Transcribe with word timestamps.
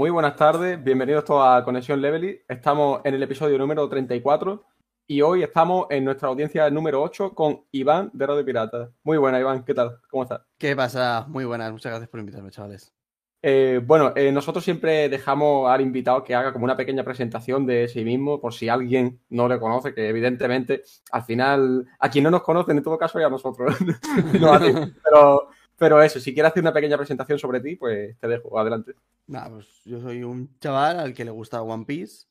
Muy 0.00 0.08
buenas 0.08 0.34
tardes, 0.34 0.82
bienvenidos 0.82 1.26
todos 1.26 1.46
a 1.46 1.62
Conexión 1.62 2.00
Levely. 2.00 2.40
Estamos 2.48 3.02
en 3.04 3.12
el 3.12 3.22
episodio 3.22 3.58
número 3.58 3.86
34 3.86 4.64
y 5.06 5.20
hoy 5.20 5.42
estamos 5.42 5.88
en 5.90 6.06
nuestra 6.06 6.28
audiencia 6.28 6.70
número 6.70 7.02
8 7.02 7.34
con 7.34 7.66
Iván 7.70 8.10
de 8.14 8.26
Radio 8.26 8.42
Pirata. 8.42 8.90
Muy 9.02 9.18
buena, 9.18 9.38
Iván, 9.38 9.62
¿qué 9.62 9.74
tal? 9.74 10.00
¿Cómo 10.08 10.22
estás? 10.22 10.40
¿Qué 10.56 10.74
pasa? 10.74 11.26
Muy 11.28 11.44
buenas, 11.44 11.70
muchas 11.70 11.90
gracias 11.90 12.08
por 12.08 12.18
invitarme, 12.18 12.50
chavales. 12.50 12.94
Eh, 13.42 13.82
bueno, 13.84 14.14
eh, 14.16 14.32
nosotros 14.32 14.64
siempre 14.64 15.10
dejamos 15.10 15.70
al 15.70 15.82
invitado 15.82 16.24
que 16.24 16.34
haga 16.34 16.54
como 16.54 16.64
una 16.64 16.78
pequeña 16.78 17.04
presentación 17.04 17.66
de 17.66 17.86
sí 17.86 18.02
mismo, 18.02 18.40
por 18.40 18.54
si 18.54 18.70
alguien 18.70 19.20
no 19.28 19.48
le 19.48 19.60
conoce, 19.60 19.92
que 19.92 20.08
evidentemente 20.08 20.82
al 21.12 21.24
final 21.24 21.86
a 21.98 22.08
quien 22.08 22.24
no 22.24 22.30
nos 22.30 22.42
conoce, 22.42 22.72
en 22.72 22.82
todo 22.82 22.96
caso, 22.96 23.18
es 23.18 23.26
a 23.26 23.28
nosotros. 23.28 23.76
no 24.40 24.50
a 24.50 24.60
ti. 24.60 24.72
Pero, 25.04 25.50
pero 25.80 26.02
eso, 26.02 26.20
si 26.20 26.34
quieres 26.34 26.50
hacer 26.50 26.62
una 26.62 26.74
pequeña 26.74 26.98
presentación 26.98 27.38
sobre 27.38 27.58
ti, 27.60 27.74
pues 27.76 28.18
te 28.18 28.28
dejo, 28.28 28.58
adelante. 28.58 28.94
Nada, 29.28 29.48
pues 29.48 29.80
yo 29.86 29.98
soy 29.98 30.22
un 30.22 30.58
chaval 30.58 31.00
al 31.00 31.14
que 31.14 31.24
le 31.24 31.30
gusta 31.30 31.62
One 31.62 31.86
Piece. 31.86 32.26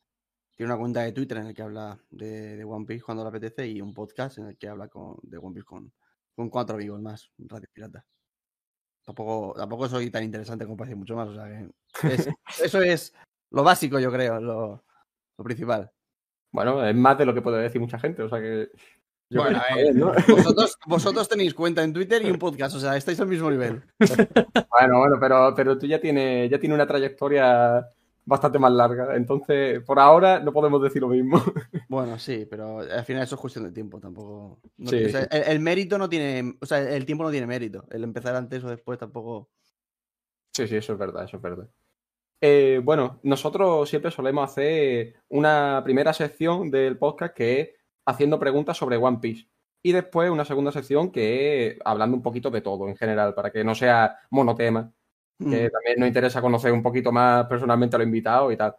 Tiene 0.55 0.71
una 0.71 0.79
cuenta 0.79 1.01
de 1.01 1.13
Twitter 1.13 1.37
en 1.39 1.47
el 1.47 1.53
que 1.55 1.63
habla 1.63 1.97
de, 2.11 2.57
de 2.57 2.63
One 2.63 2.85
Piece 2.85 3.01
cuando 3.03 3.23
le 3.23 3.29
apetece 3.29 3.67
y 3.67 3.81
un 3.81 3.91
podcast 3.91 4.37
en 4.37 4.45
el 4.49 4.57
que 4.57 4.67
habla 4.67 4.87
con, 4.87 5.17
de 5.23 5.39
One 5.39 5.55
Piece 5.55 5.65
con, 5.65 5.91
con 6.35 6.49
cuatro 6.51 6.75
amigos 6.75 7.01
más, 7.01 7.31
Radio 7.39 7.67
Pirata. 7.73 8.05
Tampoco, 9.03 9.57
tampoco 9.57 9.89
soy 9.89 10.11
tan 10.11 10.23
interesante 10.23 10.65
como 10.65 10.77
parece 10.77 10.95
mucho 10.95 11.15
más. 11.15 11.29
O 11.29 11.33
sea 11.33 11.45
que 11.47 12.13
es- 12.13 12.29
eso 12.63 12.81
es 12.83 13.15
lo 13.49 13.63
básico, 13.63 13.99
yo 13.99 14.11
creo, 14.11 14.39
lo, 14.39 14.85
lo 15.37 15.43
principal. 15.43 15.91
Bueno, 16.51 16.85
es 16.85 16.95
más 16.95 17.17
de 17.17 17.25
lo 17.25 17.33
que 17.33 17.41
puede 17.41 17.63
decir 17.63 17.81
mucha 17.81 17.97
gente, 17.97 18.21
o 18.21 18.29
sea 18.29 18.39
que... 18.39 18.69
yo 19.29 19.41
Bueno, 19.43 19.59
a 19.69 19.75
ver, 19.75 19.93
vosotros, 20.27 20.77
vosotros 20.87 21.29
tenéis 21.29 21.53
cuenta 21.53 21.83
en 21.83 21.93
Twitter 21.93 22.21
y 22.25 22.31
un 22.31 22.39
podcast, 22.39 22.75
o 22.75 22.79
sea, 22.79 22.97
estáis 22.97 23.19
al 23.19 23.27
mismo 23.27 23.49
nivel. 23.51 23.81
Bueno, 24.79 24.99
bueno, 24.99 25.17
pero, 25.19 25.53
pero 25.55 25.77
tú 25.77 25.85
ya 25.87 25.99
tienes, 25.99 26.49
ya 26.49 26.57
tienes 26.59 26.75
una 26.75 26.87
trayectoria 26.87 27.85
bastante 28.25 28.59
más 28.59 28.71
larga, 28.71 29.15
entonces 29.15 29.81
por 29.83 29.99
ahora 29.99 30.39
no 30.39 30.53
podemos 30.53 30.81
decir 30.81 31.01
lo 31.01 31.09
mismo. 31.09 31.41
Bueno, 31.89 32.17
sí, 32.19 32.45
pero 32.49 32.79
al 32.79 33.03
final 33.03 33.23
eso 33.23 33.33
es 33.35 33.41
cuestión 33.41 33.65
de 33.65 33.71
tiempo, 33.71 33.99
tampoco. 33.99 34.59
no- 34.77 34.89
Sí, 34.89 35.05
o 35.05 35.09
sea, 35.09 35.21
sí. 35.23 35.27
el, 35.31 35.43
el 35.43 35.59
mérito 35.59 35.97
no 35.97 36.07
tiene. 36.07 36.53
O 36.61 36.65
sea, 36.67 36.79
el 36.87 37.03
tiempo 37.05 37.23
no 37.23 37.31
tiene 37.31 37.47
mérito. 37.47 37.85
El 37.89 38.03
empezar 38.03 38.35
antes 38.35 38.63
o 38.63 38.69
después 38.69 38.99
tampoco. 38.99 39.49
Sí, 40.53 40.67
sí, 40.67 40.75
eso 40.75 40.93
es 40.93 40.99
verdad, 40.99 41.23
eso 41.25 41.37
es 41.37 41.41
verdad. 41.43 41.67
Eh, 42.41 42.79
bueno, 42.83 43.19
nosotros 43.23 43.89
siempre 43.89 44.11
solemos 44.11 44.49
hacer 44.51 45.15
una 45.29 45.81
primera 45.83 46.13
sección 46.13 46.69
del 46.69 46.97
podcast 46.97 47.33
que 47.35 47.59
es 47.61 47.69
haciendo 48.09 48.39
preguntas 48.39 48.77
sobre 48.77 48.97
One 48.97 49.19
Piece. 49.21 49.47
Y 49.81 49.91
después 49.93 50.29
una 50.29 50.45
segunda 50.45 50.71
sección 50.71 51.11
que 51.11 51.67
es 51.67 51.77
hablando 51.85 52.17
un 52.17 52.23
poquito 52.23 52.49
de 52.51 52.61
todo 52.61 52.87
en 52.89 52.97
general, 52.97 53.33
para 53.33 53.51
que 53.51 53.63
no 53.63 53.75
sea 53.75 54.17
monotema, 54.31 54.93
que 55.37 55.45
Mm. 55.67 55.71
también 55.71 55.99
nos 55.99 56.07
interesa 56.07 56.41
conocer 56.41 56.73
un 56.73 56.83
poquito 56.83 57.11
más 57.11 57.45
personalmente 57.47 57.95
a 57.95 57.99
los 57.99 58.07
invitados 58.07 58.53
y 58.53 58.57
tal. 58.57 58.75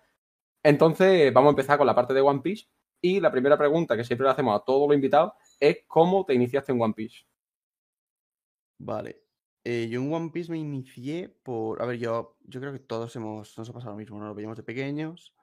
Entonces, 0.63 1.33
vamos 1.33 1.49
a 1.49 1.53
empezar 1.53 1.79
con 1.79 1.87
la 1.87 1.95
parte 1.95 2.15
de 2.15 2.21
One 2.21 2.41
Piece. 2.43 2.67
Y 3.03 3.21
la 3.21 3.31
primera 3.31 3.57
pregunta 3.57 3.97
que 3.97 4.05
siempre 4.05 4.27
le 4.27 4.33
hacemos 4.33 4.61
a 4.61 4.65
todos 4.65 4.87
los 4.89 4.95
invitados 4.95 5.33
es 5.59 5.85
¿cómo 5.87 6.25
te 6.27 6.35
iniciaste 6.35 6.73
en 6.73 6.83
One 6.83 6.95
Piece? 6.95 7.25
Vale. 8.79 9.23
Eh, 9.65 9.89
yo 9.91 10.01
en 10.01 10.13
One 10.13 10.31
Piece 10.31 10.51
me 10.51 10.59
inicié 10.59 11.29
por. 11.29 11.83
A 11.83 11.87
ver, 11.87 11.99
yo, 11.99 12.37
yo 12.43 12.61
creo 12.61 12.73
que 12.73 12.79
todos 12.81 13.15
hemos, 13.17 13.57
nos 13.59 13.69
ha 13.69 13.73
pasado 13.73 13.93
lo 13.93 13.99
mismo, 13.99 14.19
¿no? 14.19 14.27
Lo 14.27 14.35
veíamos 14.35 14.57
de 14.57 14.63
pequeños, 14.63 15.35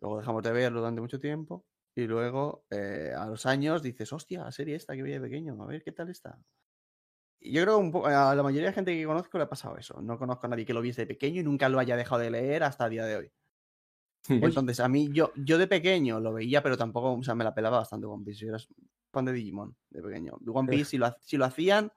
luego 0.00 0.18
dejamos 0.18 0.42
de 0.42 0.52
verlo 0.52 0.80
durante 0.80 1.00
mucho 1.00 1.20
tiempo, 1.20 1.64
y 1.98 2.06
luego 2.06 2.64
eh, 2.70 3.12
a 3.16 3.26
los 3.26 3.44
años 3.44 3.82
dices, 3.82 4.12
hostia, 4.12 4.44
la 4.44 4.52
serie 4.52 4.76
esta 4.76 4.94
que 4.94 5.02
veía 5.02 5.16
de 5.16 5.28
pequeño, 5.28 5.60
a 5.60 5.66
ver 5.66 5.82
qué 5.82 5.90
tal 5.90 6.08
está. 6.08 6.38
Y 7.40 7.52
yo 7.52 7.62
creo 7.62 7.80
que 7.80 7.98
un 7.98 8.06
a 8.06 8.36
la 8.36 8.42
mayoría 8.44 8.68
de 8.68 8.72
gente 8.72 8.96
que 8.96 9.04
conozco 9.04 9.36
le 9.36 9.44
ha 9.44 9.48
pasado 9.48 9.76
eso. 9.76 10.00
No 10.00 10.16
conozco 10.16 10.46
a 10.46 10.50
nadie 10.50 10.64
que 10.64 10.72
lo 10.72 10.80
viese 10.80 11.02
de 11.02 11.06
pequeño 11.08 11.40
y 11.40 11.44
nunca 11.44 11.68
lo 11.68 11.80
haya 11.80 11.96
dejado 11.96 12.20
de 12.20 12.30
leer 12.30 12.62
hasta 12.62 12.84
el 12.84 12.90
día 12.92 13.04
de 13.04 13.16
hoy. 13.16 13.32
Entonces, 14.28 14.78
a 14.78 14.88
mí, 14.88 15.08
yo, 15.12 15.32
yo 15.34 15.58
de 15.58 15.66
pequeño 15.66 16.20
lo 16.20 16.32
veía, 16.32 16.62
pero 16.62 16.76
tampoco, 16.76 17.14
o 17.14 17.22
sea, 17.24 17.34
me 17.34 17.42
la 17.42 17.52
pelaba 17.52 17.78
bastante 17.78 18.06
One 18.06 18.24
Piece. 18.24 18.44
Yo 18.44 18.48
era 18.50 18.58
fan 19.12 19.24
de 19.24 19.32
Digimon 19.32 19.76
de 19.90 20.00
pequeño. 20.00 20.38
One 20.46 20.68
Piece, 20.68 20.90
si 20.90 20.98
lo, 20.98 21.12
si 21.20 21.36
lo 21.36 21.46
hacían, 21.46 21.92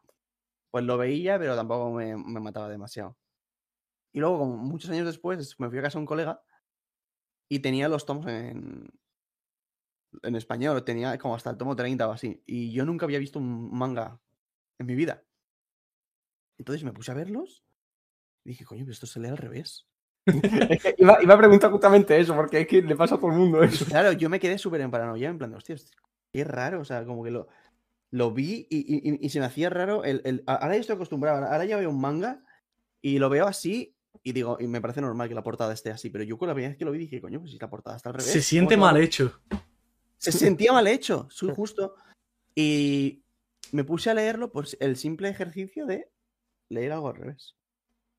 pues 0.72 0.84
lo 0.84 0.98
veía, 0.98 1.38
pero 1.38 1.56
tampoco 1.56 1.92
me, 1.92 2.18
me 2.18 2.40
mataba 2.40 2.70
demasiado. 2.70 3.20
Y 4.14 4.20
luego, 4.20 4.40
como 4.40 4.58
muchos 4.58 4.90
años 4.90 5.06
después, 5.06 5.60
me 5.60 5.70
fui 5.70 5.78
a 5.78 5.84
casa 5.84 6.00
de 6.00 6.02
un 6.02 6.08
colega 6.08 6.42
y 7.48 7.60
tenía 7.60 7.88
los 7.88 8.06
tomos 8.06 8.26
en, 8.26 8.90
en 10.24 10.36
español. 10.36 10.84
Tenía 10.84 11.18
como 11.18 11.36
hasta 11.36 11.50
el 11.50 11.58
tomo 11.58 11.76
30 11.76 12.08
o 12.08 12.12
así. 12.12 12.42
Y 12.46 12.72
yo 12.72 12.86
nunca 12.86 13.06
había 13.06 13.20
visto 13.20 13.40
un 13.40 13.72
manga 13.76 14.20
en 14.80 14.86
mi 14.86 14.96
vida. 14.96 15.24
Entonces 16.58 16.84
me 16.84 16.94
puse 16.94 17.12
a 17.12 17.16
verlos 17.16 17.64
y 18.46 18.50
dije, 18.50 18.66
coño, 18.66 18.82
pero 18.84 18.94
esto 18.94 19.08
se 19.08 19.20
lee 19.20 19.30
al 19.30 19.38
revés. 19.38 19.88
Iba, 20.98 21.18
iba 21.24 21.34
a 21.34 21.38
preguntar 21.38 21.72
justamente 21.72 22.20
eso, 22.20 22.36
porque 22.36 22.62
es 22.62 22.68
que 22.68 22.82
le 22.82 22.96
pasa 22.96 23.16
a 23.16 23.18
todo 23.18 23.32
el 23.32 23.38
mundo 23.38 23.64
eso. 23.64 23.86
Claro, 23.86 24.12
yo 24.12 24.30
me 24.30 24.40
quedé 24.40 24.58
súper 24.60 24.82
en 24.82 24.92
paranoia, 24.92 25.30
en 25.30 25.38
plan, 25.40 25.50
de, 25.50 25.58
hostia, 25.58 25.76
qué 26.32 26.44
raro, 26.44 26.82
o 26.82 26.86
sea, 26.86 27.04
como 27.06 27.24
que 27.24 27.32
lo, 27.32 27.48
lo 28.12 28.32
vi 28.32 28.68
y, 28.70 28.78
y- 28.78 29.10
y- 29.14 29.26
y 29.26 29.30
se 29.30 29.40
me 29.40 29.46
hacía 29.46 29.72
raro. 29.72 30.04
El, 30.04 30.22
el- 30.26 30.44
a- 30.46 30.56
ahora 30.56 30.76
ya 30.76 30.82
estoy 30.82 30.96
acostumbrado, 30.96 31.44
ahora 31.46 31.66
ya 31.66 31.78
veo 31.78 31.90
un 31.90 32.00
manga 32.00 32.44
y 33.02 33.18
lo 33.18 33.30
veo 33.30 33.48
así 33.48 33.96
y 34.22 34.34
digo, 34.34 34.58
y 34.60 34.68
me 34.68 34.80
parece 34.82 35.02
normal 35.02 35.28
que 35.28 35.34
la 35.36 35.42
portada 35.44 35.74
esté 35.74 35.90
así, 35.90 36.12
pero 36.12 36.24
yo 36.24 36.38
con 36.38 36.48
la 36.48 36.54
primera 36.54 36.70
vez 36.70 36.78
que 36.78 36.86
lo 36.86 36.92
vi 36.92 37.00
dije, 37.00 37.20
coño, 37.20 37.40
pues 37.40 37.52
si 37.52 37.58
la 37.58 37.70
portada 37.70 37.96
está 37.98 38.10
al 38.10 38.16
revés. 38.16 38.28
Se 38.32 38.38
¿cómo 38.40 38.44
siente 38.44 38.78
mal 38.78 38.98
hecho. 38.98 39.42
Se 40.22 40.32
sentía 40.32 40.72
mal 40.74 40.88
hecho, 40.88 41.28
soy 41.32 41.50
justo. 41.56 41.96
Y 42.56 43.24
me 43.72 43.84
puse 43.84 44.10
a 44.10 44.14
leerlo 44.14 44.52
por 44.52 44.66
el 44.80 44.96
simple 44.98 45.30
ejercicio 45.30 45.86
de 45.86 46.12
leer 46.70 46.92
algo 46.92 47.10
al 47.10 47.16
revés. 47.16 47.56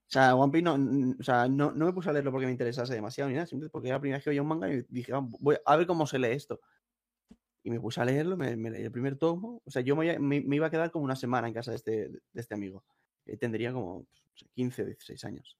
O 0.08 0.12
sea, 0.12 0.34
One 0.34 0.52
Piece 0.52 0.64
no, 0.64 1.14
o 1.18 1.22
sea, 1.22 1.48
no, 1.48 1.72
no 1.72 1.86
me 1.86 1.92
puse 1.92 2.10
a 2.10 2.12
leerlo 2.12 2.30
porque 2.32 2.46
me 2.46 2.52
interesase 2.52 2.92
demasiado 2.94 3.28
ni 3.30 3.34
nada, 3.36 3.46
simplemente 3.46 3.72
porque 3.72 3.88
era 3.88 3.96
la 3.96 4.00
primera 4.00 4.18
vez 4.18 4.24
que 4.24 4.30
veía 4.30 4.42
un 4.42 4.48
manga 4.48 4.70
y 4.72 4.82
dije, 4.88 5.12
"Ah, 5.14 5.20
voy 5.22 5.56
a 5.64 5.76
ver 5.76 5.86
cómo 5.86 6.06
se 6.06 6.18
lee 6.18 6.28
esto. 6.32 6.60
Y 7.64 7.70
me 7.70 7.80
puse 7.80 8.00
a 8.00 8.04
leerlo, 8.04 8.36
me, 8.36 8.56
me 8.56 8.70
leí 8.70 8.82
el 8.82 8.92
primer 8.92 9.16
tomo. 9.16 9.62
O 9.64 9.70
sea, 9.70 9.80
yo 9.82 9.94
me, 9.96 10.06
iba- 10.06 10.19
me- 10.19 10.40
me 10.42 10.56
iba 10.56 10.66
a 10.66 10.70
quedar 10.70 10.90
como 10.90 11.04
una 11.04 11.16
semana 11.16 11.46
en 11.48 11.54
casa 11.54 11.70
de 11.70 11.76
este, 11.76 12.08
de 12.08 12.20
este 12.34 12.54
amigo. 12.54 12.84
Eh, 13.26 13.36
tendría 13.36 13.72
como 13.72 14.04
pues, 14.04 14.22
no 14.24 14.30
sé, 14.36 14.46
15 14.54 14.82
o 14.82 14.86
16 14.86 15.24
años. 15.24 15.56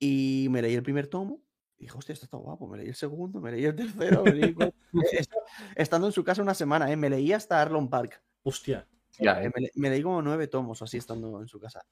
Y 0.00 0.48
me 0.50 0.62
leí 0.62 0.74
el 0.74 0.82
primer 0.82 1.06
tomo. 1.06 1.42
Dije, 1.82 1.98
hostia, 1.98 2.12
esto 2.12 2.26
está 2.26 2.36
guapo. 2.36 2.68
Me 2.68 2.78
leí 2.78 2.88
el 2.88 2.94
segundo, 2.94 3.40
me 3.40 3.50
leí 3.50 3.64
el 3.64 3.74
tercero. 3.74 4.22
me 4.22 4.32
leí 4.34 4.44
el 4.44 4.54
cuarto. 4.54 4.76
Esto- 5.12 5.36
estando 5.74 6.06
en 6.06 6.12
su 6.12 6.22
casa 6.22 6.40
una 6.40 6.54
semana, 6.54 6.90
¿eh? 6.90 6.96
Me 6.96 7.10
leí 7.10 7.32
hasta 7.32 7.60
Arlon 7.60 7.90
Park. 7.90 8.22
Hostia. 8.44 8.86
Ya, 9.18 9.42
Eh, 9.42 9.46
¿eh? 9.46 9.50
me, 9.54 9.60
le- 9.62 9.70
me 9.74 9.90
leí 9.90 10.02
como 10.02 10.22
nueve 10.22 10.46
tomos 10.46 10.80
o 10.80 10.84
así 10.84 10.96
estando 10.98 11.40
en 11.40 11.48
su 11.48 11.58
casa. 11.58 11.84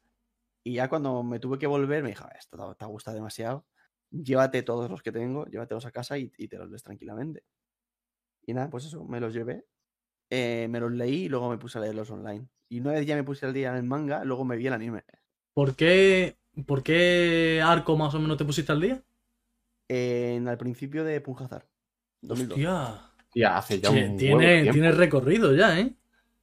Y 0.63 0.75
ya 0.75 0.89
cuando 0.89 1.23
me 1.25 1.41
tuve 1.41 1.59
que 1.59 1.67
volver, 1.67 2.03
me 2.05 2.11
dijo, 2.11 2.25
"Ah, 2.25 2.33
esto 2.39 2.57
te, 2.57 2.77
te 2.77 2.85
gusta 2.85 3.13
demasiado. 3.13 3.67
Llévate 4.13 4.63
todos 4.63 4.89
los 4.91 5.03
que 5.03 5.11
tengo, 5.13 5.47
llévatelos 5.47 5.85
a 5.87 5.91
casa 5.91 6.19
y, 6.19 6.31
y 6.39 6.47
te 6.49 6.57
los 6.57 6.69
lees 6.71 6.83
tranquilamente. 6.85 7.43
Y 8.47 8.55
nada, 8.55 8.71
pues 8.71 8.85
eso, 8.87 9.05
me 9.05 9.19
los 9.21 9.35
llevé. 9.35 9.67
eh, 10.33 10.69
me 10.71 10.79
los 10.79 10.93
leí 10.93 11.25
y 11.25 11.29
luego 11.29 11.51
me 11.51 11.59
puse 11.59 11.79
a 11.79 11.81
leerlos 11.81 12.09
online. 12.13 12.47
Y 12.69 12.79
una 12.81 12.93
vez 12.93 13.05
ya 13.05 13.17
me 13.17 13.25
puse 13.25 13.45
al 13.47 13.53
día 13.53 13.71
en 13.71 13.77
el 13.79 13.83
manga, 13.83 14.25
luego 14.25 14.45
me 14.45 14.57
vi 14.57 14.69
el 14.69 14.73
anime. 14.73 15.03
¿Por 15.53 15.75
qué, 15.75 16.37
¿Por 16.67 16.85
qué 16.85 17.61
arco 17.65 17.97
más 17.97 18.15
o 18.15 18.21
menos 18.21 18.37
te 18.37 18.45
pusiste 18.45 18.71
al 18.71 18.81
día? 18.81 19.03
En, 19.93 20.47
al 20.47 20.57
principio 20.57 21.03
de 21.03 21.21
Punjazar. 21.21 21.67
2002. 22.23 22.59
Hostia. 22.59 23.01
Ya 23.35 23.57
hace 23.57 23.81
ya 23.81 23.91
un 23.91 23.97
de 23.97 24.17
tiene, 24.19 24.71
tiene 24.71 24.93
recorrido 24.93 25.55
ya, 25.55 25.79
¿eh? 25.81 25.95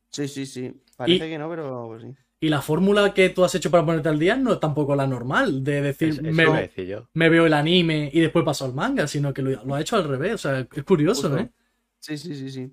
Sí, 0.09 0.27
sí, 0.27 0.45
sí. 0.45 0.73
Parece 0.97 1.29
que 1.29 1.37
no, 1.37 1.49
pero 1.49 1.87
pues 1.87 2.03
sí. 2.03 2.15
Y 2.39 2.49
la 2.49 2.61
fórmula 2.61 3.13
que 3.13 3.29
tú 3.29 3.43
has 3.43 3.55
hecho 3.55 3.71
para 3.71 3.85
ponerte 3.85 4.09
al 4.09 4.19
día 4.19 4.35
no 4.35 4.53
es 4.53 4.59
tampoco 4.59 4.95
la 4.95 5.07
normal, 5.07 5.63
de 5.63 5.81
decir, 5.81 6.21
me, 6.21 6.45
decir 6.61 6.85
yo. 6.87 7.09
me 7.13 7.29
veo 7.29 7.45
el 7.45 7.53
anime 7.53 8.09
y 8.13 8.19
después 8.19 8.45
paso 8.45 8.65
al 8.65 8.73
manga, 8.73 9.07
sino 9.07 9.33
que 9.33 9.41
lo, 9.41 9.63
lo 9.63 9.75
ha 9.75 9.81
hecho 9.81 9.95
al 9.95 10.07
revés. 10.07 10.33
O 10.33 10.37
sea, 10.37 10.59
es 10.59 10.83
curioso, 10.83 11.29
Justo. 11.29 11.37
¿eh? 11.39 11.49
Sí, 11.99 12.17
sí, 12.17 12.35
sí, 12.35 12.51
sí. 12.51 12.71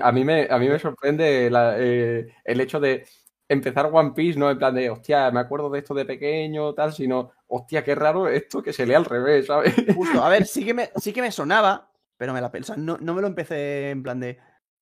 A 0.00 0.10
mí 0.10 0.24
me, 0.24 0.48
a 0.50 0.58
mí 0.58 0.68
me 0.68 0.78
sorprende 0.78 1.48
la- 1.50 1.76
eh, 1.78 2.34
el 2.44 2.60
hecho 2.60 2.80
de 2.80 3.06
empezar 3.48 3.88
One 3.92 4.12
Piece, 4.14 4.38
no 4.38 4.50
en 4.50 4.58
plan 4.58 4.74
de, 4.74 4.90
hostia, 4.90 5.30
me 5.30 5.40
acuerdo 5.40 5.70
de 5.70 5.78
esto 5.80 5.94
de 5.94 6.04
pequeño, 6.04 6.74
tal, 6.74 6.92
sino, 6.92 7.30
hostia, 7.46 7.84
qué 7.84 7.94
raro 7.94 8.28
esto 8.28 8.62
que 8.62 8.72
se 8.72 8.86
lee 8.86 8.94
al 8.94 9.04
revés, 9.04 9.46
¿sabes? 9.46 9.74
Justo, 9.94 10.22
a 10.22 10.28
ver, 10.28 10.44
sí 10.46 10.64
que 10.64 10.74
me, 10.74 10.90
sí 10.96 11.12
que 11.12 11.22
me 11.22 11.30
sonaba, 11.30 11.90
pero 12.16 12.32
me 12.32 12.40
la 12.40 12.50
pe- 12.50 12.60
o 12.60 12.64
sea, 12.64 12.76
no, 12.76 12.98
no 12.98 13.14
me 13.14 13.20
lo 13.20 13.26
empecé 13.28 13.90
en 13.90 14.02
plan 14.02 14.18
de 14.20 14.38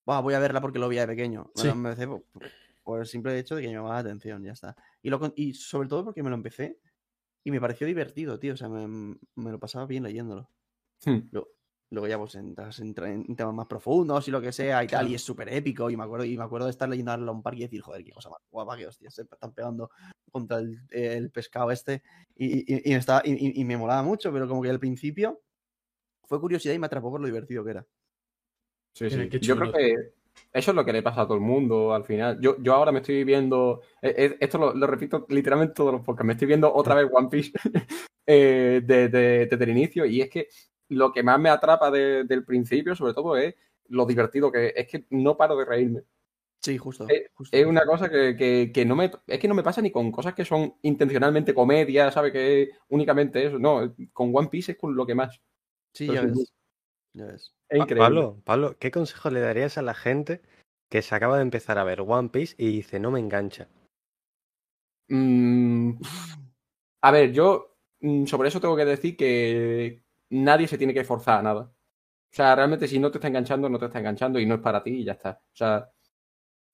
"Buah, 0.06 0.20
voy 0.20 0.34
a 0.34 0.38
verla 0.38 0.60
porque 0.60 0.78
lo 0.78 0.88
vi 0.88 0.96
de 0.96 1.06
pequeño. 1.06 1.50
Me 1.56 1.62
Sí. 1.62 1.66
lo 1.68 1.72
empecé 1.74 2.06
por, 2.06 2.24
por 2.82 3.00
el 3.00 3.06
simple 3.06 3.38
hecho 3.38 3.56
de 3.56 3.62
que 3.62 3.68
me 3.68 3.74
llamaba 3.74 3.94
la 3.94 4.00
atención, 4.00 4.42
ya 4.44 4.52
está. 4.52 4.76
Y, 5.02 5.10
lo, 5.10 5.20
y 5.36 5.54
sobre 5.54 5.88
todo 5.88 6.04
porque 6.04 6.22
me 6.22 6.30
lo 6.30 6.36
empecé 6.36 6.78
y 7.42 7.50
me 7.50 7.60
pareció 7.60 7.86
divertido, 7.86 8.38
tío. 8.38 8.54
O 8.54 8.56
sea, 8.56 8.68
me, 8.68 8.86
me 9.34 9.50
lo 9.50 9.58
pasaba 9.58 9.86
bien 9.86 10.02
leyéndolo. 10.02 10.48
Hmm. 11.04 11.18
Luego 11.94 12.06
ya 12.08 12.18
pues 12.18 12.34
entras 12.34 12.78
en, 12.80 12.94
temas 12.94 13.54
más 13.54 13.66
profundos 13.66 14.26
y 14.28 14.30
lo 14.30 14.40
que 14.40 14.52
sea 14.52 14.84
y 14.84 14.86
tal, 14.86 15.08
y 15.08 15.14
es 15.14 15.22
súper 15.22 15.48
épico. 15.52 15.88
Y 15.88 15.96
me 15.96 16.04
acuerdo, 16.04 16.24
y 16.26 16.36
me 16.36 16.44
acuerdo 16.44 16.66
de 16.66 16.72
estar 16.72 16.88
leyendo 16.88 17.12
a 17.12 17.30
un 17.30 17.42
parque 17.42 17.60
y 17.60 17.62
decir, 17.62 17.80
joder, 17.80 18.04
qué 18.04 18.10
cosa 18.12 18.28
más 18.30 18.40
guapa 18.50 18.76
que 18.76 18.86
hostia, 18.86 19.10
se 19.10 19.22
están 19.22 19.52
pegando 19.52 19.90
contra 20.30 20.58
el, 20.58 20.80
el 20.90 21.30
pescado 21.30 21.70
este. 21.70 22.02
Y, 22.36 22.58
y- 22.74 22.82
y 22.84 22.90
me 22.90 22.96
estaba, 22.98 23.22
y, 23.24 23.64
me 23.64 23.76
molaba 23.76 24.02
mucho, 24.02 24.32
pero 24.32 24.46
como 24.48 24.60
que 24.62 24.70
al 24.70 24.80
principio 24.80 25.40
fue 26.24 26.40
curiosidad 26.40 26.74
y 26.74 26.78
me 26.78 26.86
atrapó 26.86 27.10
por 27.10 27.20
lo 27.20 27.26
divertido 27.26 27.64
que 27.64 27.70
era. 27.70 27.86
Sí, 28.92 29.10
sí. 29.10 29.28
qué 29.28 29.38
Yo 29.40 29.56
creo 29.56 29.72
que 29.72 29.94
eso 30.52 30.70
es 30.70 30.74
lo 30.74 30.84
que 30.84 30.92
le 30.92 31.02
pasa 31.02 31.22
a 31.22 31.24
todo 31.26 31.34
el 31.36 31.40
mundo 31.42 31.92
al 31.94 32.04
final. 32.04 32.38
Yo, 32.40 32.56
yo 32.62 32.74
ahora 32.74 32.92
me 32.92 33.00
estoy 33.00 33.24
viendo, 33.24 33.82
eh, 34.02 34.14
eh, 34.16 34.36
esto 34.40 34.58
lo, 34.58 34.74
lo 34.74 34.86
repito 34.86 35.26
literalmente 35.28 35.74
todos 35.74 35.92
los 35.92 36.02
podcasts, 36.02 36.26
me 36.26 36.32
estoy 36.32 36.48
viendo 36.48 36.72
otra 36.72 36.94
vez 36.94 37.08
One 37.12 37.28
Piece 37.28 37.52
eh, 38.26 38.80
de- 38.84 39.08
de- 39.08 39.46
desde 39.46 39.64
el 39.64 39.70
inicio. 39.70 40.04
Y 40.06 40.20
es 40.22 40.30
que 40.30 40.48
lo 40.88 41.12
que 41.12 41.22
más 41.22 41.38
me 41.40 41.48
atrapa 41.50 41.90
de- 41.90 42.24
del 42.24 42.44
principio, 42.44 42.94
sobre 42.94 43.14
todo, 43.14 43.36
es 43.36 43.54
lo 43.88 44.06
divertido 44.06 44.50
que 44.52 44.66
es. 44.68 44.72
Es 44.76 44.86
que 44.88 45.06
no 45.10 45.36
paro 45.36 45.56
de 45.56 45.64
reírme. 45.64 46.02
Sí, 46.62 46.78
justo. 46.78 47.06
Eh, 47.10 47.28
justo. 47.34 47.54
Es 47.56 47.66
una 47.66 47.84
cosa 47.84 48.08
que, 48.08 48.36
que- 48.36 48.70
que 48.72 48.84
no 48.84 48.96
me. 48.96 49.10
Es 49.26 49.38
que 49.38 49.48
no 49.48 49.54
me 49.54 49.62
pasa 49.62 49.82
ni 49.82 49.90
con 49.90 50.10
cosas 50.10 50.34
que 50.34 50.44
son 50.44 50.76
intencionalmente 50.82 51.52
comedia, 51.54 52.10
¿sabes? 52.10 52.32
Que 52.32 52.62
es 52.62 52.68
únicamente 52.88 53.44
eso. 53.46 53.58
No, 53.58 53.94
con 54.12 54.34
One 54.34 54.48
Piece 54.48 54.72
es 54.72 54.78
con 54.78 54.94
lo 54.96 55.04
que 55.06 55.14
más. 55.14 55.40
Sí, 55.92 56.06
ya 56.06 56.22
ves. 56.22 56.52
Ya 57.12 57.26
ves. 57.26 57.54
Es 57.68 57.80
increíble. 57.80 58.02
Pablo, 58.04 58.40
Pablo, 58.44 58.76
¿qué 58.78 58.90
consejo 58.90 59.30
le 59.30 59.40
darías 59.40 59.76
a 59.78 59.82
la 59.82 59.94
gente 59.94 60.40
que 60.90 61.02
se 61.02 61.14
acaba 61.14 61.36
de 61.36 61.42
empezar 61.42 61.78
a 61.78 61.84
ver 61.84 62.00
One 62.00 62.28
Piece 62.30 62.54
y 62.58 62.68
dice 62.68 62.98
no 63.00 63.10
me 63.10 63.20
engancha? 63.20 63.68
Mm, 65.08 65.98
a 67.02 67.10
ver, 67.10 67.32
yo 67.32 67.76
mm, 68.00 68.24
sobre 68.26 68.48
eso 68.48 68.60
tengo 68.60 68.76
que 68.76 68.84
decir 68.84 69.16
que 69.16 70.03
nadie 70.34 70.68
se 70.68 70.78
tiene 70.78 70.94
que 70.94 71.04
forzar 71.04 71.40
a 71.40 71.42
nada. 71.42 71.60
O 71.62 72.36
sea, 72.36 72.54
realmente 72.56 72.88
si 72.88 72.98
no 72.98 73.10
te 73.10 73.18
está 73.18 73.28
enganchando, 73.28 73.68
no 73.68 73.78
te 73.78 73.86
está 73.86 74.00
enganchando 74.00 74.40
y 74.40 74.46
no 74.46 74.56
es 74.56 74.60
para 74.60 74.82
ti 74.82 74.90
y 74.90 75.04
ya 75.04 75.12
está. 75.12 75.40
O 75.52 75.56
sea, 75.56 75.88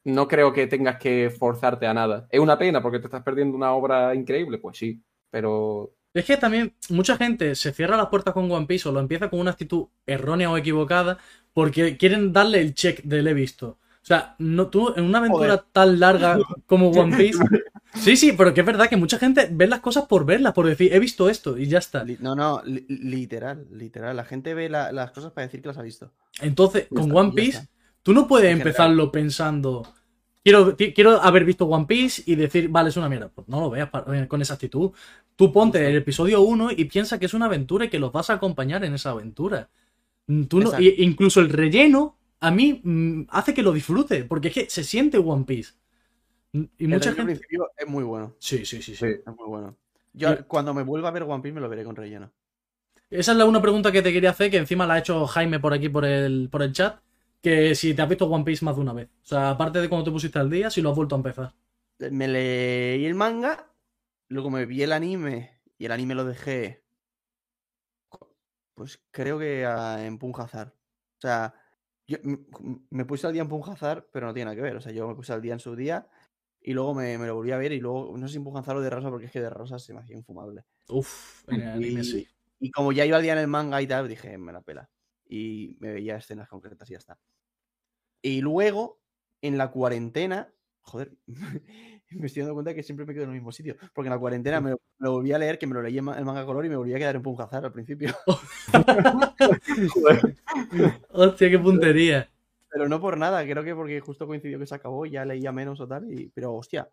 no 0.04 0.26
creo 0.26 0.52
que 0.52 0.66
tengas 0.66 0.98
que 0.98 1.30
forzarte 1.30 1.86
a 1.86 1.94
nada. 1.94 2.26
Es 2.30 2.40
una 2.40 2.58
pena 2.58 2.80
porque 2.82 2.98
te 2.98 3.06
estás 3.06 3.22
perdiendo 3.22 3.56
una 3.56 3.72
obra 3.72 4.14
increíble, 4.14 4.58
pues 4.58 4.78
sí, 4.78 5.02
pero 5.30 5.94
Es 6.14 6.24
que 6.24 6.36
también 6.38 6.74
mucha 6.88 7.16
gente 7.16 7.54
se 7.54 7.72
cierra 7.72 7.96
las 7.96 8.08
puertas 8.08 8.32
con 8.34 8.50
One 8.50 8.66
Piece 8.66 8.88
o 8.88 8.92
lo 8.92 9.00
empieza 9.00 9.28
con 9.28 9.40
una 9.40 9.50
actitud 9.52 9.88
errónea 10.06 10.50
o 10.50 10.56
equivocada 10.56 11.18
porque 11.52 11.96
quieren 11.98 12.32
darle 12.32 12.60
el 12.60 12.74
check 12.74 13.02
del 13.02 13.28
he 13.28 13.34
visto. 13.34 13.78
O 14.02 14.06
sea, 14.06 14.34
no, 14.38 14.68
tú 14.70 14.94
en 14.96 15.04
una 15.04 15.18
aventura 15.18 15.56
Joder. 15.56 15.64
tan 15.72 16.00
larga 16.00 16.38
como 16.66 16.90
One 16.90 17.16
Piece. 17.16 17.38
Sí, 17.94 18.16
sí, 18.16 18.32
pero 18.32 18.54
que 18.54 18.60
es 18.60 18.66
verdad 18.66 18.88
que 18.88 18.96
mucha 18.96 19.18
gente 19.18 19.48
ve 19.50 19.66
las 19.66 19.80
cosas 19.80 20.04
por 20.06 20.24
verlas, 20.24 20.52
por 20.54 20.66
decir, 20.66 20.92
he 20.92 21.00
visto 21.00 21.28
esto 21.28 21.58
y 21.58 21.66
ya 21.66 21.78
está. 21.78 22.04
No, 22.20 22.34
no, 22.36 22.62
li- 22.64 22.86
literal, 22.88 23.66
literal. 23.72 24.16
La 24.16 24.24
gente 24.24 24.54
ve 24.54 24.68
la- 24.68 24.92
las 24.92 25.10
cosas 25.10 25.32
para 25.32 25.46
decir 25.46 25.60
que 25.60 25.68
las 25.68 25.78
ha 25.78 25.82
visto. 25.82 26.12
Entonces, 26.40 26.84
Ya 26.84 26.88
con 26.96 27.08
está, 27.08 27.14
One 27.20 27.32
Piece, 27.32 27.68
tú 28.02 28.12
no 28.14 28.28
puedes 28.28 28.46
En 28.46 28.58
general. 28.58 28.68
empezarlo 28.68 29.10
pensando. 29.12 29.82
Quiero, 30.42 30.74
quiero 30.76 31.20
haber 31.20 31.44
visto 31.44 31.66
One 31.66 31.86
Piece 31.86 32.22
y 32.26 32.34
decir, 32.36 32.68
vale, 32.68 32.88
es 32.90 32.96
una 32.96 33.08
mierda. 33.08 33.28
Pues 33.28 33.48
no 33.48 33.60
lo 33.60 33.70
veas 33.70 33.90
eh, 34.14 34.26
con 34.28 34.40
esa 34.40 34.54
actitud. 34.54 34.92
Tú 35.36 35.52
ponte 35.52 35.86
el 35.86 35.96
episodio 35.96 36.40
1 36.42 36.70
y 36.70 36.84
piensa 36.86 37.18
que 37.18 37.26
es 37.26 37.34
una 37.34 37.46
aventura 37.46 37.84
y 37.86 37.88
que 37.90 37.98
los 37.98 38.12
vas 38.12 38.30
a 38.30 38.34
acompañar 38.34 38.84
en 38.84 38.94
esa 38.94 39.10
aventura. 39.10 39.68
Mm, 40.28 40.44
Tú 40.44 40.60
no, 40.60 40.70
incluso 40.80 41.40
el 41.40 41.50
relleno, 41.50 42.16
a 42.40 42.50
mí 42.52 42.80
mm, 42.82 43.22
hace 43.30 43.52
que 43.52 43.62
lo 43.62 43.72
disfrute, 43.72 44.24
porque 44.24 44.48
es 44.48 44.54
que 44.54 44.70
se 44.70 44.84
siente 44.84 45.18
One 45.18 45.44
Piece. 45.44 45.72
Y 46.52 46.86
mucha 46.88 47.10
gente. 47.12 47.24
principio 47.24 47.70
es 47.76 47.86
muy 47.86 48.02
bueno. 48.04 48.34
Sí, 48.38 48.64
sí, 48.64 48.82
sí, 48.82 48.94
sí. 48.94 48.96
sí. 48.96 49.06
Es 49.06 49.36
muy 49.36 49.46
bueno. 49.48 49.76
Yo 50.12 50.32
Y- 50.32 50.42
cuando 50.44 50.74
me 50.74 50.82
vuelva 50.82 51.08
a 51.08 51.12
ver 51.12 51.22
One 51.22 51.42
Piece 51.42 51.54
me 51.54 51.60
lo 51.60 51.68
veré 51.68 51.84
con 51.84 51.94
relleno. 51.96 52.32
Esa 53.08 53.32
es 53.32 53.38
la 53.38 53.44
una 53.44 53.60
pregunta 53.62 53.90
que 53.92 54.02
te 54.02 54.12
quería 54.12 54.30
hacer, 54.30 54.50
que 54.50 54.56
encima 54.56 54.86
la 54.86 54.94
ha 54.94 54.98
hecho 54.98 55.26
Jaime 55.26 55.60
por 55.60 55.72
aquí 55.72 55.88
por 55.88 56.04
el, 56.04 56.48
por 56.50 56.62
el 56.62 56.72
chat. 56.72 57.00
Que 57.40 57.74
si 57.74 57.94
te 57.94 58.02
has 58.02 58.08
visto 58.08 58.26
One 58.26 58.44
Piece 58.44 58.64
más 58.64 58.74
de 58.76 58.82
una 58.82 58.92
vez. 58.92 59.08
O 59.22 59.26
sea, 59.26 59.50
aparte 59.50 59.80
de 59.80 59.88
cuando 59.88 60.04
te 60.04 60.10
pusiste 60.10 60.38
al 60.38 60.50
día, 60.50 60.70
si 60.70 60.82
lo 60.82 60.90
has 60.90 60.96
vuelto 60.96 61.14
a 61.14 61.18
empezar. 61.18 61.54
Me 62.10 62.28
leí 62.28 63.04
el 63.06 63.14
manga, 63.14 63.70
luego 64.28 64.50
me 64.50 64.66
vi 64.66 64.82
el 64.82 64.92
anime 64.92 65.60
y 65.78 65.86
el 65.86 65.92
anime 65.92 66.14
lo 66.14 66.24
dejé. 66.24 66.82
Pues 68.74 69.00
creo 69.10 69.38
que 69.38 69.64
a- 69.66 70.04
en 70.06 70.18
Punjazar. 70.18 70.68
O 71.18 71.20
sea, 71.20 71.54
yo 72.06 72.18
m- 72.24 72.38
m- 72.60 72.78
me 72.90 73.04
puse 73.04 73.26
al 73.26 73.32
día 73.32 73.42
en 73.42 73.48
Punjazar, 73.48 74.06
pero 74.12 74.26
no 74.26 74.34
tiene 74.34 74.46
nada 74.46 74.56
que 74.56 74.62
ver. 74.62 74.76
O 74.76 74.80
sea, 74.80 74.92
yo 74.92 75.06
me 75.08 75.14
puse 75.14 75.32
al 75.32 75.42
día 75.42 75.52
en 75.52 75.60
su 75.60 75.76
día 75.76 76.06
y 76.62 76.72
luego 76.72 76.94
me, 76.94 77.16
me 77.18 77.26
lo 77.26 77.34
volví 77.34 77.52
a 77.52 77.56
ver 77.56 77.72
y 77.72 77.80
luego, 77.80 78.16
no 78.16 78.26
sé 78.26 78.32
si 78.32 78.38
en 78.38 78.44
Punjazar 78.44 78.76
o 78.76 78.80
de 78.80 78.90
Rosa, 78.90 79.10
porque 79.10 79.26
es 79.26 79.32
que 79.32 79.40
de 79.40 79.50
Rosa 79.50 79.78
se 79.78 79.94
me 79.94 80.00
hacía 80.00 80.16
infumable. 80.16 80.64
Uf, 80.88 81.48
en 81.48 81.62
el 81.62 81.68
anime 81.68 82.04
sí. 82.04 82.26
Y 82.58 82.70
como 82.70 82.92
ya 82.92 83.06
iba 83.06 83.16
al 83.16 83.22
día 83.22 83.32
en 83.32 83.38
el 83.38 83.48
manga 83.48 83.80
y 83.80 83.86
tal, 83.86 84.08
dije, 84.08 84.36
me 84.36 84.52
la 84.52 84.60
pela. 84.60 84.90
Y 85.26 85.76
me 85.80 85.92
veía 85.92 86.16
escenas 86.16 86.48
concretas 86.48 86.88
y 86.90 86.92
ya 86.92 86.98
está. 86.98 87.18
Y 88.20 88.42
luego, 88.42 89.00
en 89.40 89.56
la 89.56 89.70
cuarentena, 89.70 90.52
joder, 90.82 91.14
me 92.10 92.26
estoy 92.26 92.42
dando 92.42 92.54
cuenta 92.54 92.74
que 92.74 92.82
siempre 92.82 93.06
me 93.06 93.14
quedo 93.14 93.24
en 93.24 93.30
el 93.30 93.36
mismo 93.36 93.52
sitio. 93.52 93.76
Porque 93.94 94.08
en 94.08 94.14
la 94.14 94.18
cuarentena 94.18 94.60
me 94.60 94.76
me 95.00 95.06
lo 95.06 95.12
volví 95.12 95.32
a 95.32 95.38
leer, 95.38 95.58
que 95.58 95.66
me 95.66 95.72
lo 95.72 95.82
leí 95.82 95.96
en 95.96 96.06
en 96.08 96.24
manga 96.24 96.44
color 96.44 96.66
y 96.66 96.68
me 96.68 96.76
volví 96.76 96.92
a 96.92 96.98
quedar 96.98 97.16
en 97.16 97.22
Punjazar 97.22 97.64
al 97.64 97.72
principio. 97.72 98.14
Hostia, 101.10 101.50
qué 101.50 101.58
puntería. 101.58 102.28
Pero 102.70 102.88
no 102.88 103.00
por 103.00 103.18
nada, 103.18 103.42
creo 103.44 103.64
que 103.64 103.74
porque 103.74 104.00
justo 104.00 104.26
coincidió 104.26 104.58
que 104.58 104.66
se 104.66 104.74
acabó 104.74 105.04
ya 105.06 105.24
leía 105.24 105.50
menos 105.52 105.80
o 105.80 105.88
tal. 105.88 106.10
Y... 106.12 106.28
Pero 106.34 106.54
hostia, 106.54 106.88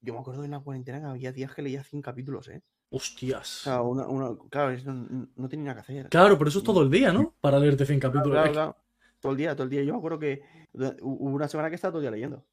yo 0.00 0.14
me 0.14 0.20
acuerdo 0.20 0.44
en 0.44 0.50
la 0.50 0.60
cuarentena 0.60 1.00
que 1.00 1.06
había 1.06 1.32
días 1.32 1.54
que 1.54 1.62
leía 1.62 1.84
100 1.84 2.02
capítulos, 2.02 2.48
¿eh? 2.48 2.62
O 2.92 2.96
Hostias. 2.96 3.46
sea, 3.46 3.82
una, 3.82 4.06
una- 4.08 4.36
claro, 4.50 4.76
no, 4.84 5.28
no 5.36 5.48
tenía 5.48 5.66
nada 5.66 5.74
que 5.76 5.92
hacer. 5.92 6.08
Claro, 6.08 6.36
pero 6.36 6.48
eso 6.48 6.58
es 6.58 6.64
todo 6.64 6.82
el 6.82 6.90
día, 6.90 7.12
¿no? 7.12 7.34
Para 7.40 7.58
leerte 7.60 7.86
100 7.86 8.00
capítulos. 8.00 8.32
Claro, 8.32 8.46
que- 8.48 8.52
claro. 8.52 8.76
Todo 9.20 9.32
el 9.32 9.38
día, 9.38 9.54
todo 9.54 9.64
el 9.64 9.70
día. 9.70 9.82
Yo 9.84 9.92
me 9.92 9.98
acuerdo 9.98 10.18
que 10.18 10.42
hu- 10.74 10.96
hubo 11.02 11.34
una 11.36 11.46
semana 11.46 11.68
que 11.68 11.74
estaba 11.76 11.92
todo 11.92 12.00
el 12.00 12.04
día 12.04 12.10
leyendo. 12.10 12.44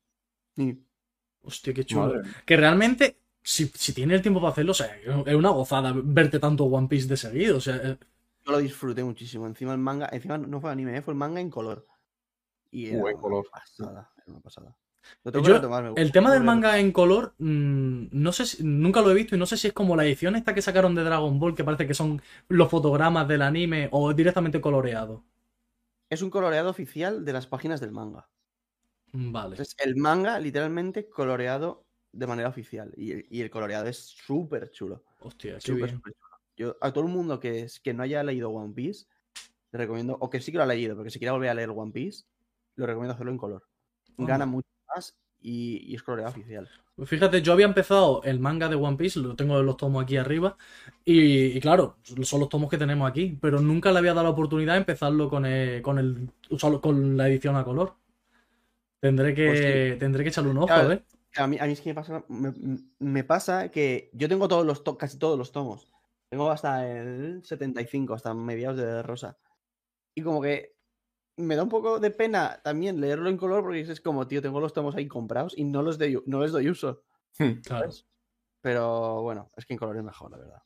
Y 0.57 0.77
Hostia, 1.41 1.73
qué 1.73 1.85
chulo. 1.85 2.07
Madre. 2.07 2.21
Que 2.45 2.57
realmente, 2.57 3.17
si, 3.41 3.65
si 3.67 3.93
tienes 3.93 4.15
el 4.17 4.21
tiempo 4.21 4.41
para 4.41 4.51
hacerlo, 4.51 4.71
o 4.71 4.75
sea, 4.75 4.95
es 5.25 5.35
una 5.35 5.49
gozada 5.49 5.93
verte 5.95 6.39
tanto 6.39 6.65
One 6.65 6.87
Piece 6.89 7.07
de 7.07 7.15
seguido. 7.17 7.57
O 7.57 7.61
sea, 7.61 7.77
eh, 7.77 7.97
yo 8.47 8.51
lo 8.53 8.59
disfruté 8.59 9.03
muchísimo. 9.03 9.45
Encima 9.45 9.73
el 9.73 9.77
manga, 9.79 10.09
encima 10.11 10.37
no 10.37 10.59
fue 10.61 10.71
anime, 10.71 10.97
¿eh? 10.97 11.01
fue 11.01 11.13
el 11.13 11.17
manga 11.17 11.39
en 11.41 11.49
color. 11.49 11.85
Y 12.71 12.87
era 12.87 12.97
en 12.97 13.03
una 13.03 13.13
color. 13.13 13.45
pasada, 13.51 14.11
era 14.17 14.25
una 14.31 14.39
pasada. 14.41 14.75
Lo 15.23 15.31
tengo 15.31 15.45
que 15.45 15.51
Yo- 15.53 15.69
me 15.69 16.01
el 16.01 16.11
tema 16.11 16.33
del 16.33 16.43
manga 16.43 16.79
en 16.79 16.91
color, 16.91 17.33
mm, 17.37 18.07
no 18.11 18.31
sé 18.33 18.45
si- 18.45 18.63
nunca 18.63 19.01
lo 19.01 19.09
he 19.11 19.13
visto 19.13 19.35
y 19.35 19.39
no 19.39 19.45
sé 19.45 19.55
si 19.55 19.67
es 19.67 19.73
como 19.73 19.95
la 19.95 20.03
edición 20.05 20.35
esta 20.35 20.53
que 20.53 20.61
sacaron 20.61 20.95
de 20.95 21.03
Dragon 21.03 21.39
Ball, 21.39 21.55
que 21.55 21.63
parece 21.63 21.87
que 21.87 21.93
son 21.93 22.21
los 22.49 22.69
fotogramas 22.69 23.25
del 23.27 23.41
anime 23.41 23.87
o 23.91 24.13
directamente 24.13 24.59
coloreado. 24.59 25.23
Es 26.09 26.21
un 26.21 26.29
coloreado 26.29 26.69
oficial 26.69 27.23
de 27.23 27.33
las 27.33 27.47
páginas 27.47 27.79
del 27.79 27.91
manga. 27.91 28.27
Mm, 29.13 29.31
Vale. 29.31 29.61
Es 29.61 29.75
el 29.79 29.95
manga 29.95 30.39
literalmente 30.39 31.07
coloreado 31.09 31.85
de 32.11 32.27
manera 32.27 32.49
oficial. 32.49 32.93
Y, 32.97 33.11
el- 33.11 33.25
y 33.29 33.41
el 33.41 33.49
coloreado 33.49 33.87
es 33.87 33.97
súper 33.97 34.71
chulo. 34.71 35.03
Hostia, 35.21 35.55
qué 35.55 35.61
Súper, 35.61 35.83
bien. 35.85 35.95
súper 35.95 36.13
chulo. 36.13 36.26
Yo, 36.57 36.75
a 36.81 36.91
todo 36.93 37.05
el 37.05 37.11
mundo 37.11 37.39
que, 37.39 37.61
es- 37.61 37.79
que 37.79 37.93
no 37.93 38.03
haya 38.03 38.23
leído 38.23 38.49
One 38.51 38.73
Piece, 38.73 39.05
le 39.71 39.79
recomiendo, 39.79 40.17
o 40.19 40.29
que 40.29 40.41
sí 40.41 40.51
que 40.51 40.57
lo 40.59 40.63
ha 40.65 40.67
leído, 40.67 40.95
pero 40.95 41.05
que 41.05 41.11
si 41.11 41.19
quiere 41.19 41.31
volver 41.33 41.49
a 41.51 41.55
leer 41.55 41.71
One 41.71 41.91
Piece, 41.93 42.25
lo 42.75 42.85
recomiendo 42.87 43.13
hacerlo 43.15 43.31
en 43.31 43.37
color. 43.39 43.63
Gana 44.17 44.45
mucho 44.45 44.69
más 44.95 45.17
y, 45.41 45.79
y 45.91 45.95
es 45.95 46.03
coloreado 46.03 46.31
oficial. 46.31 46.69
Pues 46.95 47.09
Fíjate, 47.09 47.41
yo 47.43 47.53
había 47.53 47.67
empezado 47.67 48.23
el 48.23 48.39
manga 48.39 48.67
de 48.69 48.75
One 48.75 48.97
Piece, 48.97 49.19
lo 49.19 49.35
tengo 49.35 49.61
los 49.61 49.77
tomos 49.77 50.03
aquí 50.03 50.17
arriba, 50.17 50.57
y, 51.05 51.55
y 51.57 51.59
claro, 51.61 51.97
son 52.03 52.39
los 52.39 52.49
tomos 52.49 52.69
que 52.71 52.77
tenemos 52.77 53.07
aquí, 53.09 53.37
pero 53.39 53.59
nunca 53.61 53.91
le 53.91 53.99
había 53.99 54.13
dado 54.13 54.23
la 54.23 54.31
oportunidad 54.31 54.73
de 54.73 54.79
empezarlo 54.79 55.29
con 55.29 55.45
el, 55.45 55.81
con 55.83 55.99
el 55.99 56.29
con 56.81 57.15
la 57.17 57.27
edición 57.29 57.55
a 57.55 57.63
color. 57.63 57.95
Tendré 58.99 59.33
que, 59.35 59.47
Pues 59.49 59.99
tendré 59.99 60.23
que 60.23 60.29
echarle 60.29 60.51
un 60.51 60.57
ojo, 60.57 60.67
Claro. 60.67 60.91
¿eh? 60.93 61.03
A 61.35 61.45
mí, 61.47 61.57
a 61.59 61.65
mí 61.67 61.73
es 61.73 61.81
que 61.81 61.89
me 61.89 61.95
pasa, 61.95 62.23
me, 62.29 62.53
me 62.99 63.23
pasa 63.23 63.69
que 63.69 64.09
yo 64.13 64.27
tengo 64.27 64.47
todos 64.47 64.65
los 64.65 64.83
to- 64.83 64.97
casi 64.97 65.17
todos 65.19 65.37
los 65.37 65.51
tomos. 65.51 65.87
Tengo 66.29 66.51
hasta 66.51 66.87
el 66.89 67.43
75, 67.43 68.13
hasta 68.13 68.33
mediados 68.33 68.77
de 68.77 69.01
Rosa. 69.01 69.37
Y 70.13 70.21
como 70.21 70.41
que 70.41 70.75
me 71.37 71.55
da 71.55 71.63
un 71.63 71.69
poco 71.69 71.99
de 71.99 72.11
pena 72.11 72.59
también 72.63 72.99
leerlo 72.99 73.29
en 73.29 73.37
color 73.37 73.61
porque 73.63 73.81
es 73.81 74.01
como, 74.01 74.27
tío, 74.27 74.41
tengo 74.41 74.59
los 74.59 74.73
tomos 74.73 74.95
ahí 74.95 75.07
comprados 75.07 75.57
y 75.57 75.63
no 75.63 75.81
los 75.81 75.97
doy, 75.97 76.21
no 76.25 76.41
les 76.41 76.51
doy 76.51 76.69
uso. 76.69 77.03
Hmm. 77.37 77.61
Claro. 77.63 77.89
Pero 78.61 79.21
bueno, 79.21 79.51
es 79.55 79.65
que 79.65 79.73
en 79.73 79.79
color 79.79 79.97
es 79.97 80.03
mejor, 80.03 80.31
la 80.31 80.37
verdad. 80.37 80.63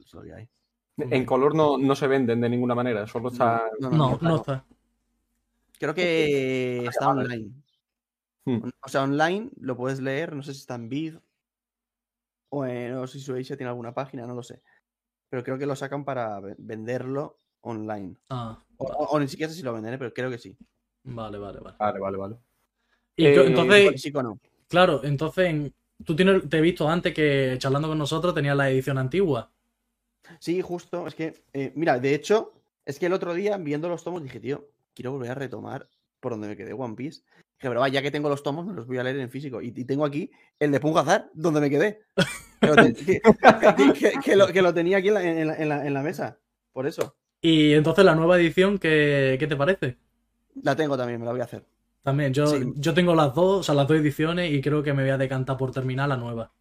Es 0.00 0.14
lo 0.14 0.22
que 0.22 0.32
hay. 0.32 0.48
En 0.96 1.24
color 1.24 1.54
no, 1.54 1.76
no 1.78 1.94
se 1.96 2.06
venden 2.06 2.40
de 2.40 2.48
ninguna 2.48 2.74
manera, 2.74 3.06
solo 3.06 3.30
está. 3.30 3.64
No, 3.80 3.90
No, 3.90 4.18
no 4.20 4.36
está. 4.36 4.64
Creo 5.78 5.94
que 5.94 6.86
está 6.86 7.08
online. 7.08 7.50
Hmm. 8.44 8.70
O 8.80 8.88
sea, 8.88 9.02
online 9.02 9.50
lo 9.60 9.76
puedes 9.76 10.00
leer, 10.00 10.34
no 10.34 10.42
sé 10.42 10.54
si 10.54 10.60
está 10.60 10.76
en 10.76 10.88
Vid 10.88 11.16
o 12.50 12.64
en, 12.64 12.94
no 12.94 13.06
sé 13.06 13.18
si 13.18 13.24
Suecia 13.24 13.56
tiene 13.56 13.70
alguna 13.70 13.92
página, 13.92 14.26
no 14.26 14.34
lo 14.34 14.42
sé. 14.42 14.62
Pero 15.32 15.42
creo 15.42 15.56
que 15.56 15.64
lo 15.64 15.74
sacan 15.74 16.04
para 16.04 16.38
ve- 16.40 16.54
venderlo 16.58 17.38
online. 17.62 18.16
Ah, 18.28 18.62
O, 18.76 18.84
o- 18.84 19.06
o 19.16 19.18
ni 19.18 19.26
siquiera 19.28 19.48
sé 19.50 19.56
si 19.56 19.62
lo 19.62 19.72
venderé, 19.72 19.96
pero 19.96 20.12
creo 20.12 20.28
que 20.28 20.36
sí. 20.36 20.54
vale, 21.04 21.38
vale, 21.38 21.58
vale. 21.58 21.76
Vale, 21.78 21.98
vale, 21.98 22.16
vale. 22.18 22.36
Y 23.16 23.24
Eh, 23.28 23.44
entonces, 23.46 24.02
Sí 24.02 24.12
o 24.14 24.22
no. 24.22 24.38
claro, 24.68 25.00
entonces 25.02 25.46
en- 25.48 25.74
tú 26.04 26.14
tienes, 26.14 26.46
te 26.50 26.58
he 26.58 26.60
visto 26.60 26.86
antes 26.86 27.14
que 27.14 27.54
charlando 27.56 27.88
con 27.88 27.96
nosotros 27.96 28.34
tenías 28.34 28.54
la 28.54 28.68
edición 28.68 28.98
antigua. 28.98 29.50
Sí, 30.38 30.60
justo. 30.60 31.06
Es 31.06 31.14
que, 31.14 31.42
eh, 31.54 31.72
mira, 31.76 31.98
de 31.98 32.14
hecho, 32.14 32.52
es 32.84 32.98
que 32.98 33.06
el 33.06 33.14
otro 33.14 33.32
día, 33.32 33.56
viendo 33.56 33.88
los 33.88 34.04
tomos, 34.04 34.22
dije, 34.22 34.38
tío, 34.38 34.68
quiero 34.92 35.12
volver 35.12 35.30
a 35.30 35.34
retomar 35.34 35.88
por 36.20 36.32
donde 36.32 36.48
me 36.48 36.56
quedé 36.58 36.74
One 36.74 36.94
Piece. 36.94 37.22
Dije, 37.62 37.68
pero 37.72 37.86
ya 37.86 38.02
que 38.02 38.10
tengo 38.10 38.28
los 38.28 38.42
tomos, 38.42 38.66
me 38.66 38.72
los 38.74 38.88
voy 38.88 38.98
a 38.98 39.04
leer 39.04 39.18
en 39.20 39.30
físico. 39.30 39.62
Y, 39.62 39.68
y 39.68 39.84
tengo 39.84 40.04
aquí 40.04 40.30
el 40.58 40.72
de 40.72 40.80
Pungazar, 40.80 41.30
donde 41.32 41.60
me 41.60 41.70
quedé. 41.70 42.00
Que 42.60 42.66
lo, 42.66 42.74
que- 42.74 42.92
que- 42.94 43.20
que- 43.98 44.12
que 44.24 44.36
lo- 44.36 44.48
que 44.48 44.62
lo 44.62 44.74
tenía 44.74 44.98
aquí 44.98 45.08
en 45.08 45.14
la, 45.14 45.22
en 45.22 45.46
la- 45.46 45.54
en 45.56 45.68
la- 45.68 45.86
en 45.86 45.94
la 45.94 46.02
mesa. 46.02 46.38
Por 46.72 46.86
eso. 46.88 47.14
Y 47.40 47.72
entonces 47.74 48.04
la 48.04 48.14
nueva 48.16 48.36
edición, 48.38 48.78
¿qué, 48.78 49.36
qué 49.38 49.46
te 49.46 49.54
parece? 49.56 49.96
La 50.62 50.74
tengo 50.76 50.96
también, 50.96 51.20
me 51.20 51.26
la 51.26 51.32
voy 51.32 51.40
a 51.40 51.44
hacer. 51.44 51.64
También, 52.02 52.32
yo, 52.34 52.46
Sí. 52.48 52.72
yo 52.74 52.94
tengo 52.94 53.14
las 53.14 53.32
dos, 53.34 53.60
o 53.60 53.62
sea, 53.62 53.74
las 53.76 53.86
dos 53.86 53.96
ediciones 53.96 54.50
y 54.52 54.60
creo 54.60 54.82
que 54.82 54.92
me 54.92 55.02
voy 55.02 55.10
a 55.12 55.18
decantar 55.18 55.56
por 55.56 55.70
terminar 55.72 56.08
la 56.08 56.16
nueva. 56.16 56.52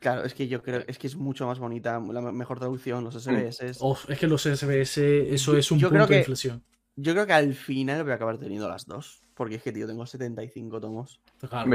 Claro, 0.00 0.24
es 0.24 0.34
que 0.34 0.48
yo 0.48 0.62
creo, 0.62 0.82
es 0.86 0.98
que 0.98 1.06
es 1.06 1.16
mucho 1.16 1.46
más 1.46 1.58
bonita, 1.58 1.98
la 2.00 2.20
me- 2.20 2.32
mejor 2.32 2.58
traducción, 2.58 3.04
los 3.04 3.14
SBS. 3.14 3.78
Uf, 3.80 4.10
es 4.10 4.18
que 4.18 4.26
los 4.26 4.42
SBS, 4.44 4.98
eso 5.32 5.56
es 5.56 5.70
un 5.70 5.78
Yo 5.78 5.88
creo 5.88 6.00
punto 6.02 6.10
de 6.12 6.14
que- 6.16 6.20
inflexión. 6.20 6.62
Yo 6.96 7.12
creo 7.12 7.26
que 7.26 7.32
al 7.32 7.54
final 7.54 8.02
voy 8.02 8.12
a 8.12 8.16
acabar 8.16 8.38
teniendo 8.38 8.68
las 8.68 8.86
dos. 8.86 9.20
Porque 9.34 9.56
es 9.56 9.62
que, 9.62 9.72
tío, 9.72 9.86
tengo 9.86 10.06
75 10.06 10.80
tomos. 10.80 11.20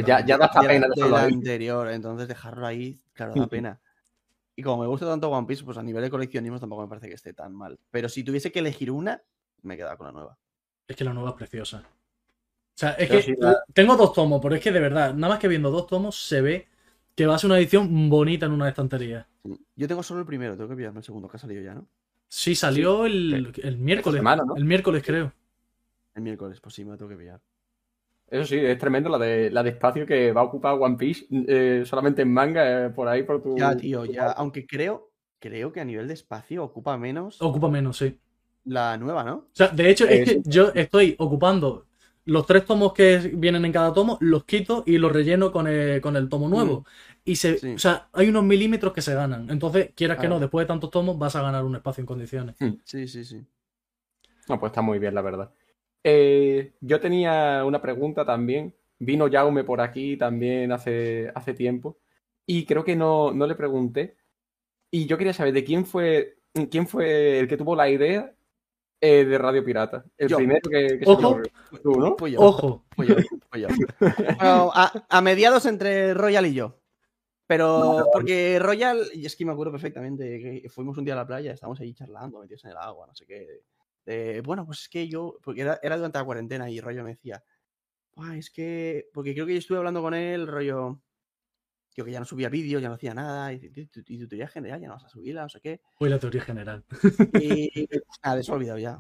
Ya, 0.08 0.26
ya 0.26 0.38
da 0.38 0.46
hasta 0.46 0.62
pena 0.62 0.88
de 0.88 1.02
la 1.10 1.24
anterior, 1.26 1.88
entonces 1.90 2.28
dejarlo 2.28 2.66
ahí, 2.66 3.00
claro, 3.14 3.36
da 3.36 3.48
pena. 3.48 3.80
Y 4.56 4.64
como 4.64 4.82
me 4.84 4.88
gusta 4.88 5.06
tanto 5.06 5.30
One 5.30 5.48
Piece, 5.48 5.64
pues 5.64 5.78
a 5.78 5.84
nivel 5.84 6.02
de 6.04 6.10
coleccionismo 6.10 6.60
tampoco 6.60 6.82
me 6.84 6.88
parece 6.88 7.08
que 7.08 7.16
esté 7.16 7.34
tan 7.34 7.54
mal. 7.54 7.80
Pero 7.92 8.10
si 8.10 8.24
tuviese 8.24 8.52
que 8.52 8.60
elegir 8.60 8.92
una, 8.92 9.22
me 9.62 9.78
quedaba 9.78 9.98
con 9.98 10.08
la 10.08 10.14
nueva. 10.14 10.38
Es 10.88 10.96
que 10.96 11.04
la 11.04 11.14
nueva 11.14 11.30
es 11.32 11.36
preciosa. 11.36 11.84
O 11.86 12.80
sea, 12.80 12.92
es 12.92 13.10
Pero 13.10 13.20
que 13.20 13.26
sí, 13.26 13.36
la- 13.38 13.64
tengo 13.74 13.96
dos 13.96 14.14
tomos, 14.14 14.40
pero 14.42 14.56
es 14.56 14.62
que 14.62 14.72
de 14.72 14.80
verdad, 14.80 15.14
nada 15.14 15.34
más 15.34 15.40
que 15.40 15.48
viendo 15.48 15.70
dos 15.72 15.88
tomos 15.88 16.16
se 16.22 16.42
ve 16.42 16.68
que 17.16 17.26
va 17.28 17.36
a 17.36 17.40
ser 17.40 17.50
una 17.50 17.60
edición 17.60 18.10
bonita 18.10 18.46
en 18.46 18.54
una 18.54 18.70
estantería. 18.70 19.28
Yo 19.76 19.88
tengo 19.88 20.04
solo 20.04 20.22
el 20.22 20.26
primero, 20.26 20.56
tengo 20.56 20.70
que 20.70 20.76
pillarme 20.76 21.00
el 21.00 21.04
segundo, 21.04 21.28
que 21.28 21.38
ha 21.38 21.40
salido 21.40 21.62
ya, 21.62 21.74
¿no? 21.74 21.86
Sí, 22.28 22.56
salió 22.56 23.06
el, 23.06 23.54
el 23.64 23.78
miércoles. 23.78 24.20
semana, 24.20 24.44
¿no? 24.46 24.56
El 24.56 24.66
miércoles, 24.66 25.04
creo. 25.06 25.34
El 26.20 26.24
miércoles, 26.24 26.60
pues 26.62 26.76
sí, 26.76 26.84
me 26.84 26.92
lo 26.92 26.98
tengo 26.98 27.10
que 27.10 27.18
pillar. 27.18 27.42
Eso 28.28 28.46
sí, 28.46 28.58
es 28.58 28.78
tremendo 28.78 29.10
la 29.10 29.18
de, 29.18 29.50
la 29.50 29.64
de 29.64 29.72
espacio 29.72 30.06
que 30.06 30.32
va 30.32 30.42
a 30.42 30.44
ocupar 30.44 30.76
One 30.80 30.98
Piece 30.98 31.26
eh, 31.32 31.84
solamente 31.86 32.22
en 32.22 32.32
manga, 32.32 32.86
eh, 32.86 32.90
por 32.90 33.08
ahí 33.08 33.24
por 33.24 33.42
tu. 33.42 33.58
Ya, 33.58 33.76
tío, 33.76 34.06
tu 34.06 34.12
ya. 34.14 34.26
parte. 34.28 34.42
Aunque 34.42 34.68
creo, 34.68 35.12
creo 35.40 35.72
que 35.72 35.80
a 35.80 35.86
nivel 35.86 36.08
de 36.08 36.14
espacio 36.14 36.64
ocupa 36.64 36.98
menos 36.98 37.42
Ocupa 37.42 37.70
menos, 37.70 37.98
sí. 37.98 38.20
la 38.66 38.98
nueva, 38.98 39.24
¿no? 39.24 39.36
O 39.36 39.48
sea, 39.54 39.70
de 39.70 39.90
hecho, 39.90 40.06
es 40.08 40.26
que 40.30 40.42
yo 40.46 40.72
estoy 40.76 41.16
ocupando 41.18 41.86
los 42.26 42.46
tres 42.46 42.66
tomos 42.66 42.94
que 42.94 43.18
vienen 43.34 43.66
en 43.66 43.72
cada 43.72 43.94
tomo, 43.94 44.18
los 44.22 44.44
quito 44.46 44.84
y 44.86 44.98
los 45.00 45.12
relleno 45.12 45.52
con 45.52 45.66
el, 45.68 46.00
con 46.02 46.16
el 46.16 46.30
tomo 46.30 46.48
nuevo. 46.48 46.86
Y 47.26 47.36
se, 47.36 47.58
Sí. 47.58 47.74
o 47.74 47.80
sea, 47.80 48.10
hay 48.14 48.30
unos 48.30 48.44
milímetros 48.44 48.94
que 48.94 49.02
se 49.02 49.16
ganan. 49.16 49.50
Entonces, 49.50 49.92
quieras 49.96 50.20
que 50.20 50.28
no, 50.28 50.40
después 50.40 50.64
de 50.66 50.68
tantos 50.68 50.92
tomos 50.92 51.18
vas 51.18 51.36
a 51.36 51.42
ganar 51.42 51.64
un 51.66 51.76
espacio 51.76 52.02
en 52.02 52.06
condiciones. 52.06 52.56
Sí, 52.86 53.08
sí, 53.08 53.26
sí. 53.26 53.44
No, 54.50 54.60
pues 54.60 54.72
está 54.72 54.82
muy 54.82 55.00
bien, 55.00 55.14
la 55.16 55.22
verdad. 55.22 55.52
Eh, 56.04 56.74
yo 56.82 57.00
tenía 57.00 57.64
una 57.66 57.82
pregunta 57.82 58.26
también. 58.26 58.76
Vino 59.00 59.30
Jaume 59.32 59.64
por 59.64 59.82
aquí 59.82 60.18
también 60.18 60.72
hace, 60.72 61.32
hace 61.34 61.54
tiempo. 61.54 62.00
Y 62.46 62.66
creo 62.66 62.84
que 62.84 62.96
no, 62.96 63.32
no 63.32 63.48
le 63.48 63.56
pregunté. 63.56 64.18
Y 64.92 65.06
yo 65.06 65.18
quería 65.18 65.34
saber 65.34 65.54
de 65.54 65.64
quién 65.64 65.86
fue, 65.86 66.38
quién 66.72 66.88
fue 66.88 67.40
el 67.40 67.48
que 67.48 67.58
tuvo 67.58 67.76
la 67.76 67.90
idea 67.90 68.34
eh, 69.02 69.24
de 69.24 69.38
Radio 69.38 69.64
Pirata. 69.64 70.04
El 70.18 70.28
Yo. 70.30 70.38
primero 70.38 70.70
que, 70.70 71.00
que 71.00 71.06
se 71.06 71.10
Ojo. 71.12 71.22
le 71.22 71.28
ocurrió. 71.28 71.82
Tú, 71.84 72.00
¿no? 72.00 72.16
Fui 72.18 72.32
yo. 72.32 72.40
Ojo, 72.42 72.86
fui 72.96 73.08
yo, 73.08 73.16
fui 73.50 73.62
yo. 73.62 73.68
Bueno, 74.00 74.72
a, 74.74 75.06
a 75.08 75.22
mediados 75.22 75.66
entre 75.66 76.14
Royal 76.14 76.46
y 76.48 76.54
yo. 76.54 76.80
Pero 77.48 78.06
porque 78.14 78.60
Royal, 78.60 79.08
y 79.14 79.26
es 79.26 79.36
que 79.36 79.44
me 79.44 79.52
acuerdo 79.54 79.72
perfectamente 79.72 80.62
que 80.62 80.70
fuimos 80.70 80.98
un 81.00 81.06
día 81.06 81.16
a 81.16 81.18
la 81.18 81.26
playa, 81.26 81.52
estábamos 81.52 81.80
ahí 81.80 81.96
charlando, 81.96 82.40
metidos 82.40 82.64
en 82.66 82.72
el 82.72 82.78
agua, 82.78 83.08
no 83.08 83.16
sé 83.16 83.26
qué. 83.26 83.62
Bueno, 84.44 84.66
pues 84.66 84.82
es 84.82 84.90
que 84.90 85.08
yo, 85.08 85.38
porque 85.44 85.62
era, 85.62 85.80
era 85.84 85.98
durante 85.98 86.18
la 86.20 86.26
cuarentena 86.26 86.70
y 86.70 86.80
rollo 86.82 87.04
me 87.04 87.12
decía, 87.12 87.44
"Buah, 88.16 88.38
es 88.38 88.50
que, 88.52 89.08
porque 89.14 89.34
creo 89.34 89.46
que 89.46 89.54
yo 89.54 89.60
estuve 89.60 89.78
hablando 89.80 90.02
con 90.02 90.14
él, 90.14 90.48
rollo, 90.48 91.02
tío, 91.94 92.06
que 92.06 92.12
ya 92.12 92.20
no 92.20 92.26
subía 92.26 92.50
vídeos, 92.50 92.82
ya 92.82 92.90
no 92.90 92.96
hacía 92.96 93.14
nada, 93.14 93.54
y, 93.54 93.60
dice, 93.60 93.70
"Tío, 93.72 93.88
tu, 93.90 94.00
y 94.14 94.20
tu 94.20 94.28
teoría 94.28 94.48
general 94.48 94.82
ya 94.82 94.88
no 94.88 94.94
vas 94.96 95.06
a 95.06 95.10
subirla, 95.10 95.44
no 95.44 95.50
sé 95.50 95.62
qué. 95.62 95.82
fue 95.98 96.10
la 96.10 96.20
teoría 96.20 96.42
general. 96.42 96.86
Y 97.34 97.88
nada, 98.24 98.36
de 98.36 98.42
eso 98.42 98.54
he 98.54 98.56
olvidado 98.56 98.80
ya. 98.80 99.00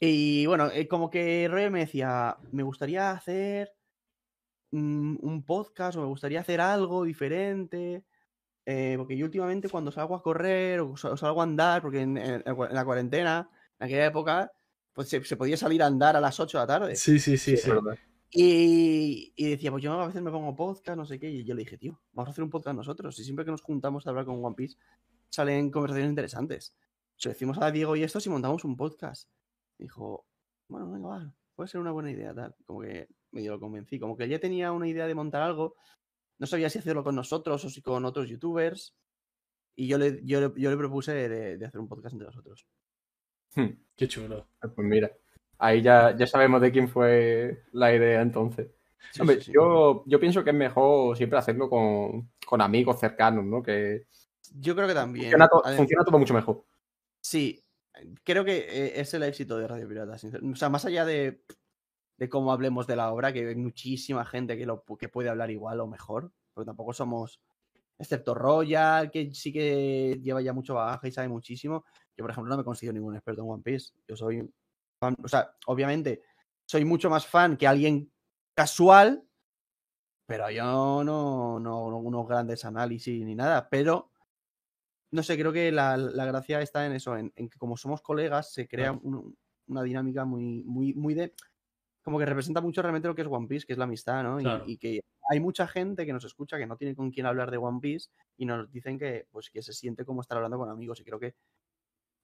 Y 0.00 0.46
bueno, 0.46 0.70
eh, 0.70 0.86
como 0.88 1.08
que 1.10 1.48
Roger 1.50 1.70
me 1.70 1.80
decía, 1.80 2.36
me 2.52 2.62
gustaría 2.62 3.10
hacer 3.12 3.72
mm, 4.72 5.16
un 5.22 5.44
podcast 5.44 5.96
o 5.96 6.00
me 6.02 6.06
gustaría 6.08 6.40
hacer 6.40 6.60
algo 6.60 7.04
diferente. 7.04 8.04
eh, 8.66 8.94
porque 8.98 9.16
yo 9.16 9.26
últimamente 9.26 9.68
cuando 9.68 9.92
salgo 9.92 10.14
a 10.16 10.22
correr 10.22 10.80
o, 10.80 10.96
sa- 10.96 11.12
o 11.12 11.16
salgo 11.18 11.40
a 11.40 11.44
andar, 11.44 11.82
porque 11.82 12.00
en, 12.00 12.16
en- 12.18 12.42
en 12.46 12.74
la 12.74 12.84
cuarentena, 12.84 13.50
en 13.78 13.86
aquella 13.86 14.06
época, 14.06 14.52
pues 14.92 15.08
se, 15.08 15.22
se 15.24 15.36
podía 15.36 15.56
salir 15.56 15.82
a 15.82 15.86
andar 15.86 16.16
a 16.16 16.20
las 16.20 16.38
8 16.38 16.58
de 16.58 16.62
la 16.62 16.66
tarde. 16.66 16.96
Sí, 16.96 17.18
sí, 17.18 17.36
sí, 17.36 17.54
es 17.54 17.62
sí. 17.62 17.70
verdad. 17.70 17.98
Y, 18.36 19.32
y 19.36 19.50
decía, 19.50 19.70
pues 19.70 19.82
yo 19.82 19.92
a 19.92 20.06
veces 20.08 20.20
me 20.20 20.32
pongo 20.32 20.56
podcast, 20.56 20.96
no 20.96 21.06
sé 21.06 21.20
qué, 21.20 21.30
y 21.30 21.44
yo 21.44 21.54
le 21.54 21.60
dije, 21.60 21.78
tío, 21.78 22.00
vamos 22.12 22.28
a 22.28 22.32
hacer 22.32 22.42
un 22.42 22.50
podcast 22.50 22.76
nosotros. 22.76 23.16
Y 23.20 23.24
siempre 23.24 23.44
que 23.44 23.52
nos 23.52 23.62
juntamos 23.62 24.06
a 24.06 24.10
hablar 24.10 24.24
con 24.24 24.44
One 24.44 24.56
Piece, 24.56 24.76
salen 25.28 25.70
conversaciones 25.70 26.10
interesantes. 26.10 26.76
Se 27.16 27.28
lo 27.28 27.32
decimos 27.32 27.58
a 27.58 27.70
Diego 27.70 27.94
y 27.94 28.02
esto 28.02 28.18
si 28.18 28.30
montamos 28.30 28.64
un 28.64 28.76
podcast. 28.76 29.28
Dijo, 29.78 30.26
bueno, 30.66 30.90
venga, 30.90 31.08
va, 31.08 31.34
puede 31.54 31.68
ser 31.68 31.80
una 31.80 31.92
buena 31.92 32.10
idea, 32.10 32.34
tal. 32.34 32.56
Como 32.64 32.80
que 32.80 33.08
medio 33.30 33.52
lo 33.52 33.60
convencí. 33.60 34.00
Como 34.00 34.16
que 34.16 34.28
ya 34.28 34.40
tenía 34.40 34.72
una 34.72 34.88
idea 34.88 35.06
de 35.06 35.14
montar 35.14 35.42
algo. 35.42 35.76
No 36.38 36.48
sabía 36.48 36.68
si 36.70 36.80
hacerlo 36.80 37.04
con 37.04 37.14
nosotros 37.14 37.64
o 37.64 37.70
si 37.70 37.82
con 37.82 38.04
otros 38.04 38.28
youtubers. 38.28 38.96
Y 39.76 39.86
yo 39.86 39.96
le, 39.96 40.20
yo 40.24 40.40
le, 40.40 40.60
yo 40.60 40.70
le 40.70 40.76
propuse 40.76 41.12
de, 41.12 41.56
de 41.56 41.66
hacer 41.66 41.80
un 41.80 41.86
podcast 41.86 42.14
entre 42.14 42.26
nosotros. 42.26 42.66
Hmm. 43.54 43.68
Qué 43.96 44.08
chulo. 44.08 44.46
Pues 44.60 44.86
mira, 44.88 45.10
ahí 45.58 45.80
ya, 45.82 46.16
ya 46.16 46.26
sabemos 46.26 46.60
de 46.60 46.72
quién 46.72 46.88
fue 46.88 47.62
la 47.72 47.94
idea 47.94 48.20
entonces. 48.22 48.68
Sí, 49.12 49.20
Hombre, 49.20 49.36
sí, 49.36 49.42
sí. 49.44 49.52
Yo, 49.54 50.02
yo 50.06 50.18
pienso 50.18 50.42
que 50.42 50.50
es 50.50 50.56
mejor 50.56 51.16
siempre 51.16 51.38
hacerlo 51.38 51.68
con, 51.70 52.30
con 52.44 52.60
amigos 52.60 52.98
cercanos, 52.98 53.44
¿no? 53.44 53.62
Que 53.62 54.06
Yo 54.58 54.74
creo 54.74 54.88
que 54.88 54.94
también. 54.94 55.24
funciona, 55.26 55.46
to- 55.48 55.62
Adem- 55.62 55.76
funciona 55.76 56.04
todo 56.04 56.18
mucho 56.18 56.34
mejor. 56.34 56.64
Sí, 57.20 57.62
creo 58.24 58.44
que 58.44 58.56
eh, 58.68 59.00
es 59.00 59.14
el 59.14 59.22
éxito 59.22 59.56
de 59.58 59.68
Radio 59.68 59.88
Pirata. 59.88 60.16
O 60.52 60.56
sea, 60.56 60.68
más 60.68 60.84
allá 60.86 61.04
de, 61.04 61.42
de 62.16 62.28
cómo 62.28 62.50
hablemos 62.52 62.86
de 62.88 62.96
la 62.96 63.12
obra, 63.12 63.32
que 63.32 63.46
hay 63.46 63.54
muchísima 63.54 64.24
gente 64.24 64.56
que, 64.58 64.66
lo, 64.66 64.82
que 64.98 65.08
puede 65.08 65.28
hablar 65.28 65.50
igual 65.50 65.78
o 65.80 65.86
mejor, 65.86 66.32
porque 66.52 66.66
tampoco 66.66 66.92
somos, 66.92 67.40
excepto 67.98 68.34
Royal, 68.34 69.10
que 69.12 69.32
sí 69.32 69.52
que 69.52 70.18
lleva 70.20 70.42
ya 70.42 70.52
mucho 70.52 70.74
bagaje 70.74 71.08
y 71.08 71.12
sabe 71.12 71.28
muchísimo. 71.28 71.84
Yo, 72.16 72.24
por 72.24 72.30
ejemplo, 72.30 72.50
no 72.50 72.56
me 72.58 72.64
considero 72.64 72.94
ningún 72.94 73.14
experto 73.14 73.42
en 73.42 73.50
One 73.50 73.62
Piece. 73.62 73.92
Yo 74.06 74.16
soy 74.16 74.48
fan, 75.00 75.16
o 75.22 75.28
sea, 75.28 75.54
obviamente, 75.66 76.22
soy 76.66 76.84
mucho 76.84 77.10
más 77.10 77.26
fan 77.26 77.56
que 77.56 77.66
alguien 77.66 78.12
casual, 78.54 79.26
pero 80.26 80.50
yo 80.50 81.04
no, 81.04 81.58
no, 81.60 81.90
no 81.90 81.98
unos 81.98 82.26
grandes 82.26 82.64
análisis 82.64 83.24
ni 83.24 83.34
nada, 83.34 83.68
pero 83.68 84.10
no 85.10 85.22
sé, 85.22 85.38
creo 85.38 85.52
que 85.52 85.70
la, 85.70 85.96
la 85.96 86.24
gracia 86.24 86.60
está 86.60 86.86
en 86.86 86.92
eso, 86.92 87.16
en, 87.16 87.32
en 87.36 87.48
que 87.48 87.58
como 87.58 87.76
somos 87.76 88.02
colegas 88.02 88.52
se 88.52 88.66
crea 88.66 88.92
un- 88.92 89.36
una 89.66 89.82
dinámica 89.82 90.24
muy, 90.24 90.62
muy, 90.64 90.92
muy 90.94 91.14
de... 91.14 91.34
Como 92.02 92.18
que 92.18 92.26
representa 92.26 92.60
mucho 92.60 92.82
realmente 92.82 93.08
lo 93.08 93.14
que 93.14 93.22
es 93.22 93.28
One 93.28 93.46
Piece, 93.46 93.64
que 93.66 93.72
es 93.72 93.78
la 93.78 93.84
amistad, 93.84 94.22
¿no? 94.22 94.40
Y-. 94.40 94.44
Y, 94.66 94.76
que 94.76 95.00
hay 95.30 95.40
mucha 95.40 95.66
gente 95.66 96.04
que 96.04 96.12
nos 96.12 96.24
escucha 96.24 96.58
que 96.58 96.66
no 96.66 96.76
tiene 96.76 96.94
con 96.94 97.10
quién 97.10 97.26
hablar 97.26 97.50
de 97.50 97.56
One 97.56 97.80
Piece 97.80 98.10
y 98.36 98.44
nos 98.44 98.70
dicen 98.70 98.98
que, 98.98 99.26
pues, 99.30 99.48
que 99.50 99.62
se 99.62 99.72
siente 99.72 100.04
como 100.04 100.20
estar 100.20 100.36
hablando 100.36 100.58
con 100.58 100.68
amigos 100.68 101.00
y 101.00 101.04
creo 101.04 101.18
que 101.18 101.34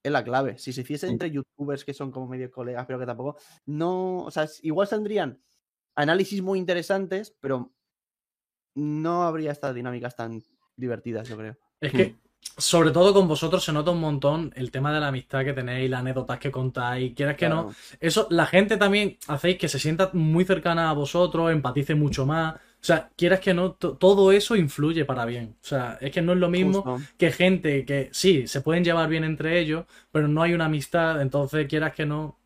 es 0.03 0.13
la 0.13 0.25
clave. 0.25 0.59
Si 0.59 0.73
se 0.73 0.81
hiciese 0.83 1.09
entre 1.09 1.31
youtubers 1.31 1.85
que 1.85 1.95
son 1.95 2.11
como 2.11 2.27
medio 2.27 2.51
colegas, 2.51 2.87
pero 2.87 2.99
que 2.99 3.07
tampoco... 3.07 3.37
No, 3.67 4.25
o 4.25 4.31
sea, 4.31 4.49
igual 4.63 4.89
tendrían 4.89 5.41
análisis 5.95 6.43
muy 6.43 6.59
interesantes, 6.59 7.37
pero 7.41 7.73
no 8.75 9.25
habría 9.25 9.53
estas 9.53 9.75
dinámicas 9.75 10.17
tan 10.17 10.43
divertidas, 10.77 11.29
yo 11.29 11.37
creo. 11.37 11.57
Es 11.81 11.93
que, 11.93 12.17
sobre 12.57 12.91
todo 12.91 13.13
con 13.13 13.29
vosotros, 13.29 13.65
se 13.65 13.73
nota 13.73 13.91
un 13.91 14.01
montón 14.01 14.53
el 14.57 14.71
tema 14.71 14.93
de 14.93 15.01
la 15.01 15.09
amistad 15.09 15.45
que 15.45 15.53
tenéis, 15.53 15.91
las 15.91 16.01
anécdotas 16.01 16.39
que 16.39 16.51
contáis. 16.51 17.15
Quieras 17.15 17.37
que 17.37 17.49
no. 17.49 17.75
Eso, 17.99 18.27
la 18.31 18.47
gente 18.47 18.77
también 18.77 19.19
hacéis 19.29 19.59
que 19.59 19.69
se 19.69 19.79
sienta 19.79 20.11
muy 20.13 20.45
cercana 20.45 20.91
a 20.91 20.95
vosotros, 20.95 21.51
empatice 21.51 21.95
mucho 21.95 22.27
más. 22.27 22.55
O 22.83 22.85
sea, 22.85 23.11
quieras 23.17 23.41
que 23.41 23.53
no, 23.55 23.73
to- 23.73 23.97
todo 23.99 24.33
eso 24.33 24.57
influye 24.57 25.05
para 25.05 25.27
bien. 25.27 25.57
O 25.63 25.67
sea, 25.67 25.99
es 26.01 26.11
que 26.13 26.23
no 26.23 26.33
es 26.33 26.39
lo 26.39 26.49
mismo 26.49 26.83
Justo. 26.83 27.01
que 27.19 27.31
gente 27.33 27.85
que 27.85 28.09
sí, 28.13 28.47
se 28.47 28.61
pueden 28.63 28.85
llevar 28.85 29.09
bien 29.09 29.25
entre 29.25 29.61
ellos, 29.61 29.85
pero 30.13 30.29
no 30.29 30.43
hay 30.43 30.55
una 30.55 30.67
amistad, 30.67 31.21
entonces 31.21 31.67
quieras 31.69 31.95
que 31.95 32.07
no, 32.07 32.39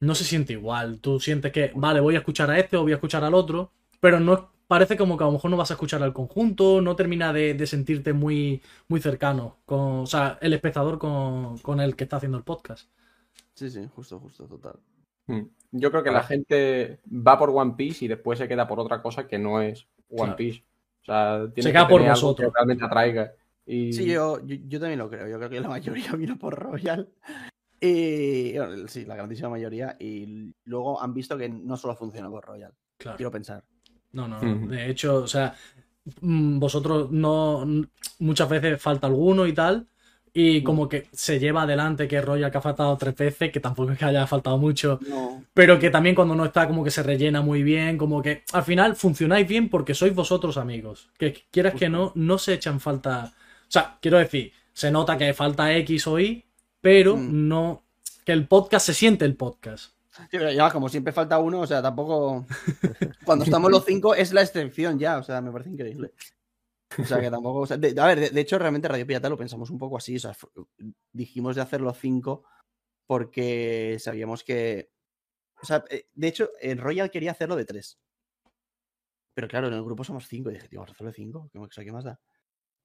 no 0.00 0.14
se 0.14 0.24
siente 0.24 0.52
igual. 0.54 1.00
Tú 1.00 1.20
sientes 1.20 1.52
que, 1.52 1.72
vale, 1.74 2.00
voy 2.00 2.14
a 2.16 2.18
escuchar 2.18 2.50
a 2.50 2.58
este 2.58 2.76
o 2.76 2.82
voy 2.82 2.92
a 2.92 2.96
escuchar 2.96 3.24
al 3.24 3.34
otro, 3.34 3.72
pero 4.00 4.20
no 4.20 4.52
parece 4.68 4.96
como 4.96 5.16
que 5.16 5.24
a 5.24 5.26
lo 5.26 5.32
mejor 5.32 5.50
no 5.50 5.56
vas 5.56 5.70
a 5.70 5.74
escuchar 5.74 6.02
al 6.02 6.12
conjunto, 6.12 6.80
no 6.80 6.94
termina 6.96 7.32
de, 7.32 7.54
de 7.54 7.66
sentirte 7.66 8.12
muy, 8.12 8.62
muy 8.88 9.00
cercano, 9.00 9.58
con, 9.64 10.00
o 10.00 10.06
sea, 10.06 10.38
el 10.40 10.52
espectador 10.52 10.98
con, 10.98 11.58
con 11.58 11.80
el 11.80 11.96
que 11.96 12.04
está 12.04 12.16
haciendo 12.18 12.38
el 12.38 12.44
podcast. 12.44 12.88
Sí, 13.54 13.68
sí, 13.70 13.86
justo, 13.94 14.18
justo, 14.20 14.44
total. 14.46 14.78
Hmm. 15.28 15.42
Yo 15.70 15.90
creo 15.90 16.02
que 16.02 16.10
la 16.10 16.18
Ahora- 16.18 16.28
gente 16.28 16.98
va 17.08 17.38
por 17.38 17.50
One 17.50 17.74
Piece 17.76 18.04
y 18.04 18.08
después 18.08 18.38
se 18.38 18.48
queda 18.48 18.66
por 18.66 18.80
otra 18.80 19.00
cosa 19.02 19.26
que 19.28 19.38
no 19.38 19.60
es 19.62 19.86
One 20.08 20.16
Claro. 20.22 20.36
Piece. 20.36 20.64
O 21.02 21.04
sea, 21.04 21.38
tiene 21.54 21.62
Se 21.62 21.68
que 21.68 21.72
queda 21.72 21.88
por 21.88 22.00
tener 22.00 22.12
algo 22.12 22.22
vosotros. 22.28 22.50
que 22.50 22.54
realmente 22.56 22.84
atraiga. 22.84 23.32
Y... 23.66 23.92
Sí, 23.92 24.06
yo, 24.06 24.44
yo, 24.44 24.56
yo 24.66 24.80
también 24.80 24.98
lo 24.98 25.08
creo. 25.08 25.28
Yo 25.28 25.36
creo 25.38 25.50
que 25.50 25.60
la 25.60 25.68
mayoría 25.68 26.12
vino 26.16 26.38
por 26.38 26.54
Royal. 26.58 27.08
Y 27.80 28.56
bueno, 28.58 28.88
sí, 28.88 29.04
la 29.04 29.14
grandísima 29.16 29.50
mayoría. 29.50 29.96
Y 30.00 30.52
luego 30.64 31.00
han 31.00 31.14
visto 31.14 31.36
que 31.38 31.48
no 31.48 31.76
solo 31.76 31.94
funciona 31.94 32.28
por 32.30 32.44
Royal. 32.44 32.72
Claro. 32.96 33.16
Quiero 33.16 33.30
pensar. 33.30 33.62
No, 34.12 34.26
no. 34.26 34.40
De 34.40 34.90
hecho, 34.90 35.16
o 35.22 35.26
sea, 35.26 35.54
mm, 36.20 36.58
vosotros 36.58 37.10
no. 37.12 37.64
Muchas 38.20 38.48
veces 38.48 38.80
falta 38.82 39.06
alguno 39.06 39.46
y 39.46 39.52
tal, 39.52 39.86
y 40.32 40.62
como 40.62 40.88
que 40.88 41.06
se 41.12 41.38
lleva 41.38 41.62
adelante 41.62 42.06
que 42.08 42.20
Royal 42.20 42.50
que 42.50 42.58
ha 42.58 42.62
faltado 42.62 42.96
tres 42.96 43.14
veces, 43.16 43.50
que 43.52 43.60
tampoco 43.60 43.92
es 43.92 43.98
que 43.98 44.04
haya 44.04 44.26
faltado 44.26 44.58
mucho, 44.58 44.98
No. 45.08 45.44
pero 45.54 45.78
que 45.78 45.90
también 45.90 46.14
cuando 46.14 46.34
no 46.34 46.44
está 46.44 46.66
como 46.66 46.82
que 46.84 46.90
se 46.90 47.02
rellena 47.02 47.40
muy 47.42 47.62
bien, 47.62 47.96
como 47.98 48.22
que 48.22 48.42
al 48.52 48.62
final 48.64 48.96
funcionáis 48.96 49.46
bien 49.46 49.68
porque 49.68 49.94
sois 49.94 50.14
vosotros 50.14 50.56
amigos, 50.56 51.08
que 51.18 51.44
quieras 51.50 51.74
que 51.74 51.88
no, 51.88 52.12
no 52.14 52.38
se 52.38 52.54
echan 52.54 52.80
falta, 52.80 53.32
o 53.34 53.70
sea, 53.70 53.98
quiero 54.00 54.18
decir, 54.18 54.52
se 54.72 54.90
nota 54.90 55.16
que 55.18 55.34
falta 55.34 55.74
X 55.76 56.06
o 56.06 56.18
Y, 56.20 56.44
pero 56.80 57.16
Mm. 57.16 57.48
no, 57.48 57.82
que 58.24 58.32
el 58.32 58.46
podcast 58.46 58.86
se 58.86 58.94
siente 58.94 59.24
el 59.24 59.34
podcast. 59.34 59.92
Sí, 60.12 60.24
pero 60.38 60.50
ya, 60.52 60.68
como 60.70 60.88
siempre 60.88 61.12
falta 61.12 61.38
uno, 61.38 61.60
o 61.60 61.66
sea, 61.66 61.80
tampoco. 61.80 62.44
Cuando 63.24 63.44
estamos 63.44 63.70
los 63.70 63.84
cinco 63.84 64.14
es 64.16 64.32
la 64.32 64.42
excepción 64.42 64.98
ya, 64.98 65.18
o 65.18 65.22
sea, 65.22 65.40
me 65.40 65.50
parece 65.52 65.70
increíble. 65.70 66.10
O 66.96 67.04
sea, 67.04 67.20
que 67.20 67.30
tampoco. 67.30 67.60
o 67.60 67.66
sea, 67.66 67.76
de- 67.76 67.98
a 68.00 68.06
ver, 68.06 68.20
de, 68.20 68.30
de 68.30 68.40
hecho, 68.40 68.58
realmente 68.58 68.88
Radio 68.88 69.06
Pirata 69.06 69.28
lo 69.28 69.36
pensamos 69.36 69.70
un 69.70 69.78
poco 69.78 69.96
así, 69.98 70.16
o 70.16 70.20
sea, 70.20 70.36
dijimos 71.12 71.56
de 71.56 71.62
hacer 71.62 71.80
los 71.80 71.98
cinco 71.98 72.44
porque 73.06 73.96
sabíamos 74.00 74.44
que. 74.44 74.90
O 75.60 75.66
sea, 75.66 75.84
eh, 75.90 76.08
de 76.14 76.28
hecho, 76.28 76.50
el 76.60 76.78
Royal 76.78 77.10
quería 77.10 77.32
hacerlo 77.32 77.56
de 77.56 77.64
tres. 77.64 77.98
Pero 79.34 79.48
claro, 79.48 79.68
en 79.68 79.74
el 79.74 79.84
grupo 79.84 80.02
somos 80.04 80.26
cinco, 80.26 80.50
y 80.50 80.54
dije, 80.54 80.68
tío, 80.68 80.80
vamos 80.80 80.90
a 80.90 80.92
hacerlo 80.94 81.10
de 81.10 81.16
cinco, 81.16 81.48
¿qué, 81.52 81.58
o 81.58 81.70
sea, 81.70 81.84
¿qué 81.84 81.92
más 81.92 82.04
da? 82.04 82.20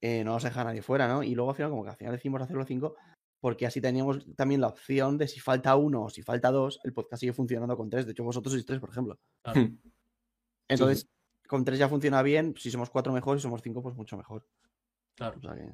Eh, 0.01 0.23
no 0.23 0.33
nos 0.33 0.43
deja 0.43 0.63
nadie 0.63 0.81
fuera, 0.81 1.07
¿no? 1.07 1.23
Y 1.23 1.33
luego 1.33 1.51
al 1.51 1.55
final, 1.55 1.71
como 1.71 1.83
que 1.83 1.91
al 1.91 1.95
final 1.95 2.13
decidimos 2.13 2.41
hacerlo 2.41 2.65
cinco 2.65 2.95
porque 3.39 3.65
así 3.65 3.81
teníamos 3.81 4.25
también 4.35 4.61
la 4.61 4.67
opción 4.69 5.17
de 5.17 5.27
si 5.27 5.41
falta 5.41 5.75
uno 5.75 6.03
o 6.03 6.09
si 6.09 6.21
falta 6.21 6.49
dos, 6.49 6.79
el 6.85 6.93
podcast 6.93 7.19
sigue 7.19 7.33
funcionando 7.33 7.75
con 7.75 7.89
tres. 7.89 8.05
De 8.05 8.13
hecho, 8.13 8.23
vosotros 8.23 8.53
sois 8.53 8.65
tres, 8.65 8.79
por 8.79 8.89
ejemplo. 8.89 9.19
Claro. 9.41 9.69
Entonces, 10.69 11.09
con 11.53 11.63
tres 11.63 11.77
ya 11.77 11.87
funciona 11.87 12.23
bien. 12.23 12.55
Si 12.57 12.71
somos 12.71 12.89
cuatro 12.89 13.13
mejor, 13.13 13.37
si 13.37 13.43
somos 13.43 13.61
cinco, 13.61 13.83
pues 13.83 13.95
mucho 13.95 14.17
mejor. 14.17 14.43
Claro. 15.15 15.37
O 15.37 15.41
sea 15.41 15.53
que- 15.53 15.71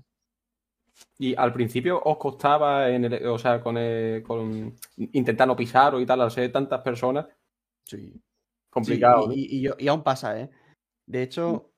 Y 1.18 1.34
al 1.36 1.54
principio 1.54 2.02
os 2.04 2.18
costaba, 2.18 2.90
en 2.90 3.06
el, 3.06 3.26
o 3.28 3.40
sea, 3.40 3.62
con, 3.62 3.78
el- 3.78 4.22
con 4.22 4.76
intentar 4.98 5.48
no 5.48 5.56
pisar 5.56 5.96
o 5.96 6.02
y 6.02 6.06
tal, 6.06 6.20
al 6.20 6.32
ser 6.32 6.52
tantas 6.52 6.82
personas, 6.82 7.28
sí. 7.86 8.22
complicado. 8.70 9.32
Sí, 9.32 9.64
¿no? 9.70 9.76
y, 9.80 9.88
aún 9.88 10.04
pasa, 10.04 10.38
¿eh? 10.42 10.50
De 11.08 11.24
hecho, 11.24 11.72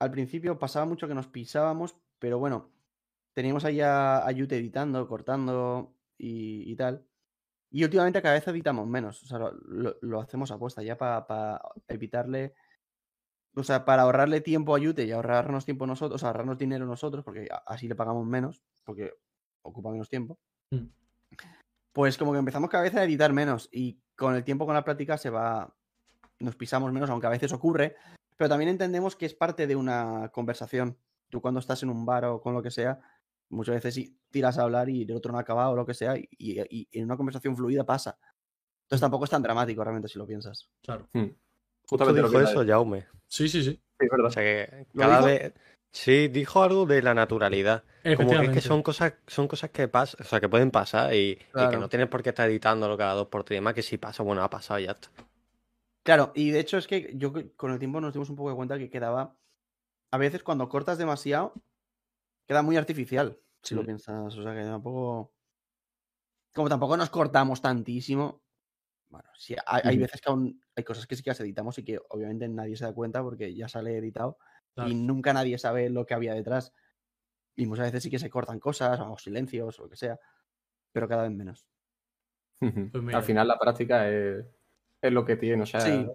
al 0.00 0.10
principio 0.10 0.58
pasaba 0.58 0.86
mucho 0.86 1.06
que 1.06 1.14
nos 1.14 1.26
pisábamos, 1.26 1.94
pero 2.18 2.38
bueno, 2.38 2.70
teníamos 3.34 3.66
ahí 3.66 3.82
a, 3.82 4.26
a 4.26 4.32
Yute 4.32 4.56
editando, 4.56 5.06
cortando 5.06 5.92
y, 6.16 6.72
y 6.72 6.74
tal. 6.76 7.04
Y 7.70 7.84
últimamente 7.84 8.22
cada 8.22 8.32
vez 8.36 8.48
editamos 8.48 8.86
menos. 8.86 9.22
O 9.22 9.26
sea, 9.26 9.38
lo, 9.38 9.52
lo- 9.52 9.96
lo 10.00 10.20
hacemos 10.22 10.50
apuesta 10.50 10.82
ya 10.82 10.96
para 10.96 11.60
evitarle. 11.86 12.54
O 13.58 13.64
sea, 13.64 13.84
para 13.84 14.02
ahorrarle 14.02 14.40
tiempo 14.40 14.74
a 14.74 14.78
Yute 14.78 15.04
y 15.04 15.12
ahorrarnos 15.12 15.64
tiempo 15.64 15.86
nosotros, 15.86 16.16
o 16.16 16.18
sea, 16.18 16.28
ahorrarnos 16.28 16.58
dinero 16.58 16.86
nosotros, 16.86 17.24
porque 17.24 17.48
así 17.66 17.88
le 17.88 17.94
pagamos 17.94 18.26
menos, 18.26 18.62
porque 18.84 19.14
ocupa 19.62 19.90
menos 19.90 20.08
tiempo. 20.08 20.38
Mm. 20.70 20.86
Pues 21.92 22.16
como 22.16 22.32
que 22.32 22.38
empezamos 22.38 22.70
cada 22.70 22.84
vez 22.84 22.94
a 22.94 23.04
editar 23.04 23.32
menos 23.32 23.68
y 23.72 24.00
con 24.16 24.34
el 24.34 24.44
tiempo, 24.44 24.66
con 24.66 24.74
la 24.74 24.84
práctica, 24.84 25.18
se 25.18 25.30
va. 25.30 25.74
Nos 26.40 26.54
pisamos 26.56 26.92
menos, 26.92 27.10
aunque 27.10 27.26
a 27.26 27.30
veces 27.30 27.52
ocurre. 27.52 27.96
Pero 28.36 28.48
también 28.48 28.68
entendemos 28.68 29.16
que 29.16 29.26
es 29.26 29.34
parte 29.34 29.66
de 29.66 29.74
una 29.74 30.28
conversación. 30.32 30.96
Tú 31.28 31.40
cuando 31.40 31.58
estás 31.60 31.82
en 31.82 31.90
un 31.90 32.06
bar 32.06 32.24
o 32.26 32.40
con 32.40 32.54
lo 32.54 32.62
que 32.62 32.70
sea, 32.70 33.00
muchas 33.50 33.74
veces 33.74 33.94
sí 33.94 34.16
tiras 34.30 34.58
a 34.58 34.62
hablar 34.62 34.88
y 34.88 35.02
el 35.02 35.12
otro 35.12 35.32
no 35.32 35.38
ha 35.38 35.40
acabado 35.40 35.72
o 35.72 35.76
lo 35.76 35.84
que 35.84 35.94
sea, 35.94 36.16
y, 36.16 36.28
y- 36.38 36.60
y 36.92 36.98
en 36.98 37.04
una 37.06 37.16
conversación 37.16 37.56
fluida 37.56 37.84
pasa. 37.84 38.16
Entonces 38.84 39.00
tampoco 39.00 39.24
es 39.24 39.30
tan 39.30 39.42
dramático 39.42 39.82
realmente 39.82 40.08
si 40.08 40.18
lo 40.18 40.26
piensas. 40.26 40.70
Claro. 40.82 41.08
Hmm. 41.12 41.24
Justo 41.88 42.04
Justamente 42.04 42.22
lo 42.22 42.30
que 42.30 42.44
eso, 42.44 42.64
Jaume. 42.64 43.06
Sí, 43.28 43.48
sí, 43.48 43.62
sí. 43.62 43.72
Sí, 43.72 43.80
es 44.06 44.10
verdad. 44.10 44.26
O 44.26 44.30
sea 44.30 44.42
que 44.42 44.86
¿Lo 44.92 45.00
cada 45.00 45.16
dijo? 45.18 45.26
vez. 45.26 45.54
Sí, 45.90 46.28
dijo 46.28 46.62
algo 46.62 46.86
de 46.86 47.02
la 47.02 47.14
naturalidad. 47.14 47.84
Como 48.16 48.30
que 48.30 48.44
es 48.44 48.50
que 48.50 48.60
son 48.60 48.82
cosas, 48.82 49.14
son 49.26 49.48
cosas 49.48 49.70
que 49.70 49.88
pasan, 49.88 50.24
o 50.24 50.28
sea, 50.28 50.40
que 50.40 50.48
pueden 50.48 50.70
pasar 50.70 51.14
y, 51.14 51.38
y 51.54 51.68
que 51.68 51.76
no 51.78 51.88
tienes 51.88 52.08
por 52.08 52.22
qué 52.22 52.28
estar 52.28 52.48
editándolo 52.48 52.96
cada 52.96 53.14
dos 53.14 53.28
por 53.28 53.44
tres. 53.44 53.56
y 53.56 53.58
demás, 53.58 53.74
que 53.74 53.82
si 53.82 53.96
pasa, 53.96 54.22
bueno, 54.22 54.42
ha 54.42 54.50
pasado 54.50 54.80
y 54.80 54.84
ya 54.84 54.92
está. 54.92 55.08
Claro, 56.04 56.32
y 56.34 56.50
de 56.50 56.60
hecho 56.60 56.78
es 56.78 56.86
que 56.86 57.12
yo 57.14 57.32
con 57.56 57.72
el 57.72 57.78
tiempo 57.78 58.00
nos 58.00 58.12
dimos 58.12 58.30
un 58.30 58.36
poco 58.36 58.50
de 58.50 58.56
cuenta 58.56 58.78
que 58.78 58.90
quedaba. 58.90 59.36
A 60.10 60.18
veces 60.18 60.42
cuando 60.42 60.68
cortas 60.68 60.98
demasiado, 60.98 61.54
queda 62.46 62.62
muy 62.62 62.76
artificial, 62.76 63.38
si 63.62 63.74
lo 63.74 63.84
piensas. 63.84 64.36
O 64.36 64.42
sea 64.42 64.54
que 64.54 64.62
tampoco. 64.62 65.32
Como 66.54 66.68
tampoco 66.68 66.96
nos 66.96 67.10
cortamos 67.10 67.60
tantísimo. 67.60 68.42
Bueno, 69.10 69.28
sí, 69.36 69.54
hay, 69.66 69.82
hay 69.84 69.98
veces 69.98 70.20
que 70.20 70.30
aún 70.30 70.60
hay 70.78 70.84
cosas 70.84 71.06
que 71.06 71.16
sí 71.16 71.22
que 71.22 71.30
las 71.30 71.40
editamos 71.40 71.76
y 71.78 71.84
que 71.84 71.98
obviamente 72.10 72.48
nadie 72.48 72.76
se 72.76 72.84
da 72.84 72.92
cuenta 72.94 73.22
porque 73.22 73.54
ya 73.54 73.68
sale 73.68 73.96
editado 73.98 74.38
Claro. 74.74 74.90
y 74.90 74.94
nunca 74.94 75.32
nadie 75.32 75.58
sabe 75.58 75.90
lo 75.90 76.06
que 76.06 76.14
había 76.14 76.34
detrás. 76.34 76.72
Y 77.56 77.66
muchas 77.66 77.86
veces 77.86 78.02
sí 78.04 78.10
que 78.10 78.18
se 78.20 78.30
cortan 78.30 78.60
cosas 78.60 79.00
o 79.00 79.18
silencios 79.18 79.78
o 79.78 79.82
lo 79.84 79.88
que 79.88 79.96
sea, 79.96 80.18
pero 80.92 81.08
cada 81.08 81.24
vez 81.24 81.32
menos. 81.32 81.66
Pues. 82.60 83.14
Al 83.14 83.22
final 83.22 83.48
la 83.48 83.58
práctica 83.58 84.08
es, 84.08 84.44
es 85.02 85.12
lo 85.12 85.24
que 85.24 85.36
tiene. 85.36 85.62
O 85.62 85.66
sea, 85.66 85.80
Sí. 85.80 85.90
a 85.90 85.94
Claro. 85.94 86.14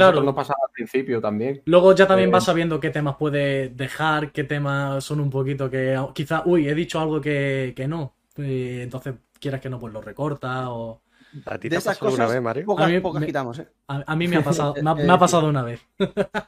nosotros 0.00 0.24
nos 0.24 0.34
pasaba 0.34 0.58
al 0.66 0.72
principio 0.72 1.20
también. 1.20 1.62
Luego 1.66 1.94
ya 1.94 2.06
también 2.06 2.30
Eh, 2.30 2.32
vas 2.32 2.44
sabiendo 2.44 2.80
qué 2.80 2.88
temas 2.90 3.16
puedes 3.18 3.76
dejar, 3.76 4.32
qué 4.32 4.44
temas 4.44 5.04
son 5.04 5.20
un 5.20 5.28
poquito 5.30 5.68
que 5.68 5.98
quizá, 6.14 6.42
uy, 6.46 6.68
he 6.68 6.74
dicho 6.74 6.98
algo 7.00 7.20
que, 7.20 7.74
que 7.76 7.86
no. 7.86 8.16
Y 8.36 8.80
entonces 8.80 9.14
quieras 9.38 9.60
que 9.60 9.68
no, 9.68 9.78
pues 9.78 9.92
lo 9.92 10.00
recorta 10.00 10.70
o... 10.70 11.02
¿A 11.46 11.58
ti 11.58 11.68
De 11.68 11.70
te 11.70 11.76
ha 11.76 11.78
esas 11.78 11.98
cosas, 11.98 12.30
vez, 12.30 12.40
Mario? 12.42 12.64
Pocas, 12.66 12.86
A 12.86 12.88
mí 12.88 13.00
pocas 13.00 13.20
me- 13.20 13.26
quitamos, 13.26 13.58
¿eh? 13.58 13.68
A, 13.88 14.02
a 14.06 14.16
mí 14.16 14.28
me 14.28 14.36
ha 14.36 14.44
pasado, 14.44 14.74
me 14.82 14.90
ha, 14.90 14.94
me 14.94 15.12
ha 15.12 15.18
pasado 15.18 15.48
una 15.48 15.62
vez. 15.62 15.80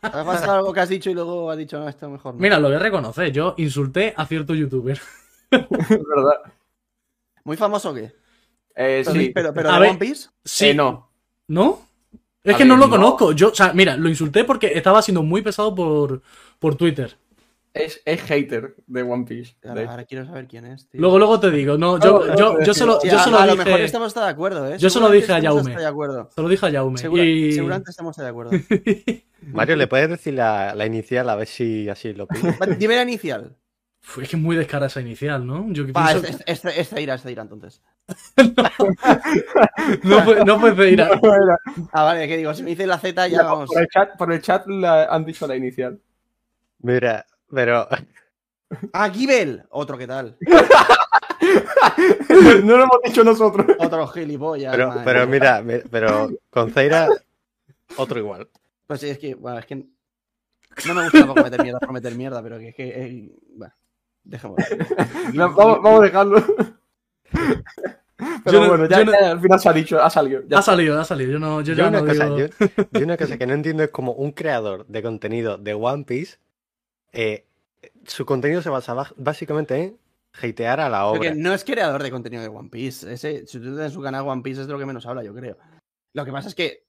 Ha 0.02 0.24
pasado 0.24 0.52
algo 0.52 0.72
que 0.72 0.80
has 0.80 0.88
dicho 0.88 1.10
y 1.10 1.14
luego 1.14 1.50
has 1.50 1.58
dicho, 1.58 1.78
no, 1.78 1.88
esto 1.88 2.08
mejor 2.08 2.34
no. 2.34 2.40
Mira, 2.40 2.58
lo 2.58 2.68
voy 2.68 2.76
a 2.76 2.80
reconocer, 2.80 3.32
yo 3.32 3.54
insulté 3.58 4.14
a 4.16 4.26
cierto 4.26 4.54
youtuber. 4.54 5.00
Es 5.50 5.68
verdad. 5.88 6.52
¿Muy 7.44 7.56
famoso 7.56 7.90
o 7.90 7.94
qué? 7.94 8.12
Eh, 8.74 9.02
Pero, 9.04 9.12
sí. 9.12 9.30
pero, 9.34 9.54
pero 9.54 9.70
A 9.70 9.74
de 9.74 9.80
ver. 9.80 9.90
One 9.90 9.98
Piece. 9.98 10.28
Sí, 10.44 10.68
Eh, 10.70 10.74
no. 10.74 11.08
¿No? 11.48 11.80
Es 12.44 12.54
A 12.54 12.58
que 12.58 12.64
ver, 12.64 12.68
no 12.68 12.76
lo 12.76 12.86
no. 12.86 12.90
conozco. 12.90 13.32
Yo, 13.32 13.48
o 13.48 13.54
sea, 13.54 13.72
mira, 13.72 13.96
lo 13.96 14.08
insulté 14.08 14.44
porque 14.44 14.72
estaba 14.74 15.00
siendo 15.02 15.22
muy 15.22 15.42
pesado 15.42 15.74
por, 15.74 16.22
por 16.58 16.74
Twitter. 16.74 17.16
Es, 17.78 18.00
es 18.04 18.22
hater 18.22 18.74
de 18.86 19.02
One 19.02 19.24
Piece. 19.26 19.54
de 19.62 19.84
Ahora, 19.86 20.04
quiero 20.04 20.24
saber 20.24 20.46
quién 20.46 20.64
es, 20.66 20.88
tío. 20.88 21.00
Luego, 21.00 21.18
luego 21.18 21.38
te 21.38 21.50
digo, 21.50 21.76
no, 21.76 21.98
yo, 22.00 22.24
No, 22.26 22.36
yo, 22.36 22.52
no, 22.58 22.64
yo 22.64 22.72
es 22.72 22.78
se 22.78 22.86
lo, 22.86 23.00
Sí, 23.00 23.08
yo 23.10 23.18
a, 23.18 23.24
se 23.24 23.30
lo 23.30 23.38
a 23.38 23.46
lo 23.46 23.56
mejor 23.56 23.72
dije. 23.74 23.84
estamos 23.84 24.14
todos 24.14 24.26
de 24.26 24.32
acuerdo, 24.32 24.66
¿eh? 24.72 24.78
Yo 24.78 24.88
se 24.88 24.98
lo 25.00 25.10
dije 25.10 25.32
a 25.32 25.36
hasta 25.36 25.62
de 25.78 25.86
acuerdo. 25.86 26.30
Se 26.34 26.40
lo 26.42 26.48
dije 26.48 26.66
a 26.66 26.70
Jaume. 26.72 26.98
Segura- 26.98 27.22
y... 27.24 27.52
Seguramente 27.52 27.90
estamos 27.90 28.16
de 28.16 28.26
acuerdo. 28.26 28.50
Mario, 29.52 29.76
¿le 29.76 29.86
puedes 29.86 30.08
decir 30.08 30.34
la, 30.34 30.74
la 30.74 30.86
inicial 30.86 31.28
a 31.28 31.36
ver 31.36 31.46
si 31.46 31.88
así 31.88 32.12
lo? 32.14 32.26
Va, 32.26 32.66
Dime 32.78 32.96
la 32.96 33.02
inicial. 33.02 33.54
Es 34.22 34.28
que 34.30 34.36
es 34.36 34.42
muy 34.42 34.54
descara 34.56 34.86
esa 34.86 35.00
inicial, 35.00 35.44
¿no? 35.46 35.66
Yo 35.70 35.84
que 35.84 35.92
Va, 35.92 36.06
pienso- 36.12 36.26
es, 36.28 36.42
es, 36.46 36.64
es, 36.64 36.76
es 36.78 36.88
Zaira, 36.88 37.14
es 37.14 37.22
Zaira, 37.22 37.42
entonces. 37.42 37.82
no, 40.04 40.24
puede, 40.24 40.44
no 40.96 41.04
a- 41.04 41.20
Ah, 41.92 42.04
vale, 42.04 42.28
que 42.28 42.36
digo, 42.36 42.54
si 42.54 42.62
me 42.62 42.70
dice 42.70 42.86
la 42.86 42.98
Z 42.98 43.26
ya 43.28 43.38
Mira, 43.38 43.50
vamos. 43.50 43.68
por, 43.68 43.80
el 43.82 43.88
chat, 43.88 44.16
por 44.16 44.32
el 44.32 44.40
chat 44.40 44.66
la- 44.68 45.04
han 45.06 45.24
dicho 45.24 45.46
la 45.46 45.56
inicial. 45.56 45.98
Mira, 46.80 47.26
pero 47.52 47.88
Ah, 48.92 49.08
Gibel. 49.10 49.64
Otro, 49.70 49.96
¿qué 49.96 50.06
tal? 50.06 50.36
no 52.64 52.76
lo 52.76 52.82
hemos 52.84 52.98
dicho 53.04 53.22
nosotros. 53.24 53.66
Otro 53.78 54.06
gilipollas. 54.08 54.74
Pero, 54.74 54.92
pero 55.04 55.26
mira, 55.26 55.62
mi- 55.62 55.78
pero 55.90 56.30
con 56.50 56.70
Zaira, 56.72 57.08
otro 57.96 58.18
igual. 58.18 58.48
Pues 58.86 59.00
sí, 59.00 59.08
es 59.08 59.18
que, 59.18 59.34
bueno, 59.34 59.58
es 59.58 59.66
que 59.66 59.76
no 59.76 60.94
me 60.94 61.02
gusta 61.04 61.18
tampoco 61.20 61.42
meter 61.42 61.62
mierda 61.62 61.78
por 61.80 61.92
meter 61.92 62.14
mierda, 62.14 62.42
pero 62.42 62.58
que 62.58 62.68
es 62.70 62.74
que, 62.74 62.88
eh, 62.88 63.32
bueno, 63.54 63.74
dejémoslo. 64.24 64.64
No, 65.32 65.52
vamos, 65.54 65.82
vamos 65.82 66.00
a 66.00 66.04
dejarlo. 66.04 66.44
Pero 67.30 68.52
Yo 68.52 68.60
no- 68.62 68.68
bueno, 68.68 68.86
ya, 68.88 68.98
yo 68.98 69.04
no- 69.04 69.12
ya 69.12 69.30
al 69.30 69.40
final 69.40 69.60
se 69.60 69.68
ha 69.68 69.72
dicho, 69.72 70.02
ha 70.02 70.10
salido. 70.10 70.42
Ya 70.48 70.58
Ha 70.58 70.62
salido, 70.62 71.00
ha 71.00 71.04
salido. 71.04 71.32
Yo, 71.32 71.38
no, 71.38 71.60
yo 71.60 71.74
Yo 71.74 71.82
ya 71.84 71.88
una, 71.88 72.00
no 72.00 72.06
cosa, 72.06 72.24
digo... 72.24 72.38
yo- 72.38 72.48
yo 72.92 73.04
una 73.04 73.16
cosa 73.16 73.38
que 73.38 73.46
no 73.46 73.54
entiendo 73.54 73.82
es 73.84 73.90
como 73.90 74.12
un 74.12 74.32
creador 74.32 74.86
de 74.86 75.02
contenido 75.02 75.58
de 75.58 75.74
One 75.74 76.04
Piece, 76.04 76.38
eh, 77.12 77.44
su 78.04 78.24
contenido 78.26 78.62
se 78.62 78.70
basaba 78.70 79.12
básicamente 79.16 79.76
en 79.82 79.98
hatear 80.32 80.80
a 80.80 80.88
la 80.88 81.08
Porque 81.10 81.28
obra. 81.30 81.36
no 81.38 81.52
es 81.54 81.64
creador 81.64 82.02
de 82.02 82.10
contenido 82.10 82.42
de 82.42 82.48
One 82.48 82.68
Piece. 82.70 83.10
Ese, 83.12 83.46
si 83.46 83.58
tú 83.58 83.64
tienes 83.74 83.92
su 83.92 84.02
canal 84.02 84.26
One 84.26 84.42
Piece 84.42 84.60
es 84.62 84.66
de 84.66 84.72
lo 84.72 84.78
que 84.78 84.86
menos 84.86 85.06
habla, 85.06 85.22
yo 85.24 85.34
creo. 85.34 85.56
Lo 86.14 86.24
que 86.24 86.32
pasa 86.32 86.48
es 86.48 86.54
que 86.54 86.84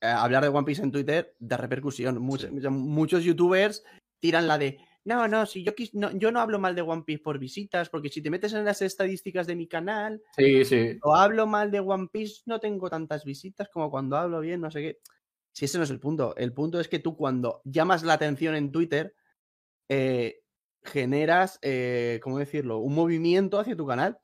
eh, 0.00 0.06
hablar 0.06 0.42
de 0.42 0.48
One 0.50 0.64
Piece 0.64 0.82
en 0.82 0.92
Twitter 0.92 1.34
da 1.38 1.56
repercusión. 1.56 2.20
Muchos, 2.20 2.50
muchos 2.70 3.24
youtubers 3.24 3.84
tiran 4.20 4.46
la 4.46 4.58
de. 4.58 4.78
No, 5.06 5.28
no, 5.28 5.44
si 5.44 5.62
yo, 5.64 5.74
quis- 5.74 5.92
no, 5.92 6.10
yo 6.12 6.32
no 6.32 6.40
hablo 6.40 6.58
mal 6.58 6.74
de 6.74 6.80
One 6.82 7.02
Piece 7.04 7.22
por 7.22 7.38
visitas, 7.38 7.90
porque 7.90 8.08
si 8.08 8.22
te 8.22 8.30
metes 8.30 8.54
en 8.54 8.64
las 8.64 8.80
estadísticas 8.80 9.46
de 9.46 9.54
mi 9.54 9.66
canal, 9.68 10.22
Sí, 10.36 10.64
sí. 10.64 10.98
o 11.02 11.14
hablo 11.14 11.46
mal 11.46 11.70
de 11.70 11.80
One 11.80 12.08
Piece, 12.10 12.42
no 12.46 12.58
tengo 12.58 12.88
tantas 12.88 13.24
visitas 13.24 13.68
como 13.68 13.90
cuando 13.90 14.16
hablo 14.16 14.40
bien, 14.40 14.62
no 14.62 14.70
sé 14.70 14.80
qué. 14.80 14.98
Si 15.52 15.66
ese 15.66 15.76
no 15.78 15.84
es 15.84 15.90
el 15.90 16.00
punto. 16.00 16.34
El 16.36 16.52
punto 16.54 16.80
es 16.80 16.88
que 16.88 17.00
tú 17.00 17.16
cuando 17.16 17.60
llamas 17.64 18.02
la 18.02 18.14
atención 18.14 18.54
en 18.54 18.72
Twitter, 18.72 19.14
eh, 19.88 20.40
generas, 20.82 21.58
eh, 21.62 22.20
¿cómo 22.22 22.38
decirlo? 22.38 22.78
Un 22.78 22.94
movimiento 22.94 23.58
hacia 23.58 23.76
tu 23.76 23.86
canal. 23.86 24.18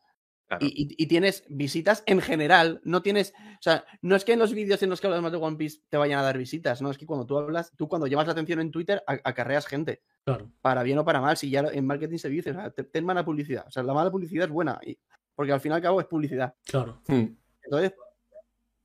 Claro. 0.46 0.66
Y, 0.66 0.70
y- 0.98 1.04
y 1.04 1.06
tienes 1.06 1.44
visitas 1.48 2.02
en 2.06 2.20
general, 2.20 2.80
no 2.82 3.02
tienes, 3.02 3.32
o 3.36 3.62
sea, 3.62 3.84
no 4.02 4.16
es 4.16 4.24
que 4.24 4.32
en 4.32 4.40
los 4.40 4.52
vídeos 4.52 4.82
en 4.82 4.90
los 4.90 5.00
que 5.00 5.06
hablas 5.06 5.22
más 5.22 5.30
de 5.30 5.38
One 5.38 5.56
Piece 5.56 5.78
te 5.88 5.96
vayan 5.96 6.18
a 6.18 6.22
dar 6.22 6.36
visitas, 6.36 6.82
no, 6.82 6.90
es 6.90 6.98
que 6.98 7.06
cuando 7.06 7.24
tú 7.24 7.38
hablas, 7.38 7.70
tú 7.76 7.86
cuando 7.88 8.08
llamas 8.08 8.26
la 8.26 8.32
atención 8.32 8.60
en 8.60 8.72
Twitter, 8.72 9.00
acarreas 9.06 9.66
gente, 9.68 10.02
Claro. 10.24 10.50
para 10.60 10.82
bien 10.82 10.98
o 10.98 11.04
para 11.04 11.20
mal, 11.20 11.36
si 11.36 11.50
ya 11.50 11.60
en 11.60 11.86
marketing 11.86 12.18
se 12.18 12.28
dice, 12.28 12.50
o 12.50 12.54
sea, 12.54 12.70
te- 12.72 12.82
ten 12.82 13.04
mala 13.04 13.24
publicidad, 13.24 13.64
o 13.68 13.70
sea, 13.70 13.84
la 13.84 13.94
mala 13.94 14.10
publicidad 14.10 14.46
es 14.46 14.50
buena, 14.50 14.80
y- 14.84 14.98
porque 15.36 15.52
al 15.52 15.60
fin 15.60 15.70
y 15.70 15.74
al 15.76 15.82
cabo 15.82 16.00
es 16.00 16.06
publicidad. 16.08 16.52
Claro. 16.64 17.00
Hmm. 17.06 17.26
Entonces, 17.62 17.94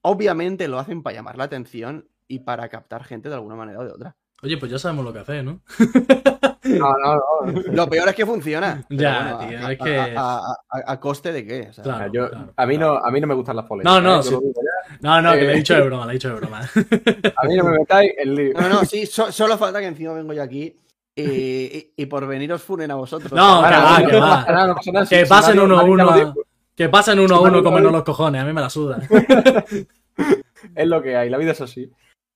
obviamente 0.01 0.67
lo 0.67 0.77
hacen 0.77 1.01
para 1.01 1.15
llamar 1.15 1.35
la 1.37 1.45
atención 1.45 2.07
y 2.27 2.39
para 2.39 2.69
captar 2.69 3.03
gente 3.03 3.27
de 3.29 3.35
alguna 3.35 3.55
manera 3.55 3.79
o 3.79 3.85
de 3.85 3.91
otra. 3.91 4.15
Oye, 4.43 4.57
pues 4.57 4.71
ya 4.71 4.77
sabemos 4.77 5.03
lo 5.03 5.11
que 5.13 5.19
hacer, 5.19 5.43
¿no? 5.43 5.63
No, 6.65 6.93
no, 6.97 7.15
no. 7.45 7.61
Lo 7.71 7.89
peor 7.89 8.09
es 8.09 8.15
que 8.15 8.25
funciona. 8.25 8.83
Ya, 8.89 9.35
bueno, 9.37 9.49
tío, 9.49 9.67
a, 9.67 9.71
es 9.71 9.79
que- 9.79 9.97
a- 9.99 10.13
a- 10.15 10.37
a- 10.69 10.91
a 10.93 10.99
coste 10.99 11.31
de 11.31 11.45
qué? 11.45 11.67
O 11.69 11.73
sea, 11.73 11.83
Claro. 11.83 12.11
Yo- 12.11 12.29
claro, 12.29 12.53
a, 12.55 12.65
mí 12.65 12.77
claro. 12.77 12.93
no, 12.95 12.99
a 13.05 13.11
mí 13.11 13.21
no 13.21 13.27
me 13.27 13.33
gustan 13.35 13.55
las 13.55 13.65
polémicas. 13.65 13.93
No, 13.93 14.01
no, 14.01 14.19
¿eh? 14.19 14.23
Yo 14.23 14.39
sí. 14.41 14.53
No, 15.01 15.21
no, 15.21 15.31
que 15.33 15.41
le 15.41 15.47
he 15.49 15.53
Eh. 15.53 15.55
dicho 15.57 15.73
de 15.75 15.81
broma, 15.81 16.05
le 16.05 16.11
he 16.11 16.13
dicho 16.15 16.29
de 16.29 16.35
broma. 16.35 16.61
A 17.37 17.47
mí 17.47 17.55
no 17.55 17.63
me 17.65 17.77
metáis 17.79 18.11
en 18.17 18.35
lío. 18.35 18.53
No, 18.59 18.69
no, 18.69 18.85
sí, 18.85 19.05
so- 19.05 19.31
solo 19.31 19.57
falta 19.57 19.79
que 19.79 19.87
encima 19.87 20.13
vengo 20.13 20.33
yo 20.33 20.41
aquí 20.43 20.75
y, 21.15 21.23
y- 21.23 21.93
y 21.97 22.05
por 22.07 22.25
veniros 22.27 22.61
funen 22.63 22.91
a 22.91 22.95
vosotros. 22.95 23.31
No, 23.31 23.61
que 23.63 23.75
va, 23.75 23.97
que 24.05 24.11
no 24.13 24.19
va. 24.21 24.67
no. 24.67 25.05
Que 25.07 25.25
pasen 25.25 25.59
uno 25.59 25.79
a 25.79 25.83
uno. 25.83 26.33
Que 26.75 26.89
pasen 26.89 27.19
uno 27.19 27.35
a 27.35 27.41
uno 27.41 27.63
como 27.63 27.79
no 27.79 27.89
los 27.91 28.03
cojones, 28.03 28.41
a 28.41 28.45
mí 28.45 28.51
me 28.53 28.61
la 28.61 28.69
suda. 28.69 28.99
Es 30.75 30.87
lo 30.87 31.01
que 31.01 31.15
hay, 31.15 31.29
la 31.29 31.37
vida 31.37 31.51
es 31.51 31.61
así. 31.61 31.89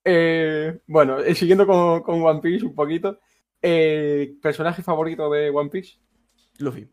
Eh, 0.04 0.80
bueno, 0.88 1.20
eh, 1.20 1.34
siguiendo 1.36 1.66
con, 1.66 2.02
con 2.04 2.22
One 2.22 2.42
Piece 2.42 2.66
un 2.66 2.76
poquito. 2.76 3.20
Eh, 3.62 4.36
¿Personaje 4.42 4.82
favorito 4.82 5.30
de 5.30 5.50
One 5.50 5.70
Piece? 5.70 5.98
Luffy. 6.60 6.88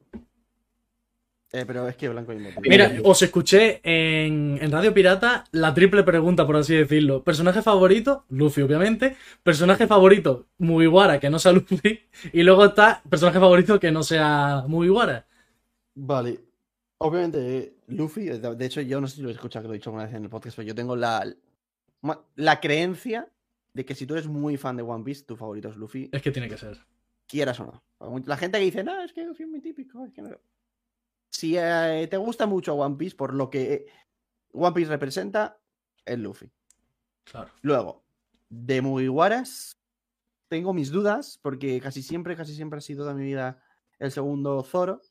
Eh, 1.52 1.64
pero 1.66 1.88
es 1.88 1.96
que 1.96 2.08
blanco 2.08 2.32
y 2.32 2.36
negro. 2.36 2.60
Mira, 2.62 2.92
os 3.04 3.22
escuché 3.22 3.80
en, 3.82 4.58
en 4.60 4.70
Radio 4.70 4.92
Pirata 4.92 5.44
la 5.52 5.72
triple 5.72 6.02
pregunta, 6.02 6.46
por 6.46 6.56
así 6.56 6.74
decirlo. 6.74 7.22
Personaje 7.22 7.62
favorito, 7.62 8.24
Luffy, 8.30 8.62
obviamente. 8.62 9.16
Personaje 9.42 9.86
favorito, 9.86 10.48
Mugiwara, 10.58 11.20
que 11.20 11.30
no 11.30 11.38
sea 11.38 11.52
Luffy. 11.52 12.00
Y 12.32 12.42
luego 12.42 12.66
está 12.66 13.02
personaje 13.08 13.38
favorito 13.38 13.78
que 13.78 13.92
no 13.92 14.02
sea 14.02 14.64
Mugiwara. 14.66 15.26
Vale. 15.94 16.40
Obviamente, 16.98 17.58
eh, 17.58 17.76
Luffy, 17.88 18.24
de 18.24 18.66
hecho, 18.66 18.80
yo 18.80 19.00
no 19.00 19.06
sé 19.06 19.16
si 19.16 19.22
lo 19.22 19.28
he 19.28 19.32
escuchado, 19.32 19.62
que 19.62 19.68
lo 19.68 19.74
he 19.74 19.78
dicho 19.78 19.90
alguna 19.90 20.06
vez 20.06 20.14
en 20.14 20.24
el 20.24 20.30
podcast, 20.30 20.56
pero 20.56 20.68
yo 20.68 20.74
tengo 20.74 20.96
la, 20.96 21.24
la 22.34 22.60
creencia 22.60 23.28
de 23.76 23.84
que 23.84 23.94
si 23.94 24.06
tú 24.06 24.14
eres 24.14 24.26
muy 24.26 24.56
fan 24.56 24.74
de 24.76 24.82
One 24.82 25.04
Piece, 25.04 25.24
tu 25.24 25.36
favorito 25.36 25.68
es 25.68 25.76
Luffy, 25.76 26.08
Es 26.10 26.22
que 26.22 26.30
tiene 26.32 26.48
que 26.48 26.56
ser. 26.56 26.78
quieras 27.26 27.60
o 27.60 27.64
no. 28.00 28.22
La 28.24 28.38
gente 28.38 28.58
que 28.58 28.64
dice, 28.64 28.82
no, 28.82 29.02
es 29.02 29.12
que 29.12 29.22
Luffy 29.24 29.42
es 29.42 29.48
muy 29.50 29.60
típico. 29.60 30.02
es 30.06 30.12
que 30.14 30.22
no". 30.22 30.30
Si 31.30 31.56
eh, 31.58 32.06
te 32.10 32.16
gusta 32.16 32.46
mucho 32.46 32.74
One 32.74 32.96
Piece 32.96 33.14
por 33.14 33.34
lo 33.34 33.50
que 33.50 33.72
eh, 33.74 33.86
One 34.52 34.72
Piece 34.74 34.90
representa, 34.90 35.58
es 36.06 36.18
Luffy. 36.18 36.50
Claro. 37.24 37.50
Luego, 37.60 38.04
de 38.48 38.80
Mugiwaras, 38.80 39.76
tengo 40.48 40.72
mis 40.72 40.90
dudas, 40.90 41.38
porque 41.42 41.78
casi 41.80 42.00
siempre, 42.02 42.34
casi 42.34 42.54
siempre 42.54 42.78
ha 42.78 42.80
sido 42.80 43.02
toda 43.04 43.12
mi 43.14 43.24
vida 43.24 43.62
el 43.98 44.10
segundo 44.10 44.62
Zoro. 44.62 45.02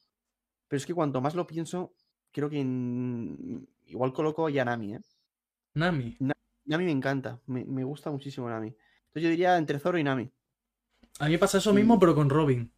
Pero 0.67 0.77
es 0.77 0.85
que 0.87 0.95
cuanto 0.95 1.21
más 1.21 1.35
lo 1.35 1.45
pienso, 1.45 1.93
creo 2.31 2.49
que 2.49 2.61
en- 2.61 3.67
igual 3.85 4.11
coloco 4.11 4.47
a 4.47 4.49
Yanami, 4.49 4.95
¿eh? 4.95 5.01
Nami. 5.75 6.15
Nami 6.19 6.31
me 6.65 6.91
encanta, 6.91 7.39
me, 7.47 7.63
me 7.65 7.83
gusta 7.83 8.11
muchísimo 8.11 8.49
Nami. 8.49 8.67
Entonces 8.67 9.23
yo 9.23 9.29
diría 9.29 9.57
entre 9.57 9.79
Zoro 9.79 9.97
y 9.97 10.03
Nami, 10.03 10.29
A 11.19 11.27
mí 11.29 11.37
pasa 11.37 11.57
eso 11.59 11.73
mismo, 11.73 11.99
pero 11.99 12.13
con 12.15 12.29
Robin. 12.29 12.71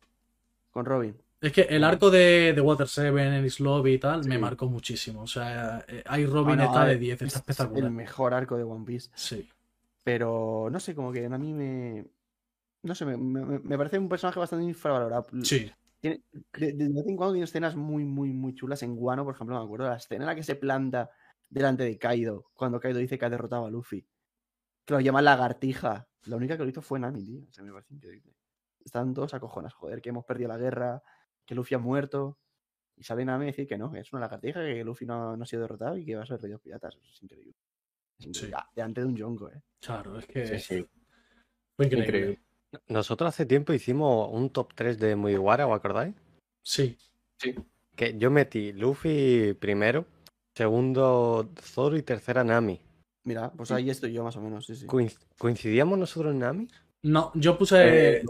con 0.72 0.86
Robin. 0.86 1.16
Es 1.40 1.52
que 1.52 1.62
el 1.62 1.84
arco 1.84 2.10
de, 2.10 2.54
de 2.54 2.62
Water 2.62 2.88
7, 2.88 3.10
Ennis 3.38 3.60
Lobby 3.60 3.94
y 3.94 4.00
tal, 4.00 4.26
me 4.26 4.40
marcó 4.40 4.68
muchísimo. 4.68 5.22
O 5.22 5.28
sea, 5.28 5.86
eh, 5.88 6.04
hay 6.08 6.26
Robin 6.26 6.56
Bueno, 6.58 6.64
está 6.64 6.82
de 6.86 6.94
ver, 6.94 7.00
10, 7.00 7.14
está 7.14 7.26
es 7.26 7.36
espectacular. 7.36 7.84
El 7.86 7.92
mejor 7.92 8.34
arco 8.34 8.58
de 8.58 8.64
One 8.64 8.86
Piece. 8.86 9.10
Sí. 9.14 9.48
Pero 10.04 10.70
no 10.72 10.80
sé, 10.80 10.96
como 10.96 11.12
que 11.12 11.26
a 11.26 11.38
mí 11.38 11.54
me. 11.54 12.06
No 12.84 12.96
sé, 12.96 13.06
me, 13.06 13.18
me- 13.18 13.60
me 13.60 13.78
parece 13.78 14.00
un 14.00 14.10
personaje 14.10 14.40
bastante 14.40 14.66
infravalorado. 14.66 15.28
Sí. 15.44 15.72
Tiene- 16.00 16.22
de, 16.54 16.74
de 16.74 16.90
vez 16.90 17.06
en 17.08 17.16
cuando 17.18 17.34
tiene 17.34 17.46
escenas 17.46 17.76
muy, 17.76 18.04
muy, 18.04 18.32
muy 18.34 18.56
chulas. 18.56 18.82
En 18.84 18.96
Guano, 18.96 19.24
por 19.26 19.36
ejemplo, 19.36 19.58
me 19.60 19.64
acuerdo 19.66 19.86
de 19.86 19.92
la 19.92 19.98
escena 19.98 20.24
en 20.24 20.28
la 20.28 20.36
que 20.36 20.44
se 20.44 20.56
planta 20.56 21.12
delante 21.50 21.84
de 21.84 21.98
Kaido, 21.98 22.50
cuando 22.54 22.80
Kaido 22.80 23.00
dice 23.00 23.18
que 23.18 23.26
ha 23.26 23.30
derrotado 23.30 23.66
a 23.66 23.70
Luffy. 23.72 24.08
Que 24.86 24.94
lo 24.94 25.00
llama 25.00 25.22
lagartija. 25.22 26.08
La 26.26 26.36
única 26.36 26.58
que 26.58 26.64
lo 26.64 26.70
hizo 26.70 26.82
fue 26.82 27.00
Nami, 27.00 27.24
tío. 27.24 27.42
O 27.50 27.54
sea, 27.54 27.64
me 27.64 27.72
parece 27.72 27.94
increíble. 27.94 28.34
Están 28.84 29.14
todos 29.14 29.34
a 29.34 29.40
cojonas, 29.40 29.74
joder, 29.74 30.02
que 30.02 30.10
hemos 30.10 30.26
perdido 30.26 30.50
la 30.50 30.58
guerra, 30.58 31.02
que 31.46 31.56
Luffy 31.56 31.76
ha 31.76 31.80
muerto. 31.80 32.38
Y 32.96 33.04
sale 33.04 33.26
Nami 33.26 33.44
a 33.46 33.48
decir 33.48 33.68
que 33.68 33.78
no, 33.78 33.92
que 33.92 34.00
es 34.00 34.12
una 34.14 34.22
lagartija, 34.22 34.62
que 34.62 34.84
Luffy 34.84 35.06
no, 35.06 35.36
no 35.38 35.44
ha 35.44 35.46
sido 35.46 35.62
derrotado 35.62 35.98
y 35.98 36.06
que 36.06 36.16
va 36.16 36.24
a 36.24 36.26
ser 36.26 36.40
rey 36.42 36.50
de 36.50 36.54
los 36.54 36.62
piratas. 36.62 36.96
Eso 36.96 37.12
es 37.12 37.22
increíble. 37.24 37.54
Es 38.18 38.26
increíble. 38.26 38.50
Sí. 38.50 38.54
Ah, 38.58 38.70
delante 38.76 39.02
de 39.02 39.08
un 39.08 39.16
Yonko, 39.16 39.52
eh. 39.52 39.62
Claro, 39.80 40.18
es 40.18 40.26
que 40.26 40.48
Sí, 40.48 40.60
sí. 40.60 40.88
fue 41.76 41.86
increíble. 41.86 42.08
Increíble. 42.08 42.42
Nosotros 42.88 43.30
hace 43.30 43.46
tiempo 43.46 43.72
hicimos 43.74 44.30
un 44.32 44.50
top 44.50 44.74
3 44.74 45.00
de 45.00 45.16
Mugiwara, 45.16 45.68
¿os 45.68 45.76
acordáis? 45.76 46.16
Sí. 46.64 46.98
Que 47.96 48.18
yo 48.18 48.32
metí 48.32 48.74
Luffy 48.74 49.54
primero, 49.54 50.06
segundo 50.58 51.52
Zoro 51.62 51.96
y 51.98 52.04
tercera 52.04 52.44
Nami. 52.44 52.82
Mira, 53.24 53.52
pues 53.52 53.72
ahí 53.72 53.90
estoy 53.90 54.12
yo 54.14 54.24
más 54.24 54.36
o 54.38 54.42
menos, 54.42 54.66
sí, 54.66 54.76
sí. 54.76 54.88
Coinc- 54.88 55.18
¿Coincidíamos 55.38 56.00
nosotros 56.00 56.34
en 56.34 56.40
Nami? 56.40 56.68
No, 57.04 57.32
yo 57.36 57.58
puse. 57.58 58.18
Eh, 58.20 58.26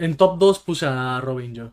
En 0.00 0.16
top 0.16 0.38
2 0.38 0.60
puse 0.60 0.86
a 0.86 1.20
Robin 1.20 1.52
yo. 1.54 1.72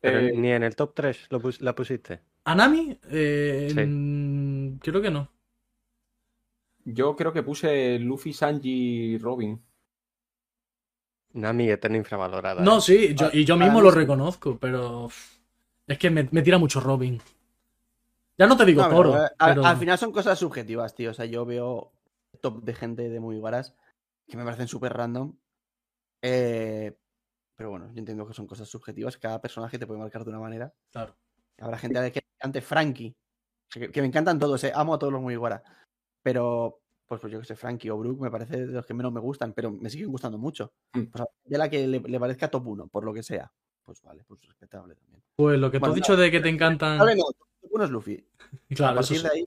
Pero 0.00 0.20
Eh, 0.20 0.32
ni 0.36 0.50
en 0.52 0.62
el 0.62 0.76
top 0.76 0.94
3 0.94 1.26
lo 1.30 1.40
pus- 1.40 1.60
la 1.60 1.74
pusiste. 1.74 2.20
¿A 2.44 2.54
Nami? 2.54 2.96
Eh, 3.10 3.68
Sí. 3.68 4.78
Creo 4.80 5.02
que 5.02 5.10
no. 5.10 5.28
yo 6.84 7.14
creo 7.16 7.32
que 7.32 7.42
puse 7.42 7.98
Luffy, 7.98 8.32
Sanji, 8.32 9.18
Robin. 9.18 9.60
Nami 11.34 11.70
eterna 11.70 11.96
infravalorada. 11.96 12.62
No, 12.62 12.80
sí, 12.80 13.14
yo- 13.14 13.30
y 13.32 13.44
yo 13.44 13.56
mismo 13.56 13.78
mí 13.78 13.84
lo 13.84 13.90
reconozco, 13.90 14.58
pero. 14.58 15.08
Es 15.86 15.98
que 15.98 16.08
me, 16.10 16.28
me 16.30 16.42
tira 16.42 16.58
mucho 16.58 16.80
Robin. 16.80 17.20
Ya 18.40 18.46
no 18.46 18.56
te 18.56 18.64
digo 18.64 18.80
No, 18.82 18.88
Toro. 18.88 19.16
eh, 19.22 19.28
al, 19.38 19.54
pero- 19.54 19.66
al 19.66 19.76
final 19.76 19.98
son 19.98 20.12
cosas 20.12 20.38
subjetivas, 20.38 20.94
tío. 20.94 21.10
O 21.10 21.14
sea, 21.14 21.26
yo 21.26 21.44
veo 21.44 21.92
top 22.40 22.62
de 22.64 22.72
gente 22.74 23.10
de 23.10 23.20
muy 23.20 23.38
varas 23.38 23.74
que 24.26 24.36
me 24.38 24.44
parecen 24.44 24.66
súper 24.66 24.94
random. 24.94 25.36
Eh, 26.22 26.96
pero 27.54 27.68
bueno, 27.70 27.90
yo 27.92 27.98
entiendo 27.98 28.26
que 28.26 28.32
son 28.32 28.46
cosas 28.46 28.66
subjetivas. 28.66 29.18
Cada 29.18 29.42
personaje 29.42 29.78
te 29.78 29.86
puede 29.86 30.00
marcar 30.00 30.24
de 30.24 30.30
una 30.30 30.38
manera. 30.40 30.72
Claro. 30.90 31.14
Habrá 31.58 31.76
gente 31.76 32.00
de 32.00 32.12
que 32.12 32.20
ante 32.40 32.62
Frankie, 32.62 33.14
que, 33.70 33.90
que 33.90 34.00
me 34.00 34.06
encantan 34.06 34.38
todos, 34.38 34.64
eh, 34.64 34.72
amo 34.74 34.94
a 34.94 34.98
todos 34.98 35.12
los 35.12 35.20
muy 35.20 35.36
guara. 35.36 35.62
Pero, 36.22 36.80
pues, 37.06 37.20
pues 37.20 37.30
yo 37.30 37.40
que 37.40 37.44
sé, 37.46 37.56
Frankie 37.56 37.90
o 37.90 37.98
Brooke 37.98 38.22
me 38.22 38.30
parece 38.30 38.56
de 38.66 38.72
los 38.72 38.86
que 38.86 38.94
menos 38.94 39.12
me 39.12 39.20
gustan, 39.20 39.52
pero 39.52 39.70
me 39.70 39.90
siguen 39.90 40.10
gustando 40.10 40.38
mucho. 40.38 40.72
Mm. 40.94 41.02
Pues, 41.12 41.24
de 41.44 41.58
la 41.58 41.68
que 41.68 41.86
le, 41.86 42.00
le 42.00 42.18
parezca 42.20 42.48
top 42.50 42.66
1, 42.68 42.88
por 42.88 43.04
lo 43.04 43.12
que 43.12 43.22
sea. 43.22 43.52
Pues 43.84 44.00
vale, 44.00 44.24
pues 44.26 44.40
respetable 44.46 44.94
también. 44.94 45.22
Pues 45.36 45.58
lo 45.58 45.70
que 45.70 45.76
tú 45.78 45.80
Bueno, 45.80 45.92
has 45.92 45.96
dicho 45.96 46.16
de 46.16 46.30
que 46.30 46.40
te 46.40 46.48
encantan. 46.48 46.98
Vale, 46.98 47.16
no, 47.16 47.24
1 47.62 47.84
es 47.84 47.90
Luffy. 47.90 48.24
a 48.70 48.74
Claro, 48.74 49.00
eso 49.00 49.14
partir 49.14 49.16
sí. 49.16 49.22
de 49.22 49.28
ahí. 49.30 49.44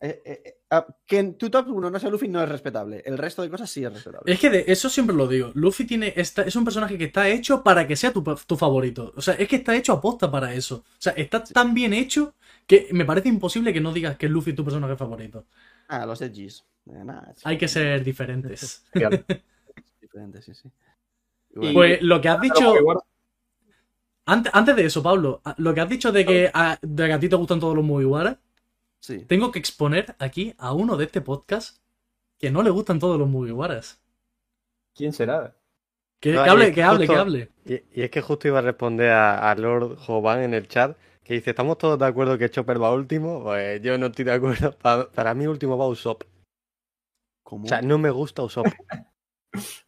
eh, 0.00 0.22
eh, 0.24 0.42
eh, 0.44 0.58
ah, 0.70 0.86
que 1.06 1.18
en 1.18 1.34
tu 1.38 1.48
top 1.50 1.68
1 1.68 1.90
no 1.90 1.98
sea 1.98 2.10
Luffy 2.10 2.28
no 2.28 2.42
es 2.42 2.48
respetable. 2.48 3.02
El 3.04 3.18
resto 3.18 3.42
de 3.42 3.50
cosas 3.50 3.70
sí 3.70 3.84
es 3.84 3.92
respetable. 3.92 4.32
Es 4.32 4.38
que 4.40 4.50
de 4.50 4.64
eso 4.68 4.88
siempre 4.90 5.16
lo 5.16 5.26
digo. 5.28 5.52
Luffy 5.54 5.84
tiene 5.86 6.12
esta, 6.16 6.42
es 6.42 6.54
un 6.56 6.64
personaje 6.64 6.98
que 6.98 7.04
está 7.04 7.28
hecho 7.28 7.62
para 7.62 7.86
que 7.86 7.96
sea 7.96 8.12
tu, 8.12 8.22
tu 8.22 8.56
favorito. 8.56 9.12
O 9.16 9.22
sea, 9.22 9.34
es 9.34 9.48
que 9.48 9.56
está 9.56 9.74
hecho 9.76 9.92
aposta 9.94 10.30
para 10.30 10.52
eso. 10.54 10.76
O 10.86 11.00
sea, 11.00 11.12
está 11.14 11.42
tan 11.44 11.72
bien 11.74 11.92
hecho 11.92 12.34
que 12.66 12.88
me 12.92 13.04
parece 13.04 13.28
imposible 13.28 13.72
que 13.72 13.80
no 13.80 13.92
digas 13.92 14.16
que 14.16 14.28
Luffy 14.28 14.50
es 14.50 14.56
tu 14.56 14.64
personaje 14.64 14.96
favorito. 14.96 15.46
Ah, 15.88 16.04
los 16.04 16.20
edgys. 16.20 16.64
Eh, 16.86 17.02
nada, 17.04 17.32
Hay 17.44 17.56
que 17.58 17.68
ser 17.68 18.02
diferentes. 18.04 18.84
diferente, 20.00 20.42
sí, 20.42 20.54
sí. 20.54 20.70
Bueno, 21.54 21.72
Pues 21.74 22.02
lo 22.02 22.20
que 22.20 22.28
has 22.28 22.40
dicho. 22.40 22.74
Antes, 24.26 24.52
antes 24.54 24.74
de 24.76 24.84
eso, 24.84 25.02
Pablo, 25.02 25.40
a- 25.44 25.54
lo 25.58 25.72
que 25.72 25.80
has 25.80 25.88
dicho 25.88 26.10
de 26.12 26.26
que 26.26 26.50
a, 26.52 26.78
de 26.82 27.06
que 27.06 27.12
a 27.12 27.20
ti 27.20 27.28
te 27.28 27.36
gustan 27.36 27.60
todos 27.60 27.76
los 27.76 28.36
sí. 29.00 29.24
tengo 29.26 29.52
que 29.52 29.58
exponer 29.60 30.16
aquí 30.18 30.52
a 30.58 30.72
uno 30.72 30.96
de 30.96 31.04
este 31.04 31.20
podcast 31.20 31.78
que 32.38 32.50
no 32.50 32.62
le 32.62 32.70
gustan 32.70 32.98
todos 32.98 33.18
los 33.18 33.28
Mugiwaras. 33.28 34.00
¿Quién 34.94 35.12
será? 35.12 35.54
Que, 36.20 36.32
No, 36.32 36.42
que 36.42 36.48
y 36.48 36.50
hable, 36.50 36.68
es 36.68 36.74
que 36.74 36.82
hable, 36.82 37.00
que 37.00 37.06
justo- 37.06 37.20
hable. 37.20 37.50
Y, 37.64 37.74
y 38.00 38.02
es 38.02 38.10
que 38.10 38.20
justo 38.20 38.48
iba 38.48 38.58
a 38.58 38.62
responder 38.62 39.10
a, 39.10 39.50
a 39.50 39.54
Lord 39.54 39.96
Jovan 39.98 40.42
en 40.42 40.54
el 40.54 40.66
chat, 40.66 40.96
que 41.22 41.34
dice, 41.34 41.50
¿estamos 41.50 41.78
todos 41.78 41.98
de 41.98 42.06
acuerdo 42.06 42.36
que 42.38 42.50
Chopper 42.50 42.82
va 42.82 42.92
último? 42.92 43.42
Pues 43.44 43.80
yo 43.82 43.96
no 43.98 44.06
estoy 44.06 44.24
de 44.24 44.32
acuerdo. 44.32 44.72
Pa- 44.82 45.08
para 45.10 45.34
mí 45.34 45.46
último 45.46 45.78
va 45.78 45.86
Usopp. 45.86 46.22
¿Cómo? 47.44 47.66
O 47.66 47.68
sea, 47.68 47.80
no 47.82 47.96
me 47.98 48.10
gusta 48.10 48.42
Usopp. 48.42 48.66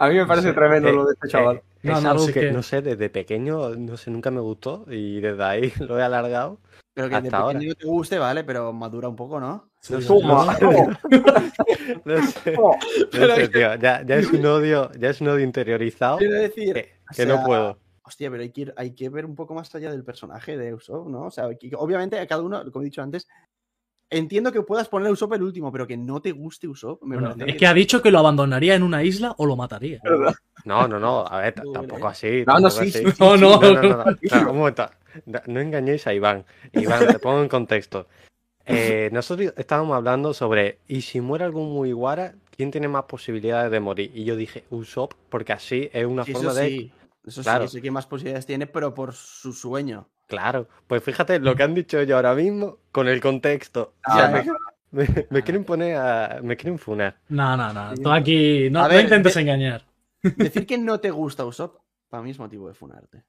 A 0.00 0.08
mí 0.08 0.14
me 0.14 0.26
parece 0.26 0.48
sé, 0.48 0.54
tremendo 0.54 0.88
eh, 0.88 0.92
lo 0.92 1.06
de 1.06 1.14
este 1.14 1.28
chaval. 1.28 1.56
Eh, 1.56 1.62
No, 1.82 1.98
es 1.98 2.04
no, 2.04 2.10
algo 2.10 2.26
sí 2.26 2.32
que, 2.32 2.40
que- 2.40 2.52
no 2.52 2.62
sé, 2.62 2.82
desde 2.82 3.10
pequeño, 3.10 3.70
no 3.70 3.96
sé, 3.96 4.10
nunca 4.10 4.30
me 4.30 4.40
gustó 4.40 4.84
y 4.88 5.20
desde 5.20 5.42
ahí 5.42 5.72
lo 5.80 5.98
he 5.98 6.02
alargado. 6.02 6.58
pero 6.94 7.08
que 7.08 7.20
de 7.20 7.28
hasta 7.28 7.46
pequeño 7.46 7.68
ahora. 7.70 7.74
te 7.80 7.86
guste, 7.86 8.18
vale, 8.18 8.44
pero 8.44 8.72
madura 8.72 9.08
un 9.08 9.16
poco, 9.16 9.40
¿no? 9.40 9.70
No 9.90 10.00
no 12.04 12.22
sé, 12.22 12.54
no 13.12 13.34
sé, 13.34 13.48
tío, 13.48 13.74
ya, 13.76 14.02
ya 14.04 14.16
es 14.16 14.32
un 14.32 14.44
odio, 14.46 14.90
ya 14.98 15.10
es 15.10 15.20
un 15.20 15.28
odio 15.28 15.44
interiorizado 15.44 16.18
Quiero 16.18 16.34
decir. 16.34 16.86
que, 17.16 17.26
no 17.26 17.42
puedo. 17.44 17.78
hostia, 18.02 18.30
pero 18.30 18.42
hay 18.42 18.50
que, 18.50 18.62
ir- 18.62 18.74
hay 18.76 18.94
que 18.94 19.08
ver 19.08 19.24
un 19.24 19.34
poco 19.34 19.54
más 19.54 19.74
allá 19.74 19.90
del 19.90 20.04
personaje 20.04 20.56
de 20.56 20.74
Usopp, 20.74 21.08
¿no? 21.08 21.24
O 21.26 21.30
sea, 21.30 21.48
que- 21.58 21.70
obviamente 21.76 22.18
a 22.18 22.26
cada 22.26 22.42
uno, 22.42 22.62
como 22.70 22.82
he 22.82 22.86
dicho 22.86 23.02
antes, 23.02 23.26
entiendo 24.10 24.52
que 24.52 24.62
puedas 24.62 24.88
poner 24.88 25.08
a 25.08 25.12
Usopp 25.12 25.34
el 25.34 25.42
último, 25.42 25.70
pero 25.72 25.86
que 25.86 25.96
no 25.96 26.20
te 26.20 26.32
guste 26.32 26.68
Usopp, 26.68 27.02
me 27.02 27.16
Bueno, 27.16 27.30
parece 27.30 27.50
es 27.50 27.56
que 27.56 27.66
ha 27.66 27.74
dicho 27.74 28.00
que 28.02 28.10
lo 28.10 28.18
abandonaría 28.18 28.74
en 28.74 28.82
una 28.82 29.02
isla 29.02 29.34
o 29.38 29.46
lo 29.46 29.56
mataría. 29.56 30.00
No, 30.64 30.88
no, 30.88 30.98
no, 30.98 31.26
a 31.26 31.40
ver, 31.40 31.54
tampoco 31.54 32.08
así. 32.08 32.44
No, 32.46 32.54
no, 32.58 32.68
tampoco 32.68 32.70
sí, 32.70 32.88
así. 32.88 32.92
sí, 33.04 33.10
sí, 33.12 33.16
No, 33.20 33.36
sí. 33.36 33.40
no, 33.42 33.60
No, 33.60 33.72
no, 33.74 33.82
no, 33.82 33.88
no, 33.88 34.04
no, 34.44 34.50
un 34.52 34.58
momento. 34.58 34.90
No, 35.26 35.40
no 35.46 35.60
engañéis 35.60 36.06
a 36.06 36.14
Iván. 36.14 36.44
Iván, 36.72 37.06
te 37.06 37.18
pongo 37.18 37.42
en 37.42 37.48
contexto. 37.48 38.06
Eh, 38.66 39.08
nosotros 39.12 39.52
estábamos 39.56 39.96
hablando 39.96 40.34
sobre, 40.34 40.78
¿y 40.88 41.00
si 41.02 41.20
muere 41.20 41.44
algún 41.44 41.72
Mugiwara, 41.72 42.34
quién 42.54 42.70
tiene 42.70 42.88
más 42.88 43.04
posibilidades 43.04 43.70
de 43.70 43.80
morir? 43.80 44.10
Y 44.14 44.24
yo 44.24 44.36
dije, 44.36 44.64
Usopp, 44.70 45.14
porque 45.30 45.52
así 45.52 45.88
es 45.92 46.04
una 46.06 46.24
Sí, 46.24 46.32
forma 46.32 46.50
eso 46.50 46.60
de... 46.60 46.68
sí, 46.68 46.92
eso 47.26 47.42
Claro. 47.42 47.66
sí, 47.66 47.76
sé 47.76 47.82
que 47.82 47.90
más 47.90 48.06
posibilidades 48.06 48.46
tiene, 48.46 48.66
pero 48.66 48.94
por 48.94 49.14
su 49.14 49.52
sueño. 49.52 50.08
Claro, 50.28 50.68
pues 50.86 51.02
fíjate 51.02 51.40
lo 51.40 51.56
que 51.56 51.62
han 51.64 51.74
dicho 51.74 51.98
ellos 51.98 52.14
ahora 52.16 52.34
mismo 52.34 52.78
con 52.92 53.08
el 53.08 53.20
contexto. 53.20 53.94
O 54.06 54.10
Ah, 54.12 54.16
sea, 54.16 54.28
me, 54.28 55.02
me- 55.08 55.26
me 55.30 55.42
quieren 55.42 55.64
poner 55.64 55.96
a... 55.96 56.38
me 56.42 56.56
quieren 56.56 56.78
funar. 56.78 57.16
No, 57.28 57.56
no, 57.56 57.72
no. 57.72 57.96
Sí. 57.96 58.02
Tú 58.02 58.10
aquí 58.12 58.68
no, 58.70 58.80
A 58.80 58.82
no 58.84 58.88
ver, 58.90 59.04
intentes 59.04 59.34
de- 59.34 59.40
engañar. 59.40 59.84
Decir 60.22 60.66
que 60.66 60.78
no 60.78 61.00
te 61.00 61.10
gusta 61.10 61.44
Usopp, 61.44 61.78
para 62.08 62.22
mí 62.22 62.30
es 62.30 62.38
motivo 62.38 62.68
de 62.68 62.74
funarte. 62.74 63.24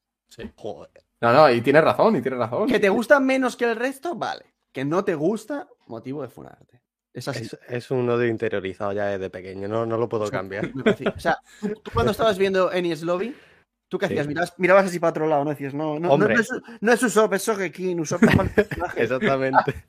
Joder. 0.55 0.91
No, 1.21 1.33
no, 1.33 1.49
y 1.51 1.61
tienes 1.61 1.83
razón, 1.83 2.15
y 2.17 2.21
tienes 2.21 2.39
razón. 2.39 2.67
Que 2.67 2.79
te 2.79 2.89
gusta 2.89 3.19
menos 3.19 3.55
que 3.55 3.65
el 3.65 3.75
resto, 3.75 4.15
vale. 4.15 4.45
Que 4.71 4.85
no 4.85 5.03
te 5.03 5.15
gusta, 5.15 5.67
motivo 5.87 6.21
de 6.21 6.29
funarte. 6.29 6.81
Es 7.13 7.27
así. 7.27 7.43
Es, 7.45 7.59
es 7.67 7.91
un 7.91 8.07
odio 8.09 8.27
interiorizado 8.27 8.91
ya 8.93 9.05
desde 9.07 9.29
pequeño, 9.29 9.67
no, 9.67 9.85
no 9.85 9.97
lo 9.97 10.07
puedo 10.07 10.29
cambiar. 10.29 10.69
O 11.15 11.19
sea, 11.19 11.39
tú, 11.59 11.69
tú 11.83 11.91
cuando 11.93 12.11
estabas 12.11 12.37
viendo 12.37 12.71
Enies 12.71 13.01
Lobby, 13.01 13.35
¿tú 13.89 13.97
qué 13.97 14.07
Sí. 14.07 14.13
hacías? 14.13 14.27
Mirabas, 14.27 14.53
mirabas 14.57 14.85
así 14.85 14.99
para 14.99 15.09
otro 15.11 15.27
lado, 15.27 15.43
¿no? 15.43 15.49
Decías, 15.49 15.73
no, 15.73 15.95
no, 15.95 16.07
no, 16.07 16.13
Hombre. 16.13 16.35
no, 16.35 16.39
es, 16.41 16.49
no 16.79 16.91
es 16.93 17.03
Usopp, 17.03 17.33
es 17.33 17.41
Sogekin, 17.43 17.99
Usopp 17.99 18.23
es 18.23 18.35
mal 18.35 18.49
personaje. 18.55 19.03
Exactamente. 19.03 19.83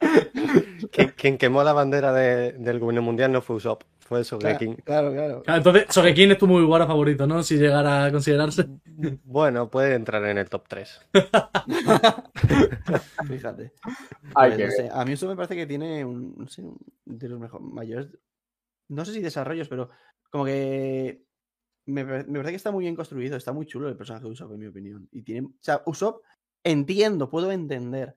quien, 0.92 1.08
quien 1.16 1.38
quemó 1.38 1.64
la 1.64 1.72
bandera 1.72 2.12
de- 2.12 2.52
del 2.52 2.78
gobierno 2.78 3.02
mundial 3.02 3.32
no 3.32 3.40
fue 3.42 3.56
Usopp, 3.56 3.82
fue 3.98 4.22
Sogekin. 4.24 4.76
Claro, 4.84 5.12
claro. 5.12 5.42
Claro, 5.42 5.58
Entonces, 5.58 5.86
Sogekin 5.88 6.30
es 6.32 6.38
tu 6.38 6.46
muy 6.46 6.62
guara 6.64 6.86
favorito, 6.86 7.26
¿no? 7.26 7.42
Si 7.42 7.56
llegara 7.56 8.04
a 8.04 8.12
considerarse. 8.12 8.66
Bueno, 9.24 9.68
puede 9.70 9.94
entrar 9.94 10.24
en 10.26 10.38
el 10.38 10.48
top 10.48 10.66
3. 10.68 11.00
Fíjate. 13.26 13.72
Hay 14.34 14.52
Pues, 14.52 14.64
no 14.64 14.70
sé, 14.70 14.90
a 14.92 15.04
mí 15.04 15.12
eso 15.12 15.26
me 15.28 15.36
parece 15.36 15.56
que 15.56 15.66
tiene 15.66 16.04
un, 16.04 16.34
no 16.36 16.46
sé, 16.48 16.62
un- 16.62 16.78
de 17.04 17.28
los 17.28 17.40
mejores, 17.40 17.66
mayores, 17.66 18.08
no 18.88 19.04
sé 19.04 19.12
si 19.12 19.20
desarrollos, 19.20 19.68
pero 19.68 19.90
como 20.30 20.44
que 20.44 21.22
me, 21.92 22.04
me 22.04 22.24
parece 22.24 22.50
que 22.50 22.56
está 22.56 22.70
muy 22.70 22.84
bien 22.84 22.96
construido, 22.96 23.36
está 23.36 23.52
muy 23.52 23.66
chulo 23.66 23.88
el 23.88 23.96
personaje 23.96 24.24
de 24.24 24.30
Usopp, 24.30 24.52
en 24.52 24.58
mi 24.58 24.66
opinión. 24.66 25.08
Y 25.10 25.22
tiene, 25.22 25.46
o 25.48 25.52
sea, 25.60 25.82
Usopp, 25.86 26.22
entiendo, 26.64 27.30
puedo 27.30 27.50
entender 27.52 28.16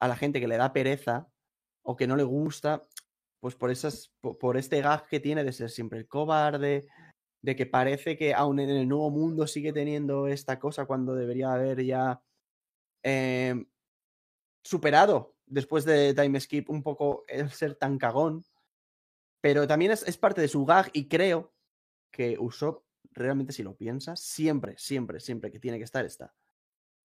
a 0.00 0.08
la 0.08 0.16
gente 0.16 0.40
que 0.40 0.48
le 0.48 0.56
da 0.56 0.72
pereza 0.72 1.28
o 1.82 1.96
que 1.96 2.06
no 2.06 2.16
le 2.16 2.22
gusta, 2.22 2.86
pues 3.40 3.54
por 3.54 3.70
esas, 3.70 4.12
po- 4.20 4.38
por, 4.38 4.56
este 4.56 4.80
gag 4.80 5.06
que 5.08 5.20
tiene 5.20 5.44
de 5.44 5.52
ser 5.52 5.70
siempre 5.70 5.98
el 5.98 6.08
cobarde, 6.08 6.86
de 7.42 7.56
que 7.56 7.66
parece 7.66 8.16
que 8.16 8.34
aún 8.34 8.60
en 8.60 8.70
el 8.70 8.86
nuevo 8.88 9.10
mundo 9.10 9.46
sigue 9.46 9.72
teniendo 9.72 10.26
esta 10.26 10.58
cosa 10.58 10.84
cuando 10.86 11.14
debería 11.14 11.52
haber 11.52 11.82
ya 11.84 12.22
em, 13.02 13.66
superado 14.62 15.36
después 15.46 15.84
de 15.84 16.14
Time 16.14 16.38
Skip 16.38 16.68
un 16.70 16.82
poco 16.82 17.24
el 17.28 17.50
ser 17.50 17.74
tan 17.76 17.98
cagón. 17.98 18.44
Pero 19.42 19.66
también 19.66 19.92
es, 19.92 20.06
es 20.06 20.18
parte 20.18 20.42
de 20.42 20.48
su 20.48 20.66
gag 20.66 20.90
y 20.92 21.08
creo 21.08 21.52
que 22.12 22.38
Usopp, 22.38 22.84
realmente 23.12 23.52
si 23.52 23.62
lo 23.62 23.76
piensas, 23.76 24.20
siempre, 24.20 24.74
siempre, 24.78 25.20
siempre 25.20 25.50
que 25.50 25.58
tiene 25.58 25.78
que 25.78 25.84
estar, 25.84 26.04
está. 26.04 26.34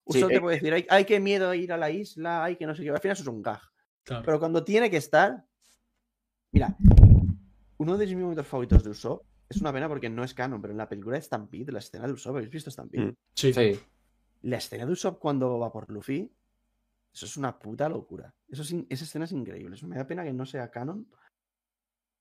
Sí, 0.08 0.18
Usopp 0.18 0.30
eh, 0.30 0.34
te 0.34 0.40
puede 0.40 0.56
decir, 0.56 0.72
hay, 0.72 0.86
hay 0.88 1.04
que 1.04 1.18
miedo 1.20 1.50
a 1.50 1.56
ir 1.56 1.72
a 1.72 1.76
la 1.76 1.90
isla, 1.90 2.44
hay 2.44 2.56
que 2.56 2.66
no 2.66 2.74
sé 2.74 2.82
qué. 2.82 2.90
Al 2.90 3.00
final 3.00 3.14
eso 3.14 3.22
es 3.22 3.28
un 3.28 3.42
gag. 3.42 3.60
Claro. 4.04 4.22
Pero 4.24 4.38
cuando 4.38 4.64
tiene 4.64 4.88
que 4.90 4.98
estar. 4.98 5.44
Mira, 6.52 6.76
uno 7.78 7.98
de 7.98 8.06
mis 8.06 8.16
momentos 8.16 8.46
favoritos 8.46 8.84
de 8.84 8.90
Usopp 8.90 9.26
es 9.48 9.60
una 9.60 9.72
pena 9.72 9.88
porque 9.88 10.08
no 10.08 10.24
es 10.24 10.32
canon, 10.32 10.60
pero 10.60 10.72
en 10.72 10.78
la 10.78 10.88
película 10.88 11.16
de 11.16 11.22
Stampede, 11.22 11.72
la 11.72 11.80
escena 11.80 12.06
de 12.06 12.12
Usopp, 12.12 12.36
¿habéis 12.36 12.50
visto 12.50 12.70
Stampede? 12.70 13.06
Mm. 13.06 13.16
Sí. 13.34 13.52
Sí. 13.52 13.80
La 14.42 14.58
escena 14.58 14.86
de 14.86 14.92
Usopp 14.92 15.18
cuando 15.18 15.58
va 15.58 15.72
por 15.72 15.90
Luffy, 15.90 16.32
eso 17.12 17.26
es 17.26 17.36
una 17.36 17.58
puta 17.58 17.88
locura. 17.88 18.34
Eso 18.48 18.62
es 18.62 18.74
esa 18.88 19.04
escena 19.04 19.24
es 19.24 19.32
increíble. 19.32 19.74
Eso 19.74 19.88
me 19.88 19.96
da 19.96 20.06
pena 20.06 20.22
que 20.22 20.32
no 20.32 20.46
sea 20.46 20.70
canon, 20.70 21.08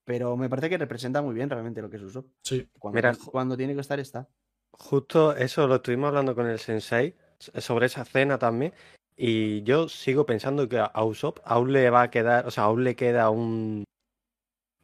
pero 0.06 0.38
me 0.38 0.50
parece 0.50 0.70
que 0.70 0.78
representa 0.78 1.22
muy 1.22 1.34
bien 1.34 1.50
realmente 1.50 1.82
lo 1.82 1.90
que 1.90 1.98
es 1.98 2.04
Usopp. 2.04 2.28
Sí. 2.44 2.70
Cuando, 2.80 2.96
Mira, 2.96 3.16
cuando 3.32 3.58
tiene 3.58 3.74
que 3.74 3.82
estar, 3.82 4.00
está. 4.00 4.28
Justo 4.72 5.36
eso 5.36 5.68
lo 5.68 5.76
estuvimos 5.76 6.10
hablando 6.10 6.36
con 6.36 6.48
el 6.48 6.60
sensei 6.60 7.16
sobre 7.40 7.88
esa 7.88 8.06
cena 8.06 8.38
también. 8.38 8.74
Y 9.18 9.64
yo 9.64 9.88
sigo 9.90 10.26
pensando 10.26 10.70
que 10.70 10.78
a 10.80 11.04
Usopp 11.04 11.40
aún 11.46 11.74
le 11.74 11.90
va 11.90 12.04
a 12.04 12.12
quedar, 12.12 12.46
o 12.46 12.52
sea, 12.52 12.66
aún 12.66 12.84
le 12.84 12.96
queda 12.96 13.30
un, 13.30 13.86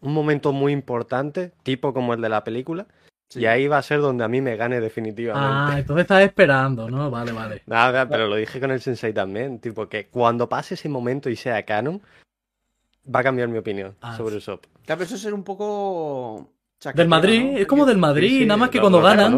un 0.01 0.13
momento 0.13 0.53
muy 0.53 0.71
importante, 0.71 1.51
tipo 1.63 1.93
como 1.93 2.13
el 2.13 2.21
de 2.21 2.29
la 2.29 2.43
película. 2.43 2.87
Sí. 3.29 3.41
Y 3.41 3.45
ahí 3.45 3.67
va 3.67 3.77
a 3.77 3.81
ser 3.81 4.01
donde 4.01 4.23
a 4.23 4.27
mí 4.27 4.41
me 4.41 4.57
gane 4.57 4.81
definitivamente. 4.81 5.73
Ah, 5.73 5.79
entonces 5.79 6.01
estás 6.01 6.23
esperando, 6.23 6.89
¿no? 6.89 7.09
Vale, 7.09 7.31
vale. 7.31 7.61
Nada, 7.67 8.07
pero 8.07 8.27
lo 8.27 8.35
dije 8.35 8.59
con 8.59 8.71
el 8.71 8.81
sensei 8.81 9.13
también, 9.13 9.59
tipo 9.59 9.87
que 9.87 10.07
cuando 10.07 10.49
pase 10.49 10.73
ese 10.73 10.89
momento 10.89 11.29
y 11.29 11.35
sea 11.35 11.63
canon, 11.63 12.01
va 13.13 13.19
a 13.19 13.23
cambiar 13.23 13.47
mi 13.47 13.57
opinión 13.57 13.95
Ah, 14.01 14.15
sobre. 14.17 14.37
Usopp. 14.37 14.65
Claro, 14.85 14.99
pero 14.99 15.03
eso 15.03 15.15
es 15.15 15.21
ser 15.21 15.33
un 15.33 15.43
poco. 15.43 16.49
Del 16.93 17.07
Madrid, 17.07 17.43
¿no? 17.51 17.57
es 17.57 17.67
como 17.67 17.85
del 17.85 17.97
Madrid, 17.99 18.27
Sí, 18.29 18.39
sí, 18.39 18.45
nada 18.45 18.57
más 18.57 18.69
que 18.71 18.77
lo- 18.79 18.83
cuando 18.83 18.97
lo 18.99 19.03
ganan. 19.03 19.33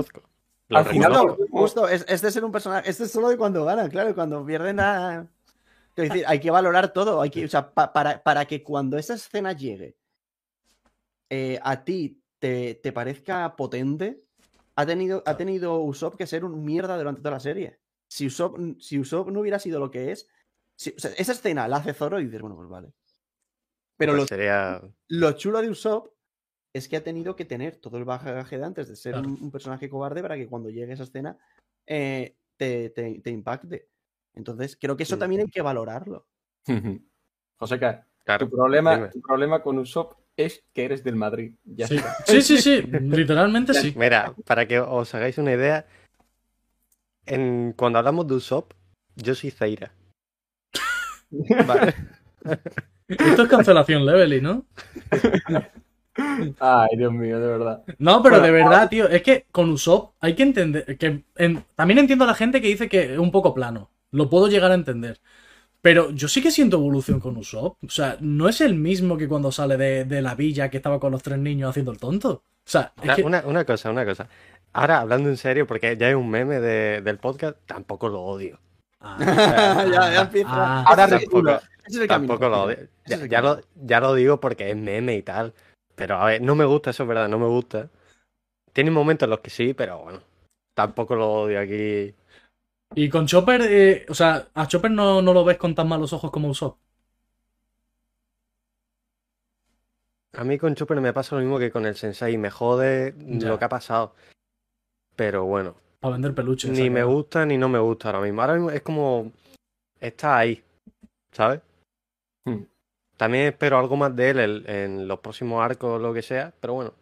lo 0.69 0.77
Al 0.77 0.85
final 0.85 1.35
Justo, 1.51 1.87
es, 1.89 2.05
es 2.07 2.21
de 2.21 2.31
ser 2.31 2.45
un 2.45 2.51
personaje. 2.53 2.89
Este 2.89 3.03
es 3.03 3.11
solo 3.11 3.29
de 3.29 3.37
cuando 3.37 3.65
ganan, 3.65 3.89
claro, 3.89 4.15
cuando 4.15 4.45
pierden 4.45 4.79
a. 4.79 5.27
Quiero 5.93 6.09
decir, 6.13 6.25
hay 6.27 6.39
que 6.39 6.49
valorar 6.51 6.93
todo. 6.93 7.21
Hay 7.21 7.29
que, 7.29 7.45
o 7.45 7.47
sea, 7.49 7.73
pa- 7.73 7.91
para, 7.93 8.23
para 8.23 8.45
que 8.45 8.63
cuando 8.63 8.97
esa 8.97 9.13
escena 9.15 9.51
llegue 9.51 9.95
eh, 11.29 11.59
a 11.61 11.83
ti 11.83 12.21
te, 12.39 12.75
te 12.75 12.91
parezca 12.91 13.55
potente, 13.55 14.23
ha 14.75 14.85
tenido, 14.85 15.21
ha 15.25 15.35
tenido 15.37 15.79
Usopp 15.81 16.15
que 16.15 16.27
ser 16.27 16.45
un 16.45 16.63
mierda 16.63 16.97
durante 16.97 17.21
toda 17.21 17.31
la 17.35 17.39
serie. 17.39 17.79
Si 18.07 18.27
Usopp, 18.27 18.57
si 18.79 18.99
Usopp 18.99 19.29
no 19.29 19.41
hubiera 19.41 19.59
sido 19.59 19.79
lo 19.79 19.91
que 19.91 20.11
es, 20.11 20.27
si- 20.75 20.93
o 20.95 20.99
sea, 20.99 21.11
esa 21.17 21.31
escena 21.33 21.67
la 21.67 21.77
hace 21.77 21.93
Zoro 21.93 22.19
y 22.19 22.25
dices, 22.25 22.41
bueno, 22.41 22.55
pues 22.55 22.69
vale. 22.69 22.93
Pero 23.97 24.13
Pues 24.13 24.21
lo, 24.23 24.27
sería 24.27 24.81
lo 25.09 25.31
chulo 25.33 25.61
de 25.61 25.69
Usopp 25.69 26.07
es 26.73 26.87
que 26.87 26.97
ha 26.97 27.03
tenido 27.03 27.35
que 27.35 27.45
tener 27.45 27.75
todo 27.77 27.97
el 27.97 28.03
bagaje 28.05 28.57
de 28.57 28.65
antes 28.65 28.87
de 28.87 28.95
ser 28.95 29.13
Claro. 29.13 29.27
un, 29.29 29.37
un 29.41 29.51
personaje 29.51 29.89
cobarde 29.89 30.21
para 30.21 30.35
que 30.35 30.47
cuando 30.47 30.69
llegue 30.69 30.93
esa 30.93 31.03
escena 31.03 31.37
eh, 31.85 32.35
te, 32.57 32.89
te- 32.89 33.19
te 33.19 33.29
impacte. 33.29 33.89
Entonces, 34.33 34.75
creo 34.79 34.97
que 34.97 35.03
eso 35.03 35.17
también 35.17 35.41
hay 35.41 35.47
que 35.47 35.61
valorarlo. 35.61 36.27
José, 37.57 37.77
tu 37.77 37.79
claro. 38.25 38.49
problema, 38.49 38.95
dime. 38.95 39.09
tu 39.09 39.21
problema 39.21 39.61
con 39.61 39.77
Usopp 39.77 40.13
es 40.35 40.63
que 40.73 40.85
eres 40.85 41.03
del 41.03 41.15
Madrid. 41.15 41.53
Ya 41.63 41.87
Sí. 41.87 41.97
está. 41.97 42.15
sí, 42.25 42.41
sí, 42.41 42.57
sí. 42.57 42.81
Literalmente 43.01 43.73
sí. 43.75 43.93
Mira, 43.95 44.33
para 44.45 44.67
que 44.67 44.79
os 44.79 45.13
hagáis 45.13 45.37
una 45.37 45.53
idea, 45.53 45.85
en, 47.27 47.73
cuando 47.73 47.99
hablamos 47.99 48.27
de 48.27 48.33
Usopp, 48.35 48.73
yo 49.15 49.35
soy 49.35 49.51
Zaira. 49.51 49.93
Vale. 51.67 51.93
Esto 53.07 53.43
es 53.43 53.49
cancelación 53.49 54.05
Levely, 54.05 54.41
¿no? 54.41 54.65
Ay, 56.59 56.89
Dios 56.97 57.11
mío, 57.11 57.39
de 57.39 57.47
verdad. 57.47 57.83
No, 57.97 58.21
pero 58.21 58.39
Bueno, 58.39 58.45
de 58.45 58.51
verdad, 58.51 58.89
tío, 58.89 59.09
es 59.09 59.23
que 59.23 59.45
con 59.51 59.69
Usopp 59.71 60.13
hay 60.19 60.35
que 60.35 60.43
entender 60.43 60.97
que 60.97 61.23
en- 61.35 61.65
también 61.75 61.99
entiendo 61.99 62.23
a 62.25 62.27
la 62.27 62.35
gente 62.35 62.61
que 62.61 62.67
dice 62.67 62.87
que 62.87 63.13
es 63.13 63.19
un 63.19 63.31
poco 63.31 63.53
plano. 63.53 63.89
Lo 64.11 64.29
puedo 64.29 64.47
llegar 64.47 64.71
a 64.71 64.75
entender. 64.75 65.19
Pero 65.81 66.11
yo 66.11 66.27
sí 66.27 66.41
que 66.41 66.51
siento 66.51 66.77
evolución 66.77 67.19
con 67.19 67.37
Usopp. 67.37 67.77
O 67.83 67.89
sea, 67.89 68.17
no 68.21 68.47
es 68.47 68.61
el 68.61 68.75
mismo 68.75 69.17
que 69.17 69.27
cuando 69.27 69.51
sale 69.51 69.75
de, 69.77 70.05
de 70.05 70.21
la 70.21 70.35
villa 70.35 70.69
que 70.69 70.77
estaba 70.77 70.99
con 70.99 71.11
los 71.11 71.23
tres 71.23 71.39
niños 71.39 71.69
haciendo 71.71 71.91
el 71.91 71.97
tonto. 71.99 72.31
O 72.31 72.43
sea, 72.65 72.93
es 72.97 73.03
Una, 73.03 73.15
que... 73.15 73.23
una- 73.23 73.43
una 73.45 73.65
cosa, 73.65 73.89
una 73.91 74.05
cosa. 74.05 74.27
Ahora, 74.73 74.99
hablando 75.01 75.29
en 75.29 75.37
serio, 75.37 75.67
porque 75.67 75.97
ya 75.97 76.09
es 76.09 76.15
un 76.15 76.29
meme 76.29 76.59
de- 76.59 77.01
del 77.01 77.17
podcast, 77.17 77.57
tampoco 77.65 78.07
lo 78.09 78.21
odio. 78.21 78.59
Ah, 79.01 79.17
ya, 79.91 80.13
ya 80.13 80.21
empieza. 80.21 80.49
ah, 80.51 80.83
Ahora 80.87 81.05
ese 81.05 81.27
es 81.85 81.95
el 81.95 82.07
camino. 82.07 82.37
Tampoco 82.37 82.49
lo 82.49 82.71
Ya, 83.05 83.25
ya 83.27 83.41
lo, 83.41 83.61
ya 83.75 83.99
lo 83.99 84.13
digo 84.15 84.39
porque 84.39 84.69
es 84.69 84.75
meme 84.77 85.15
y 85.15 85.21
tal. 85.23 85.53
Pero 85.95 86.15
a 86.17 86.25
ver, 86.25 86.41
no 86.41 86.55
me 86.55 86.65
gusta, 86.65 86.89
eso 86.89 87.03
es 87.03 87.09
verdad, 87.09 87.27
no 87.29 87.37
me 87.39 87.47
gusta. 87.47 87.89
Tiene 88.71 88.89
momentos 88.91 89.27
en 89.27 89.29
los 89.31 89.39
que 89.41 89.49
sí, 89.49 89.73
pero 89.73 89.99
bueno. 89.99 90.21
Tampoco 90.73 91.15
lo 91.15 91.31
odio 91.31 91.59
aquí. 91.59 92.13
Y 92.95 93.09
con 93.09 93.25
Chopper, 93.27 93.61
eh, 93.63 94.05
o 94.09 94.13
sea, 94.13 94.47
a 94.53 94.67
Chopper 94.67 94.91
no, 94.91 95.21
no 95.21 95.33
lo 95.33 95.43
ves 95.43 95.57
con 95.57 95.75
tan 95.75 95.87
malos 95.87 96.13
ojos 96.13 96.31
como 96.31 96.49
Usopp. 96.49 96.77
A 100.35 100.43
mí 100.43 100.57
con 100.57 100.73
Chopper 100.73 100.99
me 100.99 101.13
pasa 101.13 101.35
lo 101.35 101.41
mismo 101.41 101.59
que 101.59 101.71
con 101.71 101.85
el 101.85 101.95
Sensei. 101.95 102.37
Me 102.37 102.49
jode 102.49 103.13
Ya. 103.17 103.49
lo 103.49 103.59
que 103.59 103.65
ha 103.65 103.69
pasado. 103.69 104.15
Pero 105.15 105.45
bueno, 105.45 105.75
Para 105.99 106.13
vender 106.13 106.33
peluches. 106.33 106.71
ni 106.71 106.89
me 106.89 107.03
gusta 107.03 107.45
ni 107.45 107.57
no 107.57 107.69
me 107.69 107.77
gusta 107.79 108.09
ahora 108.09 108.21
mismo. 108.21 108.41
Ahora 108.41 108.53
mismo 108.55 108.71
es 108.71 108.81
como. 108.81 109.31
Está 109.99 110.37
ahí. 110.39 110.63
¿Sabes? 111.31 111.61
Hmm. 112.45 112.63
También 113.17 113.45
espero 113.47 113.77
algo 113.79 113.95
más 113.95 114.15
de 114.15 114.29
él 114.31 114.39
en, 114.39 114.69
en 114.69 115.07
los 115.07 115.19
próximos 115.19 115.63
arcos 115.63 115.91
o 115.91 115.99
lo 115.99 116.13
que 116.13 116.21
sea. 116.21 116.53
Pero 116.59 116.73
bueno. 116.73 116.93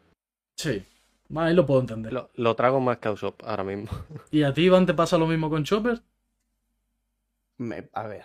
Sí. 0.56 0.86
Ahí 1.36 1.54
lo 1.54 1.66
puedo 1.66 1.80
entender. 1.82 2.12
Lo, 2.12 2.30
lo 2.36 2.56
trago 2.56 2.80
más 2.82 2.98
que 2.98 3.08
a 3.08 3.12
Usopp 3.12 3.42
ahora 3.46 3.64
mismo. 3.64 3.88
¿Y 4.32 4.44
a 4.44 4.54
ti, 4.54 4.64
Iván, 4.64 4.86
te 4.86 4.94
pasa 4.94 5.18
lo 5.18 5.26
mismo 5.28 5.50
con 5.50 5.64
Chopper? 5.64 6.02
Me- 7.58 7.90
a 7.94 8.08
ver, 8.08 8.24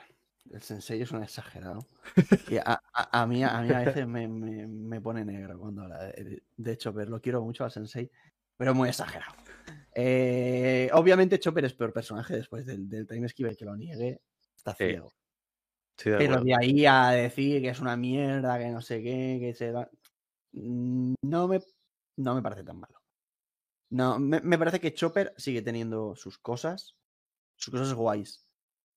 el 0.50 0.62
sensei 0.62 1.02
es 1.02 1.10
un 1.12 1.22
exagerado. 1.22 1.86
Y 2.50 2.56
a, 2.56 2.80
a- 2.92 3.22
a 3.22 3.26
mí, 3.26 3.44
a 3.44 3.60
mí 3.62 3.72
a 3.72 3.80
veces 3.80 4.06
me, 4.06 4.26
me- 4.26 4.66
me 4.66 5.00
pone 5.00 5.24
negro 5.24 5.58
cuando 5.58 5.82
habla 5.82 5.98
de, 6.56 6.78
Chopper. 6.78 7.08
Lo 7.08 7.20
quiero 7.20 7.42
mucho 7.42 7.64
al 7.64 7.70
sensei, 7.70 8.10
pero 8.56 8.74
muy 8.74 8.88
exagerado. 8.88 9.34
Eh, 9.94 10.90
obviamente 10.92 11.38
Chopper 11.38 11.64
es 11.64 11.72
peor 11.74 11.92
personaje 11.92 12.36
después 12.36 12.66
del, 12.66 12.88
del 12.88 13.06
time 13.06 13.28
skip, 13.28 13.46
el 13.46 13.56
que 13.56 13.64
lo 13.64 13.76
niegue 13.76 14.20
está 14.54 14.74
Sí, 14.74 14.96
de 16.04 16.16
Pero 16.16 16.40
de 16.42 16.54
ahí 16.54 16.86
a 16.86 17.10
decir 17.10 17.62
que 17.62 17.70
es 17.70 17.80
una 17.80 17.96
mierda, 17.96 18.58
que 18.58 18.68
no 18.68 18.80
sé 18.80 19.02
qué, 19.02 19.38
que 19.40 19.54
se 19.54 19.72
da... 19.72 19.90
Mm, 20.52 21.14
No 21.22 21.48
me, 21.48 21.60
no 22.18 22.34
me 22.34 22.42
parece 22.42 22.64
tan 22.64 22.78
malo. 22.78 23.00
No, 23.90 24.18
me, 24.18 24.40
me 24.40 24.58
parece 24.58 24.80
que 24.80 24.94
Chopper 24.94 25.32
sigue 25.36 25.62
teniendo 25.62 26.14
sus 26.16 26.38
cosas, 26.38 26.96
sus 27.56 27.72
cosas 27.72 27.94
guays. 27.94 28.44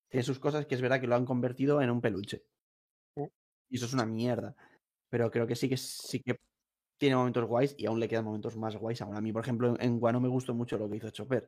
Tiene 0.10 0.24
sus 0.24 0.40
cosas 0.40 0.66
que 0.66 0.76
es 0.76 0.82
verdad 0.82 1.00
que 1.00 1.08
lo 1.08 1.16
han 1.16 1.26
convertido 1.26 1.82
en 1.82 1.92
un 1.92 2.02
peluche. 2.02 2.44
Mm. 3.16 3.26
Y 3.70 3.76
eso 3.78 3.86
es 3.86 3.94
una 3.94 4.06
mierda. 4.06 4.56
Pero 5.10 5.32
creo 5.32 5.48
que 5.48 5.56
sí 5.56 5.70
que 5.70 5.78
sí 5.78 6.22
que 6.22 6.40
tiene 7.00 7.16
momentos 7.16 7.46
guays 7.46 7.76
y 7.78 7.86
aún 7.86 8.00
le 8.00 8.08
quedan 8.08 8.26
momentos 8.26 8.58
más 8.58 8.76
guays 8.76 9.02
aún. 9.02 9.16
A 9.16 9.22
mí, 9.22 9.32
por 9.32 9.44
ejemplo, 9.44 9.70
en, 9.70 9.82
en 9.82 10.00
Guano 10.00 10.20
me 10.20 10.28
gustó 10.28 10.54
mucho 10.54 10.78
lo 10.78 10.90
que 10.90 10.98
hizo 10.98 11.10
Chopper. 11.12 11.48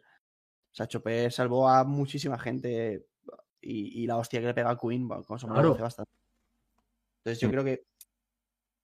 O 0.71 0.75
sea, 0.75 0.87
Chopper 0.87 1.31
salvó 1.31 1.67
a 1.67 1.83
muchísima 1.83 2.39
gente 2.39 3.05
y, 3.61 4.03
y 4.03 4.07
la 4.07 4.17
hostia 4.17 4.39
que 4.39 4.47
le 4.47 4.53
pega 4.53 4.71
a 4.71 4.77
Queen, 4.77 5.07
bueno, 5.07 5.23
con 5.23 5.37
eso 5.37 5.47
me 5.47 5.55
lo 5.55 5.61
Claro. 5.61 5.83
bastante. 5.83 6.11
Entonces 7.19 7.39
yo 7.39 7.49
creo 7.49 7.63
que 7.63 7.83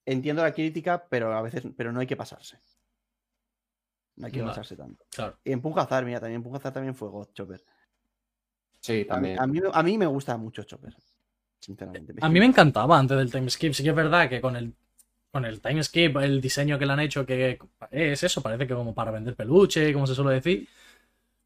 entiendo 0.06 0.44
la 0.44 0.54
crítica, 0.54 1.06
pero 1.10 1.34
a 1.34 1.42
veces, 1.42 1.64
pero 1.76 1.92
no 1.92 2.00
hay 2.00 2.08
que 2.08 2.16
pasarse. 2.16 2.60
No 4.16 4.26
hay 4.28 4.32
que 4.32 4.44
pasarse 4.44 4.76
tanto. 4.76 5.06
Claro. 5.12 5.38
Y 5.44 5.52
en 5.52 5.62
Punjazar, 5.62 6.04
mira, 6.06 6.20
también 6.20 6.42
Punjazar 6.42 6.74
también 6.74 6.96
fue 6.96 7.10
God 7.10 7.30
Chopper. 7.34 7.64
Sí, 8.80 9.02
A 9.10 9.18
mí, 9.20 9.36
también. 9.36 9.40
a, 9.40 9.48
mí, 9.48 9.60
a 9.74 9.84
mí 9.84 9.98
me 9.98 10.06
gusta 10.08 10.38
mucho 10.38 10.64
Chopper. 10.64 10.96
Sinceramente. 11.60 12.14
A 12.22 12.30
mí 12.30 12.40
me 12.40 12.46
encantaba 12.46 12.98
antes 12.98 13.18
del 13.18 13.32
time 13.32 13.50
skip. 13.50 13.74
Sí 13.74 13.84
que 13.84 13.90
es 13.90 13.96
verdad 13.96 14.30
que 14.30 14.40
con 14.42 14.56
el, 14.56 14.74
con 15.32 15.46
el 15.46 15.62
time 15.62 15.84
skip, 15.84 16.18
el 16.18 16.40
diseño 16.42 16.80
que 16.80 16.86
le 16.86 16.94
han 16.94 17.00
hecho, 17.00 17.26
que 17.26 17.60
es 17.92 18.24
eso, 18.24 18.42
parece 18.42 18.66
que 18.68 18.74
como 18.74 18.94
para 18.94 19.12
vender 19.12 19.36
peluche, 19.36 19.92
como 19.94 20.08
se 20.08 20.16
suele 20.16 20.36
decir. 20.36 20.68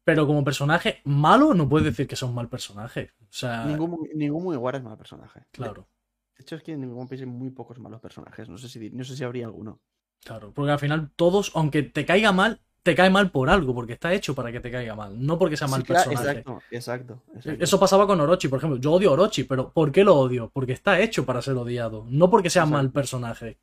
Pero 0.04 0.26
como 0.26 0.44
personaje 0.44 1.00
malo, 1.04 1.54
no 1.54 1.68
puedes 1.68 1.86
decir 1.86 2.06
que 2.06 2.14
es 2.14 2.22
un 2.22 2.34
mal 2.34 2.48
personaje. 2.48 3.10
O 3.32 3.34
sea, 3.34 3.64
Ningún, 3.64 4.08
ningún 4.14 4.42
Mugiwara 4.44 4.76
es 4.78 4.84
mal 4.84 4.98
personaje. 4.98 5.40
Claro, 5.52 5.88
De 6.36 6.42
hecho, 6.42 6.56
es 6.56 6.62
que 6.62 6.72
en 6.72 6.84
One 6.92 7.08
Piece 7.08 7.24
hay 7.24 7.30
muy 7.30 7.48
pocos 7.50 7.78
malos 7.78 8.00
personajes. 8.00 8.46
No 8.48 8.58
sé 8.58 8.68
si, 8.68 8.90
no 8.90 9.04
sé 9.04 9.16
si 9.16 9.24
habría 9.24 9.46
alguno. 9.46 9.80
claro. 10.22 10.52
Porque 10.54 10.70
al 10.72 10.78
final 10.78 11.10
todos, 11.16 11.50
aunque 11.54 11.82
te 11.82 12.04
caiga 12.04 12.32
mal, 12.32 12.60
te 12.82 12.94
cae 12.94 13.08
mal 13.10 13.30
por 13.30 13.48
algo, 13.48 13.74
porque 13.74 13.94
está 13.94 14.12
hecho 14.12 14.34
para 14.34 14.52
que 14.52 14.60
te 14.60 14.70
caiga 14.70 14.94
mal, 14.94 15.24
no 15.24 15.38
porque 15.38 15.56
sea 15.56 15.66
mal 15.68 15.80
Sí, 15.80 15.86
claro, 15.86 16.10
personaje. 16.10 16.38
exacto, 16.40 16.62
exacto, 16.70 17.22
exacto. 17.36 17.64
Eso 17.64 17.80
pasaba 17.80 18.06
con 18.06 18.20
Orochi, 18.20 18.48
por 18.48 18.58
ejemplo. 18.58 18.78
Yo 18.78 18.92
odio 18.92 19.10
a 19.10 19.12
Orochi, 19.12 19.44
pero 19.44 19.72
¿por 19.72 19.90
qué 19.92 20.04
lo 20.04 20.16
odio? 20.16 20.50
Porque 20.52 20.72
está 20.72 21.00
hecho 21.00 21.24
para 21.24 21.40
ser 21.40 21.54
odiado, 21.56 22.04
no 22.10 22.28
porque 22.28 22.50
sea 22.50 22.66
mal 22.66 22.90
personaje. 22.92 23.58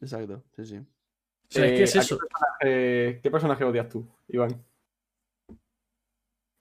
Exacto, 0.00 0.42
sí, 0.56 0.64
sí. 0.66 0.76
O 0.78 0.86
sea, 1.50 1.66
es 1.66 1.72
que 1.72 1.82
es 1.84 1.94
Eh, 1.94 1.98
¿a 1.98 2.02
eso. 2.02 2.18
¿qué 2.18 2.26
personaje, 2.26 3.20
qué 3.22 3.30
personaje 3.30 3.64
odias 3.64 3.88
tú, 3.88 4.06
Iván? 4.28 4.64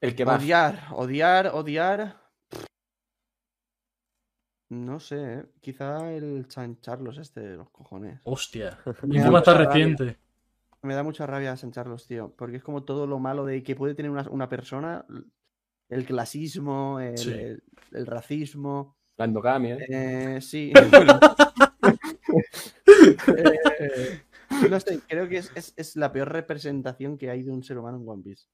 El 0.02 0.16
que 0.16 0.26
más. 0.26 0.42
Odiar, 0.42 0.88
odiar, 0.92 1.48
odiar. 1.54 2.23
No 4.74 5.00
sé, 5.00 5.34
¿eh? 5.34 5.46
quizá 5.62 6.12
el 6.14 6.46
San 6.50 6.76
Carlos 6.76 7.18
este 7.18 7.42
de 7.42 7.58
los 7.58 7.70
cojones. 7.70 8.20
Hostia. 8.24 8.80
Y 9.04 9.08
Me 9.08 9.16
da 9.16 9.22
encima 9.22 9.40
está 9.40 9.52
mucha 9.52 9.54
rabia. 9.54 9.68
reciente. 9.68 10.18
Me 10.82 10.96
da 10.96 11.04
mucha 11.04 11.26
rabia 11.28 11.56
San 11.56 11.72
Carlos, 11.72 12.08
tío, 12.08 12.34
porque 12.38 12.58
es 12.58 12.64
como 12.64 12.84
todo 12.84 13.08
lo 13.08 13.20
malo 13.20 13.46
de 13.46 13.64
que 13.64 13.76
puede 13.76 13.96
tener 13.96 14.12
una, 14.12 14.28
una 14.30 14.50
persona, 14.50 15.06
el 15.90 16.06
clasismo, 16.06 17.00
el, 17.00 17.18
Sí. 17.18 17.32
el- 17.32 17.64
el 17.92 18.06
racismo. 18.06 18.98
La 19.18 19.26
endogamia. 19.26 19.76
¿eh? 19.76 19.86
Eh, 20.38 20.42
sí. 20.42 20.74
bueno. 20.92 21.20
Eh, 23.28 24.22
no 24.70 24.80
sé, 24.80 25.00
creo 25.08 25.28
que 25.28 25.38
es, 25.38 25.52
es- 25.56 25.74
es 25.78 25.96
la 25.96 26.12
peor 26.12 26.32
representación 26.32 27.18
que 27.18 27.30
hay 27.30 27.44
de 27.44 27.52
un 27.52 27.64
ser 27.64 27.78
humano 27.78 27.98
en 27.98 28.08
One 28.08 28.24
Piece. 28.24 28.46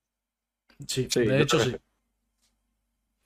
Sí, 0.87 1.07
Sí, 1.09 1.25
de 1.25 1.41
hecho 1.41 1.59
sí. 1.59 1.75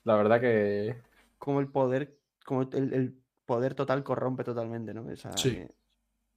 La 0.04 0.16
verdad 0.16 0.40
que. 0.40 0.96
Como 1.38 1.60
el 1.60 1.68
poder, 1.68 2.18
como 2.44 2.62
el, 2.62 2.92
el 2.92 3.22
poder 3.44 3.74
total 3.74 4.04
corrompe 4.04 4.44
totalmente, 4.44 4.94
¿no? 4.94 5.10
Esa, 5.10 5.36
Sí. 5.36 5.48
eh, 5.50 5.74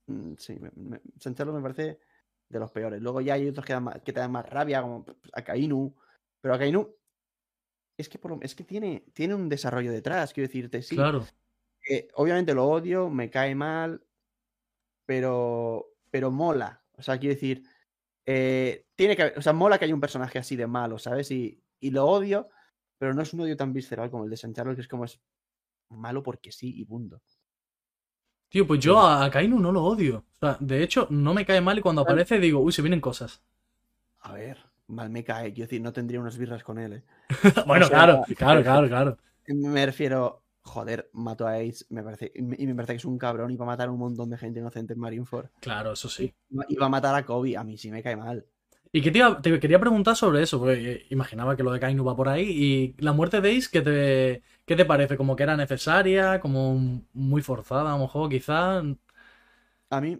mm, 0.06 0.34
sí, 0.38 0.58
me, 0.58 0.70
me- 0.74 1.00
me 1.52 1.62
parece 1.62 2.00
de 2.48 2.58
los 2.58 2.70
peores. 2.72 3.00
Luego 3.00 3.20
ya 3.20 3.34
hay 3.34 3.46
otros 3.48 3.64
que, 3.64 3.72
dan 3.74 3.84
más- 3.84 4.00
que 4.02 4.12
te 4.12 4.20
dan 4.20 4.32
más 4.32 4.48
rabia, 4.48 4.80
como 4.82 5.04
Akainu. 5.32 5.94
Pero 6.40 6.54
Akainu 6.54 6.94
es 7.98 8.08
que, 8.08 8.18
por 8.18 8.30
lo- 8.32 8.40
es 8.42 8.54
que 8.54 8.64
tiene, 8.64 9.04
tiene 9.12 9.34
un 9.34 9.48
desarrollo 9.48 9.92
detrás, 9.92 10.32
quiero 10.32 10.48
decirte, 10.48 10.82
sí. 10.82 10.96
Claro. 10.96 11.26
eh, 11.88 12.08
obviamente 12.14 12.54
lo 12.54 12.66
odio, 12.68 13.08
me 13.10 13.30
cae 13.30 13.54
mal, 13.54 14.02
pero, 15.06 15.94
pero 16.10 16.30
mola. 16.30 16.82
O 16.96 17.02
sea, 17.02 17.18
quiero 17.18 17.34
decir, 17.34 17.62
eh, 18.26 18.86
tiene 18.94 19.16
que 19.16 19.32
o 19.36 19.42
sea, 19.42 19.52
mola 19.52 19.78
que 19.78 19.84
haya 19.86 19.94
un 19.94 20.00
personaje 20.00 20.38
así 20.38 20.56
de 20.56 20.66
malo, 20.66 20.98
¿sabes? 20.98 21.30
Y, 21.30 21.62
y 21.80 21.90
lo 21.90 22.06
odio, 22.06 22.48
pero 22.98 23.14
no 23.14 23.22
es 23.22 23.32
un 23.32 23.40
odio 23.40 23.56
tan 23.56 23.72
visceral 23.72 24.10
como 24.10 24.24
el 24.24 24.30
de 24.30 24.36
San 24.36 24.52
Charles, 24.54 24.74
que 24.76 24.82
es 24.82 24.88
como 24.88 25.04
es 25.04 25.20
malo 25.90 26.22
porque 26.22 26.52
sí 26.52 26.72
y 26.76 26.84
punto. 26.84 27.20
Tío, 28.50 28.66
pues 28.66 28.80
yo 28.80 28.98
a 28.98 29.24
a 29.24 29.30
Kainu 29.30 29.58
no 29.58 29.72
lo 29.72 29.84
odio. 29.84 30.24
O 30.40 30.46
sea, 30.46 30.56
de 30.60 30.82
hecho, 30.82 31.06
no 31.10 31.34
me 31.34 31.44
cae 31.44 31.60
mal 31.60 31.78
y 31.78 31.82
cuando 31.82 32.02
aparece 32.02 32.38
digo, 32.38 32.60
uy, 32.60 32.72
se 32.72 32.82
vienen 32.82 33.00
cosas. 33.00 33.42
A 34.20 34.32
ver, 34.32 34.58
mal 34.86 35.10
me 35.10 35.22
cae, 35.24 35.52
quiero 35.52 35.66
decir, 35.68 35.80
no 35.82 35.92
tendría 35.92 36.20
unas 36.20 36.38
birras 36.38 36.62
con 36.64 36.78
él, 36.78 36.92
¿eh? 36.94 37.02
bueno, 37.66 37.86
sea- 37.86 37.96
claro, 37.98 38.22
claro, 38.36 38.62
claro, 38.62 38.88
claro. 38.88 39.18
Me 39.48 39.86
refiero, 39.86 40.42
joder, 40.62 41.08
mató 41.12 41.46
a 41.46 41.56
Ace, 41.56 41.84
me 41.90 42.02
parece, 42.02 42.32
y 42.34 42.42
me 42.42 42.74
parece 42.74 42.92
que 42.94 42.96
es 42.98 43.04
un 43.04 43.18
cabrón 43.18 43.50
y 43.50 43.56
va 43.56 43.64
a 43.64 43.68
matar 43.68 43.88
a 43.88 43.92
un 43.92 43.98
montón 43.98 44.28
de 44.30 44.38
gente 44.38 44.60
inocente 44.60 44.92
en 44.94 44.98
Marineford. 45.00 45.48
Claro, 45.60 45.92
eso 45.92 46.08
sí. 46.08 46.34
Y 46.68 46.76
va 46.76 46.86
a 46.86 46.90
matar 46.90 47.14
a 47.14 47.24
Kobe, 47.24 47.56
a 47.56 47.64
mí 47.64 47.78
sí 47.78 47.90
me 47.90 48.02
cae 48.02 48.16
mal. 48.16 48.46
Y 48.92 49.02
que 49.02 49.10
te, 49.10 49.18
iba- 49.18 49.40
te 49.42 49.60
quería 49.60 49.78
preguntar 49.80 50.16
sobre 50.16 50.42
eso, 50.42 50.58
porque 50.58 51.06
imaginaba 51.10 51.56
que 51.56 51.62
lo 51.62 51.72
de 51.72 51.80
Kainu 51.80 52.04
va 52.04 52.16
por 52.16 52.28
ahí. 52.28 52.94
Y 52.98 53.02
la 53.02 53.12
muerte 53.12 53.40
de 53.40 53.56
Ace, 53.56 53.68
¿qué 53.70 53.82
te, 53.82 54.42
qué 54.66 54.76
te 54.76 54.84
parece? 54.86 55.16
¿Como 55.16 55.36
que 55.36 55.42
era 55.42 55.56
necesaria? 55.56 56.40
¿Como 56.40 57.02
muy 57.12 57.42
forzada, 57.42 57.90
a 57.92 57.96
lo 57.98 58.04
mejor, 58.04 58.30
quizá? 58.30 58.82
A 59.90 60.00
mí, 60.00 60.18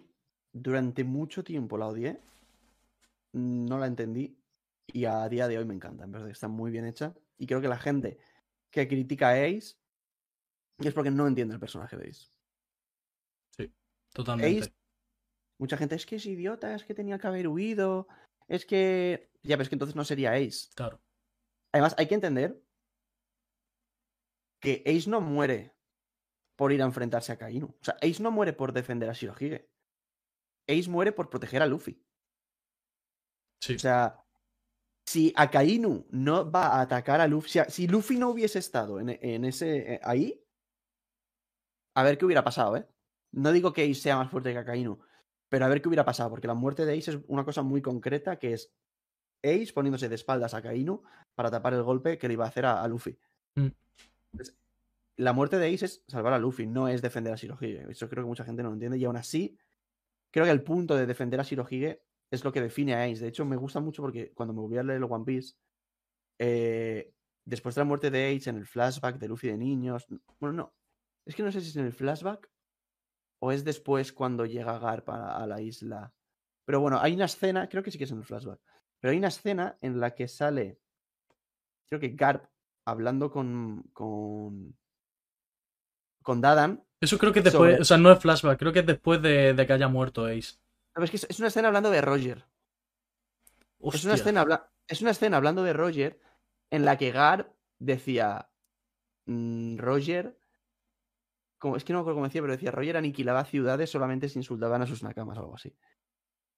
durante 0.52 1.04
mucho 1.04 1.42
tiempo 1.42 1.78
la 1.78 1.87
odié, 1.87 2.20
no 3.33 3.78
la 3.78 3.87
entendí 3.87 4.37
y 4.87 5.04
a 5.04 5.28
día 5.28 5.48
de 5.48 5.59
hoy 5.59 5.64
me 5.64 5.74
encanta. 5.74 6.04
En 6.04 6.12
verdad, 6.12 6.26
que 6.26 6.33
está 6.33 6.48
muy 6.48 6.70
bien 6.70 6.87
hecha. 6.87 7.14
Y 7.38 7.46
creo 7.46 7.61
que 7.61 7.68
la 7.68 7.78
gente 7.78 8.18
que 8.70 8.88
critica 8.88 9.31
a 9.31 9.44
Ace 9.44 9.76
es 10.81 10.92
porque 10.92 11.12
no 11.12 11.26
entiende 11.28 11.54
el 11.54 11.61
personaje 11.61 11.96
de 11.96 12.09
Ace. 12.11 12.26
Totalmente. 14.14 14.66
Ace- 14.66 14.72
Mucha 15.59 15.76
gente 15.78 15.94
es 15.96 16.07
que 16.07 16.16
es 16.16 16.26
idiota, 16.26 16.74
es 16.74 16.85
que 16.85 16.94
tenía 16.94 17.18
que 17.18 17.26
haber 17.28 17.48
huido, 17.48 18.09
es 18.48 18.66
que. 18.66 19.30
Ya, 19.42 19.54
pero 19.56 19.62
es 19.62 19.68
que 19.68 19.74
entonces 19.76 19.96
no 19.96 20.04
sería 20.04 20.32
Ace. 20.32 20.68
Claro. 20.74 21.00
Además, 21.72 21.94
hay 21.98 22.08
que 22.08 22.14
entender 22.14 22.61
que 24.61 24.82
Ace 24.87 25.08
no 25.08 25.20
muere 25.20 25.76
por 26.56 26.72
ir 26.72 26.82
a 26.82 26.87
enfrentarse 26.87 27.32
a 27.32 27.38
Kainu. 27.38 27.66
O 27.68 27.84
sea, 27.84 27.94
Ace 28.02 28.22
no 28.22 28.30
muere 28.30 28.52
por 28.52 28.72
defender 28.72 29.08
a 29.08 29.12
Shirohige. 29.12 29.70
Ace 30.68 30.90
muere 30.90 31.12
por 31.12 31.30
proteger 31.30 31.62
a 31.62 31.66
Luffy. 31.66 32.04
Sí. 33.62 33.74
O 33.74 33.78
sea, 33.78 34.24
si 35.06 35.32
Akainu 35.37 36.06
no 36.11 36.50
va 36.50 36.66
a 36.68 36.80
atacar 36.82 37.20
a 37.20 37.26
Luffy, 37.28 37.48
si, 37.50 37.58
a- 37.61 37.70
si 37.70 37.87
Luffy 37.87 38.18
no 38.18 38.30
hubiese 38.30 38.58
estado 38.58 39.00
en, 39.00 39.11
en 39.11 39.44
ese 39.44 39.94
eh, 39.94 40.00
ahí, 40.02 40.44
a 41.96 42.02
ver 42.02 42.18
qué 42.18 42.24
hubiera 42.26 42.44
pasado, 42.44 42.76
¿eh? 42.76 42.87
No 43.32 43.52
digo 43.52 43.72
que 43.72 43.82
Ace 43.84 43.94
sea 43.94 44.16
más 44.16 44.30
fuerte 44.30 44.52
que 44.52 44.58
Akainu, 44.58 45.00
pero 45.48 45.64
a 45.64 45.68
ver 45.68 45.80
qué 45.80 45.88
hubiera 45.88 46.04
pasado, 46.04 46.30
porque 46.30 46.46
la 46.46 46.54
muerte 46.54 46.84
de 46.84 46.98
Ace 46.98 47.11
es 47.12 47.18
una 47.26 47.44
cosa 47.44 47.62
muy 47.62 47.82
concreta, 47.82 48.38
que 48.38 48.52
es 48.52 48.72
Ace 49.42 49.72
poniéndose 49.72 50.08
de 50.08 50.14
espaldas 50.14 50.54
a 50.54 50.58
Akainu 50.58 51.02
para 51.34 51.50
tapar 51.50 51.74
el 51.74 51.82
golpe 51.82 52.18
que 52.18 52.28
le 52.28 52.34
iba 52.34 52.44
a 52.44 52.48
hacer 52.48 52.66
a, 52.66 52.82
a 52.82 52.88
Luffy. 52.88 53.18
Mm. 53.54 53.68
Entonces, 54.32 54.56
la 55.16 55.32
muerte 55.32 55.58
de 55.58 55.72
Ace 55.72 55.84
es 55.84 56.04
salvar 56.06 56.32
a 56.32 56.38
Luffy, 56.38 56.66
no 56.66 56.88
es 56.88 57.02
defender 57.02 57.32
a 57.32 57.37
Shirohige. 57.37 57.90
Eso 57.90 58.08
creo 58.08 58.24
que 58.24 58.28
mucha 58.28 58.44
gente 58.44 58.62
no 58.62 58.68
lo 58.68 58.74
entiende 58.74 58.98
y 58.98 59.04
aún 59.04 59.16
así, 59.16 59.58
creo 60.30 60.44
que 60.44 60.50
el 60.50 60.62
punto 60.62 60.96
de 60.96 61.06
defender 61.06 61.40
a 61.40 61.42
Shirohige 61.42 62.02
es 62.30 62.44
lo 62.44 62.52
que 62.52 62.61
define 62.61 62.94
a 62.94 63.04
Ace. 63.04 63.22
De 63.22 63.28
hecho, 63.28 63.44
me 63.44 63.56
gusta 63.56 63.80
mucho 63.80 64.02
porque 64.02 64.32
cuando 64.32 64.52
me 64.52 64.61
volví 64.61 64.78
a 64.78 64.82
leer 64.82 64.98
el 64.98 65.04
One 65.04 65.24
Piece, 65.24 65.54
eh, 66.38 67.12
después 67.44 67.74
de 67.74 67.80
la 67.80 67.84
muerte 67.84 68.11
de 68.11 68.37
Ace, 68.37 68.50
en 68.50 68.56
el 68.56 68.66
flashback 68.66 69.18
de 69.18 69.28
Luffy 69.28 69.48
de 69.48 69.56
niños. 69.56 70.06
Bueno, 70.38 70.54
no. 70.54 70.74
Es 71.24 71.34
que 71.34 71.42
no 71.42 71.50
sé 71.50 71.61
si 71.61 71.70
es 71.70 71.76
en 71.76 71.87
el 71.87 71.92
flashback 71.92 72.48
o 73.40 73.53
es 73.53 73.64
después 73.64 74.12
cuando 74.12 74.46
llega 74.46 74.79
Garp 74.79 75.08
a, 75.10 75.37
a 75.37 75.46
la 75.46 75.60
isla. 75.60 76.12
Pero 76.65 76.81
bueno, 76.81 76.98
hay 77.00 77.15
una 77.15 77.25
escena, 77.27 77.69
creo 77.69 77.83
que 77.83 77.90
sí 77.90 77.98
que 77.98 78.04
es 78.04 78.10
en 78.10 78.19
el 78.19 78.25
flashback. 78.25 78.60
Pero 79.00 79.12
hay 79.12 79.19
una 79.19 79.29
escena 79.29 79.79
en 79.81 80.00
la 80.00 80.15
que 80.15 80.27
sale, 80.29 80.81
creo 81.88 82.00
que 82.00 82.10
Garp 82.10 82.44
hablando 82.85 83.31
con. 83.31 83.83
con. 83.92 84.77
con 86.23 86.40
Dadan. 86.40 86.85
Eso 87.00 87.17
creo 87.17 87.33
que 87.33 87.38
es 87.38 87.44
después, 87.44 87.71
Sobre- 87.73 87.81
o 87.83 87.85
sea, 87.85 87.96
no 87.96 88.10
es 88.10 88.19
flashback, 88.19 88.58
creo 88.58 88.73
que 88.73 88.81
es 88.81 88.87
después 88.87 89.23
de, 89.23 89.54
de 89.54 89.67
que 89.67 89.73
haya 89.73 89.88
muerto 89.88 90.27
Ace. 90.27 90.56
No, 90.96 91.04
es 91.04 91.10
que 91.10 91.17
es- 91.17 91.38
una 91.38 91.48
escena 91.48 91.69
hablando 91.69 91.90
de 91.90 92.00
Roger. 92.00 92.44
Es 93.81 94.04
una, 94.04 94.15
escena 94.15 94.40
habla- 94.40 94.73
es 94.88 95.00
una 95.00 95.12
escena 95.12 95.37
hablando 95.37 95.62
de 95.62 95.73
Roger 95.73 96.21
en 96.71 96.85
la 96.85 96.98
que 96.98 97.12
Gar 97.12 97.54
decía. 97.79 98.50
mm, 99.27 99.77
Roger. 99.79 100.37
Como, 101.59 101.77
es 101.77 101.85
que 101.85 101.92
no 101.92 101.98
me 101.98 102.00
acuerdo 102.02 102.17
cómo 102.17 102.27
decía, 102.27 102.40
pero 102.40 102.52
decía: 102.52 102.71
Roger 102.71 102.96
aniquilaba 102.96 103.44
ciudades 103.44 103.90
solamente 103.90 104.29
si 104.29 104.38
insultaban 104.38 104.83
a 104.83 104.87
sus 104.87 105.02
nakamas 105.02 105.38
o 105.38 105.40
algo 105.40 105.54
así. 105.54 105.75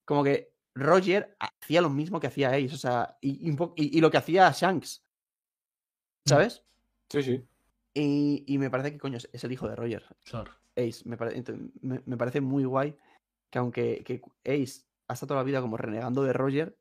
Como 0.04 0.22
que 0.24 0.52
Roger 0.74 1.36
hacía 1.38 1.80
lo 1.80 1.90
mismo 1.90 2.20
que 2.20 2.26
hacía 2.26 2.50
Ace, 2.50 2.74
o 2.74 2.78
sea, 2.78 3.16
y, 3.20 4.00
lo 4.00 4.10
que 4.10 4.16
hacía 4.18 4.50
Shanks. 4.52 5.04
¿Sabes? 6.26 6.64
Sí, 7.08 7.22
sí. 7.22 7.44
Y, 7.94 8.44
y 8.46 8.58
me 8.58 8.70
parece 8.70 8.92
que, 8.92 8.98
coño, 8.98 9.16
es- 9.16 9.44
el 9.44 9.52
hijo 9.52 9.68
de 9.68 9.76
Roger. 9.76 10.04
Claro. 10.24 10.52
Ace. 10.76 11.02
Me, 11.08 11.16
pare- 11.16 11.36
ent- 11.36 11.72
me- 11.80 12.02
me 12.04 12.16
parece 12.16 12.40
muy 12.40 12.64
guay 12.64 12.96
que 13.50 13.58
aunque 13.58 14.04
que 14.04 14.22
Ace 14.44 14.84
ha 15.08 15.14
estado 15.14 15.28
toda 15.28 15.40
la 15.40 15.44
vida 15.44 15.60
como 15.60 15.76
renegando 15.76 16.22
de 16.22 16.32
Roger 16.32 16.78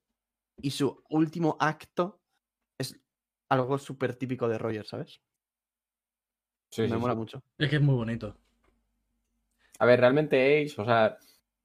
y 0.61 0.72
su 0.72 1.03
último 1.09 1.57
acto 1.59 2.22
es 2.78 2.99
algo 3.49 3.78
súper 3.80 4.15
típico 4.15 4.47
de 4.47 4.57
Roger, 4.59 4.86
¿sabes? 4.86 5.22
Sí, 6.70 6.84
me 6.84 6.89
sí, 6.89 6.95
mola 6.97 7.13
sí. 7.13 7.20
mucho. 7.20 7.43
Es 7.57 7.70
que 7.70 7.76
es 7.78 7.82
muy 7.82 7.95
bonito. 7.95 8.36
A 9.80 9.86
ver, 9.86 9.99
realmente 9.99 10.63
Ace, 10.63 10.80
o 10.82 10.86
sea, 10.86 11.17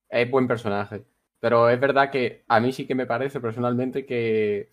es 0.09 0.31
buen 0.31 0.47
personaje. 0.49 1.05
Pero 1.41 1.69
es 1.69 1.79
verdad 1.81 2.11
que 2.11 2.45
a 2.49 2.61
mí 2.61 2.73
sí 2.73 2.87
que 2.87 2.95
me 2.95 3.07
parece 3.07 3.41
personalmente 3.41 4.07
que 4.07 4.71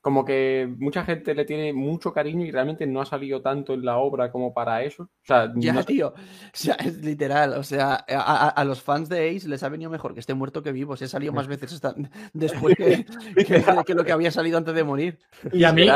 como 0.00 0.24
que 0.24 0.66
mucha 0.78 1.04
gente 1.04 1.34
le 1.34 1.44
tiene 1.44 1.72
mucho 1.72 2.12
cariño 2.12 2.46
y 2.46 2.50
realmente 2.50 2.86
no 2.86 3.02
ha 3.02 3.06
salido 3.06 3.42
tanto 3.42 3.74
en 3.74 3.84
la 3.84 3.98
obra 3.98 4.30
como 4.32 4.54
para 4.54 4.82
eso. 4.82 5.02
O 5.04 5.08
sea, 5.26 5.52
Ya, 5.56 5.72
no- 5.74 5.84
tío. 5.84 6.08
O 6.08 6.14
sea, 6.54 6.74
es 6.76 6.96
literal. 7.04 7.52
O 7.54 7.62
sea, 7.62 7.94
a, 8.08 8.46
a- 8.46 8.48
a 8.48 8.64
los 8.64 8.82
fans 8.82 9.08
de 9.10 9.28
Ace 9.36 9.46
les 9.48 9.62
ha 9.62 9.68
venido 9.68 9.90
mejor 9.90 10.14
que 10.14 10.20
esté 10.20 10.32
muerto 10.32 10.62
que 10.62 10.72
vivo. 10.72 10.96
Se 10.96 11.04
ha 11.04 11.08
salido 11.08 11.32
más 11.32 11.46
veces 11.48 11.80
después 12.32 12.76
que, 12.76 13.04
que- 13.36 13.64
que 13.86 13.94
lo 13.94 14.04
que 14.04 14.12
había 14.12 14.30
salido 14.30 14.56
antes 14.58 14.74
de 14.74 14.84
morir. 14.84 15.18
Y 15.52 15.64
a 15.64 15.72
mí, 15.72 15.86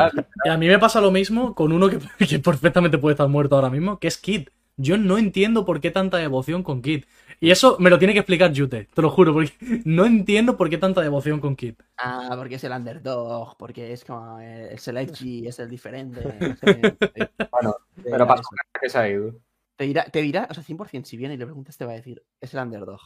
y 0.45 0.49
a 0.49 0.57
mí 0.57 0.67
me 0.67 0.77
pasa 0.79 1.01
lo 1.01 1.09
mismo 1.11 1.55
con 1.55 1.71
uno 1.71 1.89
que, 1.89 1.97
que 2.27 2.39
perfectamente 2.39 2.97
puede 2.99 3.13
estar 3.13 3.27
muerto 3.27 3.55
ahora 3.55 3.69
mismo, 3.69 3.97
que 3.99 4.07
es 4.07 4.17
Kid. 4.17 4.49
Yo 4.77 4.97
no 4.97 5.17
entiendo 5.17 5.63
por 5.65 5.79
qué 5.79 5.89
tanta 5.89 6.17
devoción 6.17 6.61
con 6.61 6.81
Kid. 6.81 7.05
Y 7.39 7.51
eso 7.51 7.77
me 7.79 7.89
lo 7.89 7.99
tiene 7.99 8.13
que 8.13 8.19
explicar 8.19 8.51
Yute, 8.51 8.87
te 8.93 9.01
lo 9.01 9.09
juro, 9.09 9.33
porque 9.33 9.51
no 9.85 10.05
entiendo 10.05 10.55
por 10.57 10.69
qué 10.69 10.77
tanta 10.77 11.01
devoción 11.01 11.39
con 11.39 11.55
Kid. 11.55 11.75
Ah, 11.97 12.33
porque 12.37 12.55
es 12.55 12.63
el 12.63 12.71
underdog, 12.71 13.57
porque 13.57 13.91
es 13.93 14.05
como 14.05 14.39
el, 14.39 14.67
el 14.69 14.79
Select 14.79 15.15
G, 15.15 15.47
es 15.47 15.59
el 15.59 15.69
diferente. 15.69 16.21
Bueno, 17.51 17.75
pero 18.03 18.27
pasa 18.27 18.43
que 18.81 18.89
se 18.89 18.97
ha 18.97 19.09
ido. 19.09 19.33
Te 19.75 19.85
dirá, 19.85 20.05
te 20.05 20.21
dirá, 20.21 20.47
o 20.49 20.53
sea, 20.53 20.63
100%, 20.63 21.03
si 21.03 21.17
viene 21.17 21.33
y 21.33 21.37
le 21.37 21.45
preguntas, 21.45 21.77
te 21.77 21.85
va 21.85 21.91
a 21.91 21.95
decir, 21.95 22.23
es 22.39 22.53
el 22.53 22.61
underdog. 22.61 23.01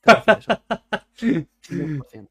Te 0.00 0.12
va 0.12 0.24
a 0.26 0.34
decir 0.34 0.54
eso. 1.20 1.48
100%. 2.16 2.28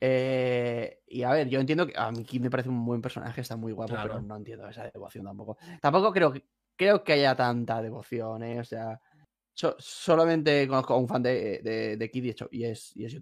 Eh, 0.00 1.00
y 1.08 1.22
a 1.22 1.30
ver, 1.32 1.48
yo 1.48 1.60
entiendo 1.60 1.86
que 1.86 1.94
a 1.96 2.10
mí 2.10 2.24
Kid 2.24 2.42
me 2.42 2.50
parece 2.50 2.68
un 2.68 2.84
buen 2.84 3.00
personaje, 3.00 3.40
está 3.40 3.56
muy 3.56 3.72
guapo, 3.72 3.94
Claro. 3.94 4.10
pero 4.10 4.22
no 4.22 4.36
entiendo 4.36 4.68
esa 4.68 4.84
devoción 4.90 5.24
tampoco. 5.24 5.56
Tampoco 5.80 6.12
creo 6.12 6.32
que, 6.32 6.44
creo 6.76 7.02
que 7.02 7.14
haya 7.14 7.34
tanta 7.34 7.80
devoción, 7.80 8.42
¿eh? 8.42 8.60
O 8.60 8.64
sea, 8.64 9.00
so- 9.54 9.76
solamente 9.78 10.66
conozco 10.68 10.94
a 10.94 10.98
un 10.98 11.08
fan 11.08 11.22
de, 11.22 11.60
de, 11.62 11.96
de 11.96 12.10
Kid 12.10 12.24
y, 12.24 12.30
hecho, 12.30 12.48
y 12.52 12.64
es, 12.64 12.94
y 12.96 13.04
es. 13.06 13.16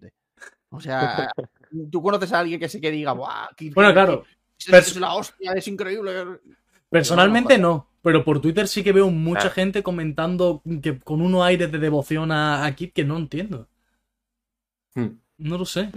O 0.70 0.80
sea, 0.80 1.30
tú 1.90 2.02
conoces 2.02 2.32
a 2.32 2.40
alguien 2.40 2.58
que 2.58 2.68
se 2.68 2.80
que 2.80 2.90
diga, 2.90 3.12
¡buah! 3.12 3.48
Kid, 3.56 3.74
Bueno, 3.74 3.92
claro, 3.92 4.24
Kid, 4.56 4.74
es, 4.74 4.96
la 4.96 5.14
hostia, 5.14 5.52
es 5.52 5.68
increíble! 5.68 6.40
personalmente 6.88 7.56
no, 7.58 7.88
pero 8.02 8.22
por 8.24 8.40
Twitter 8.40 8.68
sí 8.68 8.82
que 8.82 8.92
veo 8.92 9.08
mucha 9.10 9.40
Claro. 9.42 9.54
gente 9.54 9.82
comentando 9.82 10.62
que 10.82 10.98
con 10.98 11.22
unos 11.22 11.42
aires 11.44 11.70
de 11.72 11.78
devoción 11.78 12.30
a, 12.32 12.64
a 12.66 12.74
Kid 12.74 12.92
que 12.92 13.04
no 13.04 13.16
entiendo. 13.16 13.68
Hmm. 14.94 15.18
No 15.38 15.58
lo 15.58 15.64
sé. 15.64 15.90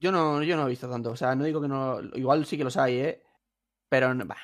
Yo 0.00 0.12
no, 0.12 0.42
yo 0.44 0.56
no 0.56 0.66
he 0.66 0.70
visto 0.70 0.88
tanto. 0.88 1.10
O 1.10 1.16
sea, 1.16 1.34
no 1.34 1.44
digo 1.44 1.60
que 1.60 1.66
no. 1.68 2.00
Igual 2.14 2.46
sí 2.46 2.56
que 2.56 2.62
los 2.64 2.76
hay, 2.76 2.94
¿eh? 2.98 3.22
Pero 3.88 4.14
no- 4.14 4.24
bah, 4.26 4.36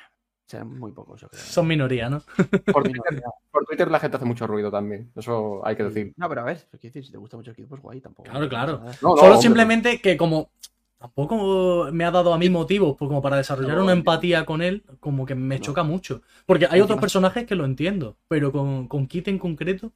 serán 0.47 0.77
muy 0.79 0.91
pocos, 0.91 1.19
yo 1.21 1.27
creo. 1.29 1.41
Son 1.41 1.67
minoría, 1.67 2.09
¿no? 2.09 2.21
Por 2.73 2.83
Twitter, 2.83 3.21
por 3.51 3.65
Twitter 3.65 3.89
la 3.89 3.99
gente 3.99 4.17
hace 4.17 4.25
mucho 4.25 4.45
ruido 4.47 4.69
también. 4.71 5.11
Eso 5.15 5.65
hay 5.65 5.75
que 5.75 5.83
decir. 5.83 6.13
No, 6.17 6.27
pero 6.29 6.41
a 6.41 6.43
ver, 6.45 6.67
si 6.79 6.89
te 6.91 7.17
gusta 7.17 7.37
mucho 7.37 7.51
el 7.51 7.55
Kid, 7.55 7.65
pues 7.67 7.81
guay, 7.81 8.01
tampoco. 8.01 8.29
Claro, 8.29 8.49
claro. 8.49 8.79
No, 8.79 8.85
no, 8.85 8.91
Solo 9.01 9.21
hombre, 9.21 9.37
simplemente 9.41 10.01
que 10.01 10.17
como 10.17 10.49
tampoco 10.97 11.89
me 11.91 12.03
ha 12.05 12.11
dado 12.11 12.33
a 12.33 12.37
mí 12.37 12.49
motivos 12.49 12.95
pues, 12.97 13.07
como 13.07 13.21
para 13.21 13.37
desarrollar 13.37 13.77
No, 13.77 13.83
una 13.83 13.93
empatía 13.93 14.45
con 14.45 14.61
él, 14.61 14.83
como 14.99 15.25
que 15.25 15.35
me 15.35 15.55
No. 15.55 15.61
choca 15.61 15.83
mucho. 15.83 16.21
Porque 16.45 16.67
hay 16.69 16.81
otros 16.81 16.99
personajes 16.99 17.45
que 17.45 17.55
lo 17.55 17.65
entiendo, 17.65 18.17
pero 18.27 18.51
con, 18.51 18.87
con 18.87 19.07
Kit 19.07 19.27
en 19.27 19.39
concreto, 19.39 19.93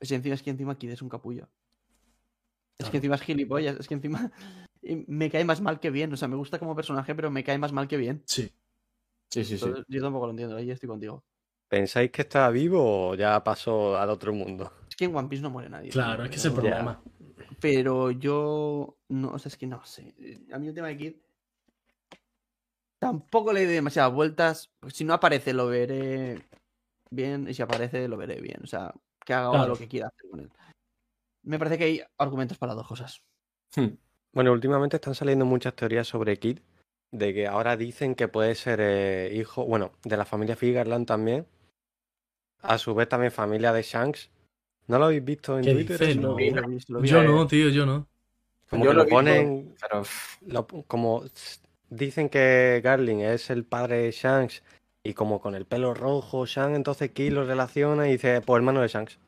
Es 0.00 0.08
que 0.08 0.14
encima, 0.16 0.34
es 0.34 0.42
que 0.42 0.50
encima 0.50 0.76
Kid 0.76 0.90
es 0.90 1.02
un 1.02 1.08
capullo. 1.08 1.48
Es 2.78 2.84
Claro. 2.84 2.90
que 2.92 2.96
encima 2.98 3.14
es 3.16 3.22
gilipollas. 3.22 3.76
Es 3.78 3.86
que 3.88 3.94
encima 3.94 4.30
me 5.06 5.30
cae 5.30 5.44
más 5.44 5.60
mal 5.60 5.78
que 5.80 5.90
bien. 5.90 6.12
O 6.12 6.16
sea, 6.16 6.28
me 6.28 6.36
gusta 6.36 6.58
como 6.58 6.74
personaje, 6.74 7.14
pero 7.14 7.30
me 7.30 7.44
cae 7.44 7.58
más 7.58 7.72
mal 7.72 7.86
que 7.88 7.96
bien. 7.98 8.22
sí. 8.26 8.50
Sí, 9.30 9.44
sí, 9.44 9.58
sí. 9.58 9.72
Yo 9.88 10.02
tampoco 10.02 10.26
lo 10.26 10.30
entiendo. 10.32 10.56
Ahí 10.56 10.70
estoy 10.70 10.88
contigo. 10.88 11.24
¿Pensáis 11.68 12.10
que 12.10 12.22
está 12.22 12.50
vivo 12.50 13.10
o 13.10 13.14
ya 13.14 13.42
pasó 13.44 13.96
al 13.96 14.10
otro 14.10 14.32
mundo? 14.32 14.72
Es 14.88 14.96
que 14.96 15.04
en 15.04 15.14
One 15.14 15.28
Piece 15.28 15.42
no 15.42 15.50
muere 15.50 15.68
nadie. 15.70 15.90
Claro, 15.90 16.24
es 16.24 16.30
que 16.30 16.36
es 16.36 16.44
el 16.44 16.52
problema. 16.52 17.00
Pero 17.60 18.10
yo. 18.10 18.98
No, 19.08 19.30
o 19.30 19.38
sea, 19.38 19.50
es 19.50 19.56
que 19.56 19.66
no 19.68 19.84
sé. 19.84 20.14
A 20.52 20.58
mí 20.58 20.68
el 20.68 20.74
tema 20.74 20.88
de 20.88 20.96
Kid. 20.96 21.14
Tampoco 22.98 23.52
le 23.52 23.64
doy 23.64 23.74
demasiadas 23.74 24.12
vueltas. 24.12 24.70
Si 24.88 25.04
no 25.04 25.14
aparece, 25.14 25.52
lo 25.54 25.68
veré 25.68 26.44
bien. 27.10 27.48
Y 27.48 27.54
si 27.54 27.62
aparece, 27.62 28.08
lo 28.08 28.16
veré 28.16 28.40
bien. 28.40 28.60
O 28.62 28.66
sea, 28.66 28.92
que 29.24 29.32
haga 29.32 29.46
ahora 29.46 29.58
Claro. 29.60 29.72
lo 29.74 29.78
que 29.78 29.88
quiera 29.88 30.08
hacer 30.08 30.30
con 30.30 30.40
él. 30.40 30.50
Me 31.42 31.58
parece 31.58 31.78
que 31.78 31.84
hay 31.84 32.02
argumentos 32.18 32.58
para 32.58 32.74
dos 32.74 32.86
cosas. 32.86 33.22
Hmm. 33.74 33.94
Bueno, 34.32 34.52
últimamente 34.52 34.96
están 34.96 35.14
saliendo 35.14 35.44
muchas 35.46 35.74
teorías 35.74 36.06
sobre 36.06 36.36
Kid, 36.38 36.58
de 37.12 37.34
que 37.34 37.46
ahora 37.46 37.76
dicen 37.76 38.14
que 38.14 38.28
puede 38.28 38.54
ser 38.54 38.78
eh, 38.82 39.32
hijo, 39.34 39.64
bueno, 39.66 39.92
de 40.04 40.16
la 40.16 40.24
familia 40.24 40.56
Figarland 40.56 41.06
también, 41.06 41.46
a 42.62 42.78
su 42.78 42.94
vez 42.94 43.08
también 43.08 43.32
familia 43.32 43.72
de 43.72 43.82
Shanks. 43.82 44.30
¿No 44.86 44.98
lo 44.98 45.06
habéis 45.06 45.24
visto 45.24 45.56
en 45.58 45.64
¿Qué 45.64 45.72
Twitter? 45.72 46.16
No. 46.16 46.28
lo 46.30 47.00
vi. 47.00 47.08
Yo 47.08 47.22
no, 47.22 47.46
tío, 47.46 47.68
yo 47.68 47.86
no. 47.86 48.06
Como 48.68 48.84
Yo 48.84 48.90
que 48.90 48.96
lo 48.96 49.06
ponen, 49.06 49.74
Pero 49.80 50.02
lo- 50.46 50.66
como 50.86 51.24
dicen 51.88 52.28
que 52.28 52.80
Garling 52.84 53.20
es 53.20 53.50
el 53.50 53.64
padre 53.64 54.02
de 54.02 54.10
Shanks 54.12 54.62
y 55.02 55.14
como 55.14 55.40
con 55.40 55.54
el 55.54 55.64
pelo 55.66 55.94
rojo 55.94 56.46
Shanks, 56.46 56.76
entonces 56.76 57.10
Kid 57.10 57.32
lo 57.32 57.44
relaciona 57.44 58.06
y 58.08 58.12
dice, 58.12 58.40
pues 58.42 58.58
hermano 58.58 58.80
de 58.80 58.88
Shanks. 58.88 59.18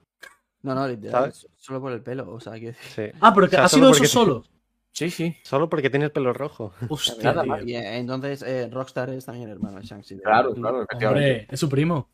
No, 0.63 0.75
no, 0.77 0.87
literal. 0.87 1.33
¿Sabes? 1.33 1.49
Solo 1.57 1.81
por 1.81 1.91
el 1.93 2.03
pelo. 2.03 2.31
O 2.33 2.39
sea, 2.41 2.53
quiero 2.53 2.77
decir. 2.77 3.13
Sí. 3.13 3.19
Ah, 3.21 3.33
pero 3.35 3.49
que 3.49 3.57
O 3.57 3.59
sea, 3.59 3.65
ha 3.65 3.69
sido 3.69 3.91
eso 3.91 4.05
solo. 4.05 4.45
Sí, 4.93 5.11
sí. 5.11 5.37
Solo 5.43 5.69
porque 5.69 5.91
tiene 5.91 6.05
el 6.07 6.13
pelo 6.13 6.33
rojo. 6.33 6.73
Hostia, 6.89 7.33
Nada 7.33 7.45
más. 7.45 7.65
Y 7.67 7.75
eh, 7.75 7.97
entonces, 7.99 8.43
eh, 8.43 8.69
Rockstar 8.71 9.11
es 9.11 9.25
también 9.25 9.49
hermano 9.51 9.79
de 9.81 9.85
Shanks. 9.87 10.13
y 10.13 10.15
de- 10.17 10.23
Claro, 10.23 10.55
claro, 10.55 10.83
efectivamente. 10.83 11.31
Hombre, 11.31 11.47
es 11.51 11.61
su 11.61 11.69
primo. 11.69 12.09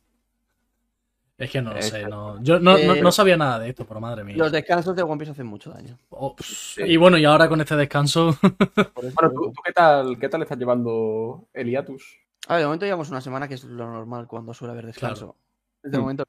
Es 1.37 1.51
que 1.53 1.63
no 1.63 1.73
lo 1.73 1.81
sé, 1.83 2.05
no. 2.09 2.43
Yo 2.43 2.59
no, 2.59 2.73
no- 2.73 2.95
Eh, 2.95 3.01
no 3.01 3.13
sabía 3.13 3.37
nada 3.37 3.61
de 3.61 3.69
esto, 3.69 3.85
pero 3.87 4.01
madre 4.01 4.25
mía. 4.25 4.37
Los 4.37 4.51
descansos 4.51 4.97
de 4.97 5.03
One 5.05 5.19
Piece 5.19 5.31
hacen 5.33 5.47
mucho 5.47 5.71
daño. 5.71 5.97
Oh, 6.11 6.35
Y 6.79 6.97
bueno, 6.97 7.17
y 7.17 7.25
ahora 7.25 7.49
con 7.49 7.61
este 7.61 7.77
descanso, 7.77 8.37
Por 8.95 9.13
Bueno, 9.13 9.31
¿tú, 9.33 9.53
tú 9.53 9.63
qué 9.65 9.73
tal 9.73 10.19
qué 10.19 10.29
tal 10.29 10.43
estás 10.43 10.59
llevando 10.59 11.45
el 11.55 11.69
hiatus? 11.71 12.17
A 12.49 12.55
ver, 12.55 12.61
de 12.63 12.67
momento 12.67 12.87
llevamos 12.87 13.11
una 13.11 13.21
semana 13.21 13.47
que 13.47 13.55
es 13.55 13.63
lo 13.63 13.87
normal 13.89 14.27
cuando 14.27 14.53
suele 14.53 14.73
haber 14.73 14.87
descanso. 14.87 15.37
De 15.85 15.97
Mm. 15.97 16.01
momento. 16.01 16.25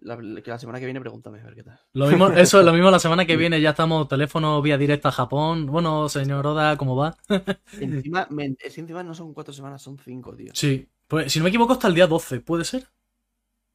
La, 0.00 0.16
que 0.42 0.50
la 0.50 0.58
semana 0.58 0.78
que 0.80 0.86
viene 0.86 1.00
pregúntame 1.00 1.40
a 1.40 1.44
ver 1.44 1.54
qué 1.54 1.62
tal. 1.62 1.78
lo 1.92 2.06
mismo, 2.08 2.28
eso 2.32 2.58
es 2.58 2.64
lo 2.66 2.72
mismo 2.72 2.90
la 2.90 2.98
semana 2.98 3.24
que 3.26 3.36
viene, 3.36 3.60
ya 3.60 3.70
estamos 3.70 4.08
teléfono 4.08 4.60
vía 4.60 4.76
directa 4.76 5.08
a 5.10 5.12
Japón. 5.12 5.66
Bueno, 5.66 6.08
señor 6.08 6.46
Oda, 6.46 6.76
¿cómo 6.76 6.96
va? 6.96 7.16
Encima, 7.80 8.26
me- 8.30 8.56
es 8.58 8.74
que 8.74 8.80
encima 8.80 9.02
no 9.02 9.14
son 9.14 9.32
cuatro 9.34 9.54
semanas, 9.54 9.80
son 9.82 9.96
cinco, 9.98 10.34
tío. 10.34 10.50
Sí, 10.54 10.88
pues 11.06 11.32
si 11.32 11.38
no 11.38 11.44
me 11.44 11.50
equivoco 11.50 11.72
hasta 11.74 11.88
el 11.88 11.94
día 11.94 12.06
12, 12.06 12.40
¿puede 12.40 12.64
ser? 12.64 12.88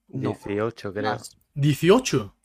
No, 0.10 0.30
18, 0.32 0.93
creo. 0.93 1.04
más. 1.04 1.38
18. 1.54 2.36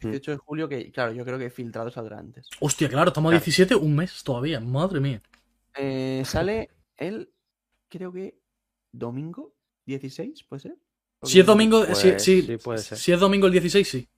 18 0.00 0.30
de 0.30 0.36
julio, 0.36 0.68
que 0.68 0.92
claro, 0.92 1.12
yo 1.12 1.24
creo 1.24 1.38
que 1.38 1.50
filtrado 1.50 1.90
saldrá 1.90 2.18
antes. 2.20 2.48
Hostia, 2.60 2.88
claro, 2.88 3.08
estamos 3.08 3.30
a 3.30 3.32
Claro. 3.32 3.44
17, 3.44 3.74
un 3.74 3.96
mes 3.96 4.22
todavía, 4.22 4.60
madre 4.60 5.00
mía. 5.00 5.20
Eh, 5.74 6.22
sale 6.24 6.70
el, 6.96 7.32
creo 7.88 8.12
que 8.12 8.38
domingo 8.92 9.54
16, 9.86 10.44
¿puede 10.44 10.60
ser? 10.60 10.76
Si 11.22 11.40
es 11.40 11.46
domingo, 11.46 11.84
Pues, 11.84 11.98
si, 11.98 12.18
si- 12.18 12.42
sí, 12.42 12.56
puede 12.58 12.78
ser. 12.78 12.98
si 12.98 13.12
es 13.12 13.20
domingo 13.20 13.46
el 13.46 13.52
16, 13.52 13.88
sí. 13.88 14.08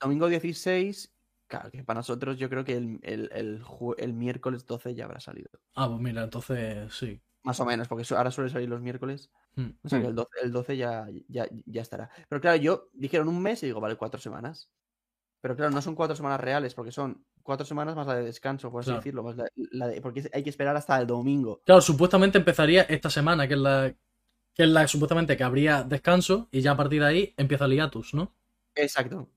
Domingo 0.00 0.28
16, 0.28 1.12
claro, 1.48 1.70
que 1.70 1.82
para 1.84 1.98
nosotros 2.00 2.38
yo 2.38 2.48
creo 2.50 2.64
que 2.64 2.76
el, 2.76 2.98
el, 3.02 3.62
el 3.98 4.12
miércoles 4.12 4.66
12 4.66 4.94
ya 4.94 5.04
habrá 5.04 5.20
salido. 5.20 5.48
Ah, 5.74 5.88
pues 5.88 6.00
mira, 6.00 6.22
entonces 6.24 6.92
sí. 6.94 7.20
Más 7.42 7.60
o 7.60 7.64
menos, 7.64 7.86
porque 7.88 8.04
ahora 8.14 8.30
suele 8.30 8.50
salir 8.50 8.68
los 8.68 8.80
miércoles. 8.80 9.30
Hmm. 9.54 9.70
O 9.84 9.88
sea 9.88 10.00
que 10.00 10.06
Hmm. 10.06 10.08
el 10.10 10.14
12, 10.16 10.30
el 10.42 10.52
12 10.52 10.76
ya, 10.76 11.06
ya, 11.28 11.46
ya 11.66 11.82
estará. 11.82 12.10
Pero 12.28 12.40
claro, 12.40 12.56
yo 12.56 12.88
dijeron 12.92 13.28
un 13.28 13.40
mes 13.40 13.62
y 13.62 13.66
digo, 13.66 13.80
vale, 13.80 13.96
cuatro 13.96 14.20
semanas. 14.20 14.70
Pero 15.40 15.54
claro, 15.54 15.70
no 15.70 15.80
son 15.80 15.94
cuatro 15.94 16.16
semanas 16.16 16.40
reales, 16.40 16.74
porque 16.74 16.90
son 16.90 17.24
cuatro 17.42 17.64
semanas 17.64 17.94
más 17.94 18.06
la 18.06 18.16
de 18.16 18.24
descanso, 18.24 18.70
por 18.70 18.80
así 18.80 18.88
Claro. 18.88 19.00
decirlo. 19.00 19.22
Más 19.22 19.36
la, 19.36 19.46
la 19.54 19.86
de- 19.88 20.00
porque 20.00 20.28
hay 20.32 20.42
que 20.42 20.50
esperar 20.50 20.76
hasta 20.76 20.98
el 21.00 21.06
domingo. 21.06 21.60
Claro, 21.64 21.80
supuestamente 21.80 22.38
empezaría 22.38 22.82
esta 22.82 23.08
semana, 23.10 23.46
que 23.46 23.54
es 23.54 23.60
la 23.60 23.94
que 24.56 24.62
es 24.62 24.68
la 24.70 24.88
supuestamente 24.88 25.36
que 25.36 25.44
habría 25.44 25.82
descanso 25.82 26.48
y 26.50 26.62
ya 26.62 26.72
a 26.72 26.76
partir 26.76 27.02
de 27.02 27.08
ahí 27.08 27.34
empieza 27.36 27.66
el 27.66 27.72
hiatus, 27.74 28.14
¿no? 28.14 28.32
Exacto. 28.74 29.28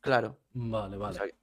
Claro. 0.00 0.38
Vale, 0.52 0.96
vale. 0.98 1.34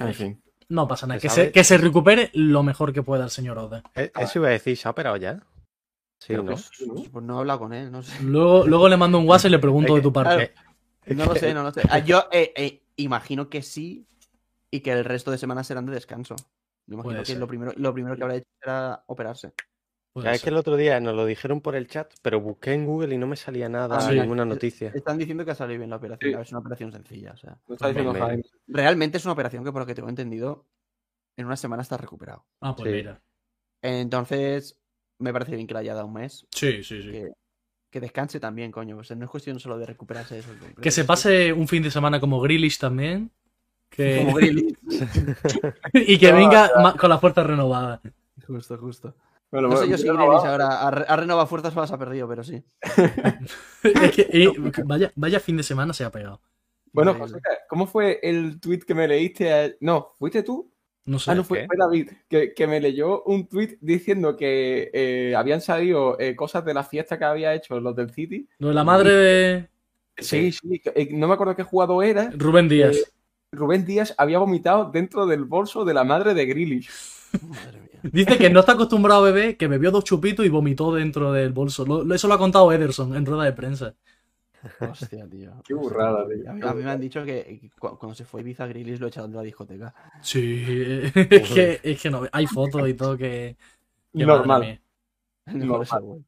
En 0.00 0.14
fin. 0.14 0.42
No 0.68 0.88
pasa 0.88 1.06
nada. 1.06 1.20
¿Se 1.20 1.28
Que 1.28 1.32
se, 1.34 1.52
que 1.52 1.64
se 1.64 1.78
recupere 1.78 2.30
lo 2.34 2.62
mejor 2.62 2.92
que 2.92 3.02
pueda 3.02 3.24
el 3.24 3.30
señor 3.30 3.58
Ode. 3.58 3.82
Eh, 3.94 4.10
Eso 4.18 4.40
iba 4.40 4.48
a 4.48 4.52
decir, 4.52 4.76
¿se 4.76 4.88
ha 4.88 4.90
operado 4.90 5.16
ya? 5.16 5.40
Sí, 6.18 6.32
¿no? 6.34 6.42
¿no? 6.42 6.54
Pues 7.12 7.24
no 7.24 7.36
he 7.36 7.38
hablado 7.40 7.58
con 7.60 7.72
él, 7.72 7.90
no 7.92 8.02
sé. 8.02 8.20
Luego, 8.22 8.66
luego 8.66 8.88
le 8.88 8.96
mando 8.96 9.18
un 9.18 9.28
WhatsApp 9.28 9.48
y 9.48 9.52
le 9.52 9.58
pregunto 9.58 9.94
de 9.94 10.00
tu 10.02 10.12
parte. 10.12 10.54
claro. 11.04 11.24
No 11.24 11.26
lo 11.26 11.34
sé, 11.38 11.54
no 11.54 11.62
lo 11.62 11.72
sé. 11.72 11.82
Ah, 11.90 11.98
Yo 11.98 12.26
eh, 12.32 12.52
eh, 12.56 12.82
imagino 12.96 13.48
que 13.48 13.62
sí 13.62 14.06
y 14.70 14.80
que 14.80 14.92
el 14.92 15.04
resto 15.04 15.30
de 15.30 15.38
semanas 15.38 15.66
serán 15.66 15.86
de 15.86 15.92
descanso. 15.92 16.34
Me 16.86 16.94
imagino 16.94 17.12
Puede 17.14 17.18
que 17.24 17.32
ser. 17.32 17.38
lo 17.38 17.46
primero, 17.46 17.72
lo 17.76 17.92
primero 17.92 18.16
que 18.16 18.22
habrá 18.22 18.36
hecho 18.36 18.48
será 18.60 19.04
operarse. 19.06 19.52
Puede 20.12 20.26
Ya 20.26 20.32
es 20.32 20.40
ser. 20.40 20.44
que 20.44 20.50
el 20.50 20.56
otro 20.58 20.76
día 20.76 21.00
nos 21.00 21.14
lo 21.14 21.24
dijeron 21.24 21.60
por 21.62 21.74
el 21.74 21.88
chat, 21.88 22.12
pero 22.20 22.40
busqué 22.40 22.74
en 22.74 22.84
Google 22.84 23.14
y 23.14 23.18
no 23.18 23.26
me 23.26 23.36
salía 23.36 23.68
nada, 23.68 23.96
Ah, 23.96 24.00
sí. 24.02 24.18
ninguna 24.20 24.44
noticia. 24.44 24.90
Están 24.94 25.16
diciendo 25.18 25.44
que 25.44 25.52
ha 25.52 25.54
salido 25.54 25.78
bien 25.78 25.90
la 25.90 25.96
operación. 25.96 26.30
Sí. 26.30 26.34
a 26.34 26.38
ver, 26.38 26.46
Es 26.46 26.52
una 26.52 26.60
operación 26.60 26.92
sencilla. 26.92 27.32
O 27.32 27.36
sea, 27.38 27.58
Lo 27.66 27.74
está 27.74 27.88
diciendo 27.88 28.12
Me- 28.12 28.20
Jaime. 28.20 28.42
realmente 28.66 29.16
es 29.18 29.24
una 29.24 29.32
operación 29.32 29.64
que, 29.64 29.72
por 29.72 29.80
lo 29.82 29.86
que 29.86 29.94
tengo 29.94 30.08
entendido, 30.10 30.66
en 31.38 31.46
una 31.46 31.56
semana 31.56 31.82
está 31.82 31.96
recuperado. 31.96 32.44
Ah, 32.60 32.76
pues 32.76 32.90
Sí. 32.90 32.96
mira. 32.96 33.22
Entonces, 33.80 34.78
me 35.18 35.32
parece 35.32 35.54
bien 35.54 35.66
que 35.66 35.74
le 35.74 35.80
haya 35.80 35.94
dado 35.94 36.06
un 36.06 36.12
mes. 36.14 36.46
Sí, 36.50 36.84
sí, 36.84 37.02
sí. 37.02 37.10
Que, 37.10 37.32
que 37.90 38.00
descanse 38.00 38.38
también, 38.38 38.70
coño. 38.70 38.98
O 38.98 39.04
sea, 39.04 39.16
no 39.16 39.24
es 39.24 39.30
cuestión 39.30 39.58
solo 39.60 39.78
de 39.78 39.86
recuperarse 39.86 40.34
de 40.34 40.40
eso. 40.40 40.50
Que 40.80 40.90
se 40.90 41.04
pase 41.04 41.52
un 41.52 41.68
fin 41.68 41.82
de 41.82 41.90
semana 41.90 42.20
como 42.20 42.40
Grealish 42.40 42.78
también. 42.78 43.30
Que... 43.88 44.18
Como 44.24 44.36
Grealish. 44.36 44.76
y 45.94 46.18
que 46.18 46.30
No, 46.32 46.36
venga 46.38 46.94
con 46.98 47.10
la 47.10 47.18
fuerza 47.18 47.42
renovada. 47.42 48.00
Justo, 48.46 48.78
justo. 48.78 49.14
Bueno, 49.52 49.68
No 49.68 49.76
sé 49.76 49.88
yo 49.88 49.98
si 49.98 50.04
Grealish 50.04 50.44
ahora 50.46 50.80
ha, 50.80 50.90
re- 50.90 51.04
ha 51.06 51.14
renovado 51.16 51.46
fuerzas 51.46 51.76
o 51.76 51.80
las 51.80 51.92
ha 51.92 51.98
perdido, 51.98 52.26
pero 52.26 52.42
sí. 52.42 52.64
Es 53.84 54.10
que, 54.12 54.26
eh, 54.32 54.50
vaya, 54.84 55.12
vaya 55.14 55.38
fin 55.40 55.56
de 55.58 55.62
semana 55.62 55.92
se 55.92 56.04
ha 56.04 56.10
pegado. 56.10 56.40
Bueno. 56.92 57.14
José, 57.14 57.38
¿cómo 57.68 57.86
fue 57.86 58.18
el 58.22 58.58
tweet 58.60 58.80
que 58.80 58.94
me 58.94 59.06
leíste? 59.06 59.52
a- 59.52 59.70
No, 59.80 60.14
¿fuiste 60.18 60.42
tú? 60.42 60.72
No 61.04 61.18
sé. 61.18 61.30
Ah, 61.32 61.34
no, 61.34 61.42
fue, 61.44 61.66
David, 61.76 62.10
que, 62.28 62.54
que 62.54 62.66
me 62.66 62.80
leyó 62.80 63.24
un 63.24 63.48
tweet 63.48 63.76
diciendo 63.80 64.36
que 64.36 64.90
eh, 64.94 65.34
habían 65.36 65.60
salido 65.60 66.18
eh, 66.20 66.36
cosas 66.36 66.64
de 66.64 66.74
la 66.74 66.84
fiesta 66.84 67.18
que 67.18 67.24
había 67.24 67.54
hecho 67.54 67.78
los 67.80 67.94
del 67.96 68.10
City. 68.10 68.48
De 68.58 68.72
la 68.72 68.84
madre 68.84 69.10
de 69.12 69.68
Sí, 70.18 70.52
sí, 70.52 70.80
no 71.10 71.26
me 71.28 71.34
acuerdo 71.34 71.56
qué 71.56 71.62
jugador 71.64 72.04
era. 72.04 72.30
Rubén 72.36 72.68
Díaz. 72.68 72.96
Rubén 73.50 73.84
Díaz 73.84 74.14
había 74.16 74.38
vomitado 74.38 74.90
dentro 74.90 75.26
del 75.26 75.44
bolso 75.44 75.84
de 75.84 75.92
la 75.94 76.04
madre 76.04 76.34
de 76.34 76.46
Grealish. 76.46 76.88
Madre 77.42 77.80
mía. 77.80 77.91
Dice 78.02 78.38
que 78.38 78.50
no 78.50 78.60
está 78.60 78.72
acostumbrado 78.72 79.22
a 79.24 79.30
beber, 79.30 79.56
que 79.56 79.68
bebió 79.68 79.90
dos 79.90 80.04
chupitos 80.04 80.44
y 80.44 80.48
vomitó 80.48 80.92
dentro 80.94 81.32
del 81.32 81.52
bolso. 81.52 81.84
Lo- 81.86 82.14
eso 82.14 82.28
lo 82.28 82.34
ha 82.34 82.38
contado 82.38 82.72
Ederson 82.72 83.14
en 83.14 83.24
rueda 83.26 83.44
de 83.44 83.52
prensa. 83.52 83.94
Hostia, 84.80 85.26
tío. 85.28 85.52
Qué 85.66 85.74
burrada, 85.74 86.26
tío. 86.28 86.50
A 86.50 86.52
mí, 86.54 86.60
a 86.62 86.72
mí 86.74 86.82
me 86.84 86.90
han 86.90 87.00
dicho 87.00 87.24
que 87.24 87.70
cu- 87.78 87.96
cuando 87.98 88.14
se 88.14 88.24
fue 88.24 88.40
Ibiza 88.40 88.66
Grealish 88.66 88.98
lo 89.00 89.06
echaron 89.08 89.30
de 89.30 89.36
la 89.36 89.42
discoteca. 89.42 89.94
Sí, 90.20 90.64
es 91.14 91.50
que, 91.52 91.80
es 91.82 92.00
que 92.00 92.10
no, 92.10 92.22
hay 92.32 92.46
fotos 92.46 92.88
y 92.88 92.94
todo 92.94 93.16
que... 93.16 93.56
que 94.16 94.24
Normal. 94.26 94.60
mía. 94.60 94.80
El 95.46 95.56
mejor 95.58 95.82
es 95.84 95.92
el 95.92 96.00
güey. 96.00 96.22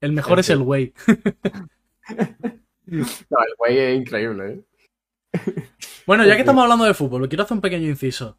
El 0.00 0.12
mejor 0.12 0.38
es 0.40 0.50
el 0.50 0.58
güey. 0.62 0.92
No, 2.88 3.02
el 3.02 3.54
güey 3.58 3.78
es 3.78 3.98
increíble, 3.98 4.52
¿eh? 4.52 4.60
Bueno, 6.06 6.24
ya 6.24 6.34
que 6.34 6.40
estamos 6.42 6.62
hablando 6.62 6.84
de 6.84 6.94
fútbol, 6.94 7.28
quiero 7.28 7.42
hacer 7.42 7.56
un 7.56 7.60
pequeño 7.60 7.88
inciso. 7.88 8.38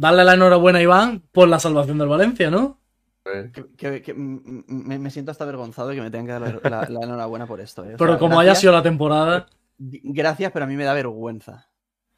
Darle 0.00 0.24
la 0.24 0.34
enhorabuena 0.34 0.78
a 0.78 0.82
Iván 0.82 1.22
por 1.32 1.46
la 1.48 1.58
salvación 1.60 1.98
del 1.98 2.08
Valencia, 2.08 2.50
¿no? 2.50 2.80
Que, 3.22 3.52
que- 3.76 4.02
que, 4.02 4.14
mm, 4.14 4.64
mm, 4.64 4.64
me, 4.88 4.98
me 4.98 5.10
siento 5.10 5.30
hasta 5.30 5.44
avergonzado 5.44 5.88
de 5.90 5.96
que 5.96 6.00
me 6.00 6.10
tengan 6.10 6.26
que 6.26 6.32
dar 6.32 6.62
la, 6.62 6.70
la- 6.70 6.88
la 6.88 7.04
enhorabuena 7.06 7.46
por 7.46 7.60
esto. 7.60 7.84
¿eh? 7.84 7.94
Pero 7.98 8.12
sea, 8.12 8.18
como 8.18 8.40
haya 8.40 8.54
sido 8.54 8.72
la 8.72 8.82
temporada, 8.82 9.46
Gracias, 9.78 10.52
pero 10.52 10.64
a 10.64 10.68
mí 10.68 10.76
me 10.76 10.84
da 10.84 10.92
vergüenza. 10.94 11.68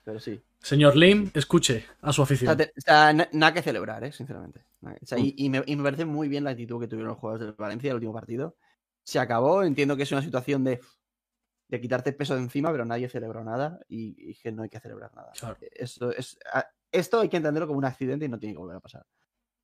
Pero 0.05 0.18
sí. 0.18 0.41
señor 0.61 0.97
Lim, 0.97 1.30
escuche 1.35 1.85
a 2.01 2.12
su 2.12 2.22
O 2.22 2.24
afición. 2.24 2.49
sea, 2.49 2.57
te- 2.66 2.72
o 2.76 2.80
sea, 2.80 3.12
na- 3.12 3.28
nada 3.33 3.53
que 3.53 3.62
celebrar, 3.62 4.03
¿eh? 4.05 4.12
sinceramente. 4.12 4.64
O 4.83 5.07
sea, 5.07 5.18
y, 5.18 5.35
y 5.37 5.49
me, 5.51 5.62
y 5.66 5.76
me 5.76 5.83
parece 5.85 6.05
muy 6.05 6.28
bien 6.28 6.43
la 6.45 6.51
actitud 6.51 6.80
que 6.80 6.89
tuvieron 6.89 7.11
los 7.11 7.18
jugadores 7.18 7.47
del 7.47 7.55
Valencia 7.57 7.91
el 7.91 7.97
último 7.97 8.12
partido. 8.12 8.57
Se 9.05 9.18
acabó, 9.20 9.62
entiendo 9.64 9.97
que 9.97 10.03
es 10.05 10.11
una 10.12 10.22
situación 10.22 10.64
de, 10.64 10.80
de 11.68 11.80
quitarte 11.80 12.12
peso 12.12 12.35
de 12.35 12.43
encima, 12.43 12.70
pero 12.72 12.85
nadie 12.85 13.09
celebró 13.09 13.43
nada 13.45 13.78
y, 13.89 14.30
y 14.30 14.35
que 14.35 14.51
no 14.53 14.62
hay 14.62 14.68
que 14.68 14.80
celebrar 14.80 15.12
nada. 15.14 15.33
Claro. 15.39 15.57
Esto, 15.72 16.11
es, 16.12 16.39
a- 16.53 16.66
esto 16.93 17.20
hay 17.20 17.28
que 17.28 17.38
entenderlo 17.38 17.66
como 17.66 17.78
un 17.78 17.84
accidente 17.84 18.26
y 18.26 18.28
no 18.28 18.38
tiene 18.38 18.55
que 18.55 18.59
volver 18.59 18.76
a 18.76 18.80
pasar. 18.80 19.05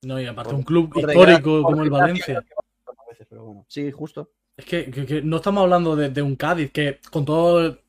No, 0.03 0.21
y 0.21 0.27
aparte 0.27 0.51
Por- 0.51 0.59
un 0.59 0.65
club 0.65 0.93
histórico 0.97 1.63
como 1.63 1.83
el 1.83 1.91
Valencia. 1.91 2.39
a 2.39 3.11
veces, 3.11 3.27
pero 3.29 3.45
bueno. 3.45 3.65
Sí, 3.69 3.91
justo. 3.91 4.31
Es 4.57 4.65
que, 4.65 4.91
que- 4.91 5.07
que 5.07 5.23
no 5.23 5.37
estamos 5.37 5.63
hablando 5.63 5.95
de, 5.97 6.11
de 6.11 6.23
un 6.23 6.35
Cádiz 6.37 6.73
que, 6.73 7.01
con 7.11 7.25
todo, 7.25 7.61
el- 7.61 7.81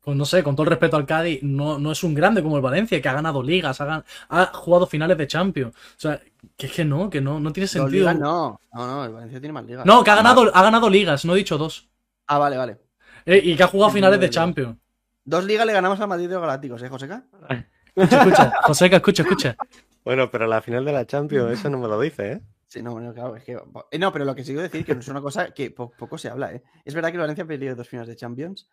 con, 0.00 0.16
no 0.16 0.24
sé, 0.24 0.42
con 0.42 0.54
todo 0.56 0.64
el 0.64 0.70
respeto 0.70 0.96
al 0.96 1.04
Cádiz, 1.06 1.42
no, 1.42 1.78
no 1.78 1.92
es 1.92 2.02
un 2.04 2.14
grande 2.14 2.42
como 2.42 2.56
el 2.56 2.62
Valencia, 2.62 3.00
que 3.02 3.08
ha 3.08 3.12
ganado 3.12 3.42
ligas, 3.42 3.80
ha, 3.80 3.86
gan- 3.86 4.04
ha 4.30 4.46
jugado 4.46 4.86
finales 4.86 5.18
de 5.18 5.26
Champions. 5.26 5.74
O 5.74 5.78
sea, 6.00 6.20
que 6.56 6.66
es 6.66 6.72
que 6.72 6.84
no, 6.84 7.10
que 7.10 7.20
no, 7.20 7.40
no 7.40 7.52
tiene 7.52 7.66
sentido. 7.66 8.12
no. 8.14 8.60
No, 8.72 8.86
no, 8.86 9.04
el 9.04 9.12
Valencia 9.12 9.40
tiene 9.40 9.52
más 9.52 9.64
ligas. 9.66 9.84
No, 9.84 10.02
que 10.04 10.10
ha 10.10 10.16
ganado, 10.16 10.50
ha 10.54 10.62
ganado 10.62 10.88
ligas, 10.88 11.24
no 11.24 11.34
he 11.34 11.38
dicho 11.38 11.58
dos. 11.58 11.88
Ah, 12.26 12.38
vale, 12.38 12.56
vale. 12.56 12.78
Eh, 13.26 13.40
y 13.44 13.56
que 13.56 13.62
ha 13.62 13.66
jugado 13.68 13.90
finales 13.92 14.20
de. 14.20 14.30
Champions. 14.30 14.76
Dos 15.24 15.44
ligas 15.44 15.66
le 15.66 15.72
ganamos 15.74 16.00
al 16.00 16.08
Madrid 16.08 16.26
de 16.28 16.34
los 16.34 16.40
Galácticos, 16.42 16.82
¿eh, 16.82 16.88
Joseca? 16.88 17.24
Escucha, 17.98 18.18
escucha, 18.22 18.52
Joseca, 18.62 18.96
escucha, 18.96 19.22
escucha. 19.22 19.56
Bueno, 20.04 20.30
pero 20.30 20.46
la 20.46 20.62
final 20.62 20.84
de 20.84 20.92
la 20.92 21.06
Champions, 21.06 21.52
eso 21.58 21.68
no 21.70 21.78
me 21.78 21.88
lo 21.88 22.00
dice, 22.00 22.32
¿eh? 22.32 22.40
Sí, 22.66 22.82
no, 22.82 22.92
bueno, 22.92 23.12
claro, 23.14 23.34
es 23.36 23.44
que. 23.44 23.52
eh, 23.90 23.98
No, 23.98 24.12
pero 24.12 24.24
lo 24.24 24.34
que 24.34 24.42
sí 24.44 24.48
quiero 24.52 24.62
decir 24.62 24.84
que 24.84 24.94
no 24.94 25.00
es 25.00 25.08
una 25.08 25.20
cosa 25.22 25.52
que 25.52 25.70
po- 25.70 25.90
poco 25.90 26.18
se 26.18 26.28
habla, 26.28 26.52
¿eh? 26.52 26.62
Es 26.84 26.94
verdad 26.94 27.08
que 27.10 27.14
el 27.16 27.20
Valencia 27.20 27.44
ha 27.44 27.46
perdido 27.46 27.74
dos 27.74 27.88
finales 27.88 28.08
de 28.08 28.16
Champions, 28.16 28.68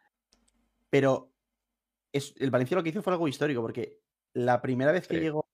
pero 0.89 1.31
es, 2.11 2.33
el 2.37 2.51
Valencia 2.51 2.75
lo 2.77 2.83
que 2.83 2.89
hizo 2.89 3.01
fue 3.01 3.13
algo 3.13 3.27
histórico, 3.27 3.61
porque 3.61 3.99
la 4.33 4.61
primera 4.61 4.91
vez 4.91 5.07
que 5.07 5.15
Sí. 5.17 5.21
llegó. 5.21 5.45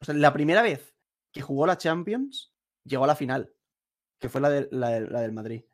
O 0.00 0.04
sea, 0.04 0.14
la 0.14 0.32
primera 0.32 0.62
vez 0.62 0.94
que 1.32 1.40
jugó 1.42 1.66
la 1.66 1.76
Champions, 1.78 2.52
llegó 2.84 3.04
a 3.04 3.08
la 3.08 3.16
final, 3.16 3.52
que 4.18 4.28
fue 4.28 4.40
la, 4.40 4.50
de- 4.50 4.68
la, 4.70 4.88
de- 4.90 5.08
la 5.08 5.20
del 5.22 5.32
Madrid. 5.32 5.64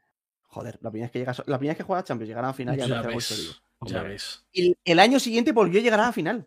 Joder, 0.47 0.79
la 0.83 0.91
primera 0.91 1.07
vez 1.07 1.13
que 1.13 1.19
llega, 1.19 1.33
la 1.47 1.59
primera 1.59 1.73
vez 1.73 1.77
que 1.79 1.83
juega 1.85 2.01
la 2.01 2.05
Champions, 2.05 2.29
llegar 2.29 2.45
a 2.45 2.49
la 2.49 2.55
final 2.55 2.77
ya, 2.77 2.87
Ya 2.87 3.03
parece 3.03 3.07
algo 3.09 3.17
ves, 3.19 3.31
histórico. 3.31 3.61
ya 3.87 4.03
ves. 4.03 4.45
Y 4.53 4.77
el 4.85 4.99
año 5.01 5.19
siguiente 5.19 5.51
volvió 5.53 5.81
a 5.81 5.83
llegar 5.83 6.01
a 6.01 6.07
la 6.07 6.13
final. 6.13 6.47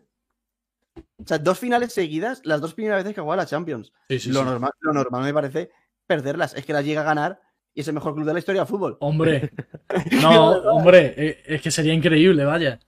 O 1.20 1.26
sea, 1.26 1.38
dos 1.38 1.58
finales 1.58 1.92
seguidas, 1.92 2.40
las 2.44 2.60
dos 2.60 2.74
primeras 2.74 2.98
veces 3.02 3.14
que 3.14 3.20
jugaba 3.20 3.42
la 3.42 3.46
Champions. 3.46 3.92
Sí, 4.08 4.18
sí, 4.20 4.28
lo, 4.30 4.40
sí. 4.40 4.44
Normal, 4.46 4.70
lo 4.80 4.92
normal 4.92 5.22
me 5.24 5.34
parece 5.34 5.70
perderlas. 6.06 6.54
Es 6.54 6.64
que 6.64 6.72
las 6.72 6.84
llega 6.84 7.00
a 7.00 7.04
ganar 7.04 7.40
y 7.74 7.80
es 7.80 7.88
el 7.88 7.94
mejor 7.94 8.14
club 8.14 8.24
de 8.26 8.32
la 8.32 8.38
historia 8.38 8.60
del 8.62 8.68
fútbol. 8.68 8.96
Hombre, 9.00 9.50
no, 10.22 10.50
hombre, 10.72 11.14
eh, 11.16 11.42
es 11.46 11.60
que 11.62 11.70
sería 11.70 11.92
increíble, 11.92 12.44
vaya. 12.44 12.78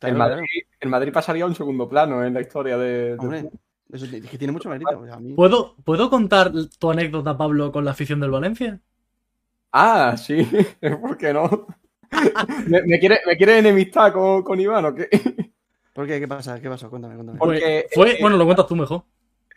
El 0.00 0.14
Claro, 0.14 0.18
Madrid, 0.18 0.46
el 0.80 0.88
Madrid 0.90 1.12
pasaría 1.12 1.44
a 1.44 1.46
un 1.46 1.54
segundo 1.54 1.88
plano 1.88 2.22
en 2.24 2.34
la 2.34 2.42
historia 2.42 2.76
de. 2.76 3.16
Hombre, 3.18 3.48
eso 3.90 4.04
es 4.04 4.26
que 4.26 4.36
tiene 4.38 4.52
mucho 4.52 4.68
mérito. 4.68 4.98
o 5.00 5.04
sea, 5.06 5.14
a 5.14 5.20
mí- 5.20 5.32
¿Puedo, 5.34 5.76
¿Puedo 5.82 6.10
contar 6.10 6.52
tu 6.78 6.90
anécdota, 6.90 7.38
Pablo, 7.38 7.72
con 7.72 7.86
la 7.86 7.92
afición 7.92 8.20
del 8.20 8.30
Valencia? 8.30 8.80
Ah, 9.72 10.14
sí, 10.18 10.46
¿por 11.00 11.16
qué 11.16 11.32
no? 11.32 11.66
¿Me, 12.66 12.82
me 12.82 12.98
quiere, 13.00 13.20
¿Me 13.26 13.36
quiere 13.36 13.58
enemistar 13.58 14.12
con, 14.12 14.42
con 14.42 14.60
Iván 14.60 14.84
o 14.84 14.94
qué? 14.94 15.08
¿Por 15.94 16.06
qué? 16.06 16.18
¿Qué 16.20 16.28
pasa? 16.28 16.60
¿Qué 16.60 16.68
pasó? 16.68 16.90
Cuéntame, 16.90 17.14
cuéntame. 17.14 17.38
Por- 17.38 17.48
Porque, 17.48 17.86
fue, 17.94 18.12
eh, 18.12 18.18
bueno, 18.20 18.36
lo 18.36 18.44
cuentas 18.44 18.66
tú 18.66 18.76
mejor. 18.76 19.04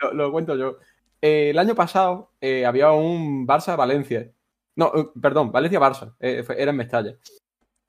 Lo, 0.02 0.14
lo 0.14 0.32
cuento 0.32 0.56
yo. 0.56 0.78
Eh, 1.22 1.50
el 1.50 1.58
año 1.60 1.74
pasado 1.76 2.32
eh, 2.40 2.66
había 2.66 2.92
un 2.92 3.48
Barça-Valencia. 3.48 4.32
No, 4.76 4.92
eh, 4.96 5.08
perdón, 5.20 5.52
Valencia-Barça. 5.52 6.16
eh, 6.20 6.46
era 6.58 6.72
en 6.72 6.78
Mestalla. 6.78 7.18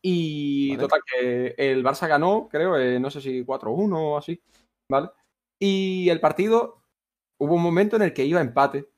Y 0.01 0.71
Vale. 0.77 0.81
total, 0.81 1.01
que 1.05 1.55
el 1.59 1.85
Barça 1.85 2.09
ganó, 2.09 2.49
creo, 2.51 2.77
eh, 2.79 2.99
no 2.99 3.11
sé 3.11 3.21
si 3.21 3.45
4-1 3.45 4.13
o 4.13 4.17
así. 4.17 4.41
¿Vale? 4.91 5.11
Y 5.61 6.09
el 6.09 6.21
partido, 6.21 6.83
hubo 7.39 7.55
un 7.57 7.63
momento 7.63 7.97
en 7.97 8.03
el 8.03 8.13
que 8.15 8.25
iba 8.25 8.39
a 8.39 8.45
empate. 8.45 8.89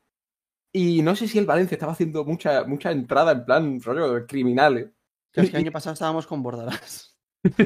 Y 0.72 1.02
no 1.02 1.16
sé 1.16 1.26
si 1.26 1.38
el 1.38 1.46
Valencia 1.46 1.74
estaba 1.74 1.92
haciendo 1.92 2.24
mucha, 2.24 2.62
mucha 2.64 2.92
entrada 2.92 3.32
en 3.32 3.44
plan 3.44 3.80
rollo 3.82 4.24
criminales. 4.28 4.90
Que 5.32 5.40
es 5.40 5.46
que 5.50 5.56
el 5.56 5.62
año 5.64 5.72
pasado 5.72 5.94
estábamos 5.94 6.28
con 6.28 6.40
Bordalás. 6.42 7.09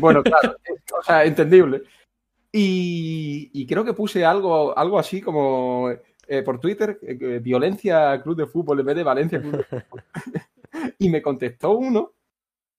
Bueno, 0.00 0.22
claro, 0.22 0.56
entendible. 1.24 1.82
Y, 2.56 3.66
creo 3.66 3.84
que 3.84 3.94
puse 3.94 4.24
algo, 4.24 4.76
algo 4.78 4.98
así 4.98 5.20
como 5.20 5.90
eh, 6.28 6.42
por 6.42 6.60
Twitter, 6.60 6.98
eh, 7.02 7.40
violencia 7.42 8.20
Club 8.22 8.36
de 8.36 8.46
Fútbol 8.46 8.78
en 8.80 8.86
vez 8.86 8.96
de 8.96 9.02
Valencia 9.02 9.40
Club 9.40 9.56
de 9.56 9.64
Fútbol. 9.64 10.04
y 10.98 11.08
me 11.08 11.20
contestó 11.20 11.72
uno 11.72 12.12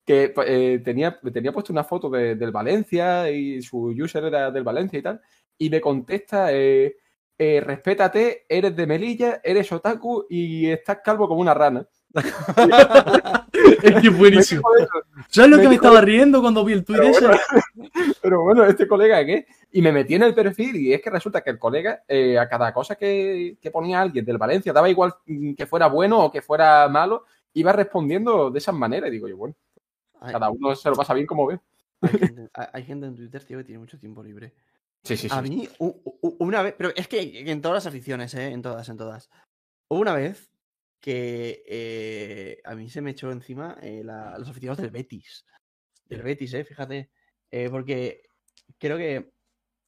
que 0.05 0.33
eh, 0.45 0.81
tenía, 0.83 1.19
tenía 1.19 1.51
puesto 1.51 1.73
una 1.73 1.83
foto 1.83 2.09
de- 2.09 2.35
del 2.35 2.51
Valencia 2.51 3.29
y 3.29 3.61
su 3.61 3.87
user 3.87 4.23
era 4.23 4.49
del 4.49 4.63
Valencia 4.63 4.99
y 4.99 5.01
tal. 5.01 5.21
Y 5.57 5.69
me 5.69 5.81
contesta, 5.81 6.49
respétate, 7.37 8.45
eres 8.47 8.75
de 8.75 8.87
Melilla, 8.87 9.41
eres 9.43 9.71
otaku 9.73 10.25
y 10.29 10.67
estás 10.69 10.99
calvo 11.03 11.27
como 11.27 11.41
una 11.41 11.53
rana. 11.53 11.85
Es 12.15 14.01
que 14.01 14.07
es 14.07 14.17
buenísimo. 14.17 14.61
¿Sabes 15.29 15.49
lo 15.51 15.57
me 15.57 15.63
que 15.63 15.69
me 15.69 15.75
estaba 15.75 16.01
riendo 16.01 16.41
cuando 16.41 16.63
vi 16.63 16.73
el 16.73 16.83
tweet 16.85 16.99
Pero 16.99 17.09
ese? 17.11 17.25
bueno, 17.27 17.39
pero 18.21 18.41
bueno, 18.43 18.65
este 18.65 18.87
colega 18.87 19.25
qué. 19.25 19.45
Y 19.71 19.81
me 19.81 19.91
metí 19.91 20.15
en 20.15 20.23
el 20.23 20.33
perfil 20.33 20.75
y 20.77 20.93
es 20.93 21.01
que 21.01 21.09
resulta 21.09 21.41
que 21.41 21.49
el 21.49 21.59
colega, 21.59 22.03
eh, 22.07 22.37
a 22.39 22.47
cada 22.47 22.73
cosa 22.73 22.95
que, 22.95 23.57
que 23.61 23.71
ponía 23.71 24.01
alguien 24.01 24.23
del 24.25 24.37
Valencia, 24.37 24.71
daba 24.73 24.89
igual 24.89 25.13
mm, 25.25 25.53
que 25.53 25.65
fuera 25.65 25.87
bueno 25.87 26.19
o 26.25 26.31
que 26.31 26.41
fuera 26.41 26.87
malo, 26.87 27.25
iba 27.53 27.71
respondiendo 27.73 28.49
de 28.51 28.59
esas 28.59 28.75
maneras. 28.75 29.09
Y 29.09 29.13
digo 29.13 29.27
yo, 29.27 29.37
bueno, 29.37 29.55
Hay, 30.21 30.31
cada 30.33 30.49
uno 30.49 30.75
se 30.75 30.89
lo 30.89 30.95
pasa 30.95 31.13
bien 31.13 31.27
como 31.27 31.47
ve. 31.47 31.59
hay 32.01 32.09
gente, 32.19 32.49
hay- 32.53 32.67
hay 32.73 32.83
gente 32.83 33.05
en 33.07 33.15
Twitter, 33.15 33.43
tío, 33.43 33.57
que 33.57 33.63
tiene 33.65 33.79
mucho 33.79 33.97
tiempo 33.99 34.23
libre. 34.23 34.53
Sí, 35.03 35.15
sí, 35.17 35.29
sí. 35.29 35.35
A 35.37 35.41
mí, 35.41 35.67
u- 35.79 35.93
u- 36.21 36.35
una 36.39 36.61
vez, 36.63 36.73
pero 36.77 36.91
es 36.95 37.07
que 37.07 37.19
en 37.51 37.61
todas 37.61 37.75
las 37.75 37.85
aficiones, 37.85 38.33
¿eh? 38.33 38.47
En 38.47 38.61
todas, 38.63 38.87
en 38.89 38.97
todas. 38.97 39.29
Hubo 39.87 39.99
una 39.99 40.13
vez 40.15 40.49
que 41.05 41.61
eh, 41.67 42.61
a 42.65 42.73
mí 42.73 42.89
se 42.89 42.99
me 42.99 43.11
echó 43.11 43.31
encima 43.31 43.77
eh, 43.79 44.01
la- 44.03 44.39
los 44.39 44.49
aficionados 44.49 44.81
del 44.81 44.89
Betis. 44.89 45.45
Del 46.09 46.23
Betis, 46.23 46.51
¿eh? 46.55 46.63
Fíjate. 46.63 47.11
Eh, 47.51 47.69
porque 47.69 48.23
creo 48.79 48.97
que, 48.97 49.31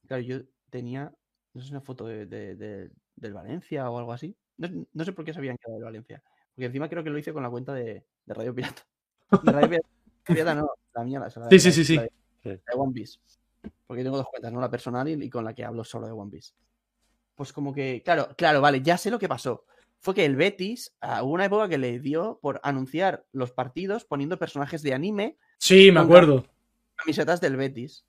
claro, 0.06 0.22
yo 0.22 0.42
tenía, 0.70 1.12
no 1.54 1.60
sé, 1.60 1.72
una 1.72 1.80
foto 1.80 2.06
de, 2.06 2.26
de- 2.26 2.54
de- 2.54 2.90
del 3.16 3.32
Valencia 3.34 3.90
o 3.90 3.98
algo 3.98 4.12
así. 4.12 4.36
No, 4.58 4.68
no 4.92 5.04
sé 5.04 5.12
por 5.12 5.24
qué 5.24 5.34
sabían 5.34 5.56
que 5.56 5.64
era 5.66 5.74
del 5.74 5.82
Valencia. 5.82 6.22
Porque 6.54 6.66
encima 6.66 6.88
creo 6.88 7.02
que 7.02 7.10
lo 7.10 7.18
hice 7.18 7.32
con 7.32 7.42
la 7.42 7.50
cuenta 7.50 7.74
de, 7.74 8.04
de 8.24 8.34
Radio 8.34 8.54
Pirata. 8.54 8.86
De 9.42 9.52
Radio 9.52 9.68
Pirata, 9.70 9.88
Pirata 10.24 10.54
no, 10.54 10.70
la 10.94 11.02
mía, 11.04 11.18
la, 11.18 11.26
la- 11.34 11.50
Sí, 11.50 11.58
sí, 11.58 11.72
sí, 11.72 11.84
sí. 11.84 11.96
de- 11.96 12.10
de 12.44 12.60
One 12.76 12.92
Piece. 12.92 13.18
Porque 13.88 14.04
tengo 14.04 14.18
dos 14.18 14.28
cuentas, 14.30 14.52
¿no? 14.52 14.60
La 14.60 14.70
personal 14.70 15.08
y, 15.08 15.14
y 15.24 15.28
con 15.28 15.44
la 15.44 15.52
que 15.52 15.64
hablo 15.64 15.82
solo 15.82 16.06
de 16.06 16.12
One 16.12 16.30
Piece. 16.30 16.52
Pues 17.34 17.52
como 17.52 17.74
que, 17.74 18.02
claro, 18.04 18.28
claro, 18.36 18.60
vale, 18.60 18.80
ya 18.82 18.96
sé 18.96 19.10
lo 19.10 19.18
que 19.18 19.28
pasó. 19.28 19.64
Fue 20.00 20.14
que 20.14 20.24
el 20.24 20.36
Betis, 20.36 20.94
hubo 21.22 21.32
una 21.32 21.46
época 21.46 21.68
que 21.68 21.78
le 21.78 21.98
dio 21.98 22.38
por 22.40 22.60
anunciar 22.62 23.24
los 23.32 23.50
partidos 23.52 24.04
poniendo 24.04 24.38
personajes 24.38 24.82
de 24.82 24.94
anime, 24.94 25.38
Sí, 25.58 25.90
me 25.90 26.00
acuerdo. 26.00 26.46
camisetas 26.94 27.40
del 27.40 27.56
Betis. 27.56 28.06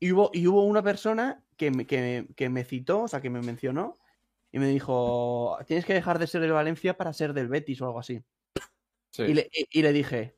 Y 0.00 0.12
hubo, 0.12 0.30
y 0.32 0.46
hubo 0.46 0.64
una 0.64 0.82
persona 0.82 1.44
que 1.56 1.70
me, 1.70 1.86
que, 1.86 2.26
que 2.36 2.48
me 2.48 2.64
citó, 2.64 3.02
o 3.02 3.08
sea, 3.08 3.20
que 3.20 3.30
me 3.30 3.40
mencionó, 3.42 3.94
y 4.52 4.58
me 4.58 4.66
dijo, 4.68 5.56
tienes 5.66 5.84
que 5.84 5.94
dejar 5.94 6.18
de 6.18 6.26
ser 6.26 6.40
del 6.40 6.52
Valencia 6.52 6.96
para 6.96 7.12
ser 7.12 7.32
del 7.34 7.48
Betis 7.48 7.80
o 7.80 7.86
algo 7.86 7.98
así. 8.00 8.22
Sí. 9.10 9.22
Y, 9.24 9.34
le, 9.34 9.48
y- 9.52 9.78
y 9.78 9.82
le 9.82 9.92
dije, 9.92 10.36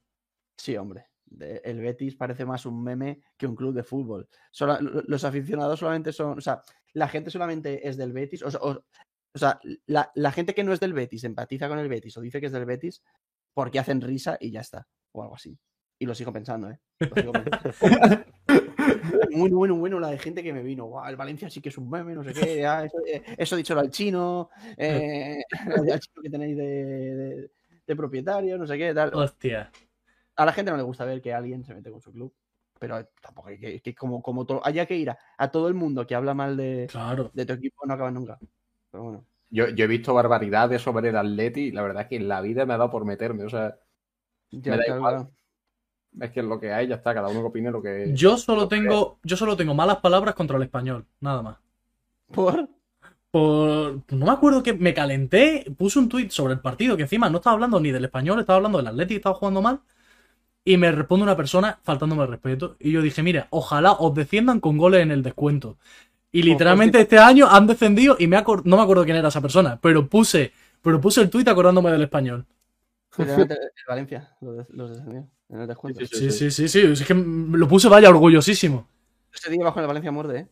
sí, 0.57 0.77
hombre, 0.77 1.07
de- 1.27 1.61
el 1.65 1.81
Betis 1.81 2.17
parece 2.17 2.45
más 2.45 2.67
un 2.67 2.83
meme 2.83 3.21
que 3.37 3.47
un 3.47 3.55
club 3.57 3.75
de 3.75 3.83
fútbol. 3.83 4.29
Los 5.07 5.25
aficionados 5.25 5.79
solamente 5.81 6.13
son, 6.13 6.39
o 6.39 6.41
sea, 6.41 6.63
la 6.95 7.09
gente 7.09 7.31
solamente 7.31 7.87
es 7.89 7.97
del 7.97 8.13
Betis, 8.13 8.43
o, 8.43 8.51
sea- 8.51 8.61
o- 8.63 8.85
o 9.35 9.39
sea, 9.39 9.61
la, 9.87 10.11
la 10.15 10.33
gente 10.33 10.55
que 10.55 10.65
no 10.65 10.73
es 10.73 10.81
del 10.81 10.93
Betis 10.93 11.25
empatiza 11.25 11.69
con 11.69 11.79
el 11.79 11.89
Betis 11.89 12.17
o 12.17 12.21
dice 12.21 12.41
que 12.41 12.47
es 12.47 12.53
del 12.53 12.65
Betis 12.65 13.03
porque 13.55 13.79
hacen 13.79 14.01
risa 14.01 14.37
y 14.41 14.51
ya 14.51 14.61
está, 14.61 14.87
o 15.13 15.23
algo 15.23 15.35
así. 15.35 15.59
Y 15.99 16.07
lo 16.07 16.15
sigo 16.15 16.33
pensando, 16.33 16.71
¿eh? 16.71 16.79
Lo 17.01 17.15
sigo 17.15 17.33
pensando. 17.33 17.75
Bueno, 19.33 19.57
bueno, 19.59 19.75
bueno, 19.77 20.01
la 20.01 20.09
de 20.11 20.19
gente 20.19 20.43
que 20.43 20.53
me 20.53 20.63
vino. 20.63 20.87
"Guau, 20.87 21.09
el 21.09 21.17
Valencia 21.17 21.49
sí 21.49 21.61
que 21.61 21.69
es 21.69 21.79
un 21.79 21.89
meme, 21.89 22.15
no 22.15 22.25
sé 22.25 22.33
qué. 22.33 22.67
ah, 22.67 22.85
eso, 22.85 22.97
eh, 23.07 23.23
eso 23.39 23.55
díchelo 23.57 23.81
al 23.81 23.91
chino. 23.91 24.51
eh, 24.77 25.43
al 25.95 26.01
chino 26.01 26.23
que 26.23 26.31
tenéis 26.31 26.57
de, 26.57 26.65
de- 26.65 27.51
de 27.87 27.97
propietario, 27.97 28.59
no 28.59 28.67
sé 28.67 28.77
qué, 28.79 28.93
tal. 28.95 29.15
Hostia. 29.15 29.71
A 30.37 30.45
la 30.45 30.53
gente 30.53 30.71
no 30.71 30.77
le 30.77 30.83
gusta 30.83 31.05
ver 31.05 31.21
que 31.23 31.33
alguien 31.33 31.65
se 31.65 31.75
mete 31.75 31.91
con 31.91 32.01
su 32.01 32.13
club. 32.13 32.35
Pero 32.79 33.05
tampoco 33.21 33.49
hay 33.49 33.59
que, 33.59 33.81
que 33.81 33.95
como, 33.95 34.23
como 34.23 34.47
todo, 34.47 34.65
haya 34.67 34.87
que 34.87 34.97
ir 34.97 35.11
a, 35.11 35.19
a 35.39 35.51
todo 35.51 35.69
el 35.69 35.75
mundo 35.75 36.07
que 36.07 36.15
habla 36.15 36.35
mal 36.35 36.57
de, 36.57 36.89
Claro. 36.91 37.31
de 37.35 37.45
tu 37.47 37.53
equipo, 37.53 37.85
no 37.87 37.95
acaba 37.95 38.11
nunca. 38.11 38.39
Pero 38.91 39.05
bueno. 39.05 39.25
Yo, 39.51 39.69
yo 39.71 39.85
he 39.85 39.89
visto 39.89 40.15
barbaridades 40.15 40.83
sobre 40.83 41.09
el 41.11 41.17
Atleti 41.17 41.61
y 41.63 41.73
la 41.73 41.83
verdad 41.83 42.03
es 42.03 42.09
que 42.09 42.17
en 42.17 42.29
la 42.29 42.41
vida 42.41 42.67
me 42.67 42.75
ha 42.75 42.79
dado 42.79 42.91
por 42.91 43.05
meterme. 43.05 43.45
O 43.45 43.51
sea, 43.51 43.77
Ya, 44.51 44.73
Me 44.73 44.79
da 44.79 44.85
claro, 44.85 44.99
igual. 44.99 45.15
claro. 45.17 45.31
es 46.21 46.31
que 46.31 46.41
es 46.41 46.47
lo 46.47 46.61
que 46.61 46.73
hay, 46.73 46.89
ya 46.89 46.97
está, 46.97 47.15
cada 47.15 47.29
uno 47.29 47.41
que 47.41 47.47
opine 47.47 47.71
lo 47.71 47.83
que. 47.83 48.13
Yo 48.15 48.37
solo 48.37 48.69
tengo, 48.69 49.19
yo 49.23 49.37
solo 49.37 49.57
tengo 49.57 49.75
malas 49.75 49.99
palabras 49.99 50.35
contra 50.35 50.57
el 50.57 50.63
español, 50.65 51.07
nada 51.21 51.43
más. 51.43 51.59
Por. 52.33 52.69
Por... 53.31 54.03
No 54.13 54.27
me 54.27 54.33
acuerdo 54.33 54.63
que 54.63 54.75
me 54.75 54.95
calenté, 54.95 55.67
puse 55.79 55.99
un 56.01 56.09
tuit 56.09 56.31
sobre 56.33 56.55
el 56.55 56.61
partido, 56.61 56.97
que 56.97 57.05
encima 57.05 57.31
no 57.31 57.39
estaba 57.39 57.55
hablando 57.55 57.81
ni 57.81 57.93
del 57.93 58.05
español, 58.07 58.41
estaba 58.41 58.57
hablando 58.59 58.79
del 58.79 58.89
Atlético, 58.89 59.19
estaba 59.19 59.37
jugando 59.37 59.63
mal. 59.63 59.81
Y 60.65 60.77
me 60.77 60.93
responde 60.93 61.25
una 61.25 61.37
persona 61.37 61.81
faltándome 61.85 62.23
el 62.25 62.29
respeto. 62.31 62.77
Y 62.81 62.93
yo 62.93 63.03
dije, 63.03 63.23
mira, 63.23 63.49
ojalá 63.51 63.93
os 63.93 64.15
desciendan 64.15 64.61
con 64.61 64.79
goles 64.79 65.03
en 65.03 65.11
el 65.11 65.23
descuento. 65.23 65.79
Y 66.33 66.43
literalmente 66.43 67.01
este 67.01 67.19
año 67.19 67.49
han 67.51 67.67
descendido 67.67 68.17
y 68.19 68.27
me 68.27 68.37
acor- 68.39 68.63
no 68.65 68.77
me 68.77 68.83
acuerdo 68.83 69.05
quién 69.05 69.17
era 69.17 69.29
esa 69.29 69.41
persona, 69.41 69.79
pero 69.81 70.07
puse, 70.07 70.53
pero 70.83 71.01
puse 71.01 71.21
el 71.23 71.31
tuit 71.31 71.49
acordándome 71.49 71.91
del 71.91 72.03
español. 72.03 72.47
Literalmente, 73.17 73.55
el 73.55 73.85
Valencia 73.89 74.37
los, 74.41 74.57
des- 74.59 74.71
los 74.71 74.91
descendió 74.91 75.27
en 75.49 75.61
el 75.61 75.67
descuento. 75.67 76.01
Sí, 76.07 76.31
Sí, 76.31 76.31
sí, 76.31 76.51
sí, 76.51 76.69
sí. 76.69 76.81
Es 77.03 77.05
que 77.05 77.15
lo 77.15 77.67
puse 77.69 77.89
vaya 77.89 78.09
orgullosísimo. 78.09 78.87
Ese 79.35 79.51
día 79.51 79.65
bajo 79.65 79.79
en 79.81 79.83
el 79.85 79.89
Valencia 79.89 80.13
muerde, 80.13 80.39
¿eh? 80.41 80.47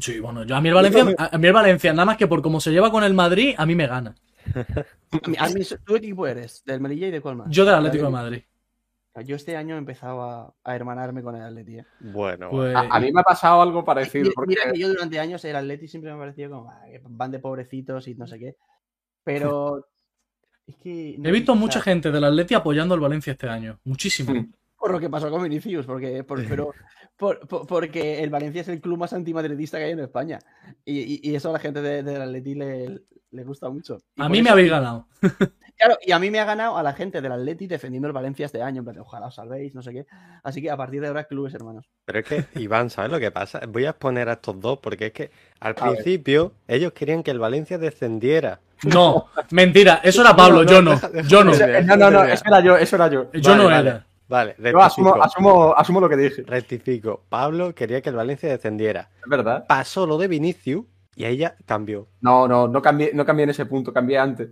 Sí, 0.00 0.20
bueno, 0.20 0.44
yo 0.44 0.54
a 0.56 0.60
mí 0.60 0.68
el 0.68 0.74
Valencia, 0.74 1.04
a 1.18 1.38
mí 1.38 1.46
el 1.46 1.52
Valencia, 1.52 1.92
nada 1.92 2.04
más 2.06 2.16
que 2.16 2.26
por 2.26 2.40
cómo 2.40 2.60
se 2.60 2.70
lleva 2.70 2.90
con 2.90 3.04
el 3.04 3.14
Madrid, 3.14 3.54
a 3.58 3.66
mí 3.66 3.74
me 3.74 3.86
gana. 3.86 4.14
A 5.38 5.48
mí, 5.48 5.64
¿Tú 5.84 5.92
qué 5.94 5.96
equipo 5.96 6.26
eres? 6.26 6.62
¿Del 6.64 6.80
Melilla 6.80 7.08
y 7.08 7.10
de 7.10 7.20
cuál 7.20 7.36
más? 7.36 7.48
Yo 7.50 7.64
del 7.64 7.74
Atlético 7.74 8.04
de 8.06 8.10
Madrid. 8.10 8.42
Yo 9.22 9.36
este 9.36 9.56
año 9.56 9.74
he 9.74 9.78
empezado 9.78 10.22
a, 10.22 10.54
a 10.64 10.76
hermanarme 10.76 11.22
con 11.22 11.34
el 11.36 11.42
Atleti. 11.42 11.78
¿eh? 11.78 11.84
Bueno, 12.00 12.50
Pues, 12.50 12.74
A, 12.74 12.80
a 12.80 13.00
mí 13.00 13.12
me 13.12 13.20
ha 13.20 13.24
pasado 13.24 13.60
algo 13.62 13.84
parecido. 13.84 14.24
Mira, 14.24 14.32
Porque... 14.34 14.48
mira 14.48 14.72
que 14.72 14.78
yo 14.78 14.88
durante 14.88 15.18
años 15.20 15.44
el 15.44 15.56
Atleti 15.56 15.88
siempre 15.88 16.10
me 16.10 16.16
ha 16.16 16.20
parecido 16.20 16.50
como 16.50 16.70
"Ah, 16.70 16.82
que 16.90 17.00
van 17.04 17.30
de 17.30 17.38
pobrecitos 17.38 18.08
y 18.08 18.14
no 18.14 18.26
sé 18.26 18.38
qué. 18.38 18.56
Pero 19.24 19.86
es 20.66 20.76
que 20.76 21.16
no 21.18 21.28
he 21.28 21.32
visto 21.32 21.54
mucha 21.54 21.80
gente 21.80 22.10
del 22.10 22.24
Atleti 22.24 22.54
apoyando 22.54 22.94
al 22.94 23.00
Valencia 23.00 23.32
este 23.32 23.48
año. 23.48 23.78
Muchísimo. 23.84 24.46
Por 24.78 24.92
lo 24.92 25.00
que 25.00 25.10
pasó 25.10 25.30
con 25.30 25.42
Vinicius, 25.42 25.86
porque 25.86 26.22
por- 26.24 26.46
pero 26.46 26.72
por- 27.16 27.40
por- 27.48 27.66
porque 27.66 28.22
el 28.22 28.30
Valencia 28.30 28.60
es 28.60 28.68
el 28.68 28.80
club 28.80 28.98
más 28.98 29.12
antimadridista 29.12 29.78
que 29.78 29.84
hay 29.84 29.90
en 29.92 30.00
España. 30.00 30.38
Y, 30.84 31.00
y- 31.00 31.20
y 31.22 31.34
eso 31.34 31.50
a 31.50 31.52
la 31.54 31.58
gente 31.58 31.82
de- 31.82 32.02
del 32.04 32.22
Atleti 32.22 32.54
le, 32.54 33.00
le 33.32 33.44
gusta 33.44 33.68
mucho. 33.70 33.98
Y 34.16 34.22
A 34.22 34.28
mí 34.28 34.42
me 34.42 34.50
habéis 34.50 34.70
ganado. 34.70 35.06
Claro, 35.80 35.96
y 36.04 36.10
a 36.10 36.18
mí 36.18 36.28
me 36.28 36.40
ha 36.40 36.44
ganado 36.44 36.76
a 36.76 36.82
la 36.82 36.92
gente 36.92 37.20
del 37.20 37.30
Atleti 37.30 37.68
defendiendo 37.68 38.08
el 38.08 38.12
Valencia 38.12 38.44
este 38.46 38.60
año, 38.60 38.80
en 38.80 38.84
plan 38.84 38.94
de, 38.96 39.00
ojalá 39.00 39.28
os 39.28 39.36
salvéis, 39.36 39.76
no 39.76 39.82
sé 39.82 39.92
qué. 39.92 40.06
Así 40.42 40.60
que 40.60 40.72
a 40.72 40.76
partir 40.76 41.00
de 41.00 41.06
ahora 41.06 41.22
clubes 41.22 41.54
hermanos. 41.54 41.88
Pero 42.04 42.18
es 42.18 42.24
que, 42.24 42.44
Iván, 42.58 42.90
¿sabes 42.90 43.12
lo 43.12 43.20
que 43.20 43.30
pasa? 43.30 43.60
Voy 43.68 43.84
a 43.84 43.90
exponer 43.90 44.28
a 44.28 44.32
estos 44.32 44.58
dos 44.60 44.80
porque 44.80 45.06
es 45.06 45.12
que 45.12 45.30
al 45.60 45.76
A 45.78 45.84
ver. 45.84 45.92
principio 46.02 46.52
ellos 46.66 46.92
querían 46.94 47.22
que 47.22 47.30
el 47.30 47.38
Valencia 47.38 47.78
descendiera. 47.78 48.58
No, 48.92 49.26
mentira, 49.52 50.00
eso 50.02 50.22
era 50.22 50.34
Pablo, 50.34 50.64
yo 50.64 50.82
no. 50.82 50.90
deja- 50.92 51.10
deja 51.10 51.28
Yo 51.28 51.44
no. 51.44 51.52
de- 51.56 51.82
No, 51.84 51.96
no, 51.96 52.10
no, 52.10 52.24
eso 52.24 52.42
era 52.44 52.58
yo, 52.60 52.76
eso 52.76 52.96
era 52.96 53.08
yo. 53.08 53.30
Yo 53.34 53.50
Vale, 53.52 53.62
no 53.62 53.70
era. 53.70 53.76
Vale, 53.76 54.02
Yo 54.28 54.80
asumo, 54.80 55.14
rectifico. 55.14 55.22
asumo, 55.22 55.74
asumo 55.76 56.00
lo 56.00 56.08
que 56.08 56.16
dije. 56.16 56.42
Rectifico. 56.46 57.24
Pablo 57.28 57.74
quería 57.74 58.00
que 58.02 58.10
el 58.10 58.16
Valencia 58.16 58.48
descendiera. 58.50 59.08
Es 59.22 59.28
verdad. 59.28 59.64
Pasó 59.66 60.06
lo 60.06 60.18
de 60.18 60.28
Vinicius 60.28 60.84
y 61.16 61.24
ahí 61.24 61.38
ya 61.38 61.56
cambió. 61.66 62.08
No, 62.20 62.46
no, 62.46 62.68
no 62.68 62.82
cambié, 62.82 63.10
no 63.14 63.24
cambié 63.24 63.44
en 63.44 63.50
ese 63.50 63.66
punto, 63.66 63.92
cambié 63.92 64.18
antes. 64.18 64.48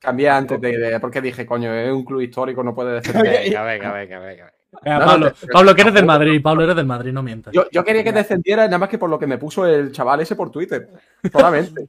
Cambié 0.00 0.28
antes 0.30 0.60
de, 0.60 0.76
de- 0.78 1.00
porque 1.00 1.20
dije, 1.20 1.46
coño, 1.46 1.72
es 1.72 1.92
un 1.92 2.04
club 2.04 2.20
histórico, 2.20 2.62
no 2.64 2.74
puede 2.74 2.94
descender. 2.94 3.44
Venga, 3.44 3.62
venga, 3.62 3.92
venga, 3.92 4.18
venga. 4.18 4.52
Venga, 4.82 4.98
No, 4.98 5.04
no, 5.04 5.06
Pablo, 5.06 5.32
te- 5.32 5.46
Pablo, 5.46 5.74
que 5.74 5.80
eres 5.82 5.94
del 5.94 6.04
Madrid, 6.04 6.42
Pablo, 6.42 6.62
eres 6.64 6.76
del 6.76 6.86
Madrid, 6.86 7.12
no 7.12 7.22
mientas. 7.22 7.54
Yo, 7.54 7.70
yo 7.70 7.82
quería 7.84 8.04
que 8.04 8.12
descendiera 8.12 8.64
nada 8.66 8.78
más 8.78 8.88
que 8.88 8.98
por 8.98 9.08
lo 9.08 9.18
que 9.18 9.26
me 9.26 9.38
puso 9.38 9.64
el 9.66 9.92
chaval 9.92 10.20
ese 10.20 10.36
por 10.36 10.50
Twitter. 10.50 10.88
Solamente. 11.32 11.88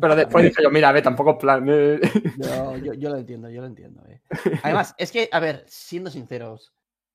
Pero 0.00 0.14
después 0.16 0.44
dije 0.44 0.62
yo, 0.62 0.70
mira, 0.70 0.88
a 0.90 0.92
ver, 0.92 1.02
tampoco 1.02 1.30
es 1.32 1.36
plan. 1.38 1.64
eh. 1.68 2.00
Yo, 2.36 2.76
yo, 2.78 2.92
yo 2.94 3.10
lo 3.10 3.16
entiendo, 3.16 3.48
yo 3.48 3.60
lo 3.60 3.66
entiendo. 3.66 4.02
eh. 4.08 4.17
Además, 4.62 4.94
es 4.98 5.10
que, 5.12 5.28
a 5.32 5.40
ver, 5.40 5.64
siendo 5.68 6.10
sinceros, 6.10 6.72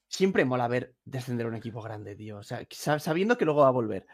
siempre 0.08 0.46
mola 0.46 0.68
ver 0.68 0.96
descender 1.06 1.48
un 1.48 1.56
equipo 1.56 1.82
grande, 1.82 2.16
tío. 2.16 2.38
O 2.38 2.44
sea, 2.44 2.62
sab- 2.70 3.00
sabiendo 3.00 3.38
que 3.38 3.46
luego 3.46 3.62
va 3.62 3.68
a 3.68 3.72
volver. 3.72 4.06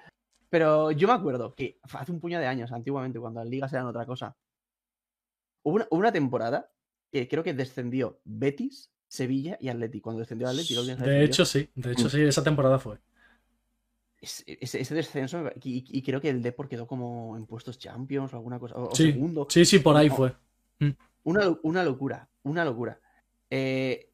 Pero 0.50 0.92
yo 0.92 1.08
me 1.08 1.14
acuerdo 1.14 1.54
que 1.56 1.80
hace 1.84 2.12
un 2.12 2.20
puño 2.20 2.40
de 2.40 2.48
años, 2.48 2.72
antiguamente, 2.72 3.20
cuando 3.20 3.40
las 3.42 3.50
ligas 3.50 3.72
eran 3.74 3.86
otra 3.86 4.06
cosa, 4.06 4.36
hubo 5.64 5.76
una, 5.76 5.88
una 5.92 6.12
temporada 6.12 6.72
que 7.12 7.28
creo 7.28 7.44
que 7.44 7.54
descendió 7.54 8.20
Betis, 8.24 8.92
Sevilla 9.08 9.58
y 9.60 9.70
Atleti. 9.70 10.02
Cuando 10.02 10.20
descendió 10.22 10.48
Atleti, 10.48 10.74
De 10.74 10.84
descendió, 10.84 11.24
hecho, 11.26 11.46
sí, 11.46 11.70
de 11.76 11.92
hecho, 11.92 12.10
sí, 12.10 12.22
esa 12.22 12.44
temporada 12.44 12.80
fue. 12.80 13.00
ese, 14.22 14.58
ese- 14.62 14.82
ese 14.82 14.96
descenso, 14.96 15.50
y, 15.64 15.86
y 15.98 16.02
creo 16.04 16.20
que 16.22 16.30
el 16.30 16.42
Depor 16.42 16.68
quedó 16.68 16.88
como 16.88 17.38
en 17.38 17.46
puestos 17.46 17.78
Champions 17.80 18.34
o 18.34 18.38
alguna 18.38 18.60
cosa, 18.60 18.76
o, 18.76 18.94
Sí, 18.96 19.12
segundo. 19.14 19.48
Sí, 19.50 19.66
sí, 19.66 19.80
por 19.80 19.96
ahí 19.96 20.10
No. 20.10 20.16
fue. 20.16 20.36
Una, 21.24 21.46
lo- 21.46 21.60
una 21.64 21.84
locura, 21.84 22.29
una 22.44 22.66
locura. 22.66 23.00
Eh, 23.50 24.10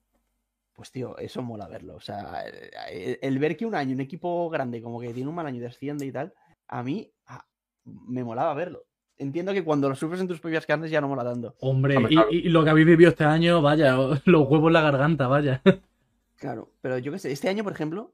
pues 0.74 0.92
tío, 0.92 1.18
eso 1.18 1.42
mola 1.42 1.68
verlo. 1.68 1.96
O 1.96 2.02
sea, 2.02 2.44
el, 2.92 3.18
el 3.22 3.40
ver 3.40 3.56
que 3.56 3.66
un 3.66 3.76
año 3.76 3.94
un 3.94 4.02
equipo 4.02 4.50
grande 4.50 4.82
como 4.82 5.00
que 5.00 5.14
tiene 5.14 5.30
un 5.30 5.36
mal 5.36 5.46
año 5.46 5.58
y 5.58 5.62
desciende 5.62 6.06
y 6.06 6.12
tal, 6.12 6.34
a 6.68 6.84
mí 6.84 7.12
ah, 7.28 7.46
me 7.86 8.24
molaba 8.24 8.54
verlo. 8.54 8.86
Entiendo 9.18 9.54
que 9.54 9.64
cuando 9.64 9.88
lo 9.88 9.96
sufres 9.96 10.20
en 10.20 10.28
tus 10.28 10.42
propias 10.42 10.66
carnes 10.66 10.92
ya 10.92 11.00
no 11.00 11.08
mola 11.08 11.24
tanto. 11.24 11.56
Hombre, 11.62 11.96
Hombre, 11.98 12.16
y, 12.30 12.38
y 12.38 12.50
lo 12.50 12.64
que 12.66 12.70
habéis 12.72 12.88
vivido 12.88 13.10
este 13.10 13.24
año, 13.24 13.62
vaya, 13.62 13.96
los 14.26 14.50
huevos 14.50 14.68
en 14.68 14.74
la 14.74 14.82
garganta, 14.82 15.28
vaya. 15.28 15.62
Claro, 16.36 16.74
pero 16.82 16.98
yo 16.98 17.14
qué 17.14 17.20
sé, 17.20 17.32
este 17.32 17.48
año, 17.48 17.64
por 17.64 17.72
ejemplo, 17.72 18.14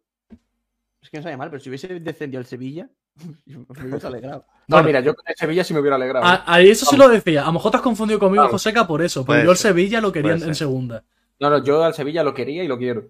es 1.01 1.09
que 1.09 1.17
no 1.17 1.23
sabe 1.23 1.37
mal, 1.37 1.49
pero 1.49 1.61
si 1.61 1.69
hubiese 1.69 1.99
descendido 1.99 2.39
el 2.39 2.45
Sevilla, 2.45 2.89
me 3.45 3.87
hubiese 3.89 4.07
alegrado. 4.07 4.45
No, 4.67 4.77
Bueno. 4.77 4.87
mira, 4.87 4.99
yo 5.01 5.13
con 5.15 5.25
el 5.27 5.35
Sevilla 5.35 5.63
sí 5.65 5.73
me 5.73 5.81
hubiera 5.81 5.97
alegrado. 5.97 6.25
A, 6.25 6.43
a 6.45 6.61
eso 6.61 6.85
sí 6.85 6.95
lo 6.95 7.09
decía. 7.09 7.43
A 7.43 7.47
lo 7.47 7.53
mejor 7.53 7.71
te 7.71 7.77
has 7.77 7.83
confundido 7.83 8.19
conmigo, 8.19 8.43
Claro. 8.43 8.53
Joseca, 8.53 8.87
por 8.87 9.01
eso. 9.01 9.21
Pero 9.25 9.25
Puede 9.25 9.43
yo 9.45 9.51
el 9.51 9.57
Sevilla 9.57 9.99
lo 9.99 10.11
quería 10.13 10.33
en, 10.33 10.43
en 10.43 10.55
segunda. 10.55 11.03
No, 11.41 11.49
no, 11.49 11.61
yo 11.63 11.83
al 11.83 11.93
Sevilla 11.93 12.23
lo 12.23 12.33
quería 12.33 12.63
y 12.63 12.67
lo 12.69 12.77
quiero. 12.77 13.09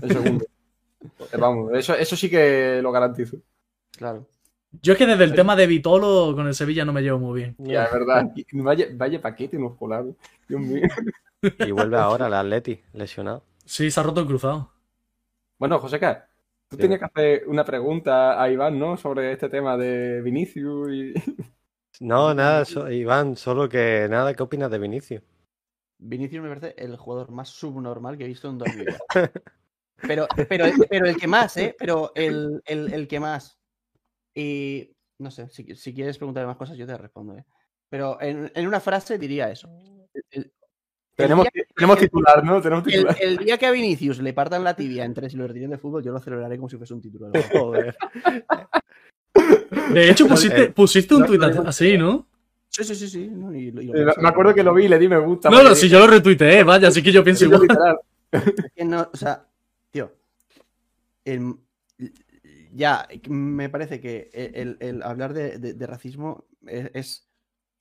El 0.00 0.10
segundo. 0.10 0.44
Vamos, 1.38 1.72
eso, 1.74 1.94
eso 1.94 2.16
sí 2.16 2.30
que 2.30 2.80
lo 2.82 2.92
garantizo. 2.92 3.36
Claro. 3.98 4.26
Yo 4.80 4.92
es 4.94 4.98
que 4.98 5.04
desde 5.04 5.24
el 5.24 5.34
tema 5.34 5.54
de 5.54 5.66
Vitolo 5.66 6.32
con 6.34 6.46
el 6.46 6.54
Sevilla 6.54 6.84
no 6.86 6.94
me 6.94 7.02
llevo 7.02 7.18
muy 7.18 7.40
bien. 7.40 7.56
Ya, 7.58 7.84
es 7.84 7.92
verdad. 7.92 8.30
Vaya, 8.52 8.86
vaya 8.94 9.20
paquete 9.20 9.58
nos 9.58 9.76
colaron. 9.76 10.16
Dios 10.48 10.60
mío. 10.62 10.88
Y 11.42 11.72
vuelve 11.72 11.98
ahora 11.98 12.28
el 12.28 12.34
Atleti, 12.34 12.80
lesionado. 12.94 13.44
Sí, 13.66 13.90
se 13.90 14.00
ha 14.00 14.02
roto 14.02 14.20
el 14.20 14.26
cruzado. 14.26 14.70
Bueno, 15.58 15.78
Joseca, 15.78 16.28
Tú 16.72 16.78
tenías 16.78 17.00
que 17.00 17.04
hacer 17.04 17.48
una 17.48 17.64
pregunta 17.64 18.42
a 18.42 18.50
Iván, 18.50 18.78
¿no? 18.78 18.96
Sobre 18.96 19.30
este 19.32 19.50
tema 19.50 19.76
de 19.76 20.22
Vinicius 20.22 20.90
y... 20.90 21.12
No, 22.00 22.32
nada, 22.32 22.64
so- 22.64 22.90
Iván, 22.90 23.36
solo 23.36 23.68
que 23.68 24.08
nada, 24.10 24.32
¿qué 24.32 24.42
opinas 24.42 24.70
de 24.70 24.78
Vinicius? 24.78 25.22
Vinicius 25.98 26.42
me 26.42 26.48
parece 26.48 26.74
el 26.78 26.96
jugador 26.96 27.30
más 27.30 27.50
subnormal 27.50 28.16
que 28.16 28.24
he 28.24 28.28
visto 28.28 28.48
en 28.48 28.56
mi 28.56 28.64
vida. 28.86 28.98
Pero, 30.08 30.26
pero, 30.48 30.64
pero 30.90 31.06
el 31.06 31.16
que 31.16 31.28
más, 31.28 31.56
¿eh? 31.58 31.76
Pero 31.78 32.10
el, 32.16 32.60
el, 32.64 32.92
el 32.92 33.06
que 33.06 33.20
más. 33.20 33.56
Y 34.34 34.90
no 35.18 35.30
sé, 35.30 35.48
si, 35.48 35.76
si 35.76 35.94
quieres 35.94 36.18
preguntarme 36.18 36.48
más 36.48 36.56
cosas, 36.56 36.76
yo 36.76 36.86
te 36.88 36.96
respondo, 36.98 37.36
¿eh? 37.36 37.44
Pero 37.88 38.20
en, 38.20 38.50
en 38.52 38.66
una 38.66 38.80
frase 38.80 39.16
diría 39.16 39.50
eso. 39.50 39.68
El- 40.30 40.52
Tenemos, 41.14 41.46
tenemos 41.76 41.98
titular, 41.98 42.42
¿no? 42.44 42.60
Tenemos 42.62 42.86
el, 42.86 42.92
titular. 42.92 43.16
el 43.20 43.36
día 43.38 43.58
que 43.58 43.66
a 43.66 43.70
Vinicius 43.70 44.18
le 44.20 44.32
partan 44.32 44.64
la 44.64 44.74
tibia 44.74 45.04
en 45.04 45.12
tres 45.14 45.34
y 45.34 45.36
lo 45.36 45.46
retiren 45.46 45.70
de 45.70 45.78
fútbol, 45.78 46.02
yo 46.02 46.10
lo 46.12 46.18
celebraré 46.20 46.56
como 46.56 46.68
si 46.68 46.76
fuese 46.78 46.94
un 46.94 47.00
título. 47.02 47.30
Joder. 47.52 47.94
De 49.92 50.10
hecho, 50.10 50.26
pusiste, 50.26 50.70
pusiste 50.70 51.14
un 51.14 51.26
tuit 51.26 51.42
así, 51.42 51.96
¿no? 51.98 52.26
Sí, 52.68 52.84
sí, 52.84 52.94
sí, 52.94 53.08
sí. 53.08 53.28
no, 53.30 53.54
y 53.54 53.70
lo- 53.70 53.82
y 53.82 53.86
lo 53.86 53.92
pienso. 53.92 54.20
Me 54.20 54.28
acuerdo 54.28 54.54
que 54.54 54.62
lo 54.62 54.72
vi 54.72 54.84
y 54.86 54.88
le 54.88 54.98
di 54.98 55.08
me 55.08 55.18
gusta. 55.18 55.50
No, 55.50 55.62
no, 55.62 55.74
si 55.74 55.88
yo 55.88 55.98
lo 55.98 56.06
retuiteé, 56.06 56.62
vaya, 56.64 56.88
así 56.88 57.02
que 57.02 57.12
yo 57.12 57.22
pienso 57.22 57.44
igual. 57.44 57.62
literal. 57.62 57.98
Es 58.30 58.72
que 58.74 58.84
no, 58.84 59.08
o 59.12 59.16
sea, 59.16 59.46
tío. 59.90 60.12
el- 61.24 61.56
ya, 62.74 63.06
me 63.28 63.68
parece 63.68 64.00
que 64.00 64.30
el, 64.32 64.78
el 64.80 65.02
hablar 65.02 65.34
de, 65.34 65.58
de- 65.58 65.74
de 65.74 65.86
racismo 65.86 66.46
es, 66.66 66.90
es, 66.94 67.28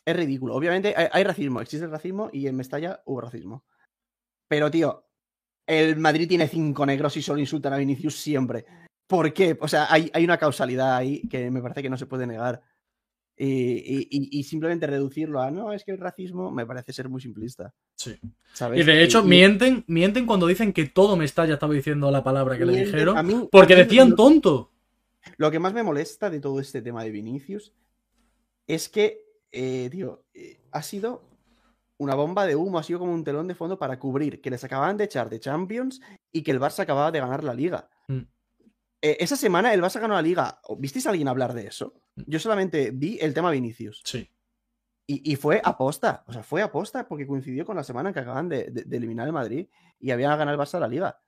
es 0.05 0.15
ridículo. 0.15 0.55
Obviamente 0.55 0.93
hay, 0.95 1.07
hay 1.11 1.23
racismo, 1.23 1.61
existe 1.61 1.85
el 1.85 1.91
racismo 1.91 2.29
y 2.33 2.47
en 2.47 2.55
Mestalla 2.55 3.01
hubo 3.05 3.21
racismo. 3.21 3.65
Pero, 4.47 4.69
tío, 4.71 5.05
el 5.67 5.95
Madrid 5.97 6.27
tiene 6.27 6.47
cinco 6.47 6.85
negros 6.85 7.15
y 7.17 7.21
solo 7.21 7.39
insultan 7.39 7.73
a 7.73 7.77
Vinicius 7.77 8.15
siempre. 8.15 8.65
¿Por 9.07 9.33
qué? 9.33 9.57
O 9.61 9.67
sea, 9.67 9.87
hay, 9.91 10.09
hay 10.13 10.23
una 10.23 10.37
causalidad 10.37 10.95
ahí 10.95 11.27
que 11.27 11.49
me 11.51 11.61
parece 11.61 11.81
que 11.81 11.89
no 11.89 11.97
se 11.97 12.05
puede 12.05 12.25
negar. 12.27 12.61
Y, 13.37 14.07
y- 14.11 14.43
simplemente 14.43 14.85
reducirlo 14.85 15.41
a 15.41 15.49
no, 15.49 15.73
es 15.73 15.83
que 15.83 15.91
el 15.91 15.97
racismo 15.97 16.51
me 16.51 16.65
parece 16.65 16.93
ser 16.93 17.09
muy 17.09 17.19
simplista. 17.21 17.73
Sí. 17.95 18.15
¿sabes? 18.53 18.79
Y 18.81 18.83
de 18.83 19.03
hecho, 19.03 19.23
y- 19.23 19.27
mienten, 19.27 19.83
mienten 19.87 20.27
cuando 20.27 20.45
dicen 20.45 20.73
que 20.73 20.85
todo 20.87 21.15
Mestalla 21.15 21.53
estaba 21.55 21.73
diciendo 21.73 22.11
la 22.11 22.23
palabra 22.23 22.55
que 22.57 22.65
le 22.65 22.85
dijeron. 22.85 23.17
a 23.17 23.23
mí- 23.23 23.47
Porque 23.51 23.73
a 23.73 23.77
mí 23.77 23.83
decían 23.83 24.11
lo- 24.11 24.15
tonto. 24.15 24.71
Lo 25.37 25.49
que 25.49 25.59
más 25.59 25.73
me 25.73 25.81
molesta 25.81 26.29
de 26.29 26.39
todo 26.39 26.59
este 26.59 26.81
tema 26.83 27.03
de 27.03 27.09
Vinicius 27.11 27.73
es 28.67 28.89
que, 28.89 29.23
eh, 29.51 29.89
tío, 29.91 30.25
eh, 30.33 30.61
ha 30.71 30.81
sido 30.81 31.23
una 31.97 32.15
bomba 32.15 32.45
de 32.45 32.55
humo, 32.55 32.79
ha 32.79 32.83
sido 32.83 32.99
como 32.99 33.13
un 33.13 33.23
telón 33.23 33.47
de 33.47 33.55
fondo 33.55 33.77
para 33.77 33.99
cubrir 33.99 34.41
que 34.41 34.49
les 34.49 34.63
acababan 34.63 34.97
de 34.97 35.03
echar 35.03 35.29
de 35.29 35.39
Champions 35.39 36.01
y 36.31 36.41
que 36.43 36.51
el 36.51 36.59
Barça 36.59 36.79
acababa 36.81 37.11
de 37.11 37.19
ganar 37.19 37.43
la 37.43 37.53
liga. 37.53 37.89
Mm. 38.07 38.21
Eh, 39.03 39.17
esa 39.19 39.35
semana 39.35 39.73
el 39.73 39.81
Barça 39.81 39.99
ganó 39.99 40.15
la 40.15 40.21
liga. 40.21 40.59
¿Visteis 40.77 41.05
a 41.05 41.09
alguien 41.11 41.27
hablar 41.27 41.53
de 41.53 41.67
eso? 41.67 41.93
Yo 42.15 42.39
solamente 42.39 42.91
vi 42.91 43.17
el 43.21 43.33
tema 43.33 43.51
Vinicius. 43.51 44.01
Sí. 44.05 44.29
Y, 45.07 45.31
y 45.31 45.35
fue 45.35 45.61
aposta, 45.63 46.23
o 46.27 46.33
sea, 46.33 46.43
fue 46.43 46.61
aposta 46.61 47.07
porque 47.07 47.27
coincidió 47.27 47.65
con 47.65 47.75
la 47.75 47.83
semana 47.83 48.09
en 48.09 48.13
que 48.13 48.19
acaban 48.21 48.47
de, 48.49 48.65
de- 48.71 48.83
de 48.83 48.97
eliminar 48.97 49.27
el 49.27 49.33
Madrid 49.33 49.67
y 49.99 50.11
habían 50.11 50.37
ganado 50.37 50.59
el 50.59 50.59
Barça 50.67 50.79
la 50.79 50.87
liga. 50.87 51.19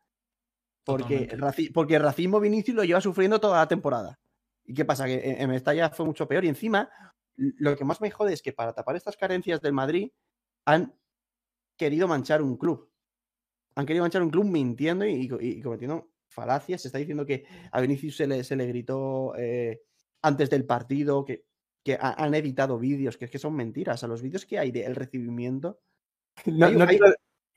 Porque, 0.85 1.25
Totalmente. 1.27 1.37
raci- 1.37 1.71
porque 1.73 1.95
el 1.95 2.03
racismo 2.03 2.39
Vinicius 2.39 2.75
lo 2.77 2.83
lleva 2.83 3.01
sufriendo 3.01 3.39
toda 3.39 3.59
la 3.59 3.67
temporada. 3.67 4.19
¿Y 4.65 4.73
qué 4.73 4.85
pasa? 4.85 5.05
Que 5.05 5.15
en, 5.31 5.41
en 5.41 5.49
Mestalla 5.49 5.89
fue 5.89 6.05
mucho 6.05 6.27
peor. 6.27 6.45
Y 6.45 6.49
encima, 6.49 6.89
lo 7.37 7.75
que 7.75 7.85
más 7.85 7.99
me 8.01 8.11
jode 8.11 8.33
es 8.33 8.41
que 8.41 8.53
para 8.53 8.73
tapar 8.73 8.95
estas 8.95 9.17
carencias 9.17 9.61
del 9.61 9.73
Madrid 9.73 10.11
han 10.65 10.93
querido 11.77 12.07
manchar 12.07 12.41
un 12.41 12.57
club. 12.57 12.89
Han 13.75 13.85
querido 13.85 14.03
manchar 14.03 14.21
un 14.21 14.29
club 14.29 14.45
mintiendo 14.45 15.05
y, 15.05 15.13
y- 15.41 15.45
y 15.57 15.61
cometiendo 15.61 16.11
falacias. 16.29 16.81
Se 16.81 16.87
está 16.89 16.99
diciendo 16.99 17.25
que 17.25 17.45
a 17.71 17.81
Vinicius 17.81 18.17
se 18.17 18.27
le, 18.27 18.43
se 18.43 18.55
le 18.55 18.67
gritó 18.67 19.33
eh, 19.37 19.81
antes 20.21 20.49
del 20.49 20.65
partido, 20.65 21.25
que, 21.25 21.45
que 21.83 21.95
ha- 21.95 22.23
han 22.23 22.33
editado 22.35 22.77
vídeos, 22.77 23.17
que 23.17 23.25
es 23.25 23.31
que 23.31 23.39
son 23.39 23.55
mentiras. 23.55 24.03
A 24.03 24.07
los 24.07 24.21
vídeos 24.21 24.45
que 24.45 24.59
hay 24.59 24.71
del 24.71 24.95
recibimiento. 24.95 25.79
No, 26.45 26.65
Hay- 26.67 26.75
no 26.75 26.85
hay- 26.85 26.99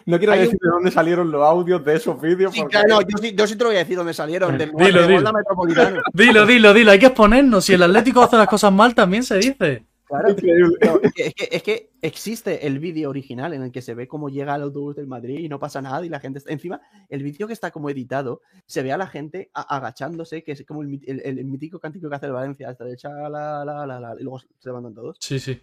no 0.07 0.19
quiero 0.19 0.33
hay 0.33 0.39
un- 0.41 0.45
decir 0.47 0.59
de 0.63 0.69
dónde 0.69 0.91
salieron 0.91 1.31
los 1.31 1.43
audios 1.43 1.85
de 1.85 1.95
esos 1.97 2.21
vídeos. 2.21 2.53
Sí, 2.55 2.61
porque- 2.61 2.73
claro, 2.79 2.89
no, 2.89 3.01
yo, 3.03 3.19
sí, 3.21 3.35
yo 3.37 3.47
sí 3.47 3.57
te 3.57 3.65
lo 3.65 3.71
voy 3.71 3.77
a 3.77 3.81
decir 3.81 3.97
dónde 3.97 4.15
salieron. 4.15 4.57
Del 4.57 4.71
Dilo, 4.73 5.03
de 5.03 5.09
dilo. 5.09 5.33
Metropolitano. 5.33 6.01
Dilo, 6.15 6.47
dilo, 6.47 6.73
dilo, 6.73 6.91
hay 6.93 6.99
que 6.99 7.07
exponernos. 7.07 7.65
Si 7.65 7.75
el 7.75 7.83
Atlético 7.83 8.23
hace 8.23 8.37
las 8.37 8.49
cosas 8.49 8.73
mal, 8.73 8.95
también 8.95 9.23
se 9.25 9.37
dice. 9.39 9.85
Claro, 10.09 10.31
Increíble. 10.31 10.77
No, 10.85 11.01
es, 11.03 11.13
que, 11.13 11.35
es 11.51 11.83
existe 12.01 12.65
el 12.69 12.79
vídeo 12.79 13.11
original 13.11 13.53
en 13.55 13.63
el 13.63 13.73
que 13.73 13.83
se 13.83 13.93
ve 13.95 14.07
cómo 14.07 14.29
llega 14.29 14.55
el 14.55 14.63
autobús 14.63 14.95
del 14.95 15.09
Madrid 15.09 15.41
y 15.41 15.49
no 15.49 15.59
pasa 15.59 15.83
nada 15.83 16.07
y 16.07 16.09
la 16.09 16.21
gente 16.21 16.39
está... 16.39 16.53
Encima, 16.53 16.81
el 17.09 17.25
vídeo 17.25 17.49
que 17.49 17.53
está 17.53 17.73
como 17.73 17.91
editado, 17.91 18.41
se 18.67 18.85
ve 18.85 18.93
a 18.93 18.97
la 18.99 19.09
gente 19.09 19.51
agachándose, 19.53 20.45
que 20.45 20.53
es 20.53 20.65
como 20.65 20.83
el, 20.83 20.89
mit- 20.89 21.03
el- 21.09 21.21
el 21.39 21.45
mítico 21.45 21.81
cántico 21.81 22.09
que 22.09 22.15
hace 22.15 22.27
el 22.27 22.33
Valencia, 22.33 22.69
hasta 22.69 22.85
de 22.85 22.97
la, 23.03 23.65
la, 23.65 23.85
la, 23.85 23.99
la, 24.01 24.15
y 24.19 24.23
luego 24.23 24.39
se 24.39 24.69
levantan 24.69 24.95
todos. 24.95 25.17
Sí, 25.19 25.41
sí. 25.41 25.61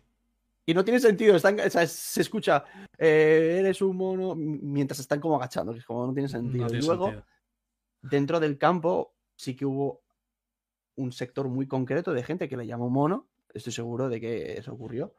Y 0.66 0.74
no 0.74 0.84
tiene 0.86 1.00
sentido, 1.00 1.36
están, 1.36 1.60
o 1.60 1.70
sea, 1.70 1.86
se 1.88 2.22
escucha, 2.22 2.64
eh, 2.98 3.58
eres 3.60 3.82
un 3.82 3.98
mono, 3.98 4.34
mientras 4.36 5.00
están 5.00 5.20
como 5.20 5.36
agachando, 5.36 5.74
que 5.74 5.80
es 5.80 5.86
como 5.86 6.08
no 6.08 6.14
tiene 6.14 6.30
sentido. 6.30 6.64
No 6.64 6.70
tiene 6.70 6.84
y 6.84 6.88
luego, 6.88 7.06
sentido. 7.08 7.26
dentro 8.02 8.40
del 8.40 8.58
campo, 8.58 9.14
sí 9.36 9.56
que 9.56 9.66
hubo 9.66 10.04
un 10.96 11.12
sector 11.12 11.50
muy 11.50 11.68
concreto 11.68 12.14
de 12.14 12.24
gente 12.24 12.48
que 12.48 12.56
le 12.56 12.66
llamó 12.68 12.90
mono. 12.90 13.28
Estoy 13.54 13.74
seguro 13.74 14.08
de 14.08 14.22
que 14.22 14.54
eso 14.58 14.72
ocurrió. 14.74 15.14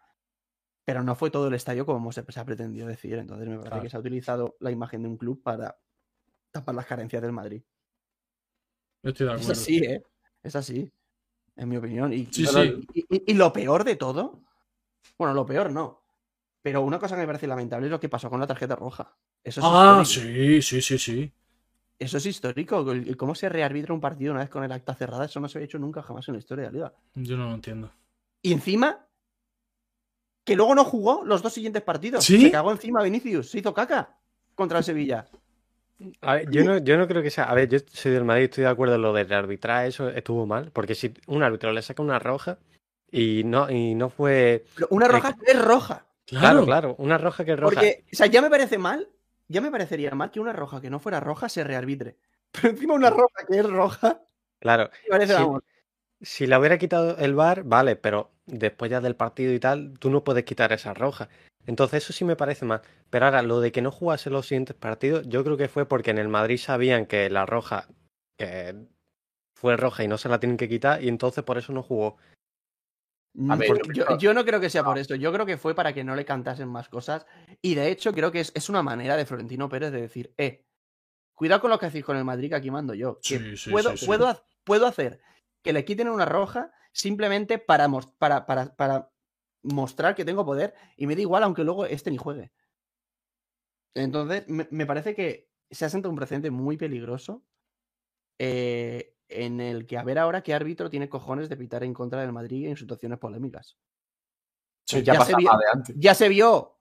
Pero 0.86 1.02
no 1.02 1.14
fue 1.14 1.30
todo 1.30 1.48
el 1.48 1.54
estadio 1.54 1.84
como 1.86 2.10
se, 2.12 2.24
se 2.30 2.40
ha 2.40 2.44
pretendido 2.44 2.86
decir. 2.86 3.14
Entonces 3.14 3.46
me 3.48 3.54
parece 3.56 3.68
Claro. 3.70 3.82
que 3.82 3.90
se 3.90 3.96
ha 3.96 4.00
utilizado 4.00 4.56
la 4.60 4.70
imagen 4.70 5.02
de 5.02 5.08
un 5.08 5.16
club 5.16 5.42
para 5.42 5.78
tapar 6.52 6.74
las 6.74 6.86
carencias 6.86 7.20
del 7.22 7.32
Madrid. 7.32 7.62
Yo 9.02 9.10
estoy 9.10 9.26
de 9.26 9.34
Es 9.34 9.40
acuerdo. 9.42 9.60
así, 9.60 9.76
¿eh? 9.78 10.02
Es 10.42 10.56
así. 10.56 10.92
En 11.56 11.68
mi 11.68 11.76
opinión. 11.76 12.12
Y, 12.12 12.26
Sí, 12.26 12.42
y- 12.42 12.46
sí. 12.46 12.86
y- 12.94 13.16
y- 13.16 13.22
y 13.32 13.34
lo 13.34 13.52
peor 13.52 13.84
de 13.84 13.96
todo. 13.96 14.40
Bueno, 15.18 15.34
lo 15.34 15.46
peor 15.46 15.70
no. 15.70 16.02
Pero 16.62 16.80
una 16.82 16.98
cosa 16.98 17.14
que 17.14 17.20
me 17.22 17.26
parece 17.26 17.46
lamentable 17.46 17.86
es 17.86 17.90
lo 17.90 18.00
que 18.00 18.08
pasó 18.08 18.30
con 18.30 18.40
la 18.40 18.46
tarjeta 18.46 18.74
roja. 18.74 19.14
Eso 19.42 19.60
es 19.60 19.66
Ah, 19.68 20.00
histórico. 20.02 20.32
sí, 20.32 20.62
sí, 20.62 20.80
sí, 20.82 20.98
sí. 20.98 21.32
Eso 21.98 22.16
es 22.16 22.26
histórico. 22.26 22.84
cómo 23.16 23.34
se 23.34 23.48
rearbitra 23.48 23.94
un 23.94 24.00
partido 24.00 24.32
una 24.32 24.40
vez 24.40 24.50
con 24.50 24.64
el 24.64 24.72
acta 24.72 24.94
cerrada, 24.94 25.26
eso 25.26 25.40
no 25.40 25.48
se 25.48 25.58
ha 25.58 25.62
hecho 25.62 25.78
nunca 25.78 26.02
jamás 26.02 26.26
en 26.28 26.34
la 26.34 26.38
historia 26.38 26.64
de 26.64 26.70
la 26.70 26.72
liga. 26.72 26.92
Yo 27.14 27.36
no 27.36 27.48
lo 27.48 27.54
entiendo. 27.54 27.90
Y 28.42 28.52
encima, 28.52 29.06
que 30.44 30.56
luego 30.56 30.74
no 30.74 30.84
jugó 30.84 31.22
los 31.24 31.42
dos 31.42 31.52
siguientes 31.52 31.82
partidos. 31.82 32.24
¿Sí? 32.24 32.40
Se 32.40 32.50
cagó 32.50 32.72
encima 32.72 33.02
Vinicius, 33.02 33.50
se 33.50 33.58
hizo 33.58 33.72
caca 33.72 34.16
contra 34.54 34.78
el 34.78 34.84
Sevilla. 34.84 35.26
A 36.22 36.34
ver, 36.34 36.50
yo 36.50 36.64
no, 36.64 36.78
yo 36.78 36.96
no 36.98 37.06
creo 37.06 37.22
que 37.22 37.30
sea. 37.30 37.44
A 37.44 37.54
ver, 37.54 37.68
yo 37.68 37.78
soy 37.92 38.12
del 38.12 38.24
Madrid, 38.24 38.44
estoy 38.44 38.64
de 38.64 38.70
acuerdo 38.70 38.96
en 38.96 39.02
lo 39.02 39.12
del 39.12 39.32
arbitrar, 39.32 39.86
eso 39.86 40.08
estuvo 40.08 40.44
mal. 40.46 40.70
Porque 40.72 40.94
si 40.94 41.14
un 41.26 41.42
árbitro 41.42 41.72
le 41.72 41.80
saca 41.82 42.02
una 42.02 42.18
roja 42.18 42.58
y 43.14 43.44
no, 43.44 43.70
y 43.70 43.94
no 43.94 44.10
fue. 44.10 44.64
Pero 44.74 44.88
una 44.90 45.06
roja 45.06 45.34
que 45.34 45.52
es 45.52 45.64
roja. 45.64 46.04
Claro, 46.26 46.64
Claro, 46.64 46.64
claro, 46.64 46.94
una 46.98 47.16
roja 47.16 47.44
que 47.44 47.52
es 47.52 47.58
roja. 47.60 47.74
Porque, 47.74 48.04
o 48.12 48.16
sea, 48.16 48.26
ya 48.26 48.42
me 48.42 48.50
parece 48.50 48.76
mal, 48.76 49.08
ya 49.46 49.60
me 49.60 49.70
parecería 49.70 50.10
mal 50.12 50.30
que 50.30 50.40
una 50.40 50.52
roja 50.52 50.80
que 50.80 50.90
no 50.90 50.98
fuera 50.98 51.20
roja 51.20 51.48
se 51.48 51.62
rearbitre. 51.62 52.16
Pero 52.50 52.70
encima 52.70 52.94
una 52.94 53.10
roja 53.10 53.46
que 53.46 53.58
es 53.58 53.66
roja, 53.66 54.20
Claro, 54.60 54.90
me 55.04 55.10
parece, 55.10 55.34
Sí. 55.34 55.42
vamos, 55.42 55.62
si 56.22 56.46
la 56.46 56.58
hubiera 56.58 56.78
quitado 56.78 57.18
el 57.18 57.34
VAR, 57.34 57.64
vale, 57.64 57.96
pero 57.96 58.30
después 58.46 58.90
ya 58.90 59.00
del 59.02 59.14
partido 59.14 59.52
y 59.52 59.60
tal, 59.60 59.98
tú 59.98 60.08
no 60.08 60.24
puedes 60.24 60.44
quitar 60.44 60.72
esa 60.72 60.94
roja. 60.94 61.28
Entonces 61.66 62.02
eso 62.02 62.12
sí 62.14 62.24
me 62.24 62.36
parece 62.36 62.64
mal. 62.64 62.80
Pero 63.10 63.26
ahora, 63.26 63.42
lo 63.42 63.60
de 63.60 63.72
que 63.72 63.82
no 63.82 63.90
jugase 63.90 64.30
los 64.30 64.46
siguientes 64.46 64.74
partidos, 64.74 65.28
yo 65.28 65.44
creo 65.44 65.56
que 65.58 65.68
fue 65.68 65.86
porque 65.86 66.10
en 66.12 66.18
el 66.18 66.28
Madrid 66.28 66.56
sabían 66.56 67.04
que 67.06 67.28
la 67.28 67.44
roja 67.44 67.88
que 68.38 68.74
fue 69.54 69.76
roja 69.76 70.02
y 70.04 70.08
no 70.08 70.16
se 70.16 70.28
la 70.28 70.40
tienen 70.40 70.56
que 70.56 70.68
quitar, 70.68 71.02
y 71.04 71.08
entonces 71.08 71.44
por 71.44 71.58
eso 71.58 71.72
no 71.72 71.82
jugó. 71.82 72.16
A 73.50 73.56
ver, 73.56 73.68
porque 73.68 73.92
yo, 74.18 74.32
no 74.32 74.44
creo 74.44 74.60
que 74.60 74.70
sea 74.70 74.84
por 74.84 74.96
esto. 74.98 75.14
Yo 75.16 75.32
creo 75.32 75.44
que 75.44 75.56
fue 75.58 75.74
para 75.74 75.92
que 75.92 76.04
no 76.04 76.14
le 76.14 76.24
cantasen 76.24 76.68
más 76.68 76.88
cosas. 76.88 77.26
Y 77.60 77.74
de 77.74 77.90
hecho, 77.90 78.12
creo 78.12 78.30
que 78.30 78.40
es, 78.40 78.52
es 78.54 78.68
una 78.68 78.82
manera 78.82 79.16
de 79.16 79.26
Florentino 79.26 79.68
Pérez 79.68 79.90
de 79.92 80.00
decir, 80.02 80.32
eh, 80.38 80.64
cuidado 81.34 81.60
con 81.60 81.70
lo 81.70 81.78
que 81.78 81.86
hacéis 81.86 82.04
con 82.04 82.16
el 82.16 82.24
Madrid, 82.24 82.50
que 82.50 82.54
aquí 82.54 82.70
mando 82.70 82.94
yo. 82.94 83.18
que 83.20 83.38
Sí, 83.38 83.56
sí, 83.56 83.70
puedo, 83.70 83.96
sí. 83.96 84.06
Puedo, 84.06 84.44
puedo 84.62 84.86
hacer 84.86 85.20
que 85.62 85.72
le 85.72 85.84
quiten 85.84 86.08
una 86.08 86.24
roja 86.26 86.72
simplemente 86.92 87.58
para, 87.58 87.88
mos- 87.88 88.06
para, 88.18 88.46
para, 88.46 88.76
para 88.76 89.10
mostrar 89.62 90.14
que 90.14 90.24
tengo 90.24 90.44
poder. 90.44 90.74
Y 90.96 91.06
me 91.06 91.16
da 91.16 91.22
igual, 91.22 91.42
aunque 91.42 91.64
luego 91.64 91.86
este 91.86 92.10
ni 92.10 92.18
juegue. 92.18 92.52
Entonces, 93.94 94.48
me, 94.48 94.66
me 94.70 94.86
parece 94.86 95.14
que 95.14 95.50
se 95.70 95.84
ha 95.84 95.88
sentado 95.88 96.10
un 96.10 96.16
precedente 96.16 96.50
muy 96.50 96.76
peligroso. 96.76 97.44
eh, 98.38 99.13
en 99.34 99.60
el 99.60 99.86
que 99.86 99.98
a 99.98 100.04
ver 100.04 100.18
ahora 100.18 100.42
qué 100.42 100.54
árbitro 100.54 100.88
tiene 100.90 101.08
cojones 101.08 101.48
de 101.48 101.56
pitar 101.56 101.82
en 101.84 101.92
contra 101.94 102.20
del 102.20 102.32
Madrid 102.32 102.66
en 102.68 102.76
situaciones 102.76 103.18
polémicas. 103.18 103.76
Sí, 104.86 105.02
ya 105.02 105.14
ya, 105.14 105.20
se 105.24 105.34
vio- 105.34 105.50
de 105.58 105.64
antes. 105.72 105.96
Ya 105.98 106.14
se 106.14 106.28
vio 106.28 106.76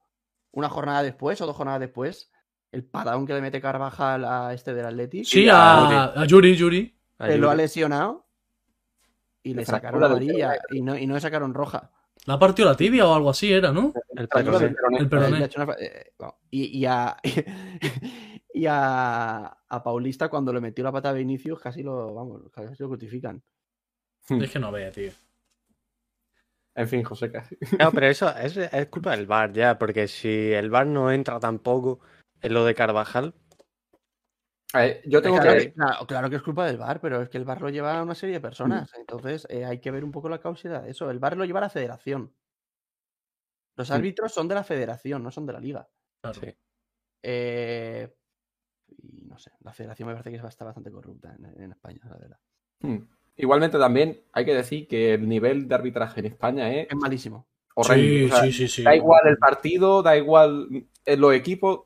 una 0.51 0.69
jornada 0.69 1.01
después 1.03 1.39
o 1.41 1.45
dos 1.45 1.55
jornadas 1.55 1.79
después 1.81 2.29
el 2.71 2.83
padón 2.83 3.25
que 3.27 3.33
le 3.33 3.41
mete 3.41 3.61
Carvajal 3.61 4.25
a 4.25 4.53
este 4.53 4.73
del 4.73 4.85
Atlético. 4.85 5.25
Sí, 5.25 5.47
a 5.47 6.05
a, 6.05 6.21
a 6.21 6.25
Yuri, 6.25 6.55
Yuri. 6.55 6.95
que 7.19 7.37
lo 7.37 7.49
ha 7.49 7.55
lesionado 7.55 8.27
y 9.43 9.49
le 9.53 9.61
Le 9.61 9.65
sacaron 9.65 10.01
del 10.01 10.11
amarilla 10.11 10.57
y 10.71 10.81
no, 10.81 10.97
y 10.97 11.05
no 11.05 11.13
le 11.15 11.19
sacaron 11.21 11.53
roja. 11.53 11.91
La 12.25 12.39
partió 12.39 12.63
la 12.65 12.75
tibia 12.75 13.05
o 13.05 13.13
algo 13.13 13.29
así 13.29 13.51
era, 13.51 13.71
¿no? 13.71 13.91
El 14.15 14.27
peroné. 14.29 14.73
peroné. 15.09 15.49
Eh, 15.79 16.13
bueno, 16.17 16.37
y, 16.49 16.79
y 16.79 16.85
a, 16.85 17.17
Y 18.53 18.67
a, 18.67 19.45
a 19.45 19.83
Paulista, 19.83 20.29
cuando 20.29 20.53
le 20.53 20.61
metió 20.61 20.83
la 20.83 20.91
pata 20.91 21.09
a 21.09 21.13
Vinicius, 21.13 21.59
casi 21.59 21.81
lo, 21.81 22.13
vamos, 22.13 22.43
casi 22.51 22.81
lo 22.81 22.89
crucifican. 22.89 23.41
Es 24.29 24.51
que 24.51 24.59
no 24.59 24.71
vea, 24.71 24.91
tío. 24.91 25.11
En 26.75 26.87
fin, 26.87 27.03
José, 27.03 27.31
casi. 27.31 27.57
No, 27.79 27.91
pero 27.91 28.07
eso, 28.07 28.29
eso 28.37 28.61
es 28.61 28.87
culpa 28.87 29.15
del 29.15 29.25
bar 29.25 29.51
ya, 29.53 29.77
porque 29.77 30.07
si 30.07 30.51
el 30.53 30.69
bar 30.69 30.85
no 30.87 31.11
entra 31.11 31.39
tampoco 31.39 31.99
en 32.41 32.53
lo 32.53 32.63
de 32.63 32.75
Carvajal, 32.75 33.33
ver, 34.73 35.01
yo 35.05 35.21
tengo 35.21 35.37
claro, 35.37 35.53
que. 35.53 35.65
que- 35.65 35.73
claro, 35.73 36.07
claro 36.07 36.29
que 36.29 36.35
es 36.37 36.41
culpa 36.43 36.65
del 36.65 36.77
bar, 36.77 36.99
pero 37.01 37.21
es 37.21 37.29
que 37.29 37.37
el 37.37 37.45
bar 37.45 37.61
lo 37.61 37.69
lleva 37.69 37.97
a 37.99 38.03
una 38.03 38.15
serie 38.15 38.35
de 38.35 38.41
personas. 38.41 38.91
Entonces 38.95 39.47
eh, 39.49 39.65
hay 39.65 39.79
que 39.79 39.91
ver 39.91 40.03
un 40.03 40.11
poco 40.11 40.29
la 40.29 40.39
causalidad 40.39 40.83
de 40.83 40.91
eso. 40.91 41.09
El 41.09 41.19
bar 41.19 41.37
lo 41.37 41.45
lleva 41.45 41.59
a 41.59 41.63
la 41.63 41.69
federación. 41.69 42.35
Los 43.75 43.89
Mm. 43.89 43.93
árbitros 43.93 44.33
son 44.33 44.47
de 44.47 44.55
la 44.55 44.63
federación, 44.63 45.23
no 45.23 45.31
son 45.31 45.45
de 45.45 45.53
la 45.53 45.59
liga. 45.59 45.87
Claro. 46.21 46.39
sí. 46.39 46.55
Eh, 47.23 48.13
no 49.34 49.39
sé, 49.39 49.51
la 49.61 49.73
federación 49.73 50.07
me 50.07 50.13
parece 50.15 50.31
que 50.31 50.47
está 50.47 50.63
bastante 50.65 50.91
corrupta 50.91 51.36
en, 51.38 51.61
en 51.63 51.71
España, 51.71 51.99
la 52.09 52.17
verdad. 52.17 52.38
Hmm. 52.81 52.97
Igualmente 53.36 53.77
también 53.79 54.21
hay 54.31 54.45
que 54.45 54.53
decir 54.53 54.88
que 54.88 55.15
el 55.15 55.27
nivel 55.27 55.67
de 55.67 55.75
arbitraje 55.75 56.19
en 56.19 56.27
España 56.27 56.71
es 56.71 56.88
Es 56.89 56.95
malísimo. 56.95 57.47
horrendo. 57.73 58.05
Sí, 58.05 58.23
O 58.25 58.27
sea, 58.36 58.43
sí, 58.43 58.51
sí, 58.53 58.67
sí. 58.67 58.84
Da 58.84 58.95
igual 58.95 59.21
el 59.27 59.38
partido, 59.38 60.03
da 60.03 60.15
igual 60.15 60.67
eh, 61.05 61.17
los 61.17 61.34
equipos, 61.34 61.81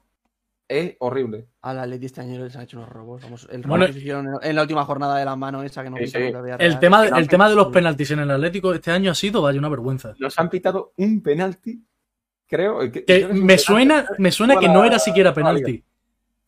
es 0.67 0.97
horrible. 0.99 1.47
Al 1.61 1.79
Atleti 1.79 2.07
este 2.07 2.19
año 2.19 2.43
les 2.43 2.53
han 2.57 2.63
hecho 2.63 2.75
unos 2.77 2.89
robos. 2.89 3.21
Vamos, 3.23 3.47
el 3.49 3.63
robo 3.63 3.69
Bueno, 3.71 3.85
que 3.85 3.93
se 3.93 3.99
hicieron 3.99 4.27
en- 4.41 4.55
la 4.57 4.61
última 4.63 4.83
jornada 4.83 5.17
de 5.17 5.23
la 5.23 5.37
mano 5.37 5.63
esa 5.63 5.81
que 5.83 5.89
no 5.89 5.95
Sí, 5.95 6.07
sí. 6.07 6.17
El 6.59 6.79
tema, 6.79 7.05
el 7.07 7.27
tema 7.29 7.47
de 7.49 7.55
los 7.55 7.67
penaltis 7.67 8.11
en 8.11 8.19
el 8.19 8.31
Atlético 8.31 8.73
este 8.73 8.91
año 8.91 9.11
ha 9.11 9.15
sido, 9.15 9.41
vaya, 9.41 9.57
una 9.59 9.69
vergüenza. 9.69 10.13
Nos 10.19 10.37
han 10.37 10.49
pitado 10.49 10.91
un 10.97 11.21
penalti, 11.21 11.81
creo. 12.45 12.79
Que, 12.91 13.05
Que 13.05 13.25
me 13.27 13.29
penalti. 13.33 13.57
suena, 13.63 14.05
me 14.17 14.31
suena 14.33 14.59
que 14.59 14.67
no 14.67 14.83
era 14.83 14.99
siquiera 14.99 15.33
penalti. 15.33 15.85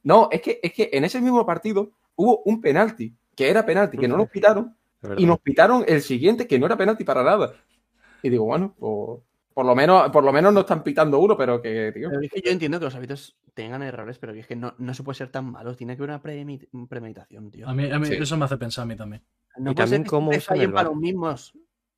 No, 0.09 0.27
es 0.31 0.41
que, 0.41 0.59
es 0.63 0.73
que 0.73 0.89
en 0.91 1.03
ese 1.05 1.21
mismo 1.21 1.45
partido 1.45 1.91
hubo 2.15 2.41
un 2.45 2.59
penalti, 2.61 3.15
que 3.35 3.47
era 3.49 3.63
penalti, 3.63 3.95
que 3.97 4.07
no 4.07 4.17
nos 4.17 4.29
pitaron, 4.29 4.75
y 5.17 5.25
nos 5.27 5.39
pitaron 5.39 5.85
el 5.87 6.01
siguiente, 6.01 6.47
que 6.47 6.57
no 6.57 6.65
era 6.65 6.75
penalti 6.75 7.03
para 7.03 7.23
nada. 7.23 7.53
Y 8.23 8.29
digo, 8.29 8.45
bueno, 8.45 8.73
pues, 8.79 9.21
por 9.53 9.65
lo 9.67 9.75
menos, 9.75 10.09
por 10.09 10.23
lo 10.23 10.33
menos 10.33 10.51
no 10.51 10.61
están 10.61 10.81
pitando 10.81 11.19
uno, 11.19 11.37
pero 11.37 11.61
que, 11.61 11.91
tío. 11.93 12.09
Pero 12.09 12.21
es 12.23 12.31
que 12.31 12.41
yo 12.41 12.49
entiendo 12.51 12.79
que 12.79 12.85
los 12.85 12.95
árbitros 12.95 13.37
tengan 13.53 13.83
errores, 13.83 14.17
pero 14.17 14.33
que 14.33 14.39
es 14.39 14.47
que 14.47 14.55
no, 14.55 14.73
no 14.79 14.93
se 14.95 15.03
puede 15.03 15.15
ser 15.17 15.29
tan 15.29 15.45
malos. 15.51 15.77
Tiene 15.77 15.95
que 15.95 16.01
haber 16.03 16.09
una 16.15 16.23
premedi- 16.23 16.67
premeditación, 16.89 17.51
tío. 17.51 17.69
A 17.69 17.73
mí, 17.75 17.91
a 17.91 17.99
mí 17.99 18.05
Sí. 18.07 18.15
eso 18.15 18.35
me 18.35 18.45
hace 18.45 18.57
pensar 18.57 18.83
a 18.83 18.85
mí 18.87 18.95
también. 18.95 19.21
No 19.57 19.71
Y 19.71 19.75
puede 19.75 19.87
ser 19.87 19.97
también 19.97 20.03
que 20.05 20.09
cómo 20.09 20.31
fallen 20.41 20.71
para 20.71 20.89
los 20.89 20.97
mismos. 20.97 21.53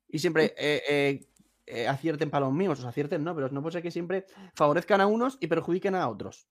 Y 0.08 0.18
siempre 0.18 0.54
eh, 0.58 0.82
eh, 0.88 1.20
eh, 1.66 1.88
acierten 1.88 2.28
para 2.30 2.44
los 2.44 2.54
mismos. 2.54 2.78
O 2.78 2.82
sea, 2.82 2.90
acierten 2.90 3.24
no, 3.24 3.34
pero 3.34 3.48
no 3.48 3.62
puede 3.62 3.72
ser 3.72 3.82
que 3.82 3.90
siempre 3.90 4.26
favorezcan 4.54 5.00
a 5.00 5.06
unos 5.06 5.38
y 5.40 5.46
perjudiquen 5.46 5.94
a 5.94 6.08
otros. 6.08 6.46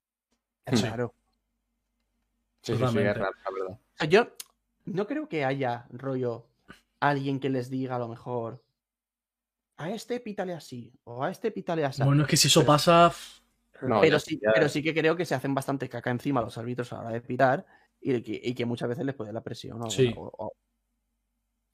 Es 0.65 0.79
Sí. 0.79 0.87
raro. 0.87 1.13
Sí, 2.61 2.73
sí, 2.75 2.87
sí, 2.87 2.97
es 2.99 3.17
raro, 3.17 3.35
la 3.45 3.51
verdad. 3.51 3.71
O 3.71 3.79
sea, 3.97 4.07
yo 4.07 4.27
no 4.85 5.07
creo 5.07 5.27
que 5.27 5.45
haya 5.45 5.87
rollo 5.91 6.47
alguien 6.99 7.39
que 7.39 7.49
les 7.49 7.69
diga 7.69 7.95
a 7.95 7.99
lo 7.99 8.07
mejor 8.07 8.63
a 9.77 9.89
este 9.89 10.19
pítale 10.19 10.53
así 10.53 10.93
o 11.03 11.23
a 11.23 11.31
este 11.31 11.51
pítale 11.51 11.83
así. 11.85 12.03
Bueno, 12.03 12.23
es 12.23 12.27
que 12.29 12.37
si 12.37 12.47
eso 12.47 12.65
pasa. 12.65 13.11
No, 13.81 13.99
pero, 14.01 14.17
ya- 14.17 14.19
sí, 14.19 14.39
ya- 14.41 14.51
pero 14.53 14.69
sí 14.69 14.83
que 14.83 14.93
creo 14.93 15.15
que 15.15 15.25
se 15.25 15.33
hacen 15.33 15.55
bastante 15.55 15.89
caca 15.89 16.11
encima 16.11 16.41
los 16.41 16.57
árbitros 16.57 16.93
a 16.93 16.97
la 16.97 17.01
hora 17.01 17.11
de 17.13 17.21
pitar 17.21 17.65
y 17.99 18.21
que, 18.21 18.39
y 18.43 18.53
que 18.53 18.65
muchas 18.65 18.89
veces 18.89 19.05
les 19.05 19.15
puede 19.15 19.33
la 19.33 19.41
presión. 19.41 19.81
o 19.81 19.89
Sí. 19.89 20.09
alguna- 20.09 20.29
o- 20.37 20.45
o- 20.47 20.53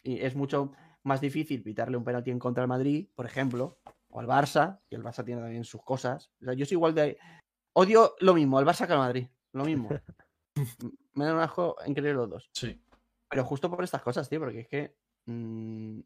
y 0.03 0.21
es 0.21 0.35
mucho 0.35 0.71
más 1.03 1.19
difícil 1.19 1.63
pitarle 1.63 1.97
un 1.97 2.05
penalti 2.05 2.31
en 2.31 2.39
contra 2.39 2.63
al 2.63 2.69
Madrid, 2.69 3.09
por 3.13 3.25
ejemplo, 3.25 3.79
o 4.09 4.19
al 4.21 4.27
Barça, 4.27 4.79
que 4.89 4.95
el 4.95 5.03
Barça 5.03 5.25
tiene 5.25 5.41
también 5.41 5.65
sus 5.65 5.81
cosas. 5.83 6.31
O 6.41 6.45
sea, 6.45 6.53
yo 6.53 6.65
soy 6.65 6.75
igual 6.75 6.95
de. 6.95 7.17
Odio 7.73 8.15
lo 8.21 8.33
mismo, 8.33 8.57
al 8.57 8.65
Barça 8.65 8.87
que 8.87 8.93
al 8.93 8.99
Madrid. 8.99 9.27
Lo 9.51 9.65
mismo. 9.65 9.89
Me 11.13 11.25
dan 11.25 11.35
un 11.35 11.41
asco 11.41 11.75
increíble 11.85 12.13
los 12.13 12.29
dos. 12.29 12.49
Sí. 12.53 12.79
Pero 13.29 13.43
justo 13.43 13.69
por 13.69 13.83
estas 13.83 14.01
cosas, 14.01 14.27
tío, 14.29 14.39
porque 14.39 14.61
es 14.61 14.67
que. 14.67 14.93
mm, 15.25 15.99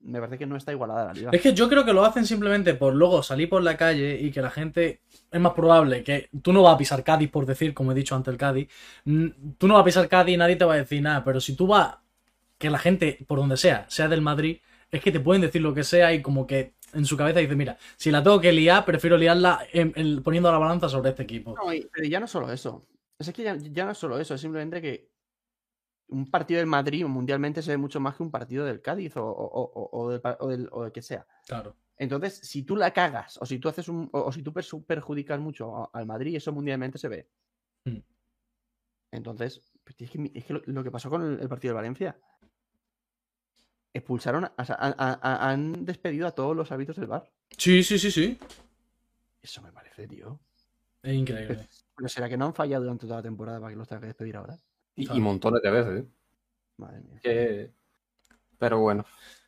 me 0.00 0.20
parece 0.20 0.38
que 0.38 0.46
no 0.46 0.56
está 0.56 0.70
igualada 0.70 1.06
la 1.06 1.12
liga. 1.12 1.30
Es 1.32 1.40
que 1.40 1.54
yo 1.54 1.68
creo 1.68 1.84
que 1.84 1.92
lo 1.92 2.04
hacen 2.04 2.24
simplemente 2.24 2.74
por 2.74 2.94
luego 2.94 3.20
salir 3.24 3.48
por 3.48 3.62
la 3.64 3.76
calle 3.76 4.16
y 4.20 4.30
que 4.30 4.40
la 4.40 4.50
gente. 4.50 5.00
Es 5.30 5.40
más 5.40 5.54
probable 5.54 6.04
que 6.04 6.28
tú 6.42 6.52
no 6.52 6.62
vas 6.62 6.74
a 6.74 6.78
pisar 6.78 7.02
Cádiz, 7.02 7.30
por 7.30 7.46
decir, 7.46 7.74
como 7.74 7.90
he 7.90 7.94
dicho 7.94 8.14
ante 8.14 8.30
el 8.30 8.36
Cádiz. 8.36 8.68
mm, 9.04 9.26
Tú 9.58 9.66
no 9.66 9.74
vas 9.74 9.82
a 9.82 9.84
pisar 9.84 10.08
Cádiz 10.08 10.34
y 10.34 10.38
nadie 10.38 10.56
te 10.56 10.64
va 10.64 10.74
a 10.74 10.76
decir 10.76 11.02
nada. 11.02 11.24
Pero 11.24 11.40
si 11.40 11.56
tú 11.56 11.66
vas. 11.66 11.96
Que 12.58 12.70
la 12.70 12.78
gente, 12.78 13.18
por 13.26 13.40
donde 13.40 13.56
sea, 13.56 13.86
sea 13.88 14.06
del 14.06 14.22
Madrid, 14.22 14.58
es 14.88 15.00
que 15.02 15.10
te 15.10 15.18
pueden 15.18 15.42
decir 15.42 15.60
lo 15.60 15.74
que 15.74 15.82
sea 15.82 16.12
y 16.14 16.22
como 16.22 16.46
que 16.46 16.74
en 16.92 17.04
su 17.04 17.16
cabeza 17.16 17.40
dice: 17.40 17.56
Mira, 17.56 17.76
si 17.96 18.12
la 18.12 18.22
tengo 18.22 18.40
que 18.40 18.52
liar, 18.52 18.84
prefiero 18.84 19.16
liarla 19.16 19.66
en- 19.72 19.92
en- 19.96 20.22
poniendo 20.22 20.52
la 20.52 20.58
balanza 20.58 20.88
sobre 20.88 21.10
este 21.10 21.24
equipo. 21.24 21.56
No, 21.56 21.74
y- 21.74 21.88
pero 21.92 22.06
ya 22.06 22.20
no 22.20 22.28
solo 22.28 22.52
eso. 22.52 22.84
Es 23.28 23.34
que 23.34 23.42
ya, 23.42 23.56
ya 23.56 23.84
no 23.84 23.90
es 23.92 23.98
solo 23.98 24.18
eso, 24.18 24.34
es 24.34 24.40
simplemente 24.40 24.80
que 24.82 25.10
un 26.08 26.30
partido 26.30 26.58
del 26.58 26.66
Madrid 26.66 27.04
mundialmente 27.06 27.62
se 27.62 27.70
ve 27.70 27.76
mucho 27.78 27.98
más 28.00 28.16
que 28.16 28.22
un 28.22 28.30
partido 28.30 28.64
del 28.66 28.82
Cádiz 28.82 29.16
o, 29.16 29.24
o- 29.24 29.72
o- 29.74 30.10
o 30.40 30.48
del, 30.48 30.68
que 30.92 31.00
sea. 31.02 31.26
Claro. 31.46 31.74
Entonces, 31.96 32.38
si 32.38 32.64
tú 32.64 32.76
la 32.76 32.92
cagas 32.92 33.38
o 33.40 33.46
si 33.46 33.58
tú 33.58 33.68
haces 33.68 33.88
un, 33.88 34.08
o, 34.12 34.30
si 34.32 34.42
tú 34.42 34.52
perjudicas 34.52 35.40
mucho 35.40 35.94
al 35.94 36.06
Madrid, 36.06 36.36
eso 36.36 36.52
mundialmente 36.52 36.98
se 36.98 37.08
ve. 37.08 37.28
Hmm. 37.84 37.98
Entonces, 39.12 39.72
pues, 39.84 40.00
es 40.00 40.10
que, 40.10 40.30
es 40.34 40.44
que 40.44 40.52
lo, 40.54 40.62
lo 40.66 40.82
que 40.84 40.90
pasó 40.90 41.08
con 41.10 41.22
el, 41.22 41.40
el 41.40 41.48
partido 41.48 41.72
de 41.72 41.76
Valencia. 41.76 42.18
Expulsaron, 43.94 44.44
a- 44.44 44.52
a- 44.56 45.18
a- 45.22 45.50
han 45.50 45.84
despedido 45.84 46.26
a 46.26 46.30
todos 46.32 46.56
los 46.56 46.72
hábitos 46.72 46.96
del 46.96 47.06
bar. 47.08 47.30
Sí, 47.58 47.82
sí, 47.82 47.98
sí, 47.98 48.10
sí. 48.10 48.38
Eso 49.42 49.60
me 49.60 49.70
parece, 49.72 50.08
tío. 50.08 50.40
Es 51.02 51.14
increíble. 51.14 51.68
Pero 52.02 52.08
será 52.08 52.28
que 52.28 52.36
no 52.36 52.46
han 52.46 52.54
fallado 52.54 52.82
durante 52.82 53.06
toda 53.06 53.18
la 53.18 53.22
temporada 53.22 53.60
para 53.60 53.70
que 53.70 53.76
los 53.76 53.86
tenga 53.86 54.00
que 54.00 54.06
despedir 54.08 54.36
ahora. 54.36 54.58
Y, 54.96 55.08
y 55.16 55.20
montones 55.20 55.62
de 55.62 55.70
veces. 55.70 56.00
¿eh? 56.02 56.06
Madre 56.78 57.00
mía. 57.00 57.20
Que- 57.22 57.70
Pero 58.58 58.80
bueno. 58.80 59.04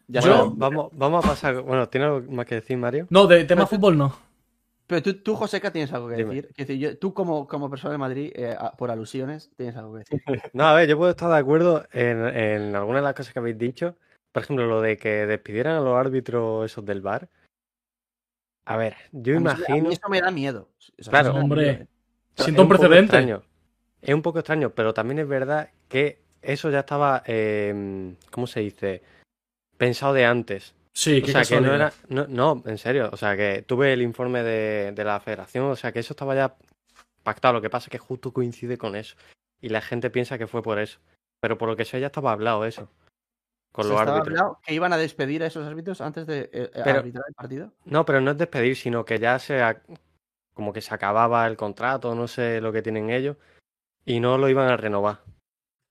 Ya 0.06 0.20
Yo- 0.20 0.52
vamos, 0.54 0.90
vamos 0.92 1.24
a 1.24 1.28
pasar. 1.30 1.60
Bueno, 1.62 1.88
¿tiene 1.88 2.06
algo 2.06 2.30
más 2.30 2.46
que 2.46 2.54
decir, 2.54 2.76
Mario? 2.76 3.08
No, 3.10 3.26
de 3.26 3.42
tema 3.44 3.66
fútbol 3.66 3.98
no. 3.98 4.16
Pero 4.86 5.02
tú, 5.02 5.14
tú 5.14 5.34
Joseca, 5.34 5.72
tienes 5.72 5.92
algo 5.92 6.08
que 6.10 6.14
Dime. 6.14 6.34
decir. 6.36 6.52
Quiero 6.54 6.68
decir, 6.68 6.78
yo- 6.80 6.96
tú, 6.98 7.12
como, 7.12 7.48
como 7.48 7.68
persona 7.68 7.90
de 7.90 7.98
Madrid, 7.98 8.30
eh, 8.36 8.56
por 8.78 8.92
alusiones, 8.92 9.50
tienes 9.56 9.74
algo 9.76 9.94
que 9.94 9.98
decir. 10.00 10.22
No, 10.54 10.64
a 10.68 10.74
ver, 10.74 10.88
yo 10.88 10.96
puedo 10.96 11.10
estar 11.10 11.28
de 11.30 11.36
acuerdo 11.38 11.84
en, 11.92 12.24
en 12.24 12.76
algunas 12.76 13.00
de 13.02 13.04
las 13.04 13.14
cosas 13.14 13.32
que 13.32 13.38
habéis 13.40 13.58
dicho. 13.58 13.96
Por 14.30 14.44
ejemplo, 14.44 14.66
lo 14.68 14.80
de 14.80 14.96
que 14.96 15.26
despidieran 15.26 15.74
a 15.74 15.80
los 15.80 15.96
árbitros 15.98 16.66
esos 16.70 16.84
del 16.84 17.00
bar. 17.00 17.28
A 18.66 18.76
ver, 18.76 18.94
yo 19.10 19.38
A 19.38 19.40
mí 19.40 19.44
eso 19.44 19.44
me- 19.44 19.50
a 19.50 19.54
mí 19.56 19.64
imagino. 19.78 19.90
eso 19.90 20.08
me 20.08 20.20
da 20.20 20.30
miedo. 20.30 20.68
O 20.98 21.02
sea, 21.02 21.10
Claro. 21.10 21.28
eso 21.28 21.32
me 21.34 21.38
da 21.38 21.44
Hombre. 21.44 21.62
miedo, 21.62 21.82
eh. 21.82 21.88
Siento 22.36 22.62
es 22.62 22.64
un 22.64 22.68
poco 22.68 22.80
precedente. 22.80 23.16
extraño. 23.16 23.42
Es 24.02 24.14
un 24.14 24.22
poco 24.22 24.38
extraño, 24.40 24.70
pero 24.70 24.92
también 24.92 25.18
es 25.20 25.28
verdad 25.28 25.70
que 25.88 26.20
eso 26.42 26.70
ya 26.70 26.80
estaba, 26.80 27.22
eh, 27.26 28.14
¿cómo 28.30 28.46
se 28.46 28.60
dice? 28.60 29.02
Pensado 29.78 30.12
de 30.12 30.24
antes. 30.26 30.74
Sí, 30.92 31.20
O 31.22 31.26
qué 31.26 31.32
sea, 31.32 31.42
que 31.42 31.60
no 31.60 31.74
era. 31.74 31.92
No, 32.08 32.26
no, 32.28 32.62
en 32.66 32.78
serio. 32.78 33.10
O 33.12 33.16
sea, 33.16 33.36
que 33.36 33.62
tuve 33.62 33.92
el 33.92 34.02
informe 34.02 34.42
de, 34.42 34.92
de 34.92 35.04
la 35.04 35.18
federación. 35.20 35.64
O 35.66 35.76
sea, 35.76 35.90
que 35.90 35.98
eso 36.00 36.12
estaba 36.12 36.34
ya 36.34 36.54
pactado. 37.22 37.54
Lo 37.54 37.62
que 37.62 37.70
pasa 37.70 37.86
es 37.86 37.90
que 37.90 37.98
justo 37.98 38.32
coincide 38.32 38.78
con 38.78 38.94
eso. 38.94 39.16
Y 39.60 39.70
la 39.70 39.80
gente 39.80 40.10
piensa 40.10 40.38
que 40.38 40.46
fue 40.46 40.62
por 40.62 40.78
eso. 40.78 41.00
Pero 41.40 41.58
por 41.58 41.68
lo 41.68 41.74
que 41.76 41.84
sé, 41.84 41.98
ya 42.00 42.06
estaba 42.08 42.30
hablado 42.32 42.64
eso. 42.64 42.88
Con 43.72 43.88
los 43.88 43.98
estaba 43.98 44.18
árbitros. 44.18 44.38
hablado 44.38 44.60
que 44.64 44.72
iban 44.74 44.92
a 44.92 44.96
despedir 44.96 45.42
a 45.42 45.46
esos 45.46 45.66
árbitros 45.66 46.00
antes 46.00 46.26
de 46.28 46.42
eh, 46.42 46.50
eh, 46.52 46.70
Pero- 46.84 46.98
arbitrar 47.00 47.24
el 47.26 47.34
partido. 47.34 47.72
No, 47.86 48.04
pero 48.04 48.20
no 48.20 48.30
es 48.30 48.38
despedir, 48.38 48.76
sino 48.76 49.04
que 49.04 49.18
ya 49.18 49.38
se. 49.40 49.60
Como 50.54 50.72
que 50.72 50.80
se 50.80 50.94
acababa 50.94 51.46
el 51.46 51.56
contrato, 51.56 52.14
no 52.14 52.28
sé 52.28 52.60
lo 52.60 52.72
que 52.72 52.82
tienen 52.82 53.10
ellos. 53.10 53.36
Y 54.04 54.20
no 54.20 54.38
lo 54.38 54.48
iban 54.48 54.68
a 54.70 54.76
renovar. 54.76 55.20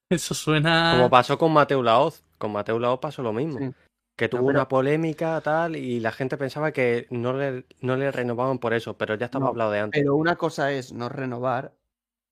Eso 0.09 0.34
suena. 0.34 0.93
Como 0.95 1.09
pasó 1.09 1.38
con 1.38 1.51
Mateo 1.53 1.82
Laoz. 1.84 2.24
Con 2.38 2.51
Mateo 2.51 2.80
Laoz 2.80 2.99
pasó 2.99 3.22
lo 3.24 3.34
mismo. 3.34 3.59
Sí. 3.59 3.72
Que 4.16 4.30
tuvo 4.30 4.47
pero- 4.47 4.59
una 4.59 4.68
polémica 4.68 5.41
tal 5.41 5.76
y 5.76 5.99
la 5.99 6.11
gente 6.11 6.38
pensaba 6.38 6.72
que 6.72 7.07
no 7.09 7.34
le, 7.34 7.66
no 7.82 7.97
le 7.97 8.11
renovaban 8.11 8.59
por 8.59 8.74
eso, 8.74 8.95
pero 8.97 9.16
ya 9.16 9.26
estaba 9.26 9.45
No, 9.45 9.49
hablado 9.49 9.72
de 9.72 9.80
antes. 9.80 9.99
Pero 10.01 10.16
una 10.16 10.36
cosa 10.36 10.72
es 10.72 10.93
no 10.93 11.09
renovar, 11.09 11.74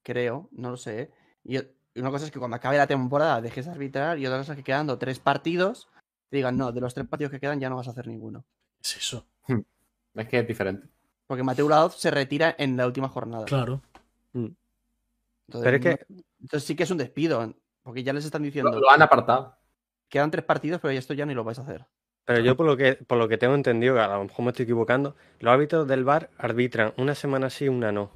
creo, 0.03 0.47
no 0.51 0.69
lo 0.69 0.77
sé. 0.77 1.11
Y 1.43 1.57
una 1.99 2.11
cosa 2.11 2.25
es 2.25 2.31
que 2.31 2.37
cuando 2.37 2.57
acabe 2.57 2.77
la 2.77 2.85
temporada 2.85 3.41
dejes 3.41 3.65
de 3.65 3.71
arbitrar 3.71 4.19
y 4.19 4.27
otra 4.27 4.37
cosa 4.37 4.53
es 4.53 4.57
que 4.57 4.63
quedando 4.63 4.99
tres 4.99 5.19
partidos 5.19 5.89
te 6.29 6.37
digan, 6.37 6.55
no, 6.55 6.71
de 6.71 6.81
los 6.81 6.93
tres 6.93 7.07
partidos 7.07 7.31
que 7.31 7.39
quedan 7.39 7.59
ya 7.59 7.69
no 7.69 7.77
vas 7.77 7.87
a 7.87 7.91
hacer 7.91 8.05
ninguno. 8.07 8.45
¿Qué 8.81 8.87
es 8.89 8.97
eso? 8.97 9.25
Es 10.13 10.27
que 10.27 10.37
es 10.39 10.47
diferente. 10.47 10.87
Porque 11.31 11.43
Mateo 11.43 11.69
Laoz 11.69 11.95
se 11.95 12.11
retira 12.11 12.53
en 12.57 12.75
la 12.75 12.85
última 12.85 13.07
jornada. 13.07 13.45
Claro. 13.45 13.81
Entonces, 14.33 14.51
Pero 15.63 15.77
es 15.77 15.81
que- 15.81 16.05
no- 16.09 16.21
entonces 16.41 16.67
sí 16.67 16.75
que 16.75 16.83
es 16.83 16.91
un 16.91 16.97
despido, 16.97 17.55
porque 17.83 18.03
ya 18.03 18.11
les 18.11 18.25
están 18.25 18.43
diciendo, 18.43 18.77
lo 18.77 18.91
han 18.91 19.01
apartado. 19.01 19.55
quedan 20.09 20.29
tres 20.29 20.43
partidos, 20.43 20.81
pero 20.81 20.91
esto 20.91 21.13
ya 21.13 21.25
ni 21.25 21.33
lo 21.33 21.45
vais 21.45 21.57
a 21.57 21.61
hacer. 21.61 21.85
Pero 22.25 22.41
yo 22.41 22.57
por 22.57 22.65
lo 22.65 22.75
que 22.75 22.95
por 22.95 23.17
lo 23.17 23.29
que 23.29 23.37
tengo 23.37 23.55
entendido, 23.55 23.95
que 23.95 24.01
a 24.01 24.09
lo 24.09 24.25
mejor 24.25 24.43
me 24.43 24.51
estoy 24.51 24.63
equivocando, 24.63 25.15
los 25.39 25.53
árbitros 25.53 25.87
del 25.87 26.03
VAR 26.03 26.29
arbitran 26.37 26.93
una 26.97 27.15
semana 27.15 27.49
sí, 27.49 27.69
una 27.69 27.93
no. 27.93 28.11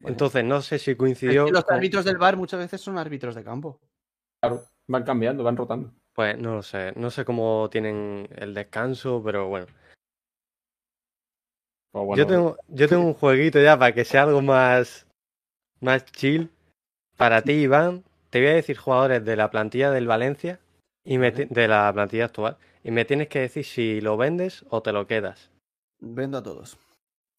Bueno, 0.00 0.14
Entonces 0.14 0.44
no 0.44 0.62
sé 0.62 0.80
si 0.80 0.90
es 0.90 0.96
coincidió 0.96 1.44
que 1.46 1.52
los 1.52 1.62
con- 1.64 1.76
árbitros 1.76 2.04
del 2.04 2.18
bar 2.18 2.36
muchas 2.36 2.58
veces 2.58 2.80
son 2.80 2.98
árbitros 2.98 3.36
de 3.36 3.44
campo. 3.44 3.80
Claro, 4.40 4.64
van 4.88 5.04
cambiando, 5.04 5.44
van 5.44 5.56
rotando. 5.56 5.92
Pues 6.12 6.36
no 6.38 6.56
lo 6.56 6.62
sé, 6.64 6.92
no 6.96 7.10
sé 7.12 7.24
cómo 7.24 7.68
tienen 7.70 8.28
el 8.34 8.52
descanso, 8.52 9.22
pero 9.24 9.46
bueno. 9.46 9.66
Pues 11.94 12.06
bueno, 12.06 12.20
Yo 12.20 12.26
tengo 12.26 12.56
yo 12.66 12.88
tengo 12.88 13.04
un 13.04 13.14
jueguito 13.14 13.62
ya 13.62 13.78
para 13.78 13.94
que 13.94 14.04
sea 14.04 14.24
algo 14.24 14.42
más 14.42 15.06
más 15.80 16.04
chill. 16.06 16.50
Para 17.16 17.42
ti, 17.42 17.52
Iván, 17.52 18.02
te 18.30 18.40
voy 18.40 18.48
a 18.48 18.54
decir 18.54 18.76
jugadores 18.76 19.24
de 19.24 19.36
la 19.36 19.48
plantilla 19.48 19.92
del 19.92 20.08
Valencia 20.08 20.58
y 21.04 21.18
me 21.18 21.30
de 21.30 21.68
la 21.68 21.92
plantilla 21.92 22.24
actual. 22.24 22.56
Y 22.82 22.90
me 22.90 23.04
tienes 23.04 23.28
que 23.28 23.38
decir 23.38 23.64
si 23.64 24.00
lo 24.00 24.16
vendes 24.16 24.64
o 24.70 24.82
te 24.82 24.90
lo 24.90 25.06
quedas. 25.06 25.52
Vendo 26.00 26.38
a 26.38 26.42
todos. 26.42 26.76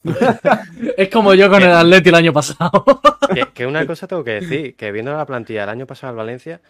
Es 0.97 1.09
como 1.09 1.33
yo 1.33 1.49
con 1.49 1.61
el 1.61 1.71
Atleti 1.71 2.07
el 2.07 2.15
año 2.15 2.31
pasado. 2.31 2.85
Que, 3.33 3.47
que 3.53 3.65
una 3.65 3.85
cosa 3.85 4.07
tengo 4.07 4.23
que 4.23 4.39
decir, 4.39 4.75
que 4.77 4.91
viendo 4.91 5.11
la 5.11 5.25
plantilla 5.25 5.61
del 5.61 5.69
año 5.71 5.87
pasado 5.87 6.11
al 6.11 6.17
Valencia, 6.17 6.61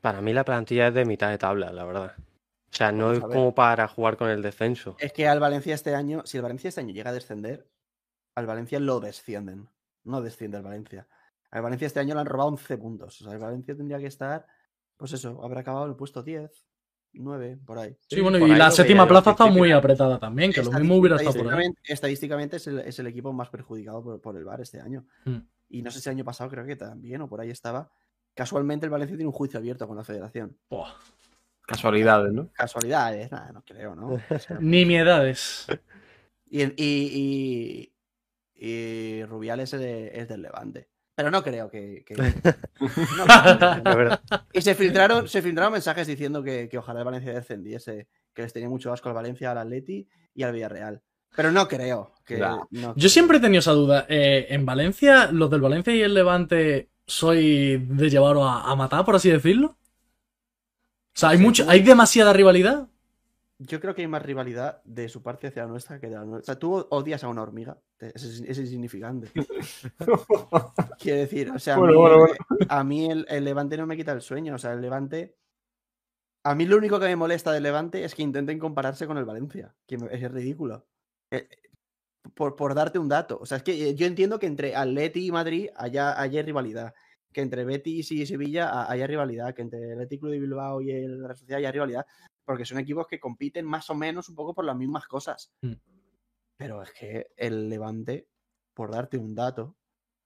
para 0.00 0.20
mí 0.20 0.32
la 0.32 0.44
plantilla 0.44 0.88
es 0.88 0.94
de 0.94 1.04
mitad 1.04 1.30
de 1.30 1.38
tabla, 1.38 1.72
la 1.72 1.84
verdad. 1.84 2.14
O 2.72 2.74
sea, 2.74 2.90
no 2.90 3.12
es 3.12 3.20
como 3.20 3.54
para 3.54 3.86
jugar 3.86 4.16
con 4.16 4.30
el 4.30 4.40
descenso. 4.40 4.96
Es 4.98 5.12
que 5.12 5.28
al 5.28 5.40
Valencia 5.40 5.74
este 5.74 5.94
año, 5.94 6.22
si 6.24 6.38
el 6.38 6.42
Valencia 6.42 6.68
este 6.68 6.80
año 6.80 6.94
llega 6.94 7.10
a 7.10 7.12
descender, 7.12 7.68
al 8.34 8.46
Valencia 8.46 8.80
lo 8.80 8.98
descienden. 8.98 9.68
No 10.04 10.22
desciende 10.22 10.56
el 10.56 10.62
Valencia. 10.62 11.06
Al 11.50 11.60
Valencia 11.60 11.86
este 11.86 12.00
año 12.00 12.14
le 12.14 12.22
han 12.22 12.26
robado 12.26 12.48
11 12.48 12.78
puntos. 12.78 13.20
O 13.20 13.24
sea, 13.24 13.34
el 13.34 13.38
Valencia 13.38 13.76
tendría 13.76 13.98
que 13.98 14.06
estar, 14.06 14.46
pues 14.96 15.12
eso, 15.12 15.38
habrá 15.44 15.60
acabado 15.60 15.84
en 15.84 15.90
el 15.90 15.96
puesto 15.96 16.22
10, 16.22 16.66
9, 17.12 17.58
por 17.66 17.78
ahí. 17.78 17.94
Sí, 18.08 18.22
bueno, 18.22 18.38
por 18.38 18.48
y 18.48 18.54
la 18.54 18.70
séptima 18.70 19.06
plaza 19.06 19.32
estado 19.32 19.50
muy 19.50 19.70
apretada 19.70 20.18
también, 20.18 20.50
que 20.50 20.62
lo 20.62 20.72
mismo 20.72 20.96
hubiera 20.96 21.16
estado 21.16 21.44
por 21.44 21.52
ahí. 21.52 21.66
Estadísticamente, 21.84 21.92
estadísticamente 21.92 22.56
es, 22.56 22.66
el, 22.68 22.78
es 22.78 22.98
el 22.98 23.06
equipo 23.06 23.34
más 23.34 23.50
perjudicado 23.50 24.02
por, 24.02 24.20
por 24.22 24.34
el 24.34 24.44
VAR 24.44 24.62
este 24.62 24.80
año. 24.80 25.04
Mm. 25.26 25.36
Y 25.68 25.82
no 25.82 25.90
sé 25.90 26.00
si 26.00 26.08
el 26.08 26.16
año 26.16 26.24
pasado 26.24 26.48
creo 26.48 26.64
que 26.64 26.76
también, 26.76 27.20
o 27.20 27.28
por 27.28 27.42
ahí 27.42 27.50
estaba. 27.50 27.92
Casualmente 28.34 28.86
el 28.86 28.90
Valencia 28.90 29.14
tiene 29.14 29.28
un 29.28 29.34
juicio 29.34 29.58
abierto 29.58 29.86
con 29.86 29.98
la 29.98 30.04
federación. 30.04 30.56
Buah, 30.70 30.94
Casualidades, 31.66 32.32
¿no? 32.32 32.50
Casualidades, 32.52 33.30
nada, 33.30 33.52
no 33.52 33.62
creo, 33.64 33.94
¿no? 33.94 34.08
O 34.08 34.38
sea, 34.38 34.56
Nimiedades. 34.60 35.66
Y, 36.54 36.64
y, 36.64 36.74
y, 36.76 37.92
y 38.54 39.24
Rubiales 39.24 39.72
es, 39.72 39.80
de- 39.80 40.10
es 40.20 40.28
del 40.28 40.42
Levante. 40.42 40.90
Pero 41.14 41.30
no 41.30 41.42
creo 41.42 41.70
que. 41.70 42.04
no 42.80 44.20
y 44.52 44.60
se 44.60 44.74
filtraron, 44.74 45.28
se 45.28 45.40
filtraron 45.40 45.72
mensajes 45.72 46.06
diciendo 46.06 46.42
que, 46.42 46.68
que 46.68 46.76
ojalá 46.76 46.98
el 47.00 47.04
Valencia 47.06 47.32
descendiese, 47.32 48.08
que 48.34 48.42
les 48.42 48.52
tenía 48.52 48.68
mucho 48.68 48.92
asco 48.92 49.08
al 49.08 49.14
Valencia, 49.14 49.50
al 49.50 49.58
Atleti 49.58 50.06
y 50.34 50.42
al 50.42 50.52
Villarreal. 50.52 51.02
Pero 51.34 51.50
no 51.52 51.66
creo 51.68 52.12
que. 52.26 52.38
No 52.70 52.94
Yo 52.96 53.08
siempre 53.08 53.38
he 53.38 53.40
tenido 53.40 53.60
esa 53.60 53.72
duda. 53.72 54.04
Eh, 54.10 54.46
en 54.50 54.66
Valencia, 54.66 55.32
los 55.32 55.50
del 55.50 55.62
Valencia 55.62 55.94
y 55.94 56.02
el 56.02 56.12
Levante, 56.12 56.90
¿soy 57.06 57.78
de 57.78 58.10
llevaros 58.10 58.44
a, 58.46 58.70
a 58.70 58.76
matar, 58.76 59.06
por 59.06 59.16
así 59.16 59.30
decirlo? 59.30 59.78
O 61.14 61.18
sea, 61.18 61.30
hay, 61.30 61.38
Sí, 61.38 61.44
mucho, 61.44 61.68
¿hay 61.68 61.82
demasiada 61.82 62.32
rivalidad? 62.32 62.88
Yo 63.58 63.80
creo 63.80 63.94
que 63.94 64.02
hay 64.02 64.08
más 64.08 64.22
rivalidad 64.22 64.82
de 64.84 65.08
su 65.08 65.22
parte 65.22 65.46
hacia 65.46 65.62
la 65.62 65.68
nuestra 65.68 66.00
que 66.00 66.08
de 66.08 66.16
la 66.16 66.24
nuestra. 66.24 66.52
O 66.52 66.54
sea, 66.54 66.58
tú 66.58 66.74
odias 66.90 67.22
a 67.22 67.28
una 67.28 67.42
hormiga. 67.42 67.78
Es, 68.00 68.24
es 68.24 68.58
insignificante. 68.58 69.30
Quiero 70.98 71.18
decir, 71.20 71.50
o 71.50 71.58
sea, 71.58 71.74
a 71.74 71.78
Bueno, 71.78 71.92
mí, 71.94 71.98
bueno, 72.00 72.18
bueno. 72.18 72.34
a 72.68 72.84
mí 72.84 73.10
el, 73.10 73.24
el 73.28 73.44
Levante 73.44 73.76
no 73.76 73.86
me 73.86 73.96
quita 73.96 74.12
el 74.12 74.20
sueño. 74.20 74.54
O 74.54 74.58
sea, 74.58 74.72
el 74.72 74.80
Levante. 74.80 75.36
A 76.44 76.54
mí 76.56 76.66
lo 76.66 76.76
único 76.76 76.98
que 76.98 77.06
me 77.06 77.14
molesta 77.16 77.52
del 77.52 77.62
Levante 77.62 78.04
es 78.04 78.14
que 78.16 78.22
intenten 78.22 78.58
compararse 78.58 79.06
con 79.06 79.16
el 79.16 79.24
Valencia. 79.24 79.74
Que 79.86 79.98
me- 79.98 80.12
es 80.12 80.30
ridículo. 80.32 80.86
Eh, 81.30 81.48
Por, 82.34 82.56
por 82.56 82.74
darte 82.74 82.98
un 82.98 83.08
dato. 83.08 83.38
O 83.40 83.46
sea, 83.46 83.58
es 83.58 83.62
que 83.62 83.90
eh, 83.90 83.94
yo 83.94 84.06
entiendo 84.06 84.38
que 84.40 84.46
entre 84.46 84.74
Atleti 84.74 85.26
y 85.26 85.32
Madrid 85.32 85.68
haya, 85.76 86.20
haya 86.20 86.42
rivalidad. 86.42 86.94
Que 87.32 87.40
entre 87.40 87.64
Betis 87.64 88.12
y 88.12 88.26
Sevilla 88.26 88.68
ha- 88.70 88.90
haya 88.90 89.06
rivalidad. 89.06 89.54
Que 89.54 89.62
entre 89.62 89.80
el 89.84 89.92
Athletic 89.92 90.20
Club 90.20 90.32
de 90.32 90.40
Bilbao 90.40 90.80
y 90.82 90.90
el 90.90 91.20
Real 91.22 91.36
Sociedad 91.36 91.58
haya 91.58 91.72
rivalidad. 91.72 92.06
Porque 92.44 92.64
son 92.64 92.78
equipos 92.78 93.06
que 93.06 93.20
compiten 93.20 93.64
más 93.64 93.88
o 93.90 93.94
menos 93.94 94.28
un 94.28 94.34
poco 94.34 94.54
por 94.54 94.64
las 94.64 94.76
mismas 94.76 95.06
cosas. 95.06 95.52
Mm. 95.62 95.72
Pero 96.56 96.82
es 96.82 96.92
que 96.92 97.28
el 97.36 97.68
Levante, 97.68 98.28
por 98.74 98.90
darte 98.90 99.16
un 99.18 99.34
dato, 99.34 99.76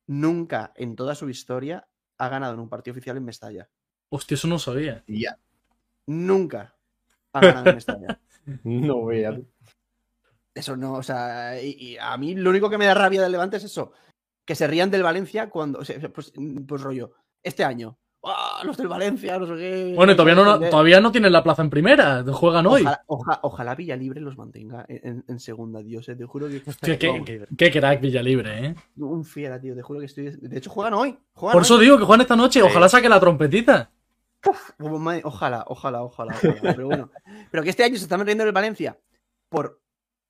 nunca 0.07 0.73
en 0.77 0.97
toda 0.97 1.15
su 1.15 1.29
historia 1.29 1.89
ha 2.19 2.29
ganado 2.29 2.55
en 2.55 2.61
un 2.61 2.69
partido 2.69 2.93
oficial 2.93 3.17
en 3.17 3.25
Mestalla. 3.25 3.69
Hostia, 4.11 4.35
eso 4.35 4.49
no 4.49 4.59
sabía. 4.59 5.05
Ya. 5.07 5.39
Nunca 6.07 6.77
ha 7.33 7.41
ganado 7.41 7.69
en 7.71 7.75
Mestalla. 7.77 8.21
No 8.65 9.05
veas. 9.07 9.41
Eso 10.55 10.77
no, 10.77 10.95
o 10.95 11.03
sea, 11.03 11.61
y, 11.61 11.71
y 11.79 11.97
a 11.99 12.17
mí 12.17 12.35
lo 12.37 12.51
único 12.51 12.71
que 12.71 12.79
me 12.79 12.87
da 12.87 12.95
rabia 12.95 13.21
del 13.23 13.33
Levante 13.33 13.57
es 13.57 13.65
eso. 13.65 13.93
Que 14.47 14.55
se 14.55 14.67
rían 14.67 14.91
del 14.91 15.03
Valencia 15.03 15.51
cuando, 15.51 15.81
o 15.81 15.85
sea, 15.85 15.99
pues, 16.09 16.33
pues 16.67 16.81
rollo, 16.83 17.11
este 17.43 17.63
año. 17.65 17.99
¡Ah, 18.29 18.63
los 18.65 18.77
del 18.77 18.89
Valencia, 18.89 19.39
no 19.39 19.47
sé 19.47 19.55
qué! 19.57 19.93
Bueno, 19.95 20.13
y 20.13 20.17
todavía 20.17 20.35
no, 20.35 20.45
defender". 20.45 20.71
todavía 20.71 21.01
no 21.01 21.13
tienen 21.13 21.31
la 21.33 21.45
plaza 21.45 21.63
en 21.63 21.71
primera. 21.71 22.25
Juegan 22.25 22.67
hoy. 22.67 22.81
Ojalá, 22.83 23.03
oja- 23.07 23.39
ojalá 23.43 23.75
Villalibre 23.77 24.21
los 24.21 24.37
mantenga 24.37 24.85
en, 24.89 25.39
segunda, 25.39 25.81
Dios, 25.81 26.09
eh, 26.09 26.17
te 26.17 26.25
juro 26.25 26.49
que... 26.49 26.61
Hostia, 26.67 26.99
qué, 26.99 27.47
qué 27.57 27.71
crack 27.71 28.01
Villalibre, 28.01 28.67
¿eh? 28.67 28.75
Un 28.97 29.25
fiera, 29.25 29.61
tío, 29.61 29.77
te 29.77 29.83
juro 29.83 30.01
que 30.01 30.07
estoy... 30.07 30.31
De 30.31 30.59
hecho, 30.59 30.71
juegan 30.71 30.95
hoy. 30.95 31.17
juegan 31.35 31.53
Por 31.53 31.63
hoy. 31.63 31.67
eso 31.67 31.79
digo 31.79 31.99
que 31.99 32.05
juegan 32.05 32.23
esta 32.23 32.35
noche. 32.35 32.61
Sí. 32.61 32.67
Ojalá 32.67 32.89
saque 32.89 33.09
la 33.09 33.21
trompetita. 33.21 33.91
Madre- 34.79 35.23
Ojalá, 35.25 35.65
ojalá, 35.69 36.03
ojalá, 36.03 36.35
ojalá. 36.35 36.61
Pero 36.75 36.87
bueno. 36.87 37.11
Pero 37.51 37.63
que 37.63 37.71
este 37.71 37.85
año 37.85 37.97
se 37.97 38.03
están 38.05 38.25
riendo 38.25 38.45
del 38.45 38.53
Valencia 38.53 38.99
por 39.49 39.81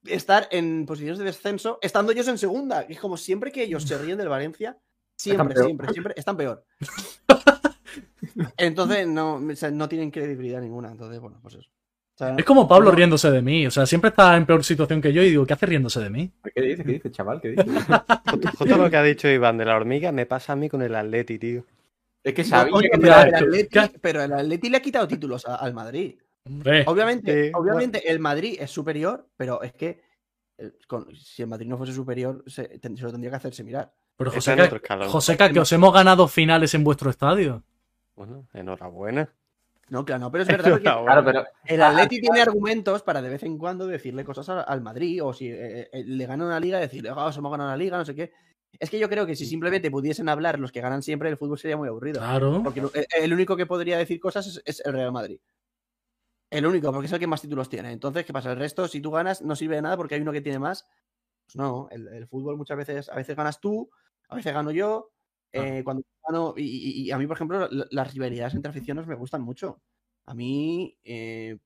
estar 0.08 0.48
en 0.50 0.86
posiciones 0.86 1.18
de 1.18 1.24
descenso, 1.24 1.78
estando 1.82 2.12
ellos 2.12 2.28
en 2.28 2.38
segunda. 2.38 2.84
Y 2.88 2.92
es 2.94 3.00
como 3.00 3.16
siempre 3.16 3.50
que 3.52 3.62
ellos 3.64 3.84
se 3.84 3.96
ríen 3.98 4.18
del 4.18 4.28
Valencia, 4.28 4.76
siempre, 5.18 5.56
siempre, 5.56 5.92
siempre 5.92 6.14
están 6.16 6.36
peor. 6.36 6.64
Entonces 8.56 9.06
no, 9.06 9.36
o 9.36 9.56
sea, 9.56 9.70
no 9.70 9.88
tienen 9.88 10.10
credibilidad 10.10 10.60
ninguna. 10.60 10.90
Entonces, 10.90 11.20
bueno, 11.20 11.38
pues 11.42 11.54
eso. 11.54 11.68
O 11.68 12.18
sea, 12.18 12.34
Es 12.36 12.44
como 12.46 12.66
Pablo 12.66 12.90
no- 12.90 12.96
riéndose 12.96 13.30
de 13.30 13.42
mí. 13.42 13.66
O 13.66 13.70
sea, 13.70 13.84
siempre 13.86 14.08
está 14.10 14.36
en 14.36 14.46
peor 14.46 14.64
situación 14.64 15.00
que 15.02 15.12
yo 15.12 15.22
y 15.22 15.30
digo, 15.30 15.46
¿qué 15.46 15.52
hace 15.52 15.66
riéndose 15.66 16.00
de 16.00 16.10
mí? 16.10 16.30
¿Qué 16.54 16.62
dices? 16.62 16.86
¿Qué 16.86 16.92
dices, 16.92 17.12
chaval? 17.12 17.40
¿Qué 17.40 17.48
dices? 17.50 17.66
Justo, 17.66 18.48
justo 18.58 18.76
lo 18.76 18.90
que 18.90 18.96
ha 18.96 19.02
dicho 19.02 19.28
Iván 19.28 19.58
de 19.58 19.66
la 19.66 19.76
hormiga 19.76 20.12
me 20.12 20.24
pasa 20.26 20.54
a 20.54 20.56
mí 20.56 20.68
con 20.68 20.82
el 20.82 20.94
Atleti, 20.94 21.38
tío. 21.38 21.64
Es 22.24 22.34
que 22.34 22.42
No, 22.42 22.48
sabía 22.48 22.80
que 22.90 22.98
pero, 22.98 23.14
el. 23.22 23.34
Atleti, 23.34 23.78
pero 24.00 24.22
el 24.22 24.32
Atleti 24.32 24.70
le 24.70 24.76
ha 24.78 24.82
quitado 24.82 25.06
títulos 25.06 25.46
a- 25.46 25.56
al 25.56 25.74
Madrid. 25.74 26.16
Hombre, 26.46 26.84
Obviamente, 26.86 27.46
Sí, 27.48 27.52
obviamente 27.54 28.10
el 28.10 28.18
Madrid 28.20 28.56
es 28.60 28.70
superior, 28.70 29.28
pero 29.36 29.62
es 29.62 29.72
que 29.74 30.00
eh, 30.58 30.72
con- 30.86 31.14
si 31.14 31.42
el 31.42 31.48
Madrid 31.48 31.66
no 31.66 31.76
fuese 31.76 31.92
superior, 31.92 32.42
se, 32.46 32.78
ten- 32.78 32.96
se 32.96 33.02
lo 33.04 33.10
tendría 33.10 33.30
que 33.30 33.36
hacerse 33.36 33.62
mirar. 33.64 33.92
pero 34.16 34.30
Joseca, 34.30 35.50
que 35.52 35.60
os 35.60 35.72
hemos 35.72 35.92
ganado 35.92 36.28
finales 36.28 36.72
en 36.74 36.84
vuestro 36.84 37.10
estadio. 37.10 37.62
Bueno, 38.14 38.48
enhorabuena. 38.54 39.28
No, 39.88 40.04
claro, 40.04 40.20
no, 40.22 40.32
pero 40.32 40.42
es 40.42 40.48
verdad 40.48 40.74
que 40.78 40.82
Claro, 40.82 41.24
pero 41.24 41.44
el 41.64 41.82
Atleti 41.82 42.20
tiene 42.20 42.40
argumentos 42.40 43.02
para 43.02 43.20
de 43.22 43.28
vez 43.28 43.42
en 43.42 43.58
cuando 43.58 43.86
decirle 43.86 44.24
cosas 44.24 44.48
al 44.48 44.80
Madrid, 44.80 45.22
o 45.22 45.32
si 45.32 45.48
eh, 45.48 45.88
eh, 45.92 46.04
le 46.04 46.26
gana 46.26 46.44
una 46.46 46.58
liga, 46.58 46.78
decirle, 46.78 47.10
oh, 47.10 47.24
os 47.26 47.36
hemos 47.36 47.50
ganado 47.52 47.68
una 47.70 47.76
liga, 47.76 47.98
no 47.98 48.04
sé 48.04 48.14
qué. 48.14 48.32
Es 48.78 48.90
que 48.90 48.98
yo 48.98 49.08
creo 49.08 49.26
que 49.26 49.36
si 49.36 49.46
simplemente 49.46 49.90
pudiesen 49.90 50.28
hablar 50.28 50.58
los 50.58 50.72
que 50.72 50.80
ganan 50.80 51.02
siempre, 51.02 51.28
el 51.28 51.36
fútbol 51.36 51.58
sería 51.58 51.76
muy 51.76 51.88
aburrido. 51.88 52.20
Claro. 52.20 52.62
Porque 52.64 52.80
el, 52.80 52.90
el 53.22 53.32
único 53.32 53.56
que 53.56 53.64
podría 53.66 53.96
decir 53.96 54.18
cosas 54.20 54.46
es, 54.46 54.62
es 54.64 54.82
el 54.84 54.92
Real 54.92 55.12
Madrid. 55.12 55.38
El 56.56 56.66
único, 56.66 56.92
porque 56.92 57.06
es 57.06 57.12
el 57.12 57.18
que 57.20 57.26
más 57.26 57.42
títulos 57.42 57.68
tiene. 57.68 57.92
Entonces, 57.92 58.24
¿qué 58.24 58.32
pasa? 58.32 58.52
El 58.52 58.58
resto, 58.58 58.88
si 58.88 59.00
tú 59.00 59.10
ganas, 59.10 59.42
no 59.42 59.54
sirve 59.56 59.76
de 59.76 59.82
nada 59.82 59.96
porque 59.96 60.14
hay 60.14 60.22
uno 60.22 60.32
que 60.32 60.40
tiene 60.40 60.58
más. 60.58 60.86
Pues 61.46 61.56
no, 61.56 61.88
el, 61.90 62.08
el 62.08 62.26
fútbol 62.26 62.56
muchas 62.56 62.76
veces, 62.76 63.08
a 63.08 63.16
veces 63.16 63.36
ganas 63.36 63.60
tú, 63.60 63.90
a 64.28 64.36
veces 64.36 64.52
gano 64.54 64.70
yo. 64.70 65.10
eh, 65.52 65.82
cuando 65.84 66.02
gano, 66.28 66.54
y, 66.56 67.10
a 67.10 67.18
mí, 67.18 67.26
por 67.26 67.36
ejemplo, 67.36 67.68
la- 67.70 67.86
las 67.90 68.12
rivalidades 68.14 68.54
entre 68.54 68.70
aficiones 68.70 69.06
me 69.06 69.14
gustan 69.14 69.42
mucho. 69.42 69.80
A 70.26 70.34
mí, 70.34 70.96
eh, 71.04 71.58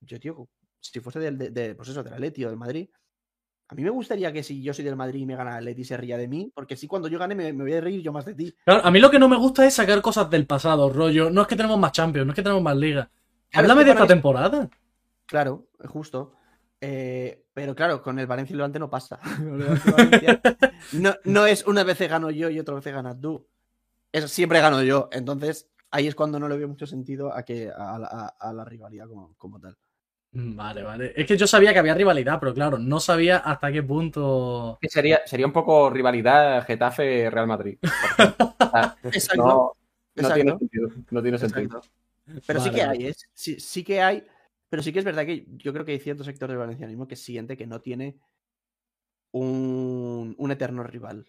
yo, 0.00 0.20
tío, 0.20 0.48
si 0.80 1.00
fuese 1.00 1.20
del, 1.20 1.38
de, 1.38 1.50
de, 1.50 1.74
pues 1.74 1.88
eso, 1.90 2.02
del 2.04 2.14
Atleti 2.14 2.44
o 2.44 2.48
del 2.50 2.58
Madrid, 2.58 2.88
a 3.68 3.74
mí 3.74 3.82
me 3.82 3.90
gustaría 3.90 4.32
que 4.32 4.42
si 4.42 4.62
yo 4.62 4.74
soy 4.74 4.84
del 4.84 4.96
Madrid 4.96 5.20
y 5.22 5.26
me 5.26 5.36
gana 5.36 5.52
el 5.52 5.56
Atleti 5.58 5.84
se 5.84 5.96
ría 5.96 6.18
de 6.18 6.28
mí, 6.28 6.52
porque 6.54 6.76
si 6.76 6.86
cuando 6.86 7.08
yo 7.08 7.18
gane 7.18 7.34
me, 7.34 7.52
me 7.52 7.64
voy 7.64 7.72
a 7.72 7.80
reír 7.80 8.02
yo 8.02 8.12
más 8.12 8.24
de 8.26 8.34
ti. 8.34 8.54
Claro, 8.64 8.84
a 8.84 8.90
mí 8.90 9.00
lo 9.00 9.10
que 9.10 9.18
no 9.18 9.28
me 9.28 9.36
gusta 9.38 9.66
es 9.66 9.74
sacar 9.74 10.02
cosas 10.02 10.28
del 10.30 10.46
pasado, 10.46 10.90
rollo. 10.90 11.30
No 11.30 11.42
es 11.42 11.48
que 11.48 11.56
tenemos 11.56 11.78
más 11.78 11.92
Champions, 11.92 12.26
no 12.26 12.32
es 12.32 12.36
que 12.36 12.42
tenemos 12.42 12.62
más 12.62 12.76
ligas. 12.76 13.08
Claro, 13.54 13.64
Háblame 13.70 13.84
de 13.84 13.90
esta 13.92 14.06
temporada. 14.06 14.68
Claro, 15.26 15.68
justo. 15.86 16.32
Eh, 16.80 17.46
pero 17.54 17.74
claro, 17.74 18.02
con 18.02 18.18
el 18.18 18.26
Valencia 18.26 18.52
y 18.52 18.54
el 18.54 18.58
Levante 18.58 18.78
no 18.78 18.90
pasa. 18.90 19.18
No, 20.92 21.14
no 21.24 21.46
es 21.46 21.66
una 21.66 21.82
vez 21.84 21.98
gano 22.00 22.30
yo 22.30 22.50
y 22.50 22.58
otra 22.60 22.74
vez 22.74 22.84
ganas 22.84 23.18
tú. 23.20 23.46
Es 24.12 24.30
siempre 24.30 24.60
gano 24.60 24.82
yo. 24.82 25.08
Entonces, 25.12 25.70
ahí 25.90 26.06
es 26.06 26.14
cuando 26.14 26.38
no 26.38 26.48
le 26.48 26.56
veo 26.58 26.68
mucho 26.68 26.86
sentido 26.86 27.32
a 27.34 27.42
que 27.42 27.70
a, 27.70 27.98
la- 27.98 28.06
a- 28.08 28.34
a 28.38 28.52
la 28.52 28.64
rivalidad 28.64 29.08
como, 29.08 29.34
como 29.36 29.58
tal. 29.60 29.76
Mm, 30.32 30.56
Vale, 30.56 30.82
vale. 30.82 31.12
Es 31.16 31.26
que 31.26 31.36
yo 31.36 31.46
sabía 31.46 31.72
que 31.72 31.78
había 31.78 31.94
rivalidad, 31.94 32.38
pero 32.40 32.52
claro, 32.52 32.78
no 32.78 33.00
sabía 33.00 33.38
hasta 33.38 33.72
qué 33.72 33.82
punto. 33.82 34.78
que 34.80 34.88
sería, 34.88 35.20
sería 35.26 35.46
un 35.46 35.52
poco 35.52 35.88
rivalidad 35.90 36.64
Getafe-Real 36.66 37.46
Madrid. 37.46 37.78
Exacto. 39.04 39.36
No, 39.36 39.44
no 39.46 39.72
exacto, 40.16 40.34
tiene 40.34 40.58
sentido. 40.58 40.88
No 41.10 41.22
tiene 41.22 41.38
sentido. 41.38 41.62
exacto. 41.64 41.88
Pero 42.46 42.60
sí 42.60 42.70
que 42.70 42.82
hay, 42.82 43.06
es, 43.06 43.28
sí, 43.32 43.60
sí 43.60 43.84
que 43.84 44.00
hay. 44.00 44.24
Pero 44.68 44.82
sí 44.82 44.92
que 44.92 44.98
es 44.98 45.04
verdad 45.04 45.26
que 45.26 45.46
yo 45.56 45.72
creo 45.72 45.84
que 45.84 45.92
hay 45.92 46.00
cierto 46.00 46.24
sector 46.24 46.48
del 46.48 46.58
valencianismo 46.58 47.06
que 47.06 47.16
siente 47.16 47.56
que 47.56 47.66
no 47.66 47.80
tiene 47.80 48.18
un, 49.32 50.34
un 50.38 50.50
eterno 50.50 50.82
rival. 50.82 51.26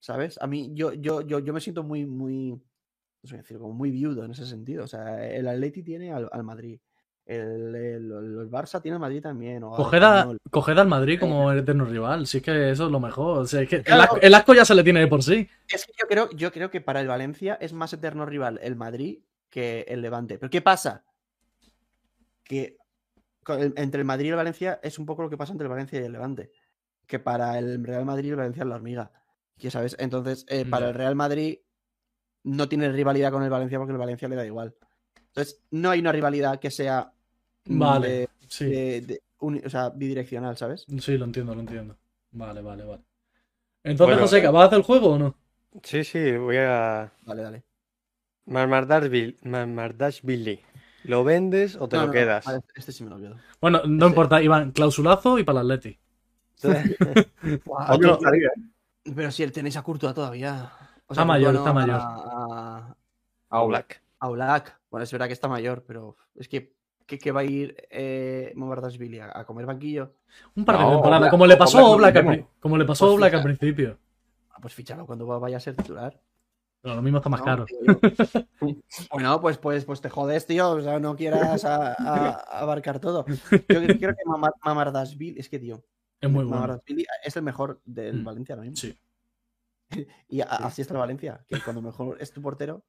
¿Sabes? 0.00 0.38
A 0.40 0.46
mí, 0.46 0.72
yo, 0.74 0.92
yo, 0.94 1.22
yo, 1.22 1.40
yo 1.40 1.52
me 1.54 1.60
siento 1.60 1.82
muy, 1.82 2.06
muy, 2.06 2.52
no 2.52 3.28
sé 3.28 3.38
decir, 3.38 3.58
como 3.58 3.74
muy 3.74 3.90
viudo 3.90 4.24
en 4.24 4.32
ese 4.32 4.46
sentido. 4.46 4.84
O 4.84 4.88
sea, 4.88 5.26
el 5.26 5.48
Atleti 5.48 5.82
tiene 5.82 6.12
al, 6.12 6.28
al 6.32 6.44
Madrid. 6.44 6.80
el, 7.26 7.74
el- 7.74 8.12
el 8.12 8.50
Barça 8.50 8.80
tiene 8.82 8.96
el 8.96 9.00
Madrid 9.00 9.22
también. 9.22 9.62
O 9.64 9.76
al 9.76 9.84
Coged, 9.84 10.02
a- 10.02 10.36
coged 10.50 10.78
al 10.78 10.88
Madrid 10.88 11.20
como 11.20 11.52
el 11.52 11.58
eterno 11.60 11.84
rival. 11.84 12.26
Si 12.26 12.38
es 12.38 12.42
que 12.44 12.70
eso 12.70 12.86
es 12.86 12.92
lo 12.92 13.00
mejor. 13.00 13.40
O 13.40 13.46
sea, 13.46 13.62
es 13.62 13.68
que 13.68 13.76
el, 13.84 14.00
asco, 14.00 14.18
el 14.20 14.34
asco 14.34 14.54
ya 14.54 14.64
se 14.64 14.74
le 14.74 14.84
tiene 14.84 15.00
de 15.00 15.08
por 15.08 15.22
sí. 15.22 15.48
Es 15.68 15.84
que 15.86 15.92
yo 16.00 16.06
creo, 16.06 16.30
yo 16.30 16.52
creo 16.52 16.70
que 16.70 16.80
para 16.80 17.00
el 17.00 17.08
Valencia 17.08 17.58
es 17.60 17.72
más 17.72 17.92
eterno 17.92 18.24
rival 18.24 18.58
el 18.62 18.76
Madrid 18.76 19.20
que 19.50 19.84
el 19.88 20.00
Levante. 20.02 20.38
¿Pero 20.38 20.50
qué 20.50 20.60
pasa? 20.62 21.04
Que 22.44 22.76
entre 23.76 24.00
el 24.00 24.04
Madrid 24.04 24.26
y 24.26 24.30
el 24.30 24.36
Valencia 24.36 24.78
es 24.82 24.98
un 24.98 25.06
poco 25.06 25.22
lo 25.22 25.30
que 25.30 25.36
pasa 25.36 25.52
entre 25.52 25.64
el 25.66 25.70
Valencia 25.70 26.00
y 26.00 26.04
el 26.04 26.12
Levante. 26.12 26.50
Que 27.06 27.18
para 27.18 27.58
el 27.58 27.82
Real 27.84 28.04
Madrid 28.04 28.26
y 28.26 28.30
el 28.30 28.36
Valencia 28.36 28.62
es 28.62 28.68
la 28.68 28.74
hormiga. 28.74 29.10
Ya 29.56 29.70
sabes, 29.70 29.96
entonces 29.98 30.44
eh, 30.48 30.64
para 30.64 30.88
el 30.88 30.94
Real 30.94 31.16
Madrid 31.16 31.58
no 32.44 32.68
tiene 32.68 32.90
rivalidad 32.92 33.32
con 33.32 33.42
el 33.42 33.50
Valencia 33.50 33.78
porque 33.78 33.92
el 33.92 33.98
Valencia 33.98 34.28
le 34.28 34.36
da 34.36 34.46
igual. 34.46 34.74
Entonces 35.28 35.60
no 35.70 35.90
hay 35.90 36.00
una 36.00 36.12
rivalidad 36.12 36.60
que 36.60 36.70
sea 36.70 37.12
Vale. 37.66 38.08
de- 38.08 38.28
Sí. 38.48 38.64
de- 38.66 39.00
de 39.02 39.22
uni- 39.40 39.60
o 39.64 39.68
sea, 39.70 39.90
bidireccional, 39.90 40.56
¿sabes? 40.56 40.86
Sí, 41.00 41.18
lo 41.18 41.24
entiendo, 41.24 41.54
lo 41.54 41.60
entiendo. 41.60 41.96
Vale, 42.32 42.62
vale, 42.62 42.84
vale. 42.84 43.02
Entonces, 43.82 44.14
Bueno. 44.16 44.22
Joseca, 44.22 44.50
¿vas 44.50 44.62
a 44.64 44.66
hacer 44.66 44.78
el 44.78 44.84
juego 44.84 45.12
o 45.14 45.18
no? 45.18 45.34
Sí, 45.82 46.02
sí, 46.04 46.36
voy 46.36 46.56
a. 46.58 47.12
Dale, 47.26 47.42
dale. 47.42 47.64
Marmardashvili. 48.48 50.60
¿Lo 51.04 51.24
vendes 51.24 51.76
o 51.76 51.88
te 51.88 51.96
No, 51.96 52.02
lo 52.06 52.08
no, 52.08 52.12
quedas? 52.12 52.46
este 52.74 52.92
sí 52.92 53.04
me 53.04 53.10
lo 53.10 53.18
quedo. 53.18 53.36
Bueno, 53.60 53.82
no 53.86 54.08
importa, 54.08 54.42
Iván, 54.42 54.72
clausulazo 54.72 55.38
y 55.38 55.44
para 55.44 55.60
el 55.60 55.70
Atleti. 55.70 55.98
Otro 57.90 58.14
estaría, 58.14 58.48
¿eh? 58.48 59.12
Pero 59.14 59.30
si 59.30 59.46
tenéis 59.48 59.76
a 59.76 59.82
Courtois 59.82 60.14
todavía. 60.14 60.70
O 61.06 61.12
Está 61.12 61.24
mayor, 61.24 61.54
está 61.54 61.72
mayor. 61.72 62.00
A, 62.00 62.94
a, 63.50 63.52
A 63.56 63.60
Oblak. 63.62 64.02
a 64.20 64.28
Oblak. 64.28 64.80
Bueno, 64.90 65.04
es 65.04 65.12
verdad 65.12 65.26
que 65.28 65.32
está 65.32 65.48
mayor, 65.48 65.84
pero 65.86 66.16
es 66.34 66.48
que, 66.48 66.74
que, 67.06 67.18
que 67.18 67.32
va 67.32 67.40
a 67.40 67.44
ir 67.44 67.76
eh, 67.90 68.52
Momardashvili 68.56 69.20
a, 69.20 69.30
a 69.38 69.44
comer 69.44 69.66
banquillo. 69.66 70.14
Un 70.56 70.64
par 70.64 70.78
de 70.78 70.84
No, 70.84 70.90
temporadas, 70.90 71.30
como 71.30 71.46
le 71.46 71.56
pasó 71.56 71.78
a 71.78 71.88
Oblak 71.88 72.14
como 72.60 72.76
le 72.76 72.84
pasó 72.84 73.04
a 73.04 73.08
Pues 73.08 73.16
Oblak 73.16 73.34
al 73.34 73.42
principio. 73.44 73.98
Ah, 74.50 74.58
pues 74.60 74.74
fichalo 74.74 75.06
cuando 75.06 75.26
va- 75.26 75.38
vaya 75.38 75.56
a 75.56 75.60
ser 75.60 75.76
titular. 75.76 76.20
Pero 76.80 76.94
lo 76.94 77.02
mismo 77.02 77.18
está 77.18 77.28
más 77.28 77.40
¿no? 77.40 77.44
caro. 77.46 77.66
Bueno, 79.12 79.40
pues, 79.40 79.58
pues, 79.58 79.84
pues 79.84 80.00
te 80.00 80.08
jodes, 80.10 80.46
tío. 80.46 80.70
O 80.70 80.80
sea, 80.80 80.98
no 81.00 81.16
quieras 81.16 81.64
a- 81.64 81.94
a- 81.98 82.60
abarcar 82.60 83.00
todo. 83.00 83.24
Yo 83.50 83.60
creo 83.66 83.96
que 83.98 84.24
Mamar- 84.26 84.54
Mamardashvili, 84.64 85.38
es 85.40 85.48
que, 85.48 85.58
tío, 85.58 85.82
Es 86.20 86.30
muy 86.30 86.44
bueno. 86.44 86.80
Es 87.24 87.36
el 87.36 87.42
mejor 87.42 87.80
del 87.84 88.20
Mm, 88.20 88.24
Valencia 88.24 88.54
ahora 88.54 88.68
mismo. 88.68 88.76
Sí. 88.76 88.98
Y 90.28 90.40
a- 90.40 90.44
así 90.44 90.82
está 90.82 90.94
el 90.94 91.00
Valencia, 91.00 91.44
que 91.48 91.60
cuando 91.60 91.82
mejor 91.82 92.16
es 92.20 92.32
tu 92.32 92.40
portero, 92.42 92.84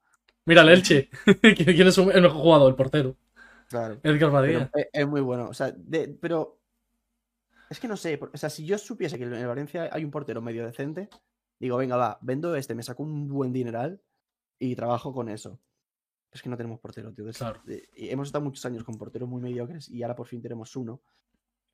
Mira, 0.46 0.62
el 0.64 0.70
Elche. 0.70 1.10
¿Quién 1.42 1.88
es 1.88 1.98
un- 1.98 2.12
el 2.12 2.22
mejor 2.22 2.42
jugador? 2.42 2.70
El 2.70 2.76
portero. 2.76 3.16
claro. 3.70 4.00
Edgar 4.04 4.32
Badía. 4.32 4.70
es, 4.74 4.88
es 4.94 5.08
muy 5.08 5.22
bueno. 5.22 5.50
O 5.50 5.54
sea, 5.54 5.72
de- 5.76 6.08
pero 6.20 6.60
es 7.70 7.80
que 7.80 7.88
no 7.88 7.96
sé. 7.98 8.20
O 8.34 8.38
sea, 8.38 8.50
si 8.50 8.66
yo 8.66 8.78
supiese 8.78 9.18
que 9.18 9.26
en 9.26 9.48
Valencia 9.48 9.90
hay 9.92 10.04
un 10.04 10.10
portero 10.12 10.42
medio 10.42 10.66
decente, 10.66 11.10
digo, 11.60 11.78
venga, 11.78 11.96
va, 11.98 12.18
vendo 12.22 12.56
este, 12.56 12.76
me 12.76 12.84
saco 12.84 13.04
un 13.04 13.28
buen 13.28 13.52
dineral 13.54 14.02
y 14.60 14.76
trabajo 14.76 15.14
con 15.14 15.30
eso. 15.30 15.60
Es 16.32 16.42
que 16.42 16.50
no 16.50 16.58
tenemos 16.58 16.80
portero, 16.80 17.12
tío. 17.14 17.26
Claro. 17.34 17.62
hemos 17.96 18.28
estado 18.28 18.44
muchos 18.44 18.64
años 18.66 18.84
con 18.84 18.96
porteros 18.98 19.28
muy 19.28 19.42
mediocres 19.42 19.90
y 19.90 20.04
ahora 20.04 20.16
por 20.16 20.28
fin 20.28 20.42
tenemos 20.42 20.76
uno. 20.76 21.02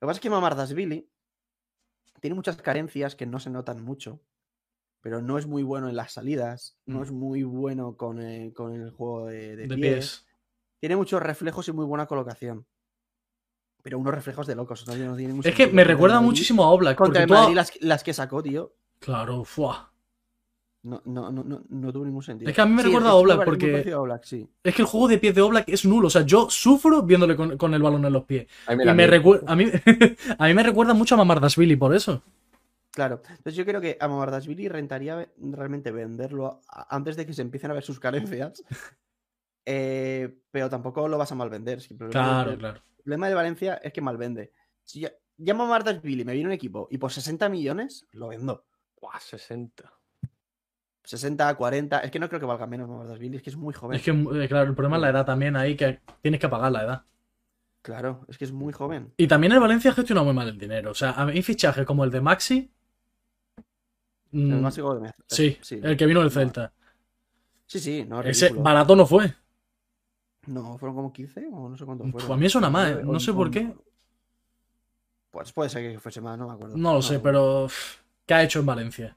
que 0.00 0.06
pasa 0.06 0.12
es 0.18 0.20
que 0.20 0.30
Mamardashvili 0.30 1.10
tiene 2.20 2.34
muchas 2.34 2.56
carencias 2.56 3.14
que 3.16 3.26
no 3.26 3.38
se 3.38 3.50
notan 3.50 3.82
mucho. 3.82 4.20
Pero 5.02 5.20
no 5.22 5.38
es 5.38 5.46
muy 5.46 5.62
bueno 5.62 5.88
en 5.88 5.94
las 5.94 6.12
salidas, 6.12 6.76
no 6.86 7.00
Mm. 7.00 7.02
es 7.04 7.12
muy 7.12 7.42
bueno 7.44 7.96
con, 7.96 8.20
eh, 8.20 8.52
con 8.54 8.74
el 8.74 8.90
juego 8.90 9.26
de, 9.26 9.54
de 9.56 9.66
De 9.68 9.74
pies. 9.76 9.94
pies. 9.94 10.26
Tiene 10.80 10.96
muchos 10.96 11.22
reflejos 11.22 11.68
y 11.68 11.72
muy 11.72 11.84
buena 11.84 12.06
colocación. 12.06 12.66
Pero 13.82 13.98
unos 14.00 14.12
reflejos 14.14 14.46
de 14.48 14.56
locos. 14.56 14.84
Es 15.44 15.54
que 15.54 15.68
me 15.68 15.84
recuerda 15.84 16.20
muchísimo 16.20 16.64
a 16.64 16.70
Oblak. 16.70 16.96
Contra 16.98 17.22
el 17.22 17.32
a- 17.32 17.34
Madrid 17.40 17.54
las, 17.54 17.80
las 17.82 18.02
que 18.02 18.14
sacó, 18.14 18.42
tío. 18.42 18.74
Claro, 18.98 19.44
fuá. 19.44 19.92
No, 20.82 21.02
no, 21.04 21.32
no, 21.32 21.42
no, 21.42 21.62
no 21.68 21.92
tuvo 21.92 22.04
ningún 22.04 22.22
sentido. 22.22 22.48
Es 22.48 22.54
que 22.54 22.62
a 22.62 22.66
mí 22.66 22.72
me 22.74 22.82
Sí, 22.82 22.88
recuerda 22.88 23.10
a 23.10 23.14
Oblak 23.14 23.44
porque- 23.44 23.72
parecido 23.72 23.98
a 23.98 24.00
Oblak, 24.02 24.22
sí. 24.24 24.48
Es 24.62 24.74
que 24.74 24.82
el 24.82 24.88
juego 24.88 25.08
de 25.08 25.18
pies 25.18 25.34
de 25.34 25.40
Oblak 25.42 25.68
es 25.68 25.84
nulo. 25.84 26.06
O 26.06 26.10
sea, 26.10 26.22
yo 26.22 26.48
sufro 26.48 27.02
viéndole 27.02 27.34
con, 27.34 27.56
con 27.58 27.74
el 27.74 27.82
balón 27.82 28.04
en 28.04 28.12
los 28.12 28.24
pies. 28.24 28.46
Ay, 28.66 28.76
Y 28.80 28.92
me 28.92 29.06
recuerda. 29.08 29.50
A 29.52 29.56
mí, 29.56 29.64
a 30.38 30.46
mí 30.46 30.54
me 30.54 30.62
recuerda 30.62 30.94
mucho 30.94 31.16
a 31.16 31.18
Mamardashvili 31.18 31.74
por 31.74 31.92
eso. 31.94 32.22
Claro. 32.92 33.20
Entonces 33.28 33.56
yo 33.56 33.66
creo 33.66 33.80
que 33.80 33.98
a 34.00 34.06
Mamardashvili 34.06 34.68
rentaría 34.68 35.28
realmente 35.38 35.90
venderlo 35.90 36.60
a- 36.68 36.94
antes 36.94 37.16
de 37.16 37.26
que 37.26 37.32
se 37.34 37.42
empiecen 37.42 37.70
a 37.72 37.74
ver 37.74 37.82
sus 37.82 37.98
carencias. 38.00 38.62
Eh, 39.68 40.32
pero 40.52 40.70
tampoco 40.70 41.08
lo 41.08 41.18
vas 41.18 41.32
a 41.32 41.34
mal 41.34 41.50
vender. 41.50 41.78
es 41.78 41.88
que 41.88 41.94
el 41.94 41.98
problema 41.98 42.24
del- 42.24 42.44
Claro, 42.44 42.58
claro. 42.58 42.80
El 42.98 43.02
problema 43.02 43.28
de 43.28 43.34
Valencia 43.34 43.74
es 43.82 43.92
que 43.92 44.00
mal 44.00 44.16
vende. 44.16 44.52
Si 44.84 45.00
ya, 45.00 45.10
ya 45.36 45.54
Mamardashvili 45.54 46.24
me 46.24 46.34
viene 46.34 46.46
un 46.48 46.52
equipo 46.52 46.86
y 46.88 46.98
por 46.98 47.10
60 47.12 47.48
millones 47.48 48.06
lo 48.12 48.28
vendo. 48.28 48.64
Buah, 49.00 49.20
60. 49.20 49.92
60, 51.04 51.54
40. 51.54 51.98
Es 52.00 52.10
que 52.10 52.18
no 52.18 52.28
creo 52.28 52.40
que 52.40 52.46
valga 52.46 52.66
menos 52.66 52.88
Mamardashvili, 52.88 53.36
es 53.36 53.42
que 53.42 53.50
es 53.50 53.56
muy 53.56 53.72
joven. 53.72 53.96
Es 53.96 54.02
que, 54.02 54.10
eh, 54.10 54.48
claro, 54.48 54.70
el 54.70 54.74
problema 54.74 54.96
es 54.96 55.02
la 55.02 55.10
edad 55.10 55.24
también 55.24 55.56
ahí, 55.56 55.76
que 55.76 56.00
tienes 56.20 56.40
que 56.40 56.48
pagar 56.48 56.72
la 56.72 56.82
edad. 56.82 57.04
Claro, 57.82 58.26
es 58.28 58.36
que 58.36 58.44
es 58.44 58.50
muy 58.50 58.72
joven. 58.72 59.12
Y 59.16 59.28
también 59.28 59.52
el 59.52 59.60
Valencia 59.60 59.92
gestiona 59.92 60.24
muy 60.24 60.34
mal 60.34 60.48
el 60.48 60.58
dinero. 60.58 60.90
O 60.90 60.94
sea, 60.94 61.12
a 61.12 61.26
mí 61.26 61.40
fichajes 61.42 61.86
como 61.86 62.02
el 62.02 62.10
de 62.10 62.20
Maxi. 62.20 62.72
El 64.32 64.40
mm, 64.40 64.60
más 64.60 64.74
de 64.74 65.12
sí, 65.28 65.56
sí, 65.62 65.80
el 65.80 65.96
que 65.96 66.06
vino 66.06 66.18
del 66.18 66.28
no, 66.28 66.34
Celta. 66.34 66.72
Sí, 67.64 67.78
sí, 67.78 68.04
no, 68.04 68.20
es 68.22 68.42
Ese 68.42 68.52
barato 68.52 68.96
no 68.96 69.06
fue. 69.06 69.32
No, 70.46 70.76
fueron 70.78 70.96
como 70.96 71.12
15 71.12 71.48
o 71.52 71.68
no 71.68 71.76
sé 71.76 71.84
cuánto 71.84 72.04
fueron. 72.06 72.32
a 72.32 72.36
mí 72.36 72.46
nada 72.52 72.70
más, 72.70 72.90
¿eh? 72.90 73.00
No 73.04 73.20
sé 73.20 73.32
por 73.32 73.52
qué. 73.52 73.72
Pues 75.30 75.52
puede 75.52 75.70
ser 75.70 75.92
que 75.92 76.00
fuese 76.00 76.20
más, 76.20 76.36
no 76.36 76.48
me 76.48 76.54
acuerdo. 76.54 76.76
No 76.76 76.94
lo 76.94 77.02
sé, 77.02 77.20
pero. 77.20 77.68
¿Qué 78.26 78.34
ha 78.34 78.42
hecho 78.42 78.58
en 78.60 78.66
Valencia? 78.66 79.16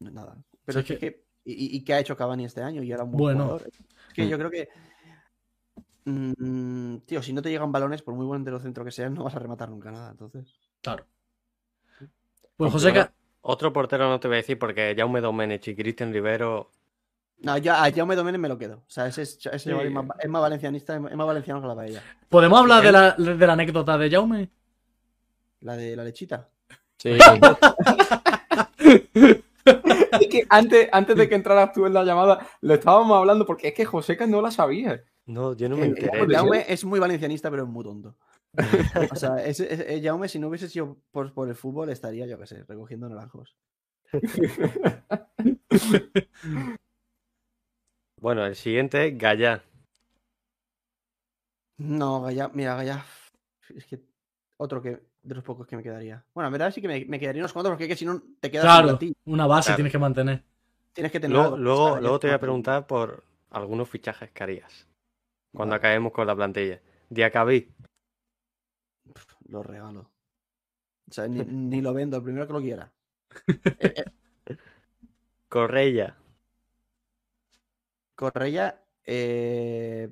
Nada. 0.00 0.36
Pero 0.64 0.80
es 0.80 0.86
que... 0.86 1.24
¿Y, 1.44 1.52
y- 1.52 1.76
y 1.78 1.84
qué 1.84 1.94
ha 1.94 2.00
hecho 2.00 2.16
Cavani 2.16 2.44
este 2.44 2.62
año? 2.62 2.82
Y 2.82 2.92
era 2.92 3.04
un 3.04 3.10
buen 3.12 3.36
Bueno. 3.38 3.44
jugador. 3.44 3.68
Es 4.08 4.14
que 4.14 4.24
Mm. 4.24 4.28
yo 4.28 4.38
creo 4.38 4.50
que... 4.50 4.68
mm, 6.04 6.96
tío, 7.06 7.22
si 7.22 7.32
no 7.32 7.40
te 7.42 7.50
llegan 7.50 7.72
balones, 7.72 8.02
por 8.02 8.14
muy 8.14 8.26
buen 8.26 8.44
centro 8.60 8.84
que 8.84 8.90
seas, 8.90 9.10
no 9.10 9.24
vas 9.24 9.34
a 9.34 9.38
rematar 9.38 9.70
nunca 9.70 9.90
nada, 9.90 10.10
entonces... 10.10 10.54
Claro. 10.82 11.06
Pues 11.98 12.10
Bueno, 12.56 12.72
Joseca. 12.72 13.12
Otro 13.40 13.72
portero 13.72 14.08
no 14.08 14.20
te 14.20 14.28
voy 14.28 14.34
a 14.36 14.38
decir 14.38 14.58
porque 14.58 14.94
Jaume 14.96 15.20
Domenech 15.20 15.68
y 15.68 15.74
Cristian 15.76 16.12
Rivero. 16.12 16.70
No, 17.38 17.56
ya 17.56 17.82
a 17.84 17.90
Jaume 17.92 18.16
Domenech 18.16 18.40
me 18.40 18.48
lo 18.48 18.58
quedo. 18.58 18.78
O 18.78 18.90
sea, 18.90 19.06
ese, 19.06 19.22
es, 19.22 19.38
ese 19.46 19.58
Sí. 19.58 19.70
chaval 19.70 19.86
es, 19.86 19.92
más, 19.92 20.06
es 20.18 20.28
más 20.28 20.42
valencianista, 20.42 20.96
es 20.96 21.00
más 21.00 21.26
valenciano 21.26 21.62
que 21.62 21.68
la 21.68 21.74
paella. 21.76 22.02
¿Podemos 22.28 22.58
hablar 22.58 22.82
de 22.84 22.92
la, 22.92 23.12
de 23.12 23.46
la 23.46 23.52
anécdota 23.52 23.96
de 23.96 24.10
Jaume? 24.10 24.50
La 25.60 25.76
de 25.76 25.94
la 25.96 26.04
lechita. 26.04 26.48
Sí. 26.98 27.16
es 30.20 30.28
que 30.28 30.46
antes, 30.48 30.88
antes 30.92 31.16
de 31.16 31.28
que 31.28 31.34
entraras 31.34 31.72
tú 31.72 31.86
en 31.86 31.94
la 31.94 32.04
llamada, 32.04 32.46
lo 32.60 32.74
estábamos 32.74 33.16
hablando 33.16 33.46
porque 33.46 33.68
es 33.68 33.74
que 33.74 33.84
Joseca 33.84 34.26
no 34.26 34.40
la 34.42 34.50
sabía. 34.50 35.02
No, 35.26 35.54
yo 35.54 35.68
no 35.68 35.76
me 35.76 35.84
Eh, 35.84 35.88
enteré. 35.88 36.22
eh, 36.22 36.26
de 36.26 36.34
Jaume 36.34 36.64
es 36.68 36.84
muy 36.84 36.98
valencianista, 36.98 37.50
pero 37.50 37.64
es 37.64 37.68
muy 37.68 37.84
tonto. 37.84 38.16
O 39.12 39.16
sea, 39.16 39.36
ese- 39.46 39.94
eh, 39.94 40.00
Jaume, 40.02 40.28
si 40.28 40.38
no 40.38 40.48
hubiese 40.48 40.68
sido 40.68 40.96
por, 41.10 41.32
por 41.34 41.48
el 41.48 41.54
fútbol, 41.54 41.90
estaría, 41.90 42.26
yo 42.26 42.38
qué 42.38 42.46
sé, 42.46 42.64
recogiendo 42.64 43.08
naranjos. 43.08 43.56
Bueno, 48.20 48.44
el 48.44 48.56
siguiente 48.56 49.06
es 49.06 49.16
Gallá. 49.18 49.62
No, 51.78 52.22
Gaya, 52.22 52.50
mira, 52.52 52.74
Gaya. 52.74 53.04
Es 53.76 53.86
que 53.86 54.00
otro 54.56 54.82
que 54.82 54.98
de 55.28 55.34
los 55.34 55.44
pocos 55.44 55.66
que 55.66 55.76
me 55.76 55.82
quedaría. 55.82 56.24
Bueno, 56.34 56.48
en 56.48 56.52
verdad 56.52 56.72
sí 56.72 56.80
que 56.80 56.88
me, 56.88 57.04
me 57.04 57.20
quedaría 57.20 57.42
unos 57.42 57.52
cuantos, 57.52 57.70
porque 57.72 57.84
es 57.84 57.88
que 57.90 57.96
si 57.96 58.06
no 58.06 58.22
te 58.40 58.50
quedas 58.50 58.64
sin 58.64 58.82
Claro, 58.84 58.98
una 59.26 59.46
base 59.46 59.66
Claro. 59.68 59.76
tienes 59.76 59.92
que 59.92 59.98
mantener. 59.98 60.42
Tienes 60.94 61.12
que 61.12 61.20
tener. 61.20 61.36
Luego, 61.36 61.54
que 61.54 61.60
luego, 61.60 61.80
buscar, 61.82 62.02
luego 62.02 62.16
ya 62.16 62.20
te 62.20 62.26
voy 62.28 62.34
a 62.34 62.40
preguntar 62.40 62.86
por 62.86 63.24
algunos 63.50 63.88
fichajes 63.88 64.30
que 64.30 64.42
harías 64.42 64.86
cuando 65.52 65.72
Vale, 65.72 65.78
acabemos 65.78 66.12
con 66.12 66.26
la 66.26 66.34
plantilla. 66.34 66.80
Diacabí. 67.10 67.72
Lo 69.48 69.62
regalo. 69.62 70.10
O 71.10 71.12
sea, 71.12 71.28
ni, 71.28 71.44
ni 71.44 71.80
lo 71.80 71.92
vendo, 71.94 72.16
el 72.16 72.22
primero 72.22 72.46
que 72.46 72.52
lo 72.52 72.60
quiera. 72.60 72.90
Correia. 75.48 76.16
Correia, 78.14 78.82
eh, 79.04 80.10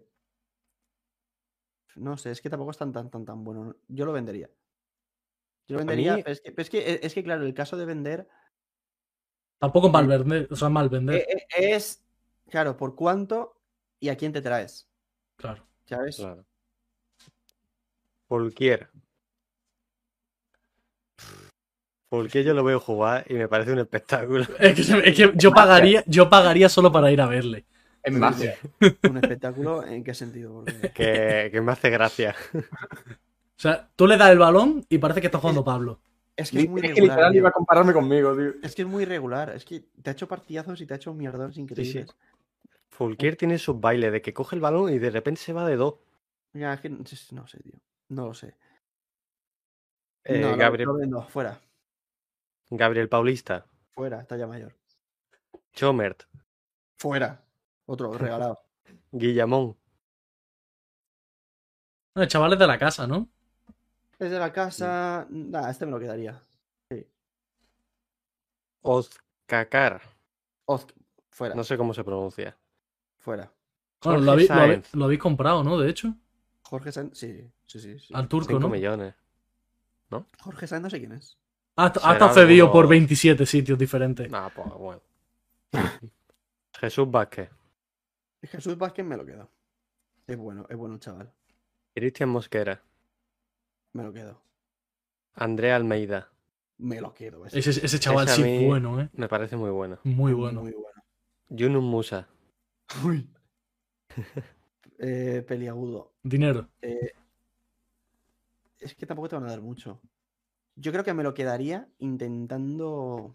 no 1.96 2.16
sé, 2.16 2.30
es 2.30 2.40
que 2.40 2.48
tampoco 2.50 2.70
es 2.70 2.78
tan, 2.78 2.92
tan, 2.92 3.10
tan, 3.10 3.24
tan 3.24 3.42
bueno. 3.42 3.64
¿no? 3.64 3.76
Yo 3.88 4.04
lo 4.06 4.12
vendería. 4.12 4.48
Yo 5.68 5.78
vendería, 5.78 6.16
mí- 6.16 6.22
pero 6.22 6.32
es 6.32 6.40
que, 6.40 6.52
pero 6.52 6.62
es 6.62 6.70
que, 6.70 7.00
es 7.02 7.14
que, 7.14 7.24
claro, 7.24 7.44
el 7.44 7.54
caso 7.54 7.76
de 7.76 7.84
vender 7.86 8.28
Tampoco 9.58 9.88
mal 9.88 10.06
vender, 10.06 10.48
o 10.50 10.56
sea, 10.56 10.68
mal 10.68 10.88
vender. 10.88 11.16
eh, 11.16 11.26
eh, 11.56 11.74
es, 11.74 12.02
claro, 12.50 12.76
por 12.76 12.94
cuánto 12.94 13.58
y 13.98 14.10
a 14.10 14.16
quién 14.16 14.32
te 14.32 14.42
traes, 14.42 14.86
Claro. 15.36 15.66
¿sabes? 15.86 16.16
Claro. 16.16 16.44
Fulquier. 18.28 18.88
Fulquier 22.10 22.44
yo 22.44 22.54
lo 22.54 22.62
veo 22.64 22.78
jugar 22.80 23.24
y 23.28 23.34
me 23.34 23.48
parece 23.48 23.72
un 23.72 23.78
espectáculo. 23.80 24.44
Es 24.60 24.74
que, 24.74 25.08
es 25.10 25.16
que 25.16 25.32
yo 25.36 25.52
pagaría, 25.52 26.04
yo 26.06 26.28
pagaría 26.28 26.68
solo 26.68 26.92
para 26.92 27.10
ir 27.10 27.20
a 27.20 27.26
verle. 27.26 27.64
Es 28.02 28.12
magia. 28.12 28.56
Un 29.02 29.16
espectáculo, 29.16 29.84
¿en 29.84 30.04
qué 30.04 30.14
sentido? 30.14 30.52
Porque 30.52 30.90
Que, 30.94 31.48
que 31.50 31.60
me 31.60 31.72
hace 31.72 31.90
gracia. 31.90 32.34
O 33.58 33.60
sea, 33.60 33.90
tú 33.96 34.06
le 34.06 34.16
das 34.16 34.30
el 34.30 34.38
balón 34.38 34.84
y 34.88 34.98
parece 34.98 35.20
que 35.20 35.28
está 35.28 35.38
jugando 35.38 35.64
Pablo. 35.64 36.00
es 36.36 36.50
que 36.50 36.60
es 36.60 36.68
muy 36.68 36.80
Es 36.82 36.88
que 36.88 36.94
regular. 36.94 37.16
literal 37.16 37.36
iba 37.36 37.48
a 37.48 37.52
compararme 37.52 37.92
conmigo, 37.94 38.36
tío. 38.36 38.52
Es 38.62 38.74
que 38.74 38.82
es 38.82 38.88
muy 38.88 39.04
irregular. 39.04 39.50
Es 39.50 39.64
que 39.64 39.80
te 40.02 40.10
ha 40.10 40.12
hecho 40.12 40.28
partidazos 40.28 40.80
y 40.80 40.86
te 40.86 40.92
ha 40.92 40.96
hecho 40.96 41.14
mierdones 41.14 41.56
increíbles. 41.56 42.14
Fulquier 42.90 43.36
tiene 43.36 43.58
sus 43.58 43.80
bailes 43.80 44.12
de 44.12 44.20
que 44.22 44.34
coge 44.34 44.56
el 44.56 44.62
balón 44.62 44.92
y 44.92 44.98
de 44.98 45.10
repente 45.10 45.40
se 45.40 45.52
va 45.52 45.66
de 45.66 45.76
dos. 45.76 45.94
Ya, 46.52 46.74
es 46.74 46.80
que 46.80 46.88
no 46.90 47.04
sé- 47.06 47.34
no 47.34 47.44
tío. 47.44 47.80
No 48.08 48.26
lo 48.26 48.34
sé. 48.34 48.54
Eh, 50.24 50.40
no, 50.40 50.56
Gabriel, 50.56 50.88
vendo. 50.98 51.22
Fuera. 51.28 51.60
Gabriel 52.70 53.08
Paulista, 53.08 53.64
Fuera. 53.92 54.20
Está 54.20 54.36
ya 54.36 54.46
mayor. 54.46 54.74
Chomert, 55.72 56.24
Fuera. 56.98 57.42
Otro 57.86 58.12
regalado. 58.18 58.58
Guillamón, 59.12 59.76
No, 62.14 62.22
el 62.22 62.28
chaval 62.28 62.52
es 62.54 62.58
de 62.58 62.66
la 62.66 62.78
casa, 62.78 63.06
¿no? 63.06 63.28
Es 64.18 64.30
de 64.30 64.38
la 64.38 64.52
casa. 64.52 65.26
Nah, 65.30 65.68
este 65.70 65.84
me 65.86 65.92
lo 65.92 65.98
quedaría. 65.98 66.40
Ozcacar. 68.82 70.00
Oz. 70.66 70.86
Fuera. 71.30 71.54
No 71.54 71.64
sé 71.64 71.76
cómo 71.76 71.92
se 71.92 72.02
pronuncia. 72.04 72.56
Fuera. 73.18 73.52
Bueno, 74.02 74.20
lo, 74.20 74.32
habéis, 74.32 74.48
lo 74.48 74.54
habéis- 74.54 74.68
Sáenz, 74.84 74.94
lo 74.94 75.04
habéis 75.06 75.20
comprado, 75.20 75.64
¿no? 75.64 75.78
De 75.78 75.90
hecho, 75.90 76.14
Jorge 76.62 76.92
Sáenz. 76.92 77.18
Sí, 77.18 77.50
sí, 77.66 77.80
sí. 77.80 77.98
sí. 77.98 78.14
al 78.14 78.28
turco, 78.28 78.48
5 78.48 78.60
¿no? 78.60 78.68
millones. 78.68 79.14
Jorge 80.38 80.66
Sáenz 80.66 80.82
no 80.84 80.90
sé 80.90 80.98
quién 81.00 81.12
es. 81.12 81.36
Ha, 81.76 81.86
ha 81.86 81.92
Será 81.92 82.12
estado 82.12 82.34
cedido 82.34 82.66
por 82.70 82.84
alguno- 82.84 82.90
27 82.90 83.44
sitios 83.44 83.78
diferentes. 83.78 84.30
Nah, 84.30 84.48
pues 84.50 84.68
bueno. 84.74 85.02
Jesús 86.80 87.10
Vázquez, 87.10 87.50
Jesús 88.42 88.76
Vázquez 88.78 89.04
me 89.04 89.16
lo 89.16 89.24
quedo. 89.26 89.50
Es 90.26 90.36
bueno, 90.36 90.66
es 90.68 90.76
bueno, 90.76 90.98
chaval. 90.98 91.32
Cristian 91.94 92.28
Mosquera, 92.28 92.80
Me 93.96 94.02
lo 94.02 94.12
quedo. 94.12 94.42
Andrea 95.34 95.76
Almeida. 95.76 96.30
Me 96.78 97.00
lo 97.00 97.14
quedo. 97.14 97.46
ese. 97.46 97.58
Ese, 97.58 97.84
ese 97.86 97.98
chaval 97.98 98.28
Ese 98.28 98.42
sí 98.42 98.66
bueno, 98.66 99.00
¿eh? 99.00 99.08
Me 99.14 99.26
parece 99.26 99.56
muy 99.56 99.70
bueno. 99.70 99.98
Muy 100.04 100.34
bueno. 100.34 100.60
Muy 100.60 100.72
bueno. 100.72 101.02
Yunus 101.48 101.82
Musa, 101.82 102.28
Uy. 103.04 103.26
Eh, 104.98 105.42
peliagudo. 105.48 106.12
Dinero. 106.22 106.68
Eh, 106.82 107.12
es 108.78 108.94
que 108.94 109.06
tampoco 109.06 109.28
te 109.30 109.36
van 109.36 109.44
a 109.44 109.50
dar 109.50 109.62
mucho. 109.62 110.00
Yo 110.74 110.92
creo 110.92 111.04
que 111.04 111.14
me 111.14 111.22
lo 111.22 111.32
quedaría 111.32 111.88
intentando 111.98 113.34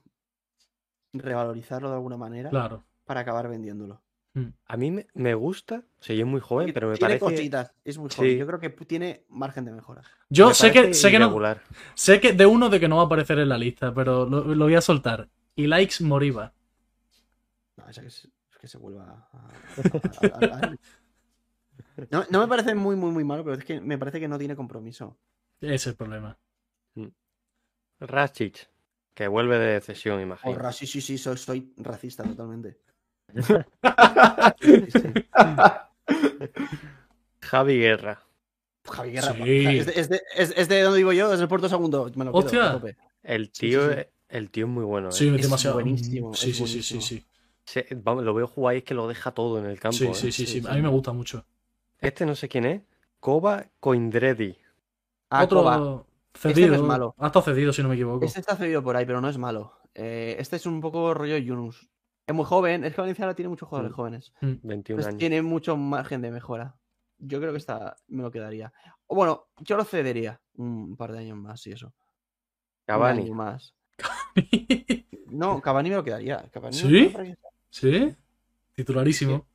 revalorizarlo 1.13 1.89
de 1.89 1.95
alguna 1.95 2.17
manera 2.17 2.49
Claro. 2.51 2.83
para 3.05 3.21
acabar 3.21 3.47
vendiéndolo. 3.49 4.01
A 4.65 4.77
mí 4.77 4.91
me, 4.91 5.07
me 5.13 5.33
gusta, 5.33 5.83
o 5.99 6.03
sea, 6.03 6.15
yo 6.15 6.23
es 6.23 6.27
muy 6.31 6.39
joven, 6.39 6.71
pero 6.73 6.87
me 6.87 6.95
tiene 6.95 7.19
parece, 7.19 7.35
cositas, 7.35 7.73
es 7.83 7.97
muy 7.97 8.09
joven. 8.09 8.31
Sí. 8.31 8.37
Yo 8.37 8.47
creo 8.47 8.59
que 8.59 8.69
tiene 8.69 9.25
margen 9.27 9.65
de 9.65 9.73
mejora. 9.73 10.03
Yo 10.29 10.47
me 10.47 10.53
sé 10.53 10.71
que, 10.71 10.81
parece 10.83 11.01
sé 11.01 11.11
que 11.11 11.19
no. 11.19 11.37
Sé 11.95 12.21
que 12.21 12.31
de 12.31 12.45
uno 12.45 12.69
de 12.69 12.79
que 12.79 12.87
no 12.87 12.95
va 12.97 13.03
a 13.03 13.05
aparecer 13.07 13.39
en 13.39 13.49
la 13.49 13.57
lista, 13.57 13.93
pero 13.93 14.25
lo, 14.25 14.43
lo 14.55 14.65
voy 14.65 14.75
a 14.75 14.81
soltar. 14.81 15.29
Y 15.55 15.67
likes 15.67 16.01
Moriba. 16.01 16.53
No, 17.75 17.89
esa 17.89 18.01
que, 18.01 18.09
se, 18.09 18.29
que 18.59 18.67
se 18.67 18.77
vuelva 18.77 19.03
a- 19.03 19.37
a- 19.37 20.37
a- 20.37 20.45
a- 20.45 20.67
a- 20.67 20.75
No, 22.09 22.23
no 22.29 22.39
me 22.39 22.47
parece 22.47 22.73
muy, 22.73 22.95
muy, 22.95 23.11
muy 23.11 23.25
malo, 23.25 23.43
pero 23.43 23.57
es 23.57 23.65
que 23.65 23.81
me 23.81 23.97
parece 23.97 24.19
que 24.21 24.29
no 24.29 24.37
tiene 24.37 24.55
compromiso. 24.55 25.17
Ese 25.59 25.75
es 25.75 25.87
el 25.87 25.95
problema. 25.95 26.37
Racic, 27.99 28.69
que 29.13 29.27
vuelve 29.27 29.59
de 29.59 29.81
cesión, 29.81 30.21
imagino. 30.21 30.53
Porra, 30.53 30.71
sí, 30.71 30.87
sí, 30.87 31.01
sí, 31.01 31.17
soy, 31.17 31.37
soy 31.37 31.73
racista 31.77 32.23
totalmente. 32.23 32.79
Sí, 34.59 34.85
sí. 34.91 35.13
Javi 37.41 37.77
Guerra, 37.79 38.21
Javi 38.85 39.11
Guerra, 39.11 39.33
Sí. 39.33 39.65
es, 39.67 39.85
de, 39.85 39.93
es, 39.99 40.09
de, 40.09 40.21
es- 40.35 40.53
es 40.57 40.67
de 40.69 40.81
donde 40.81 40.97
vivo 40.99 41.13
yo, 41.13 41.31
es 41.33 41.39
del 41.39 41.47
Puerto 41.47 41.69
Segundo. 41.69 42.09
Me 42.15 42.25
lo 42.25 42.31
Hostia. 42.31 42.81
el 43.23 43.45
Sí, 43.47 43.51
sí, 43.53 43.59
tío, 43.69 43.87
sí. 43.91 43.99
es- 43.99 44.07
el 44.29 44.49
tío 44.49 44.65
es 44.65 44.71
muy 44.71 44.83
bueno. 44.85 45.09
¿eh? 45.09 45.11
Sí, 45.11 45.27
es 45.27 45.41
demasiado. 45.41 45.75
buenísimo, 45.75 46.33
Sí, 46.33 46.51
es 46.51 46.57
sí, 46.57 46.65
sí, 46.67 46.81
sí, 46.83 46.95
buenísimo. 46.95 47.01
sí. 47.01 47.25
Se- 47.65 47.87
vamos, 47.95 48.23
lo 48.23 48.33
veo 48.33 48.47
jugar 48.47 48.75
y 48.75 48.79
es 48.79 48.83
que 48.83 48.93
lo 48.93 49.07
deja 49.07 49.31
todo 49.31 49.59
en 49.59 49.65
el 49.65 49.79
campo. 49.79 49.97
Sí, 49.97 50.05
¿eh? 50.07 50.13
sí, 50.13 50.31
sí, 50.31 50.45
Sí, 50.45 50.61
sí. 50.61 50.67
A 50.67 50.71
sí. 50.71 50.75
mí 50.77 50.81
me 50.81 50.89
gusta 50.89 51.11
mucho. 51.13 51.45
Este 51.99 52.25
no 52.25 52.35
sé 52.35 52.47
quién 52.49 52.65
es. 52.65 52.81
Koba 53.19 53.65
Coindredi. 53.79 54.57
Ah, 55.29 55.43
Otro 55.43 55.59
Koba. 55.59 56.03
cedido. 56.33 56.69
no 56.69 56.75
es 56.75 56.81
malo. 56.81 57.15
Ha 57.19 57.27
estado 57.27 57.45
cedido, 57.45 57.71
si 57.73 57.83
no 57.83 57.89
me 57.89 57.95
equivoco. 57.95 58.25
Este 58.25 58.39
está 58.39 58.55
cedido 58.55 58.81
por 58.83 58.95
ahí, 58.95 59.05
pero 59.05 59.21
no 59.21 59.29
es 59.29 59.37
malo. 59.37 59.73
Eh, 59.93 60.35
este 60.39 60.55
es 60.55 60.65
un 60.65 60.81
poco 60.81 61.13
rollo 61.13 61.37
Yunus. 61.37 61.87
Es 62.31 62.35
muy 62.35 62.45
joven, 62.45 62.85
es 62.85 62.93
que 62.95 63.01
Valencia 63.01 63.25
ahora 63.25 63.35
tiene 63.35 63.49
muchos 63.49 63.67
jugadores 63.67 63.91
Mm. 63.91 63.95
jóvenes. 63.95 64.33
21 64.41 64.73
Entonces 64.73 65.07
años. 65.07 65.19
tiene 65.19 65.41
mucho 65.41 65.75
margen 65.75 66.21
de 66.21 66.31
mejora. 66.31 66.75
Yo 67.19 67.39
creo 67.39 67.51
que 67.51 67.57
esta 67.57 67.95
me 68.07 68.23
lo 68.23 68.31
quedaría. 68.31 68.71
O 69.07 69.15
bueno, 69.15 69.47
yo 69.59 69.75
lo 69.77 69.83
cedería 69.83 70.39
un 70.55 70.95
par 70.95 71.11
de 71.11 71.19
años 71.19 71.37
más 71.37 71.65
y 71.67 71.71
eso. 71.73 71.87
Un 71.87 71.93
Cavani. 72.85 73.21
año 73.23 73.33
más. 73.35 73.75
No, 75.27 75.61
Cavani 75.61 75.89
me 75.89 75.95
lo 75.97 76.03
quedaría. 76.03 76.49
Cavani 76.51 76.73
¿Sí? 76.75 77.09
lo. 77.09 77.23
¿Sí? 77.69 78.15
Titularísimo. 78.75 79.45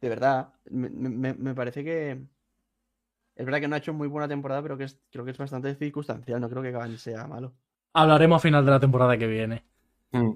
De 0.00 0.08
verdad, 0.08 0.52
me, 0.70 0.88
me- 0.90 1.34
me 1.34 1.54
parece 1.54 1.82
que. 1.82 2.22
Es 3.34 3.44
verdad 3.44 3.60
que 3.60 3.68
no 3.68 3.74
ha 3.74 3.78
hecho 3.78 3.92
muy 3.92 4.08
buena 4.08 4.28
temporada, 4.28 4.62
pero 4.62 4.76
que 4.78 4.84
es- 4.84 4.98
creo 5.10 5.24
que 5.24 5.30
es 5.32 5.38
bastante 5.38 5.74
circunstancial. 5.74 6.40
No 6.40 6.48
creo 6.48 6.62
que 6.62 6.72
Cavani 6.72 6.96
sea 6.98 7.26
malo. 7.26 7.54
Hablaremos 7.94 8.36
a 8.36 8.40
final 8.40 8.64
de 8.64 8.70
la 8.70 8.80
temporada 8.80 9.16
que 9.18 9.26
viene. 9.26 9.64
Mm. 10.12 10.32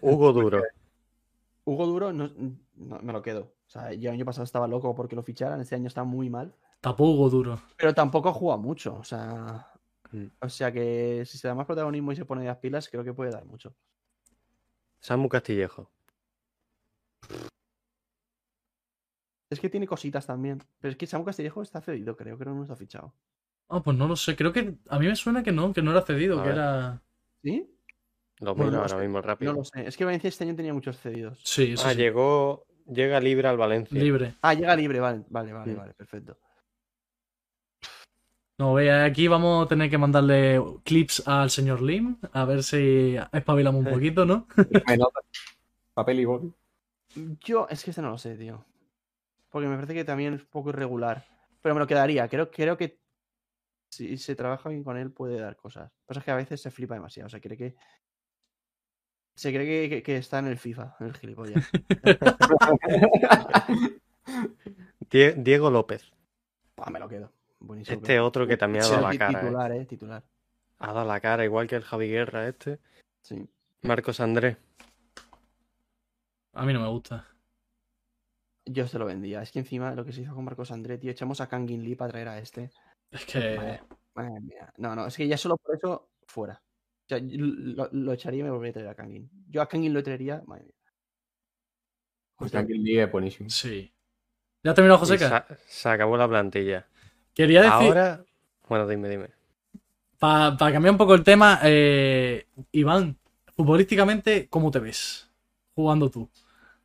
Hugo 0.00 0.32
Duro. 0.32 0.62
Hugo 1.64 1.86
Duro, 1.86 2.12
no, 2.12 2.30
no, 2.74 3.00
me 3.00 3.12
lo 3.12 3.22
quedo. 3.22 3.54
O 3.66 3.70
sea, 3.70 3.92
yo 3.92 4.10
el 4.10 4.14
año 4.16 4.24
pasado 4.24 4.44
estaba 4.44 4.68
loco 4.68 4.94
porque 4.94 5.16
lo 5.16 5.22
ficharan. 5.22 5.60
Este 5.60 5.74
año 5.74 5.88
está 5.88 6.04
muy 6.04 6.28
mal. 6.28 6.54
Tapugo 6.80 7.30
duro. 7.30 7.58
Pero 7.76 7.94
tampoco 7.94 8.32
juega 8.32 8.58
mucho. 8.58 8.96
O 8.96 9.04
sea. 9.04 9.66
Mm. 10.12 10.26
O 10.40 10.48
sea 10.48 10.70
que 10.70 11.24
si 11.26 11.38
se 11.38 11.48
da 11.48 11.54
más 11.54 11.66
protagonismo 11.66 12.12
y 12.12 12.16
se 12.16 12.26
pone 12.26 12.44
las 12.44 12.58
pilas, 12.58 12.88
creo 12.88 13.02
que 13.02 13.14
puede 13.14 13.30
dar 13.30 13.46
mucho. 13.46 13.74
Samu 15.00 15.28
Castillejo. 15.28 15.90
Es 19.50 19.60
que 19.60 19.70
tiene 19.70 19.86
cositas 19.86 20.26
también. 20.26 20.62
Pero 20.80 20.92
es 20.92 20.96
que 20.98 21.06
Samu 21.06 21.24
Castillejo 21.24 21.62
está 21.62 21.80
cedido, 21.80 22.16
creo 22.16 22.36
que 22.36 22.44
no 22.44 22.62
está 22.62 22.76
fichado. 22.76 23.14
Ah, 23.68 23.82
pues 23.82 23.96
no 23.96 24.06
lo 24.06 24.16
sé. 24.16 24.36
Creo 24.36 24.52
que 24.52 24.76
a 24.88 24.98
mí 24.98 25.06
me 25.06 25.16
suena 25.16 25.42
que 25.42 25.52
no, 25.52 25.72
que 25.72 25.82
no 25.82 25.90
era 25.90 26.02
cedido, 26.02 26.40
A 26.40 26.42
que 26.42 26.48
ver. 26.50 26.58
era. 26.58 27.02
¿Sí? 27.42 27.73
Lo 28.44 28.54
Bueno, 28.54 28.72
miro 28.72 28.82
ahora 28.82 28.96
sé, 28.96 29.00
mismo 29.02 29.20
rápido. 29.22 29.52
No 29.52 29.58
lo 29.58 29.64
sé. 29.64 29.86
Es 29.86 29.96
que 29.96 30.04
Valencia 30.04 30.28
este 30.28 30.44
año 30.44 30.54
tenía 30.54 30.74
muchos 30.74 30.98
cedidos. 30.98 31.40
Sí, 31.44 31.72
eso 31.72 31.86
ah, 31.86 31.92
sí. 31.92 31.96
llegó. 31.96 32.66
Llega 32.86 33.18
libre 33.18 33.48
al 33.48 33.56
Valencia. 33.56 33.98
Libre. 33.98 34.34
Ah, 34.42 34.52
llega 34.52 34.76
libre, 34.76 35.00
vale, 35.00 35.24
vale, 35.30 35.52
vale, 35.52 35.74
vale, 35.74 35.94
perfecto. 35.94 36.36
No, 38.58 38.74
vea, 38.74 39.04
aquí 39.04 39.26
vamos 39.26 39.64
a 39.64 39.68
tener 39.68 39.90
que 39.90 39.98
mandarle 39.98 40.62
clips 40.84 41.26
al 41.26 41.50
señor 41.50 41.82
Lim, 41.82 42.18
a 42.32 42.44
ver 42.44 42.62
si 42.62 43.16
espabilamos 43.32 43.84
un 43.84 43.92
poquito, 43.92 44.24
¿no? 44.24 44.46
Me 44.86 44.96
nota. 44.96 45.20
Papel 45.92 46.20
y 46.20 46.24
boli. 46.24 46.52
Yo, 47.40 47.66
es 47.68 47.82
que 47.82 47.90
este 47.90 48.02
no 48.02 48.10
lo 48.10 48.18
sé, 48.18 48.36
tío. 48.36 48.64
Porque 49.48 49.68
me 49.68 49.76
parece 49.76 49.94
que 49.94 50.04
también 50.04 50.34
es 50.34 50.42
un 50.42 50.48
poco 50.48 50.70
irregular. 50.70 51.24
Pero 51.62 51.74
me 51.74 51.80
lo 51.80 51.86
quedaría. 51.86 52.28
Creo, 52.28 52.50
creo 52.50 52.76
que 52.76 53.00
si 53.90 54.18
se 54.18 54.34
trabaja 54.34 54.68
bien 54.68 54.82
con 54.82 54.96
él 54.96 55.12
puede 55.12 55.38
dar 55.40 55.56
cosas. 55.56 55.84
Lo 55.84 55.88
que 55.88 56.06
pasa 56.06 56.20
es 56.20 56.24
que 56.24 56.30
a 56.30 56.36
veces 56.36 56.60
se 56.60 56.70
flipa 56.70 56.94
demasiado. 56.94 57.26
O 57.28 57.30
sea, 57.30 57.40
cree 57.40 57.56
que. 57.56 57.76
Se 59.34 59.52
cree 59.52 59.88
que, 59.88 59.96
que- 59.96 60.02
que 60.02 60.16
está 60.16 60.38
en 60.38 60.46
el 60.46 60.58
FIFA, 60.58 60.96
el 61.00 61.14
gilipollas. 61.16 61.68
Die- 65.10 65.34
Diego 65.36 65.70
López. 65.70 66.12
Me 66.90 66.98
lo 66.98 67.08
quedo. 67.08 67.30
Buenísimo. 67.60 67.96
Este 67.96 68.20
otro 68.20 68.46
que 68.46 68.56
también 68.56 68.84
ha 68.84 68.88
dado 68.88 69.02
la 69.02 69.18
cara. 69.18 69.38
¿eh? 69.38 69.42
Titular, 69.42 69.72
eh, 69.72 69.86
titular. 69.86 70.22
Ha 70.78 70.92
dado 70.92 71.06
la 71.06 71.20
cara, 71.20 71.44
igual 71.44 71.66
que 71.66 71.76
el 71.76 71.82
Javi 71.82 72.08
Guerra 72.08 72.48
este. 72.48 72.78
Sí. 73.22 73.48
Marcos 73.82 74.20
Andrés. 74.20 74.56
A 76.52 76.64
mí 76.64 76.72
no 76.72 76.80
me 76.80 76.88
gusta. 76.88 77.26
Yo 78.66 78.86
se 78.86 78.98
lo 78.98 79.06
vendía. 79.06 79.42
Es 79.42 79.52
que 79.52 79.58
encima 79.60 79.94
lo 79.94 80.04
que 80.04 80.12
se 80.12 80.22
hizo 80.22 80.34
con 80.34 80.44
Marcos 80.44 80.70
André, 80.70 80.98
tío, 80.98 81.10
echamos 81.10 81.40
a 81.40 81.48
Kangin 81.48 81.84
Lee 81.84 81.96
para 81.96 82.10
traer 82.12 82.28
a 82.28 82.38
este. 82.38 82.70
Es 83.10 83.24
que. 83.26 83.56
Madre, 83.56 83.82
madre 84.14 84.40
mía. 84.40 84.72
No, 84.78 84.94
no, 84.94 85.06
es 85.06 85.16
que 85.16 85.26
ya 85.28 85.36
solo 85.36 85.56
por 85.56 85.76
eso, 85.76 86.08
fuera. 86.26 86.62
O 87.04 87.08
sea, 87.08 87.18
lo, 87.20 87.88
lo 87.92 88.12
echaría 88.12 88.40
y 88.40 88.42
me 88.44 88.50
volvería 88.50 88.70
a 88.70 88.74
traer 88.74 88.88
a 88.88 88.94
Kangin. 88.94 89.30
Yo 89.50 89.60
a 89.60 89.68
Kangin 89.68 89.92
lo 89.92 90.02
traería, 90.02 90.42
madre 90.46 90.64
mía. 90.64 90.74
Pues 92.36 92.52
Lee 92.52 92.98
es 92.98 93.12
buenísimo. 93.12 93.48
Sí. 93.50 93.92
¿Ya 94.62 94.70
ha 94.70 94.74
terminado 94.74 94.98
Joseca? 94.98 95.46
se, 95.48 95.56
se 95.66 95.88
acabó 95.88 96.16
la 96.16 96.28
plantilla. 96.28 96.86
Quería 97.34 97.60
decir. 97.62 97.88
Ahora. 97.88 98.24
Bueno, 98.68 98.88
dime, 98.88 99.08
dime. 99.08 99.30
Para 100.18 100.56
cambiar 100.56 100.92
un 100.92 100.98
poco 100.98 101.14
el 101.14 101.22
tema, 101.22 101.60
eh, 101.62 102.46
Iván, 102.72 103.18
futbolísticamente, 103.54 104.48
¿cómo 104.48 104.70
te 104.70 104.78
ves? 104.78 105.30
Jugando 105.74 106.08
tú. 106.10 106.30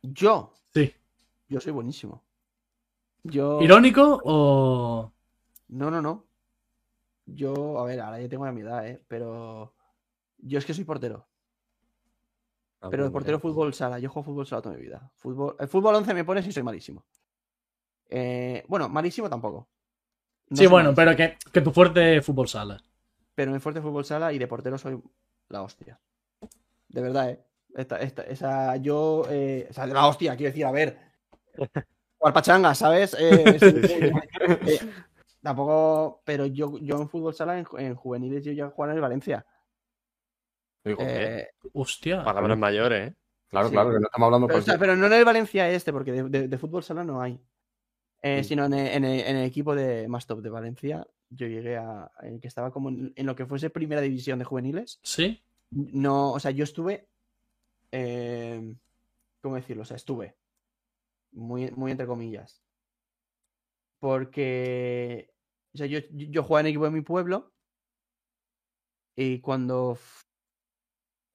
Yo, 0.02 0.52
Sí. 0.74 0.94
yo 1.48 1.60
soy 1.60 1.72
buenísimo. 1.72 2.22
Yo. 3.22 3.60
¿Irónico 3.62 4.20
o.? 4.24 5.12
No, 5.68 5.90
no, 5.90 6.02
no. 6.02 6.26
Yo, 7.26 7.78
a 7.78 7.84
ver, 7.86 8.00
ahora 8.00 8.20
ya 8.20 8.28
tengo 8.28 8.44
la 8.44 8.52
mi 8.52 8.60
edad, 8.62 8.86
¿eh? 8.86 9.00
Pero. 9.08 9.72
Yo 10.42 10.58
es 10.58 10.64
que 10.64 10.74
soy 10.74 10.84
portero. 10.84 11.28
Ah, 12.80 12.88
Pero 12.90 13.04
de 13.04 13.10
muy 13.10 13.12
portero 13.12 13.38
bien. 13.38 13.42
fútbol 13.42 13.74
sala, 13.74 13.98
yo 13.98 14.08
juego 14.08 14.24
fútbol 14.24 14.46
sala 14.46 14.62
toda 14.62 14.74
mi 14.74 14.80
vida. 14.80 15.12
Fútbol, 15.16 15.56
el 15.58 15.68
fútbol 15.68 15.94
11 15.96 16.14
me 16.14 16.24
pones 16.24 16.46
y 16.46 16.52
soy 16.52 16.62
malísimo. 16.62 17.04
Eh, 18.08 18.64
bueno, 18.68 18.88
malísimo 18.88 19.28
tampoco. 19.28 19.68
No 20.48 20.56
sí, 20.56 20.66
bueno, 20.66 20.92
malísimo, 20.92 20.94
pero 20.96 21.16
que, 21.16 21.38
que 21.52 21.60
tu 21.60 21.72
fuerte 21.72 22.16
es 22.16 22.24
fútbol 22.24 22.48
sala. 22.48 22.82
Pero 23.34 23.54
en 23.54 23.60
fuerte 23.60 23.82
fútbol 23.82 24.04
sala 24.04 24.32
y 24.32 24.38
de 24.38 24.46
portero 24.48 24.78
soy 24.78 25.00
la 25.48 25.62
hostia. 25.62 26.00
De 26.88 27.00
verdad, 27.02 27.30
¿eh? 27.30 27.44
Esta, 27.74 28.00
esta, 28.00 28.22
esa, 28.22 28.76
yo, 28.76 29.24
eh, 29.30 29.68
o 29.70 29.72
sea, 29.72 29.86
de 29.86 29.94
la 29.94 30.06
hostia, 30.08 30.36
quiero 30.36 30.50
decir, 30.50 30.64
a 30.64 30.72
ver. 30.72 30.98
Jugar 32.18 32.34
pachanga, 32.34 32.74
¿sabes? 32.74 33.14
Eh, 33.18 33.58
sí, 33.60 33.92
eh, 34.66 34.80
tampoco, 35.42 36.22
pero 36.24 36.46
yo, 36.46 36.78
yo 36.78 37.00
en 37.00 37.08
fútbol 37.08 37.34
sala, 37.34 37.58
en, 37.58 37.66
en 37.78 37.94
juveniles, 37.94 38.44
yo 38.44 38.52
ya 38.52 38.70
jugaba 38.70 38.92
en 38.92 38.96
el 38.96 39.02
Valencia. 39.02 39.46
Digo, 40.84 40.98
Eh, 41.02 41.48
Hostia. 41.72 42.24
Palabras 42.24 42.56
mayores, 42.58 43.10
¿eh? 43.10 43.14
claro, 43.48 43.68
sí. 43.68 43.72
claro, 43.74 43.90
que 43.90 43.98
no 44.00 44.06
estamos 44.06 44.26
hablando 44.26 44.46
pero, 44.46 44.56
por 44.58 44.62
o 44.62 44.64
sea, 44.64 44.78
pero 44.78 44.96
no 44.96 45.06
en 45.06 45.12
el 45.12 45.24
Valencia 45.24 45.68
este, 45.70 45.92
porque 45.92 46.12
de, 46.12 46.22
de- 46.28 46.48
de 46.48 46.58
fútbol 46.58 46.82
sala 46.82 47.04
no 47.04 47.20
hay. 47.20 47.38
Eh, 48.22 48.42
Sí. 48.42 48.50
Sino 48.50 48.64
en 48.66 48.74
el, 48.74 48.86
en 48.88 49.04
el- 49.04 49.20
en 49.20 49.36
el 49.36 49.44
equipo 49.46 49.74
de 49.74 50.06
más 50.08 50.26
top 50.26 50.40
de 50.42 50.50
Valencia, 50.50 51.06
yo 51.30 51.46
llegué 51.46 51.76
a. 51.76 52.10
En 52.22 52.34
el 52.34 52.40
que 52.40 52.48
estaba 52.48 52.70
como 52.72 52.88
en, 52.90 53.12
en 53.16 53.26
lo 53.26 53.34
que 53.36 53.46
fuese 53.46 53.70
primera 53.70 54.00
división 54.00 54.38
de 54.38 54.44
juveniles. 54.44 55.00
Sí. 55.02 55.42
No, 55.70 56.32
o 56.32 56.40
sea, 56.40 56.50
yo 56.50 56.64
estuve. 56.64 57.08
eh, 57.92 58.74
¿Cómo 59.42 59.56
decirlo? 59.56 59.82
O 59.82 59.86
sea, 59.86 59.96
estuve. 59.96 60.36
Muy, 61.32 61.70
muy 61.72 61.92
entre 61.92 62.06
comillas. 62.06 62.62
Porque. 64.00 65.30
O 65.74 65.78
sea, 65.78 65.86
yo, 65.86 66.00
yo 66.10 66.42
jugaba 66.42 66.60
en 66.60 66.66
el 66.66 66.70
equipo 66.70 66.84
de 66.86 66.90
mi 66.90 67.00
pueblo. 67.02 67.52
Y 69.16 69.40
cuando 69.40 69.98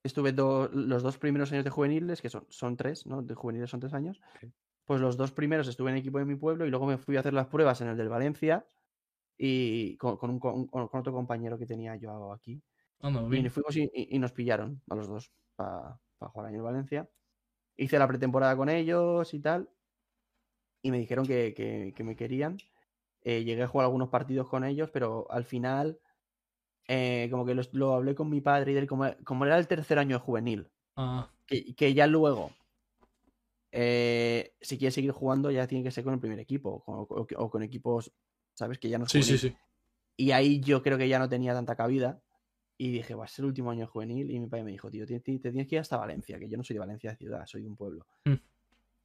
estuve 0.05 0.31
do- 0.31 0.69
los 0.71 1.03
dos 1.03 1.17
primeros 1.17 1.51
años 1.51 1.63
de 1.63 1.69
juveniles, 1.69 2.21
que 2.21 2.29
son, 2.29 2.45
son 2.49 2.77
tres, 2.77 3.05
¿no? 3.05 3.21
De 3.21 3.35
juveniles 3.35 3.69
son 3.69 3.79
tres 3.79 3.93
años. 3.93 4.21
Sí. 4.39 4.51
Pues 4.85 5.01
los 5.01 5.17
dos 5.17 5.31
primeros 5.31 5.67
estuve 5.67 5.89
en 5.89 5.95
el 5.97 6.01
equipo 6.01 6.19
de 6.19 6.25
mi 6.25 6.35
pueblo 6.35 6.65
y 6.65 6.69
luego 6.69 6.85
me 6.85 6.97
fui 6.97 7.17
a 7.17 7.21
hacer 7.21 7.33
las 7.33 7.47
pruebas 7.47 7.81
en 7.81 7.87
el 7.89 7.97
del 7.97 8.09
Valencia. 8.09 8.67
Y 9.37 9.97
con, 9.97 10.15
con 10.17 10.29
un 10.29 10.39
co- 10.39 10.67
con- 10.67 10.87
con 10.87 10.99
otro 10.99 11.11
compañero 11.11 11.57
que 11.57 11.65
tenía 11.65 11.95
yo 11.97 12.31
aquí. 12.31 12.61
Anda, 13.01 13.21
Y 13.37 13.49
fuimos 13.49 13.75
y, 13.75 14.17
nos 14.19 14.31
pillaron 14.31 14.81
a 14.89 14.95
los 14.95 15.07
dos 15.07 15.33
para 15.55 15.99
jugar 16.19 16.47
ahí 16.47 16.53
en 16.53 16.59
el 16.59 16.61
Valencia. 16.63 17.09
Hice 17.75 17.99
la 17.99 18.07
pretemporada 18.07 18.55
con 18.55 18.69
ellos 18.69 19.33
y 19.33 19.39
tal. 19.41 19.69
Y 20.81 20.91
me 20.91 20.99
dijeron 20.99 21.25
que, 21.25 21.53
que- 21.53 21.93
que 21.95 22.03
me 22.03 22.15
querían. 22.15 22.57
Eh, 23.21 23.43
llegué 23.43 23.63
a 23.63 23.67
jugar 23.67 23.85
algunos 23.85 24.09
partidos 24.09 24.47
con 24.47 24.63
ellos, 24.63 24.91
pero 24.91 25.29
al 25.31 25.43
final, 25.43 25.99
eh, 26.87 27.27
como 27.31 27.45
que 27.45 27.55
los- 27.55 27.73
lo, 27.73 27.93
hablé 27.95 28.13
con 28.15 28.29
mi 28.29 28.41
padre 28.41 28.73
y 28.73 28.77
él, 28.77 28.87
como, 28.87 29.05
como 29.23 29.45
era 29.45 29.57
el 29.57 29.67
tercer 29.67 29.97
año 29.99 30.17
de 30.17 30.23
juvenil, 30.23 30.69
Ah, 30.97 31.29
que, 31.45 31.75
que 31.75 31.93
ya 31.93 32.07
luego, 32.07 32.51
eh, 33.71 34.53
si 34.61 34.77
quiere 34.77 34.91
seguir 34.91 35.11
jugando, 35.11 35.51
ya 35.51 35.67
tiene 35.67 35.83
que 35.83 35.91
ser 35.91 36.03
con 36.03 36.13
el 36.13 36.19
primer 36.19 36.39
equipo 36.39 36.83
o, 36.85 37.01
o- 37.01 37.27
o 37.37 37.49
con 37.49 37.63
equipos, 37.63 38.11
¿sabes? 38.53 38.79
Que 38.79 38.89
ya 38.89 38.97
no 38.97 39.05
es 39.05 39.11
sí, 39.11 39.21
sí, 39.21 39.37
juvenil. 39.37 39.57
sí. 39.57 39.57
Y 40.17 40.31
ahí 40.31 40.61
yo 40.61 40.81
creo 40.81 40.97
que 40.97 41.09
ya 41.09 41.19
no 41.19 41.27
tenía 41.27 41.53
tanta 41.53 41.75
cabida. 41.75 42.21
Y 42.77 42.91
dije, 42.91 43.15
va 43.15 43.23
a 43.23 43.27
ser 43.27 43.43
el 43.43 43.47
último 43.47 43.71
año 43.71 43.87
juvenil. 43.87 44.29
Y 44.31 44.39
mi 44.39 44.47
padre 44.47 44.65
me 44.65 44.71
dijo, 44.71 44.89
tío, 44.91 45.05
te, 45.05 45.19
te- 45.21 45.39
te 45.39 45.51
tienes 45.51 45.67
que 45.67 45.75
ir 45.75 45.79
hasta 45.81 45.95
Valencia, 45.97 46.37
que 46.39 46.47
yo 46.49 46.57
no 46.57 46.63
soy 46.63 46.73
de 46.75 46.79
Valencia 46.81 47.11
de 47.11 47.17
ciudad, 47.17 47.45
soy 47.45 47.61
de 47.63 47.67
un 47.69 47.75
pueblo. 47.77 48.05
Mm. 48.25 48.33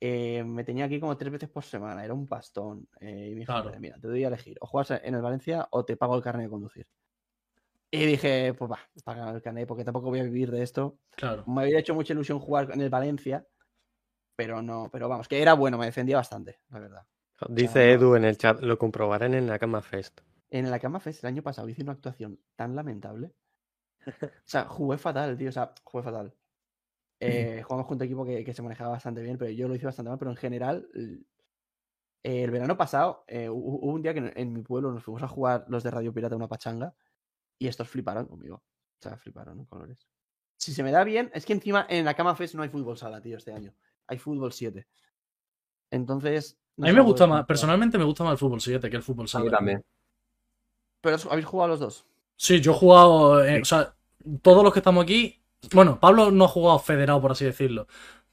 Eh, 0.00 0.42
me 0.44 0.64
tenía 0.64 0.88
que 0.88 0.94
ir 0.94 1.00
como 1.00 1.16
tres 1.16 1.30
veces 1.32 1.48
por 1.50 1.62
semana, 1.64 2.04
era 2.04 2.14
un 2.14 2.26
pastón. 2.26 2.88
Eh, 3.00 3.28
y 3.30 3.34
me 3.34 3.40
dijo, 3.40 3.52
Claro. 3.52 3.66
"Padre, 3.66 3.80
mira, 3.80 3.96
te 4.00 4.08
doy 4.08 4.24
a 4.24 4.28
elegir, 4.28 4.56
o 4.60 4.66
juegas 4.66 5.00
en 5.04 5.14
el 5.14 5.22
Valencia 5.22 5.68
o 5.70 5.84
te 5.84 5.96
pago 5.96 6.16
el 6.16 6.22
carnet 6.22 6.46
de 6.46 6.50
conducir. 6.50 6.86
Y 7.92 8.06
dije, 8.06 8.54
pues 8.54 8.70
va, 8.70 8.78
paga 9.04 9.30
el 9.30 9.42
carnet 9.42 9.66
porque 9.66 9.84
tampoco 9.84 10.08
voy 10.10 10.20
a 10.20 10.24
vivir 10.24 10.50
de 10.50 10.62
esto. 10.62 10.98
Claro. 11.16 11.44
Me 11.46 11.62
había 11.62 11.78
hecho 11.80 11.94
mucha 11.94 12.12
ilusión 12.12 12.38
jugar 12.38 12.70
en 12.72 12.80
el 12.80 12.88
Valencia, 12.90 13.44
pero 14.36 14.62
no, 14.62 14.88
pero 14.92 15.08
vamos, 15.08 15.26
que 15.26 15.42
era 15.42 15.54
bueno, 15.54 15.76
me 15.76 15.86
defendía 15.86 16.16
bastante, 16.16 16.60
la 16.70 16.78
verdad. 16.78 17.06
Dice. 17.48 17.92
Edu 17.92 18.14
en 18.16 18.24
el 18.24 18.36
chat, 18.36 18.60
lo 18.60 18.78
comprobarán 18.78 19.34
en 19.34 19.46
la 19.46 19.58
cama 19.58 19.82
fest. 19.82 20.20
En 20.50 20.70
la 20.70 20.78
Cama 20.80 20.98
Fest 20.98 21.22
el 21.22 21.28
año 21.28 21.42
pasado 21.42 21.68
hice 21.68 21.82
una 21.82 21.92
actuación 21.92 22.40
tan 22.56 22.74
lamentable. 22.74 23.32
O 24.22 24.28
sea, 24.44 24.64
jugué 24.64 24.98
fatal, 24.98 25.36
tío. 25.38 25.48
O 25.48 25.52
sea, 25.52 25.72
jugué 25.84 26.02
fatal. 26.02 26.34
Eh, 27.20 27.62
jugamos 27.62 27.86
junto 27.86 28.02
a 28.02 28.04
un 28.04 28.08
equipo 28.08 28.24
que, 28.24 28.44
que 28.44 28.52
se 28.52 28.62
manejaba 28.62 28.90
bastante 28.90 29.22
bien, 29.22 29.38
pero 29.38 29.50
yo 29.52 29.68
lo 29.68 29.74
hice 29.76 29.86
bastante 29.86 30.08
mal. 30.08 30.18
Pero 30.18 30.32
en 30.32 30.36
general, 30.36 30.88
el, 30.94 31.24
el 32.24 32.50
verano 32.50 32.76
pasado, 32.76 33.24
eh, 33.28 33.48
hu- 33.48 33.52
hubo 33.80 33.92
un 33.92 34.02
día 34.02 34.12
que 34.12 34.18
en, 34.20 34.32
en 34.34 34.52
mi 34.52 34.62
pueblo 34.62 34.90
nos 34.92 35.04
fuimos 35.04 35.22
a 35.22 35.28
jugar 35.28 35.64
los 35.68 35.82
de 35.84 35.90
Radio 35.92 36.12
Pirata 36.12 36.34
una 36.36 36.48
pachanga 36.48 36.92
y 37.60 37.68
estos 37.68 37.88
fliparon 37.88 38.26
conmigo. 38.26 38.56
O 38.56 39.02
sea, 39.02 39.16
fliparon 39.16 39.60
en 39.60 39.66
colores. 39.66 40.08
Si 40.56 40.72
se 40.72 40.82
me 40.82 40.90
da 40.90 41.04
bien, 41.04 41.30
es 41.32 41.46
que 41.46 41.52
encima 41.52 41.86
en 41.88 42.04
la 42.04 42.14
Cama 42.14 42.34
Fest 42.34 42.54
no 42.54 42.62
hay 42.62 42.68
fútbol 42.68 42.98
sala, 42.98 43.20
tío, 43.20 43.36
este 43.36 43.52
año. 43.52 43.72
Hay 44.08 44.18
fútbol 44.18 44.52
7. 44.52 44.86
Entonces. 45.90 46.58
no 46.76 46.86
A 46.86 46.90
mí 46.90 46.94
me 46.94 47.02
gusta 47.02 47.26
más, 47.26 47.46
personalmente 47.46 47.98
me 47.98 48.04
gusta 48.04 48.24
más 48.24 48.32
el 48.32 48.38
fútbol 48.38 48.60
7 48.60 48.90
que 48.90 48.96
el 48.96 49.02
fútbol 49.02 49.22
A 49.22 49.24
mí 49.24 49.28
sala. 49.28 49.50
también. 49.50 49.84
Pero 51.00 51.16
habéis 51.30 51.46
jugado 51.46 51.68
los 51.68 51.80
dos. 51.80 52.06
Sí, 52.36 52.60
yo 52.60 52.72
he 52.72 52.74
jugado, 52.74 53.44
eh, 53.44 53.60
o 53.60 53.64
sea, 53.64 53.94
todos 54.42 54.64
los 54.64 54.72
que 54.72 54.80
estamos 54.80 55.04
aquí, 55.04 55.42
bueno, 55.72 56.00
Pablo 56.00 56.30
no 56.30 56.44
ha 56.44 56.48
jugado 56.48 56.78
federado, 56.78 57.20
por 57.20 57.32
así 57.32 57.44
decirlo, 57.44 57.86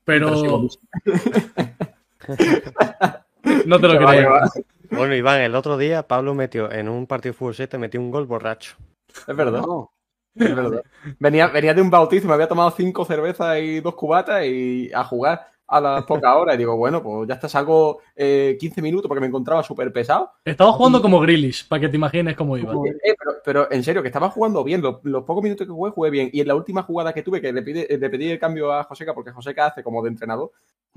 pero 0.06 0.32
no 3.66 3.80
te 3.80 3.88
lo 3.88 4.02
va. 4.02 4.50
Bueno, 4.92 5.16
Iván, 5.16 5.42
el 5.42 5.56
otro 5.56 5.78
día 5.78 6.08
Pablo 6.08 6.34
metió 6.34 6.72
en 6.72 6.88
un 6.88 7.08
partido 7.08 7.34
de 7.34 7.38
fútbol 7.38 7.56
7, 7.56 7.78
metió 7.78 8.00
un 8.00 8.12
gol 8.12 8.26
borracho. 8.26 8.78
Es 9.28 9.36
verdad. 9.36 9.62
No. 9.62 9.92
Es 10.36 10.56
verdad. 10.56 10.84
Venía, 11.20 11.48
venía 11.48 11.74
de 11.74 11.82
un 11.82 11.90
bautizo, 11.90 12.28
me 12.28 12.34
había 12.34 12.48
tomado 12.48 12.70
cinco 12.72 13.06
cervezas 13.06 13.58
y 13.60 13.80
dos 13.80 13.96
cubatas 13.96 14.46
y 14.46 14.92
a 14.94 15.04
jugar 15.04 15.48
a 15.70 15.82
las 15.82 16.04
pocas 16.06 16.36
horas. 16.36 16.56
Y 16.56 16.60
digo, 16.60 16.78
bueno, 16.78 17.02
pues 17.02 17.28
ya 17.28 17.34
está, 17.36 17.50
salgo 17.50 18.02
eh, 18.16 18.56
15 18.60 18.82
minutos 18.82 19.08
porque 19.08 19.20
me 19.22 19.28
encontraba 19.28 19.64
súper 19.64 19.92
pesado. 19.92 20.32
Estaba 20.46 20.72
jugando 20.74 21.02
como 21.02 21.20
Grillish, 21.20 21.68
para 21.68 21.80
que 21.82 21.90
te 21.90 21.96
imagines 21.98 22.36
cómo 22.36 22.56
iba. 22.58 22.72
Eh, 23.04 23.16
pero, 23.18 23.32
pero 23.44 23.72
en 23.72 23.84
serio, 23.84 24.02
que 24.04 24.10
estaba 24.10 24.30
jugando 24.30 24.64
bien. 24.64 24.82
Los, 24.82 24.98
los 25.04 25.24
pocos 25.24 25.42
minutos 25.44 25.66
que 25.66 25.74
jugué, 25.74 25.92
jugué 25.92 26.10
bien. 26.12 26.30
Y 26.32 26.42
en 26.42 26.48
la 26.48 26.56
última 26.56 26.84
jugada 26.84 27.14
que 27.14 27.24
tuve, 27.24 27.42
que 27.42 27.52
le, 27.52 27.64
pide- 27.64 27.98
le 27.98 28.10
pedí 28.10 28.30
el 28.30 28.40
cambio 28.40 28.72
a 28.72 28.84
Joseca, 28.84 29.16
porque 29.16 29.32
Joseca 29.32 29.66
hace 29.68 29.84
como 29.84 30.04
de 30.04 30.10
entrenador, 30.10 30.52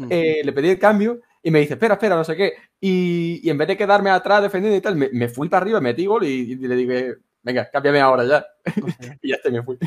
eh, 0.09 0.43
le 0.45 0.53
pedí 0.53 0.69
el 0.71 0.79
cambio 0.79 1.21
y 1.43 1.51
me 1.51 1.61
dice, 1.61 1.75
espera, 1.75 1.95
espera, 1.95 2.17
no 2.17 2.25
sé 2.25 2.37
qué. 2.37 2.53
Y, 2.81 3.41
y 3.43 3.51
en 3.51 3.59
vez 3.59 3.69
de 3.69 3.77
quedarme 3.77 4.11
atrás 4.11 4.43
defendiendo 4.43 4.77
y 4.77 4.81
tal, 4.81 4.97
me, 4.97 5.09
me 5.13 5.29
fui 5.29 5.49
para 5.49 5.63
arriba, 5.63 5.81
metí 5.81 6.07
gol 6.07 6.25
y, 6.25 6.53
y 6.53 6.57
le 6.57 6.77
dije, 6.77 7.15
venga, 7.43 7.71
cámbiame 7.71 8.01
ahora 8.01 8.25
ya. 8.25 8.47
Y 9.23 9.31
ya 9.31 9.37
está, 9.37 9.49
y 9.49 9.53
me 9.53 9.63
fui. 9.63 9.79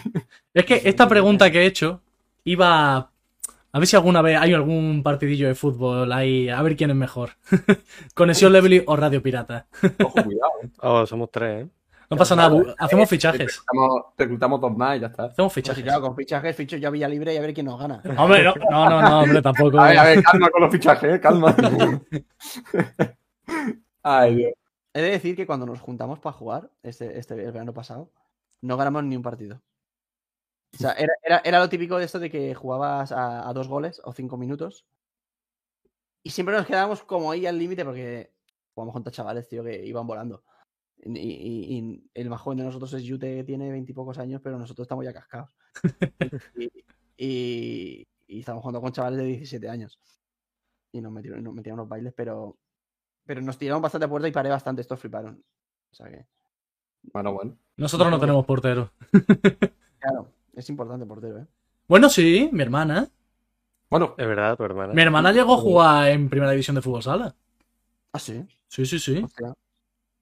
Es 0.53 0.65
que 0.65 0.81
esta 0.85 1.07
pregunta 1.07 1.51
que 1.51 1.61
he 1.61 1.65
hecho 1.65 2.01
iba 2.43 3.09
a 3.75 3.80
ver 3.80 3.88
si 3.88 3.95
alguna 3.95 4.21
vez 4.21 4.38
hay 4.39 4.53
algún 4.53 5.01
partidillo 5.01 5.47
de 5.47 5.55
fútbol 5.55 6.11
ahí, 6.11 6.47
a 6.49 6.61
ver 6.61 6.75
quién 6.75 6.89
es 6.91 6.95
mejor. 6.95 7.31
Conexión 8.13 8.53
Levely 8.53 8.84
o 8.85 8.95
Radio 8.95 9.21
Pirata. 9.23 9.65
Ojo, 10.03 10.23
cuidado. 10.23 10.51
¿eh? 10.63 10.69
Oh, 10.81 11.05
somos 11.05 11.30
tres, 11.31 11.65
¿eh? 11.65 11.69
No 12.09 12.17
pasa 12.17 12.35
nada, 12.35 12.55
hacemos 12.77 13.09
fichajes. 13.09 13.57
Reclutamos, 13.57 14.03
reclutamos 14.15 14.61
dos 14.61 14.77
más 14.77 14.97
y 14.97 14.99
ya 14.99 15.07
está. 15.07 15.23
Hacemos 15.23 15.51
Pues 15.51 15.53
fichajes. 15.65 15.84
claro, 15.84 16.01
con 16.01 16.15
fichajes, 16.15 16.55
ficho 16.55 16.77
yo 16.77 16.89
a 16.89 16.91
Villa 16.91 17.07
Libre 17.07 17.34
y 17.34 17.38
a 17.38 17.41
ver 17.41 17.53
quién 17.55 17.65
nos 17.65 17.80
gana. 17.80 18.03
Hombre, 18.17 18.43
no, 18.43 18.53
no, 18.69 18.89
no, 18.89 19.01
no, 19.01 19.19
hombre, 19.21 19.41
tampoco. 19.41 19.80
A 19.80 19.88
ver, 19.88 19.97
a 19.97 20.03
ver, 20.03 20.23
calma 20.23 20.49
con 20.51 20.61
los 20.61 20.71
fichajes, 20.71 21.15
¿eh? 21.15 21.19
calma. 21.19 21.55
Ay, 24.03 24.35
Dios. 24.35 24.53
He 24.94 25.02
de 25.02 25.10
decir 25.11 25.36
que 25.36 25.48
cuando 25.48 25.65
nos 25.65 25.82
juntamos 25.82 26.20
para 26.20 26.34
jugar, 26.38 26.72
este, 26.84 27.18
este 27.18 27.34
el 27.34 27.52
verano 27.52 27.74
pasado, 27.74 28.11
no 28.61 28.78
ganamos 28.78 29.03
ni 29.03 29.15
un 29.15 29.24
partido. 29.24 29.61
O 30.74 30.78
sea, 30.78 30.94
era, 30.94 31.14
era, 31.24 31.41
era 31.44 31.60
lo 31.60 31.70
típico 31.70 31.98
de 31.98 32.06
esto 32.06 32.20
de 32.20 32.30
que 32.32 32.53
jugabas 32.56 33.11
a, 33.11 33.48
a 33.48 33.53
dos 33.53 33.68
goles 33.68 34.02
o 34.03 34.14
cinco 34.14 34.38
minutos. 34.38 34.86
Y 36.24 36.30
siempre 36.30 36.56
nos 36.56 36.65
quedábamos 36.65 37.03
como 37.03 37.32
ahí 37.32 37.45
al 37.45 37.60
límite 37.60 37.84
porque 37.86 38.34
jugamos 38.74 38.94
contra 38.94 39.11
chavales, 39.11 39.48
tío, 39.48 39.64
que 39.64 39.86
iban 39.86 40.07
volando. 40.07 40.44
Y, 40.98 41.20
y- 41.20 41.78
y 41.80 42.10
el 42.14 42.30
más 42.30 42.41
joven 42.41 42.60
de 42.60 42.64
nosotros 42.64 42.94
es 42.94 43.03
Yute, 43.03 43.36
que 43.38 43.44
tiene 43.44 43.70
veintipocos 43.72 44.18
años, 44.18 44.41
pero 44.44 44.57
nosotros 44.57 44.86
estamos 44.86 45.03
ya 45.03 45.14
cascados. 45.14 45.56
y, 47.18 48.07
estamos 48.28 48.61
jugando 48.61 48.82
con 48.82 48.91
chavales 48.91 49.20
de 49.20 49.26
17 49.26 49.70
años. 49.70 49.99
Y 50.91 51.02
nos 51.02 51.11
metieron, 51.11 51.44
nos 51.44 51.53
metían 51.53 51.74
unos 51.76 51.90
bailes, 51.90 52.14
pero, 52.15 52.57
pero 53.26 53.41
nos 53.41 53.58
tiraron 53.58 53.82
bastante 53.82 54.06
a 54.06 54.10
puerta 54.10 54.28
y 54.28 54.32
paré 54.32 54.50
bastante. 54.50 54.82
Estos 54.82 55.00
fliparon. 55.00 55.44
O 55.91 55.95
sea 55.95 56.10
que, 56.10 56.26
Bueno, 57.14 57.34
bueno. 57.34 57.58
Nosotros 57.78 58.10
no 58.12 58.20
tenemos 58.20 58.45
portero. 58.45 58.91
claro, 60.00 60.28
es 60.56 60.70
importante 60.70 61.06
portero, 61.06 61.40
¿eh? 61.40 61.45
Bueno, 61.88 62.10
sí, 62.10 62.50
mi 62.52 62.62
hermana. 62.64 63.10
Bueno, 63.90 64.16
Es 64.18 64.28
verdad, 64.28 64.56
tu 64.58 64.64
hermana. 64.64 64.94
Mi 64.94 65.02
hermana 65.02 65.32
llegó 65.32 65.54
a 65.56 65.58
jugar 65.58 66.10
en 66.10 66.30
primera 66.30 66.52
división 66.52 66.76
de 66.76 66.82
fútbol 66.82 67.04
sala. 67.04 67.36
Ah, 68.12 68.20
sí. 68.20 68.44
Sí, 68.68 68.86
sí, 68.86 68.98
sí. 69.00 69.22
Hostia. 69.24 69.54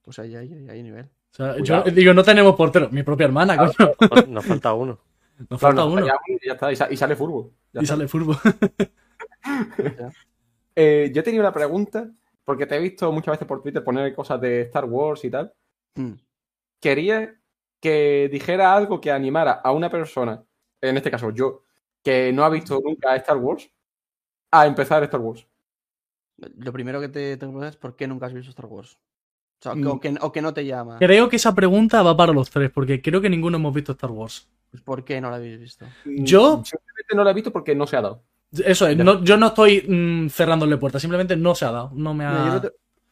Pues 0.02 0.19
ahí 0.19 0.36
hay, 0.36 0.52
ahí 0.53 0.69
hay 0.69 0.84
nivel. 0.84 1.06
O 1.06 1.34
sea, 1.36 1.57
yo 1.60 1.84
digo, 1.84 2.14
no 2.14 2.23
tenemos 2.23 2.56
portero. 2.56 2.90
Mi 2.90 3.03
propia 3.03 3.26
hermana, 3.26 3.56
coño. 3.57 3.94
Nos- 4.10 4.28
Nos 4.28 4.45
falta 4.45 4.73
uno. 4.73 4.99
Nos 5.49 5.60
claro, 5.60 5.60
falta 5.60 5.84
nos 5.86 5.94
uno. 5.94 6.06
y 6.28 6.45
ya 6.48 6.53
está, 6.53 6.72
y, 6.72 6.76
sa- 6.76 6.91
y 6.91 6.98
sale 6.98 7.15
furbo. 7.15 7.52
Ya 7.73 7.82
Y 7.82 7.84
está. 7.84 7.95
sale 7.95 8.07
fútbol. 8.07 8.36
Eh, 10.76 11.11
yo 11.14 11.22
tenía 11.23 11.41
una 11.41 11.52
pregunta, 11.53 12.10
porque 12.52 12.65
te 12.65 12.76
he 12.76 12.80
visto 12.80 13.10
muchas 13.14 13.32
veces 13.36 13.48
por 13.48 13.61
Twitter 13.61 13.82
poner 13.82 14.14
cosas 14.14 14.41
de 14.41 14.64
Star 14.64 14.84
Wars 14.84 15.23
y 15.23 15.30
tal. 15.32 15.53
Mm. 15.95 16.15
Quería 16.82 17.34
que 17.82 18.28
dijera 18.30 18.76
algo 18.76 18.99
que 18.99 19.10
animara 19.10 19.53
a 19.53 19.72
una 19.72 19.90
persona, 19.90 20.44
en 20.82 20.98
este 20.98 21.10
caso 21.10 21.30
yo, 21.32 21.64
que 22.03 22.34
no 22.34 22.44
ha 22.44 22.49
visto 22.49 22.82
nunca 22.84 23.15
Star 23.15 23.38
Wars 23.38 23.72
a 24.52 24.65
empezar 24.68 25.02
Star 25.03 25.22
Wars? 25.22 25.48
Lo 26.57 26.73
primero 26.73 26.99
que 26.99 27.07
te 27.07 27.38
tengo 27.38 27.53
que 27.53 27.56
preguntar 27.56 27.69
es 27.69 27.78
por 27.78 27.95
qué 27.95 28.06
nunca 28.06 28.26
has 28.26 28.34
visto 28.34 28.49
Star 28.49 28.65
Wars. 28.65 28.98
O, 29.60 29.64
sea, 29.64 29.76
Mm. 29.76 29.88
o, 29.88 29.99
que, 30.02 30.15
o 30.19 30.32
que 30.34 30.41
no 30.41 30.53
te 30.53 30.65
llama. 30.65 30.98
Creo 30.99 31.30
que 31.30 31.38
esa 31.38 31.56
pregunta 31.56 32.03
va 32.03 32.18
para 32.18 32.34
los 32.34 32.49
tres, 32.49 32.69
porque 32.69 33.02
creo 33.02 33.22
que 33.22 33.30
ninguno 33.30 33.56
hemos 33.57 33.73
visto 33.73 33.94
Star 33.94 34.11
Wars. 34.11 34.49
Pues 34.72 34.84
¿Por 34.84 35.06
qué 35.06 35.22
no 35.22 35.30
la 35.30 35.38
habéis 35.38 35.57
visto? 35.57 35.86
Yo- 36.03 36.64
Simplemente 36.65 37.15
no 37.15 37.23
la 37.23 37.32
he 37.32 37.34
visto 37.34 37.52
porque 37.53 37.76
no 37.76 37.88
se 37.88 37.95
ha 37.95 38.02
dado. 38.02 38.23
Eso 38.52 38.88
es, 38.88 38.98
no- 38.98 39.23
yo 39.23 39.38
no 39.38 39.48
estoy 39.48 39.82
mm, 39.88 40.30
cerrándole 40.30 40.78
puertas, 40.78 41.02
simplemente 41.02 41.36
no 41.38 41.56
se 41.56 41.65
ha 41.65 41.72
dado. 41.72 41.91
No 41.94 42.14
me 42.14 42.26
ha. 42.26 42.32
Mira, 42.32 42.44
yo 42.44 42.49
el 42.52 42.57
otro, 42.57 42.72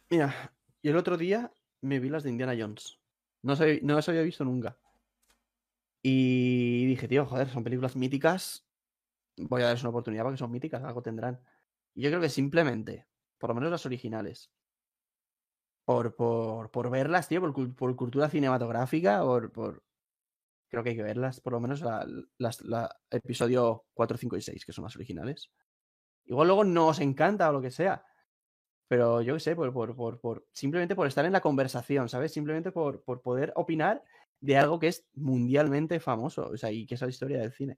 mira, 0.10 0.54
yo 0.84 0.92
el 0.92 0.98
otro 0.98 1.18
día 1.18 1.52
me 1.82 2.00
vi 2.00 2.10
las 2.10 2.24
de 2.24 2.30
Indiana 2.30 2.56
Jones. 2.58 3.00
No, 3.42 3.56
se- 3.56 3.80
no 3.84 3.96
las 3.96 4.10
había 4.10 4.22
visto 4.22 4.44
nunca. 4.44 4.78
Y 6.02 6.86
dije, 6.86 7.08
tío, 7.08 7.26
joder, 7.26 7.50
son 7.50 7.64
películas 7.64 7.96
míticas. 7.96 8.66
Voy 9.38 9.62
a 9.62 9.66
darles 9.66 9.84
una 9.84 9.90
oportunidad 9.92 10.24
porque 10.24 10.38
son 10.38 10.52
míticas, 10.52 10.84
algo 10.84 11.02
tendrán. 11.02 11.40
Y 11.96 12.02
yo 12.04 12.10
creo 12.10 12.22
que 12.22 12.30
simplemente, 12.30 13.08
por 13.38 13.50
lo 13.50 13.56
menos 13.56 13.72
las 13.72 13.86
originales, 13.86 14.52
por, 15.86 16.16
por, 16.16 16.70
por 16.72 16.90
verlas, 16.90 17.28
tío, 17.28 17.42
por, 17.42 17.76
por 17.76 17.96
cultura 17.96 18.30
cinematográfica, 18.30 19.22
por, 19.22 19.52
por- 19.52 19.84
Creo 20.70 20.84
que 20.84 20.90
hay 20.92 20.96
que 20.96 21.04
verlas, 21.04 21.42
por 21.42 21.54
lo 21.54 21.60
menos 21.60 21.82
la, 21.82 22.06
las 22.38 22.62
la 22.62 22.96
episodio 23.10 23.86
4, 23.94 24.18
5 24.18 24.38
y 24.38 24.42
6, 24.42 24.66
que 24.66 24.72
son 24.72 24.84
las 24.84 24.96
originales. 24.96 25.50
Igual 26.26 26.48
luego 26.48 26.64
no 26.64 26.88
os 26.90 27.00
encanta 27.00 27.50
o 27.50 27.54
lo 27.54 27.62
que 27.62 27.72
sea. 27.72 28.06
Pero 28.88 29.22
yo 29.22 29.34
qué 29.36 29.40
sé, 29.40 29.56
por, 29.56 29.74
por, 29.74 29.96
por, 29.96 30.20
por- 30.20 30.48
simplemente 30.54 30.96
por 30.96 31.08
estar 31.08 31.26
en 31.26 31.32
la 31.34 31.42
conversación, 31.42 32.08
¿sabes? 32.08 32.32
Simplemente 32.34 32.72
por, 32.72 33.04
por 33.04 33.22
poder 33.22 33.52
opinar 33.56 34.04
de 34.40 34.58
algo 34.58 34.80
que 34.80 34.88
es 34.88 35.06
mundialmente 35.16 36.00
famoso, 36.00 36.44
o 36.50 36.58
sea, 36.58 36.72
y 36.72 36.86
que 36.86 36.96
es 36.96 37.02
la 37.02 37.10
historia 37.10 37.40
del 37.40 37.52
cine. 37.52 37.78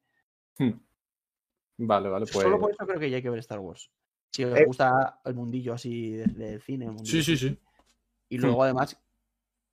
Vale, 1.77 2.09
vale, 2.09 2.25
pues. 2.25 2.43
Solo 2.43 2.59
por 2.59 2.71
eso 2.71 2.85
creo 2.85 2.99
que 2.99 3.09
ya 3.09 3.17
hay 3.17 3.23
que 3.23 3.29
ver 3.29 3.39
Star 3.39 3.59
Wars. 3.59 3.89
Si 4.33 4.43
os 4.43 4.57
Eh. 4.57 4.65
gusta 4.65 5.19
el 5.25 5.33
mundillo 5.33 5.73
así 5.73 6.11
de- 6.11 6.25
del 6.27 6.61
cine. 6.61 6.85
el 6.85 6.91
Sí, 6.91 6.95
mundillo 6.97 7.23
sí, 7.23 7.37
sí. 7.37 7.59
Y 8.29 8.37
Hmm. 8.37 8.41
luego 8.41 8.63
además, 8.63 8.97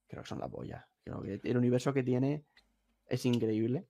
creo 0.08 0.22
que 0.22 0.28
son 0.28 0.38
la 0.40 0.48
polla. 0.48 0.88
Creo 1.04 1.20
que 1.22 1.40
el 1.42 1.56
universo 1.56 1.92
que 1.92 2.02
tiene 2.02 2.44
es 3.08 3.24
increíble. 3.26 3.86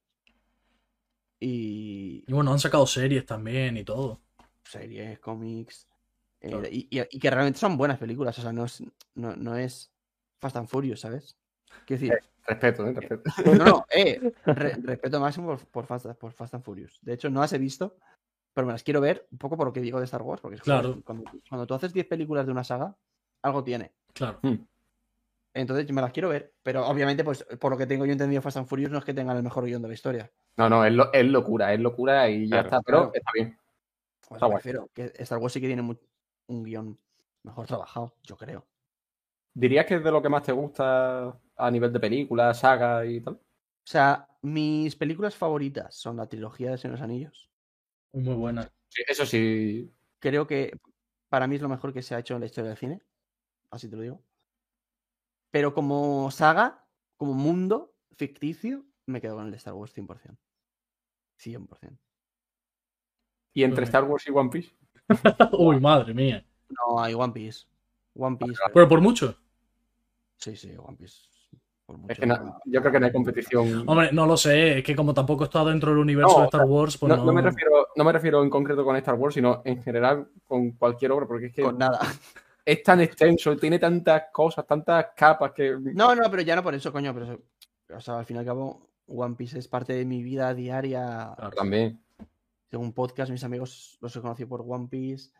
Y 1.40 2.24
Y 2.26 2.32
bueno, 2.32 2.52
han 2.52 2.58
sacado 2.58 2.86
series 2.86 3.24
también 3.26 3.76
y 3.76 3.84
todo. 3.84 4.20
series, 4.64 5.18
cómics. 5.20 5.86
eh, 6.40 6.50
Claro. 6.50 6.68
y, 6.70 6.88
y- 6.90 7.00
y 7.10 7.18
que 7.18 7.30
realmente 7.30 7.58
son 7.58 7.76
buenas 7.76 7.98
películas. 7.98 8.38
O 8.38 8.42
sea, 8.42 8.52
no 8.52 8.64
es, 8.64 8.82
no, 9.14 9.34
no 9.36 9.56
es 9.56 9.90
Fast 10.40 10.56
and 10.56 10.68
Furious, 10.68 11.00
¿sabes? 11.00 11.36
Quiero 11.86 12.00
decir, 12.00 12.18
Respeto, 12.46 12.86
¿eh? 12.86 12.92
Respeto. 12.94 13.22
no, 13.58 13.64
no, 13.64 13.86
eh, 13.90 14.32
re- 14.46 14.74
respeto 14.82 15.20
máximo 15.20 15.48
por, 15.48 15.66
por, 15.66 15.86
Fast, 15.86 16.06
por 16.18 16.32
Fast 16.32 16.54
and 16.54 16.64
Furious. 16.64 16.98
De 17.02 17.12
hecho, 17.14 17.28
no 17.28 17.40
las 17.40 17.52
he 17.52 17.58
visto, 17.58 17.96
pero 18.54 18.66
me 18.66 18.72
las 18.72 18.82
quiero 18.82 19.00
ver 19.00 19.26
un 19.30 19.38
poco 19.38 19.56
por 19.56 19.66
lo 19.66 19.72
que 19.72 19.80
digo 19.80 19.98
de 19.98 20.04
Star 20.06 20.22
Wars. 20.22 20.40
Porque 20.40 20.58
joder, 20.58 20.80
Claro. 20.80 21.02
cuando, 21.04 21.24
cuando 21.48 21.66
tú 21.66 21.74
haces 21.74 21.92
10 21.92 22.06
películas 22.06 22.46
de 22.46 22.52
una 22.52 22.64
saga, 22.64 22.96
algo 23.42 23.62
tiene. 23.64 23.92
Claro. 24.14 24.40
Entonces 25.54 25.86
yo 25.86 25.94
me 25.94 26.02
las 26.02 26.12
quiero 26.12 26.28
ver. 26.28 26.54
Pero 26.62 26.86
obviamente, 26.86 27.24
pues 27.24 27.44
por 27.60 27.72
lo 27.72 27.78
que 27.78 27.86
tengo 27.86 28.06
yo 28.06 28.12
entendido, 28.12 28.42
Fast 28.42 28.58
and 28.58 28.66
Furious 28.66 28.90
no 28.90 28.98
es 28.98 29.04
que 29.04 29.14
tengan 29.14 29.36
el 29.36 29.42
mejor 29.42 29.64
guion 29.64 29.82
de 29.82 29.88
la 29.88 29.94
historia. 29.94 30.30
No, 30.56 30.68
no, 30.68 30.84
es, 30.84 30.92
lo- 30.92 31.12
es 31.12 31.24
locura, 31.26 31.72
es 31.72 31.80
locura 31.80 32.28
y 32.28 32.48
ya 32.48 32.62
Claro, 32.62 32.68
está, 32.68 32.80
pero 32.82 32.98
claro. 32.98 33.12
está 33.14 33.30
bien. 33.34 33.58
Pues 34.28 34.36
Está 34.38 34.46
me 34.46 34.50
guay. 34.50 34.56
refiero 34.58 34.90
que 34.94 35.12
Star 35.18 35.38
Wars 35.38 35.52
sí 35.52 35.60
que 35.60 35.66
tiene 35.66 35.82
un 36.48 36.62
guion 36.64 36.98
mejor 37.44 37.66
trabajado, 37.66 38.14
yo 38.22 38.36
creo. 38.36 38.66
¿Dirías 39.54 39.86
que 39.86 39.96
es 39.96 40.04
de 40.04 40.10
lo 40.10 40.22
que 40.22 40.28
más 40.28 40.42
te 40.42 40.52
gusta 40.52 41.36
a 41.56 41.70
nivel 41.70 41.92
de 41.92 42.00
películas, 42.00 42.60
saga 42.60 43.04
y 43.06 43.20
tal? 43.20 43.34
O 43.34 43.40
sea, 43.90 44.28
mis 44.42 44.94
películas 44.96 45.34
favoritas 45.34 45.94
son 45.94 46.16
la 46.18 46.28
trilogía 46.28 46.70
de 46.72 46.78
Señor 46.78 46.96
de 46.96 47.00
los 47.00 47.04
Anillos. 47.04 47.50
Muy 48.12 48.34
buena. 48.34 48.70
Sí, 48.88 49.02
eso 49.08 49.24
sí. 49.26 49.92
Creo 50.20 50.46
que 50.46 50.72
para 51.28 51.46
mí 51.46 51.56
es 51.56 51.62
lo 51.62 51.68
mejor 51.68 51.92
que 51.92 52.02
se 52.02 52.14
ha 52.14 52.18
hecho 52.18 52.34
en 52.34 52.40
la 52.40 52.46
historia 52.46 52.70
del 52.70 52.78
cine. 52.78 53.02
Así 53.70 53.88
te 53.88 53.96
lo 53.96 54.02
digo. 54.02 54.22
Pero 55.50 55.74
como 55.74 56.30
saga, 56.30 56.84
como 57.16 57.34
mundo 57.34 57.94
ficticio, 58.16 58.84
me 59.06 59.20
quedo 59.20 59.36
con 59.36 59.46
el 59.46 59.50
de 59.50 59.56
Star 59.56 59.74
Wars 59.74 59.92
100%. 59.96 60.36
100%. 61.42 61.98
¿Y 63.54 63.62
entre 63.64 63.84
Star 63.84 64.04
Wars 64.04 64.26
y 64.26 64.30
One 64.30 64.50
Piece? 64.50 64.70
Uy, 65.58 65.80
madre 65.80 66.14
mía. 66.14 66.44
No, 66.68 67.00
hay 67.00 67.14
One 67.14 67.32
Piece. 67.32 67.66
One 68.14 68.36
Piece. 68.36 68.54
pero- 68.64 68.74
Pero 68.74 68.88
por 68.88 69.00
mucho. 69.00 69.36
Sí, 70.36 70.54
sí, 70.56 70.74
One 70.76 70.96
Piece. 70.96 71.28
Es 72.08 72.18
que 72.18 72.26
no- 72.26 72.60
yo 72.66 72.80
creo 72.82 72.92
que 72.92 73.00
no 73.00 73.06
hay 73.06 73.12
competición. 73.12 73.84
Hombre, 73.88 74.10
no 74.12 74.26
lo 74.26 74.36
sé, 74.36 74.78
es 74.78 74.84
que 74.84 74.94
como 74.94 75.14
tampoco 75.14 75.44
he 75.44 75.46
estado 75.46 75.70
dentro 75.70 75.90
del 75.90 76.00
universo 76.00 76.34
No, 76.34 76.40
de 76.40 76.44
Star 76.44 76.66
Wars, 76.66 76.98
pues 76.98 77.08
No, 77.08 77.16
no. 77.16 77.24
no 77.24 77.32
me 77.32 77.40
refiero, 77.40 77.88
no 77.96 78.04
me 78.04 78.12
refiero 78.12 78.42
en 78.42 78.50
concreto 78.50 78.84
con 78.84 78.94
Star 78.96 79.14
Wars, 79.14 79.34
sino 79.34 79.62
en 79.64 79.82
general 79.82 80.28
con 80.44 80.72
cualquier 80.72 81.12
obra, 81.12 81.26
porque 81.26 81.46
es 81.46 81.54
que 81.54 81.62
Con 81.62 81.78
nada. 81.78 81.98
Es 82.72 82.82
tan 82.82 83.00
extenso, 83.00 83.56
tiene 83.56 83.78
tantas 83.78 84.24
cosas, 84.32 84.66
tantas 84.66 85.06
capas 85.16 85.52
que. 85.52 85.76
No, 85.94 86.14
no, 86.14 86.30
pero 86.30 86.42
ya 86.42 86.54
no 86.54 86.62
por 86.62 86.74
eso, 86.74 86.92
coño. 86.92 87.14
Pero, 87.14 87.24
eso- 87.26 87.42
o 87.96 88.00
sea, 88.00 88.18
al 88.18 88.26
fin 88.26 88.36
y 88.36 88.40
al 88.40 88.44
cabo, 88.44 88.90
One 89.06 89.36
Piece 89.36 89.58
es 89.58 89.68
parte 89.68 89.94
de 89.94 90.04
mi 90.04 90.22
vida 90.22 90.52
diaria. 90.54 91.34
También. 91.56 92.02
Tengo 92.68 92.84
un 92.84 92.92
podcast, 92.92 93.30
mis 93.30 93.42
amigos 93.44 93.96
los 94.02 94.14
he 94.14 94.20
conocido 94.20 94.48
por 94.50 94.62
One 94.66 94.88
Piece. 94.88 95.30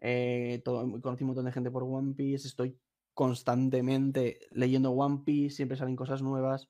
eh, 0.00 0.60
todo, 0.64 0.80
conocí 1.00 1.22
un 1.22 1.28
montón 1.28 1.44
de 1.44 1.52
gente 1.52 1.70
por 1.70 1.84
One 1.84 2.14
Piece. 2.14 2.48
Estoy 2.48 2.76
constantemente 3.14 4.40
leyendo 4.50 4.90
One 4.90 5.22
Piece, 5.24 5.54
siempre 5.56 5.76
salen 5.76 5.94
cosas 5.94 6.22
nuevas. 6.22 6.68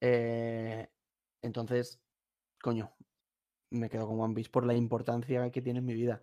eh, 0.00 0.88
entonces, 1.42 2.00
coño, 2.60 2.90
me 3.70 3.88
quedo 3.88 4.06
con 4.08 4.20
One 4.20 4.34
Piece 4.34 4.50
por 4.50 4.64
la 4.66 4.74
importancia 4.74 5.48
que 5.50 5.62
tiene 5.62 5.78
en 5.78 5.84
mi 5.86 5.94
vida. 5.94 6.20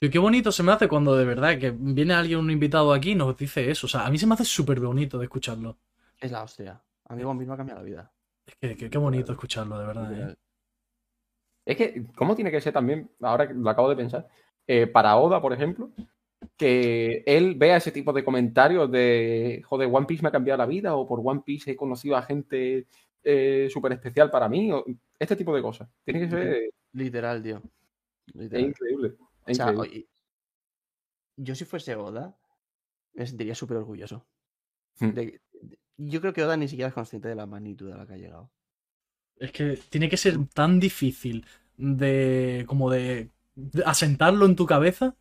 Tío, 0.00 0.10
qué 0.10 0.18
bonito 0.18 0.50
se 0.50 0.62
me 0.62 0.72
hace 0.72 0.88
cuando 0.88 1.14
de 1.14 1.26
verdad 1.26 1.58
que 1.58 1.72
viene 1.72 2.14
alguien, 2.14 2.38
un 2.38 2.50
invitado 2.50 2.92
aquí 2.94 3.10
y 3.10 3.14
nos 3.14 3.36
dice 3.36 3.70
eso. 3.70 3.86
O 3.86 3.90
sea, 3.90 4.06
a 4.06 4.10
mí 4.10 4.16
se 4.16 4.26
me 4.26 4.32
hace 4.32 4.46
súper 4.46 4.80
bonito 4.80 5.18
de 5.18 5.24
escucharlo. 5.24 5.76
Es 6.18 6.32
la 6.32 6.42
hostia. 6.42 6.82
A 7.04 7.14
mí 7.14 7.22
One 7.22 7.38
Piece 7.38 7.48
me 7.48 7.54
ha 7.54 7.56
cambiado 7.58 7.80
la 7.80 7.84
vida. 7.86 8.12
Es 8.46 8.54
que, 8.60 8.76
que- 8.76 8.88
qué 8.90 8.98
bonito 8.98 9.32
escucharlo, 9.32 9.78
de 9.78 9.86
verdad. 9.86 10.30
¿eh? 10.30 10.34
Es 11.66 11.76
que, 11.76 12.04
¿cómo 12.16 12.34
tiene 12.34 12.50
que 12.50 12.60
ser 12.62 12.72
también? 12.72 13.10
Ahora 13.20 13.46
que 13.46 13.52
lo 13.54 13.68
acabo 13.68 13.90
de 13.90 13.96
pensar. 13.96 14.26
eh, 14.66 14.86
para 14.86 15.16
Oda, 15.16 15.40
por 15.42 15.52
ejemplo, 15.52 15.90
que 16.56 17.22
él 17.26 17.56
vea 17.56 17.76
ese 17.76 17.92
tipo 17.92 18.12
de 18.12 18.24
comentarios 18.24 18.90
de, 18.90 19.62
joder, 19.66 19.88
One 19.92 20.06
Piece 20.06 20.22
me 20.22 20.28
ha 20.28 20.32
cambiado 20.32 20.58
la 20.58 20.66
vida, 20.66 20.94
o 20.96 21.06
por 21.06 21.20
One 21.22 21.42
Piece 21.44 21.72
he 21.72 21.76
conocido 21.76 22.16
a 22.16 22.22
gente 22.22 22.86
eh, 23.22 23.68
súper 23.70 23.92
especial 23.92 24.30
para 24.30 24.48
mí, 24.48 24.72
o 24.72 24.84
este 25.18 25.36
tipo 25.36 25.54
de 25.54 25.60
cosas. 25.62 25.88
Tiene 26.04 26.20
que 26.20 26.30
ser. 26.30 26.70
Literal, 26.92 27.42
tío. 27.42 27.60
Es 28.34 28.52
increíble. 28.60 29.14
O 29.46 29.54
sea, 29.54 29.66
oye, 29.78 30.08
yo 31.36 31.54
si 31.54 31.64
fuese 31.64 31.94
Oda, 31.96 32.36
me 33.14 33.26
sentiría 33.26 33.54
súper 33.54 33.78
orgulloso. 33.78 34.26
Hmm. 35.00 35.10
De- 35.10 35.40
de- 35.62 35.78
yo 35.98 36.20
creo 36.20 36.32
que 36.32 36.44
Oda 36.44 36.56
ni 36.56 36.68
siquiera 36.68 36.88
es 36.88 36.94
consciente 36.94 37.28
de 37.28 37.34
la 37.34 37.46
magnitud 37.46 37.90
a 37.92 37.98
la 37.98 38.06
que 38.06 38.14
ha 38.14 38.18
llegado. 38.18 38.50
Es 39.38 39.52
que 39.52 39.78
tiene 39.88 40.08
que 40.08 40.16
ser 40.16 40.38
tan 40.54 40.80
difícil 40.80 41.46
de. 41.76 42.64
como 42.66 42.90
de, 42.90 43.30
de 43.54 43.82
asentarlo 43.84 44.46
en 44.46 44.56
tu 44.56 44.66
cabeza. 44.66 45.16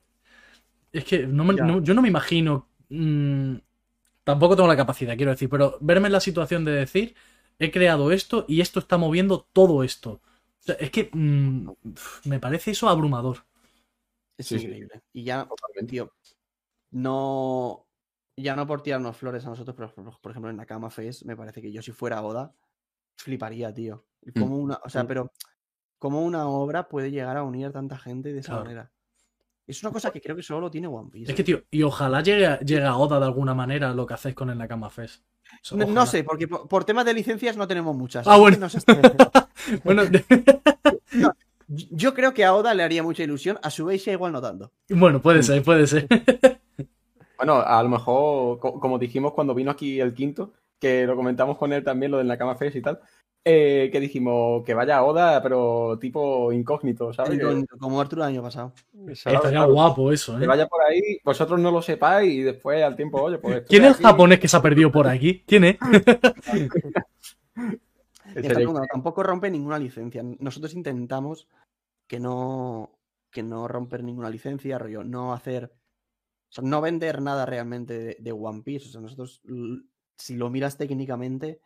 Es 0.91 1.05
que 1.05 1.27
no 1.27 1.43
me- 1.45 1.53
no- 1.53 1.81
yo 1.83 1.93
no 1.93 2.01
me 2.01 2.07
imagino. 2.09 2.67
mm, 2.89 3.55
tampoco 4.23 4.55
tengo 4.55 4.67
la 4.69 4.77
capacidad, 4.77 5.17
quiero 5.17 5.31
decir, 5.31 5.49
pero 5.49 5.77
verme 5.81 6.07
en 6.07 6.13
la 6.13 6.19
situación 6.21 6.65
de 6.65 6.71
decir, 6.73 7.15
he 7.59 7.71
creado 7.71 8.11
esto 8.11 8.45
y 8.47 8.61
esto 8.61 8.79
está 8.79 8.97
moviendo 8.97 9.47
todo 9.53 9.83
esto. 9.83 10.11
O 10.61 10.63
sea, 10.63 10.75
es 10.75 10.91
que 10.91 11.09
mm, 11.13 11.69
me 12.25 12.39
parece 12.39 12.71
eso 12.71 12.89
abrumador. 12.89 13.45
Es 14.39 14.47
Sí, 14.47 14.57
sí. 14.57 14.65
increíble. 14.65 15.01
Y 15.13 15.23
ya, 15.23 15.45
Totalmente. 15.45 15.91
tío, 15.91 16.11
no. 16.91 17.85
Ya 18.37 18.55
no 18.55 18.65
por 18.65 18.81
tirarnos 18.81 19.17
flores 19.17 19.45
a 19.45 19.49
nosotros, 19.49 19.75
pero 19.75 19.93
por, 19.93 20.21
por 20.21 20.31
ejemplo 20.31 20.49
en 20.49 20.55
Nakama 20.57 20.89
Fest, 20.89 21.23
me 21.25 21.35
parece 21.35 21.61
que 21.61 21.71
yo 21.73 21.81
si 21.81 21.91
fuera 21.91 22.21
Oda, 22.23 22.53
fliparía, 23.17 23.73
tío. 23.73 24.05
Mm. 24.21 24.39
Como 24.39 24.57
una, 24.57 24.79
o 24.83 24.89
sea, 24.89 25.03
Mm. 25.03 25.07
pero 25.07 25.31
cómo 25.97 26.23
una 26.23 26.47
obra 26.47 26.87
puede 26.87 27.11
llegar 27.11 27.35
a 27.35 27.43
unir 27.43 27.65
a 27.67 27.71
tanta 27.73 27.97
gente 27.97 28.31
de 28.31 28.39
esa 28.39 28.53
Claro. 28.53 28.63
manera. 28.63 28.91
Es 29.67 29.83
una 29.83 29.91
cosa 29.91 30.09
que 30.11 30.21
creo 30.21 30.35
que 30.37 30.41
solo 30.41 30.61
lo 30.61 30.71
tiene 30.71 30.87
One 30.87 31.09
Piece. 31.11 31.31
Es 31.31 31.35
que, 31.35 31.41
¿eh? 31.41 31.45
tío, 31.45 31.63
y 31.69 31.83
ojalá 31.83 32.23
llegue, 32.23 32.47
a- 32.47 32.59
llegue 32.61 32.85
a 32.85 32.95
Oda 32.95 33.19
de 33.19 33.25
alguna 33.25 33.53
manera 33.53 33.93
lo 33.93 34.05
que 34.07 34.13
hacéis 34.13 34.33
con 34.35 34.49
el 34.49 34.57
Nakama 34.57 34.89
Fest. 34.89 35.23
O 35.71 35.77
sea, 35.77 35.85
No, 35.85 36.05
sé, 36.05 36.23
porque 36.23 36.47
por, 36.47 36.67
por 36.69 36.85
temas 36.85 37.03
de 37.05 37.13
licencias 37.13 37.57
no 37.57 37.67
tenemos 37.67 37.93
muchas. 37.95 38.25
Ah, 38.25 38.35
que 38.35 38.39
bueno. 38.39 38.57
no. 38.57 38.67
Bueno, 39.83 40.03
Yo 41.91 42.13
creo 42.15 42.33
que 42.33 42.45
a 42.45 42.55
Oda 42.55 42.73
le 42.73 42.81
haría 42.83 43.03
mucha 43.03 43.21
ilusión, 43.23 43.59
a 43.61 43.69
Subeixia 43.69 44.13
igual 44.13 44.31
no 44.31 44.41
tanto. 44.41 44.71
bueno, 44.89 45.21
puede 45.21 45.43
ser, 45.43 45.61
puede 45.63 45.87
ser. 45.87 46.07
Bueno, 47.37 47.61
a 47.61 47.81
lo 47.81 47.87
mejor, 47.87 48.59
co- 48.59 48.81
como 48.81 48.99
dijimos 48.99 49.31
cuando 49.31 49.55
vino 49.55 49.71
aquí 49.71 50.01
el 50.01 50.13
quinto, 50.13 50.51
que 50.77 51.05
lo 51.05 51.15
comentamos 51.15 51.57
con 51.57 51.71
él 51.71 51.85
también, 51.85 52.11
lo 52.11 52.17
del 52.17 52.27
Nakama 52.27 52.55
Fest 52.55 52.75
y 52.75 52.81
tal, 52.81 52.99
eh, 53.45 53.87
que 53.93 54.01
dijimos 54.01 54.61
que 54.65 54.73
vaya 54.73 54.97
a 54.97 55.03
Oda, 55.05 55.41
pero 55.41 55.97
tipo 56.01 56.51
incógnito, 56.51 57.13
¿sabes? 57.13 57.37
Que, 57.37 57.45
Incógnito, 57.45 57.77
Como 57.77 58.01
Arturo 58.01 58.23
el 58.23 58.27
año 58.27 58.43
pasado. 58.43 58.73
Estaría 59.07 59.63
guapo 59.63 60.11
eso, 60.11 60.37
que 60.37 60.43
¿eh? 60.43 60.47
vaya 60.47 60.67
por 60.67 60.81
ahí, 60.83 61.01
vosotros 61.23 61.57
no 61.61 61.71
lo 61.71 61.81
sepáis 61.81 62.29
y 62.29 62.41
después 62.41 62.83
al 62.83 62.97
tiempo, 62.97 63.21
oye, 63.21 63.37
pues... 63.37 63.63
¿Quién 63.69 63.83
es 63.85 63.91
el 63.91 63.95
aquí. 63.95 64.03
japonés 64.03 64.39
que 64.41 64.47
se 64.49 64.57
ha 64.57 64.61
perdido 64.61 64.91
por 64.91 65.07
aquí? 65.07 65.41
¿Quién 65.47 65.63
es? 65.63 65.77
Está 68.35 68.59
tampoco 68.91 69.23
rompe 69.23 69.49
ninguna 69.49 69.79
licencia. 69.79 70.23
Nosotros 70.39 70.73
intentamos 70.73 71.47
que 72.07 72.19
no, 72.19 72.99
que 73.31 73.43
no 73.43 73.67
romper 73.67 74.03
ninguna 74.03 74.29
licencia, 74.29 74.77
rollo, 74.77 75.03
no 75.03 75.33
hacer. 75.33 75.71
O 76.49 76.51
sea, 76.51 76.63
no 76.63 76.81
vender 76.81 77.21
nada 77.21 77.45
realmente 77.45 77.97
de, 77.99 78.17
de 78.19 78.31
One 78.31 78.63
Piece. 78.63 78.87
O 78.87 78.91
sea, 78.91 79.01
nosotros, 79.01 79.41
si 80.17 80.35
lo 80.35 80.49
miras 80.49 80.77
técnicamente, 80.77 81.61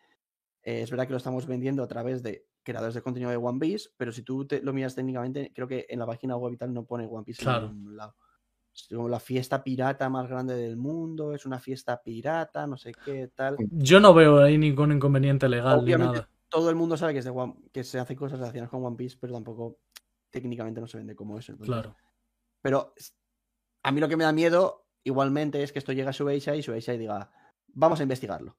eh, 0.63 0.81
es 0.81 0.91
verdad 0.91 1.07
que 1.07 1.13
lo 1.13 1.17
estamos 1.17 1.45
vendiendo 1.45 1.83
a 1.83 1.87
través 1.87 2.23
de 2.23 2.45
creadores 2.63 2.95
de 2.95 3.01
contenido 3.01 3.29
de 3.29 3.37
One 3.37 3.59
Piece, 3.59 3.89
pero 3.97 4.11
si 4.11 4.23
tú 4.23 4.45
te, 4.47 4.61
lo 4.61 4.73
miras 4.73 4.95
técnicamente, 4.95 5.51
creo 5.53 5.67
que 5.67 5.85
en 5.89 5.99
la 5.99 6.05
página 6.05 6.37
web 6.37 6.53
y 6.53 6.57
tal 6.57 6.73
no 6.73 6.85
pone 6.85 7.05
One 7.05 7.23
Piece 7.25 7.43
Claro. 7.43 7.67
en 7.67 7.75
ningún 7.75 7.97
lado. 7.97 8.15
Es 8.73 8.87
como 8.87 9.07
la 9.07 9.19
fiesta 9.19 9.63
pirata 9.63 10.09
más 10.09 10.27
grande 10.27 10.55
del 10.55 10.77
mundo, 10.77 11.33
es 11.33 11.45
una 11.45 11.59
fiesta 11.59 12.01
pirata, 12.01 12.65
no 12.65 12.75
sé 12.75 12.93
qué, 13.05 13.29
tal. 13.35 13.57
Yo 13.69 13.99
no 13.99 14.13
veo 14.13 14.41
ahí 14.41 14.57
ningún 14.57 14.93
inconveniente 14.93 15.47
legal 15.47 15.79
Obviamente, 15.79 16.13
ni 16.13 16.19
nada. 16.21 16.29
Todo 16.53 16.69
el 16.69 16.75
mundo 16.75 16.95
sabe 16.95 17.13
que, 17.13 17.19
es 17.19 17.25
de 17.25 17.31
One- 17.31 17.55
que 17.73 17.83
se 17.83 17.97
hacen 17.99 18.15
cosas 18.15 18.37
relacionadas 18.39 18.69
con 18.69 18.85
One 18.85 18.95
Piece, 18.95 19.17
pero 19.19 19.33
tampoco 19.33 19.79
técnicamente 20.31 20.79
no 20.79 20.87
se 20.87 20.97
vende 20.99 21.15
como 21.15 21.39
eso. 21.39 21.51
entonces- 21.51 21.73
Claro. 21.73 21.95
Pero 22.61 22.93
a 23.83 23.91
mí 23.91 23.99
lo 23.99 24.07
que 24.07 24.17
me 24.17 24.23
da 24.23 24.31
miedo, 24.31 24.85
igualmente, 25.03 25.63
es 25.63 25.73
que 25.73 25.79
esto 25.79 25.91
llegue 25.91 26.07
a 26.07 26.11
y 26.11 26.61
Shueisha 26.61 26.93
y 26.93 26.97
diga, 26.99 27.31
vamos 27.73 27.99
a 27.99 28.03
investigarlo. 28.03 28.55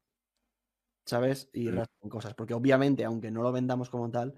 ¿Sabes? 1.06 1.50
Y 1.52 1.70
rastren 1.70 2.10
cosas. 2.10 2.34
Porque 2.34 2.54
obviamente, 2.54 3.04
aunque 3.04 3.30
no 3.30 3.42
lo 3.42 3.52
vendamos 3.52 3.90
como 3.90 4.10
tal, 4.10 4.34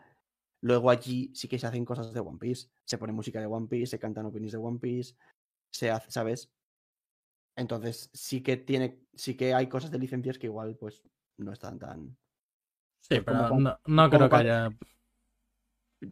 luego 0.63 0.91
allí 0.91 1.33
sí 1.35 1.49
que 1.49 1.59
se 1.59 1.67
hacen 1.67 1.85
cosas 1.85 2.13
de 2.13 2.21
One 2.21 2.39
Piece. 2.39 2.69
Se 2.87 2.99
pone 2.99 3.13
música 3.13 3.41
de 3.41 3.47
One 3.47 3.69
Piece, 3.69 3.87
se 3.93 3.99
cantan 3.99 4.27
opinions 4.27 4.53
de 4.53 4.59
One 4.59 4.79
Piece, 4.81 5.15
se 5.73 5.91
hace, 5.91 6.11
¿sabes? 6.11 6.51
Entonces 7.57 8.11
sí 8.13 8.43
que 8.43 8.57
tiene, 8.57 9.01
sí 9.15 9.37
que 9.37 9.55
hay 9.55 9.69
cosas 9.69 9.91
de 9.91 9.99
licencias 9.99 10.39
que 10.39 10.47
igual, 10.47 10.77
pues, 10.77 11.03
no 11.39 11.53
están 11.53 11.79
tan. 11.79 12.17
Sí, 13.09 13.21
Pues 13.21 13.25
como 13.37 13.49
pero 13.49 13.61
no, 13.61 13.79
no 13.87 14.11
como 14.11 14.19
creo 14.19 14.29
que 14.31 14.37
haya. 14.37 14.71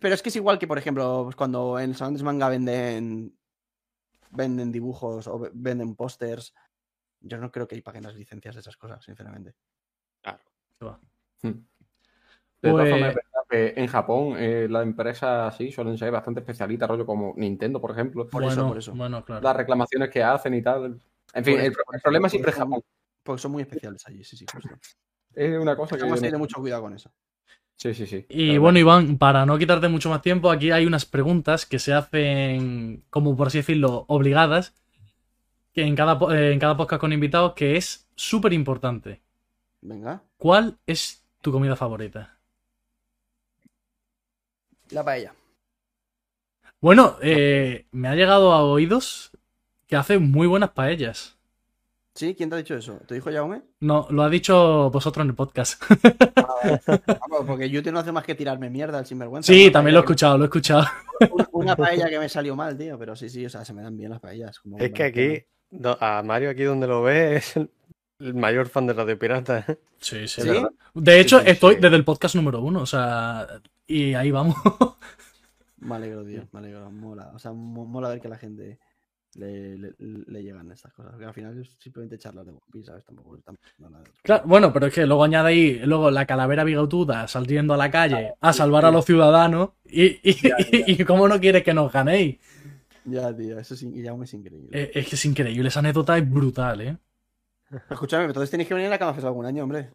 Pero 0.01 0.15
es 0.15 0.23
que 0.23 0.29
es 0.29 0.37
igual 0.37 0.59
que, 0.59 0.67
por 0.67 0.79
ejemplo, 0.79 1.23
pues, 1.25 1.37
cuando 1.37 1.79
en 1.79 1.91
el 1.91 1.97
Salón 1.97 2.15
de 2.15 2.23
Manga 2.23 2.49
venden 2.49 3.37
venden 4.31 4.73
dibujos 4.73 5.27
o 5.29 5.39
ve- 5.39 5.51
venden 5.55 5.95
pósters. 5.95 6.55
Yo 7.21 7.39
no 7.39 7.51
creo 7.53 7.67
que 7.69 7.75
ahí 7.77 7.81
paguen 7.83 8.03
las 8.05 8.15
licencias 8.17 8.55
de 8.55 8.61
esas 8.61 8.77
cosas, 8.77 9.05
sinceramente. 9.05 9.55
Hmm. 11.43 11.49
De 12.63 12.71
todas 12.71 12.89
formas, 12.89 13.09
es 13.09 13.15
Pues- 13.15 13.27
verdad 13.33 13.45
que 13.75 13.81
en 13.81 13.87
Japón 13.87 14.35
eh, 14.39 14.67
las 14.71 14.83
empresas 14.83 15.57
sí 15.57 15.71
suelen 15.71 15.99
ser 15.99 16.11
bastante 16.11 16.41
especialistas, 16.41 16.89
rollo 16.89 17.05
como 17.07 17.35
Nintendo, 17.37 17.81
por 17.81 17.91
ejemplo. 17.93 18.27
Por 18.29 18.43
eso, 18.45 18.55
bueno, 18.57 18.69
por 18.69 18.79
eso. 18.79 18.95
bueno, 18.95 19.25
claro. 19.25 19.43
Las 19.43 19.57
reclamaciones 19.57 20.11
que 20.11 20.23
hacen 20.23 20.55
y 20.55 20.63
tal. 20.63 21.01
En 21.35 21.45
fin, 21.45 21.55
Por 21.55 21.65
el, 21.65 21.73
eso, 21.73 21.81
el 21.91 21.97
eso, 21.97 22.03
problema 22.03 22.29
siempre 22.29 22.51
es 22.51 22.57
eso- 22.57 22.65
Japón. 22.65 22.83
Porque 23.23 23.41
son 23.43 23.53
muy 23.53 23.63
especiales 23.63 24.07
allí, 24.07 24.23
sí, 24.25 24.37
sí, 24.37 24.47
justo. 24.53 24.69
Es 25.35 25.59
una 25.59 25.77
cosa 25.77 25.97
que. 25.97 26.07
Yo 26.09 26.15
tener 26.15 26.33
no- 26.33 26.39
mucho 26.39 26.61
cuidado 26.61 26.83
con 26.83 26.95
eso. 26.95 27.11
Sí, 27.77 27.93
sí, 27.93 28.07
sí. 28.07 28.25
Y 28.29 28.57
bueno, 28.59 28.79
Iván, 28.79 29.19
para 29.19 29.45
no 29.45 29.59
quitarte 29.59 29.89
mucho 29.89 30.09
más 30.09 30.23
tiempo, 30.23 30.51
aquí 30.51 30.71
hay 30.71 30.87
unas 30.87 31.05
preguntas 31.05 31.67
que 31.67 31.79
se 31.79 31.93
hacen, 31.93 33.05
como 33.11 33.37
por 33.37 33.49
así 33.49 33.59
decirlo, 33.59 34.05
obligadas, 34.09 34.75
que 35.73 35.83
en 35.83 35.97
cada, 35.97 36.17
eh, 36.35 36.53
en 36.53 36.59
cada 36.61 36.77
podcast 36.77 37.01
con 37.01 37.13
invitados, 37.13 37.55
que 37.55 37.77
es 37.77 38.09
súper 38.15 38.53
importante. 38.53 39.21
Venga. 39.83 40.23
¿Cuál 40.37 40.79
es 40.87 41.25
tu 41.43 41.51
comida 41.51 41.75
favorita? 41.75 42.39
La 44.91 45.05
paella. 45.05 45.35
Bueno, 46.81 47.17
eh, 47.23 47.87
me 47.91 48.09
ha 48.09 48.15
llegado 48.15 48.53
a 48.53 48.63
oídos 48.63 49.33
que 49.87 49.97
hace 49.97 50.19
muy 50.19 50.47
buenas 50.47 50.71
paellas. 50.71 51.37
¿Sí? 52.15 52.35
¿Quién 52.37 52.49
te 52.49 52.55
ha 52.55 52.59
dicho 52.59 52.77
eso? 52.77 53.01
¿Te 53.09 53.15
dijo 53.15 53.31
Jaume? 53.33 53.63
No, 53.81 54.07
lo 54.11 54.23
ha 54.23 54.29
dicho 54.31 54.89
vosotros 54.91 55.25
en 55.25 55.31
el 55.31 55.35
podcast. 55.35 55.83
Vamos, 57.21 57.45
porque 57.47 57.69
Yute 57.69 57.91
no 57.91 57.99
hace 57.99 58.13
más 58.13 58.25
que 58.25 58.35
tirarme 58.37 58.71
mierda 58.71 58.99
al 58.99 59.07
sinvergüenza. 59.07 59.53
Sí, 59.53 59.71
también 59.71 59.95
lo 59.95 60.01
he 60.01 60.05
escuchado, 60.05 60.39
lo 60.39 60.45
he 60.45 60.47
escuchado. 60.47 60.85
Una, 61.31 61.49
una 61.53 61.77
paella 61.77 62.09
que 62.09 62.19
me 62.21 62.29
salió 62.29 62.55
mal, 62.55 62.79
tío. 62.79 62.97
Pero 62.99 63.17
sí, 63.17 63.29
sí, 63.29 63.45
o 63.45 63.51
sea, 63.51 63.65
se 63.65 63.73
me 63.73 63.83
dan 63.83 63.97
bien 63.97 64.11
las 64.11 64.21
paellas. 64.21 64.61
como 64.61 64.79
Es 64.79 64.93
que 64.93 65.03
aquí, 65.05 65.45
a 66.01 66.23
Mario 66.25 66.51
aquí 66.51 66.63
donde 66.63 66.87
lo 66.87 67.03
ve, 67.03 67.37
es 67.37 67.57
el, 67.57 67.69
el 68.21 68.35
mayor 68.35 68.69
fan 68.69 68.87
de 68.87 68.93
Radio 68.93 69.19
Pirata. 69.19 69.65
¿eh? 69.67 69.79
Sí, 69.99 70.29
sí. 70.29 70.43
¿Sí? 70.43 70.49
verdad. 70.51 70.71
De 70.95 71.19
hecho, 71.21 71.41
sí, 71.41 71.47
estoy 71.49 71.75
sí. 71.75 71.81
desde 71.81 71.97
el 71.97 72.05
podcast 72.05 72.37
número 72.37 72.61
uno, 72.61 72.83
o 72.83 72.87
sea, 72.87 73.47
y 73.89 74.15
ahí 74.15 74.31
vamos. 74.31 74.55
Me 75.79 75.97
alegro, 75.97 76.25
tío. 76.25 76.47
Me 76.53 76.61
alegro. 76.61 76.91
Mola. 76.93 77.33
O 77.35 77.39
sea, 77.41 77.53
mo- 77.53 77.87
mola 77.87 78.09
ver 78.09 78.21
que 78.21 78.29
la 78.29 78.39
gente 78.39 78.79
le, 79.37 79.77
le- 79.79 79.95
le 79.99 80.43
llegan 80.43 80.71
estas 80.71 80.93
cosas. 80.93 81.13
Porque 81.13 81.27
al 81.27 81.35
final 81.35 81.61
es 81.61 81.71
simplemente 81.79 82.19
charlas 82.19 82.45
de 82.47 82.53
One 82.53 82.61
Piece, 82.73 82.87
¿sabes? 82.87 83.05
Tampoco 83.05 83.35
haciendo 83.37 83.91
nada 83.91 84.03
de 84.05 84.11
otro. 84.11 84.21
Claro, 84.23 84.43
bueno, 84.47 84.73
pero 84.73 84.87
es 84.87 84.95
que 84.95 85.07
luego 85.07 85.25
añade 85.25 85.49
ahí, 85.49 85.79
luego 85.85 86.11
la 86.11 86.27
calavera 86.27 86.65
bigotuda 86.65 87.27
saliendo 87.29 87.75
a 87.75 87.77
la 87.77 87.91
calle 87.91 88.35
a 88.41 88.53
salvar 88.53 88.85
a 88.85 88.91
los 88.91 89.05
ciudadanos 89.05 89.71
y, 89.85 90.19
y, 90.29 90.35
Ya, 90.43 90.57
ya. 90.59 90.67
y 90.87 91.05
cómo 91.05 91.29
no 91.29 91.39
quieres 91.41 91.63
que 91.63 91.75
nos 91.75 91.93
ganéis. 91.93 92.39
Ya, 93.05 93.37
tío. 93.37 93.59
Eso 93.59 93.77
sí, 93.77 93.93
ya 94.03 94.15
es 94.15 94.35
increíble. 94.35 94.69
Eh, 94.73 94.91
Es 94.95 95.09
que 95.09 95.15
es 95.17 95.25
increíble, 95.25 95.69
esa 95.69 95.81
anécdota 95.81 96.17
es 96.17 96.29
brutal, 96.31 96.81
¿eh? 96.81 96.97
Escúchame, 97.91 98.23
pero 98.23 98.31
entonces 98.31 98.51
tenéis 98.51 98.69
que 98.69 98.75
venir 98.75 98.87
a 98.87 98.91
la 98.91 98.99
Cama 98.99 99.17
algún 99.23 99.47
año, 99.47 99.65
hombre. 99.65 99.91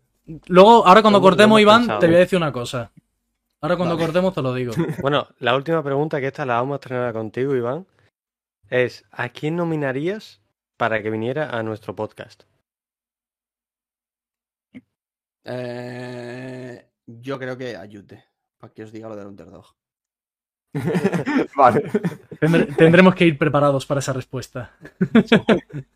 Luego, 0.48 0.86
ahora 0.86 1.02
cuando 1.02 1.22
cortemos, 1.22 1.60
Iván, 1.62 1.82
pensado. 1.82 2.00
te 2.00 2.08
voy 2.08 2.16
a 2.18 2.20
decir 2.20 2.38
una 2.38 2.52
cosa. 2.52 2.92
Ahora 3.62 3.78
cuando 3.78 3.96
Vale. 3.96 4.06
cortemos 4.06 4.34
te 4.34 4.42
lo 4.42 4.54
digo. 4.54 4.74
Bueno, 5.02 5.28
la 5.40 5.56
última 5.56 5.82
pregunta, 5.84 6.20
que 6.20 6.28
esta 6.28 6.46
la 6.46 6.56
vamos 6.56 6.74
a 6.74 6.76
estrenar 6.76 7.14
contigo, 7.14 7.56
Iván, 7.56 7.86
es 8.70 9.06
¿a 9.12 9.30
quién 9.30 9.56
nominarías 9.56 10.42
para 10.78 11.02
que 11.02 11.10
viniera 11.10 11.50
a 11.58 11.64
nuestro 11.64 11.96
podcast? 11.96 12.44
Eh, 15.44 16.86
yo 17.06 17.40
creo 17.40 17.58
que 17.58 17.76
ayude. 17.76 18.24
Para 18.58 18.74
que 18.74 18.84
os 18.84 18.92
diga 18.92 19.10
lo 19.10 19.16
del 19.16 19.28
Underdog. 19.28 19.66
Vale. 21.56 21.90
Tendremos 22.78 23.16
que 23.16 23.26
ir 23.26 23.38
preparados 23.38 23.86
para 23.86 24.00
esa 24.00 24.14
respuesta. 24.14 24.76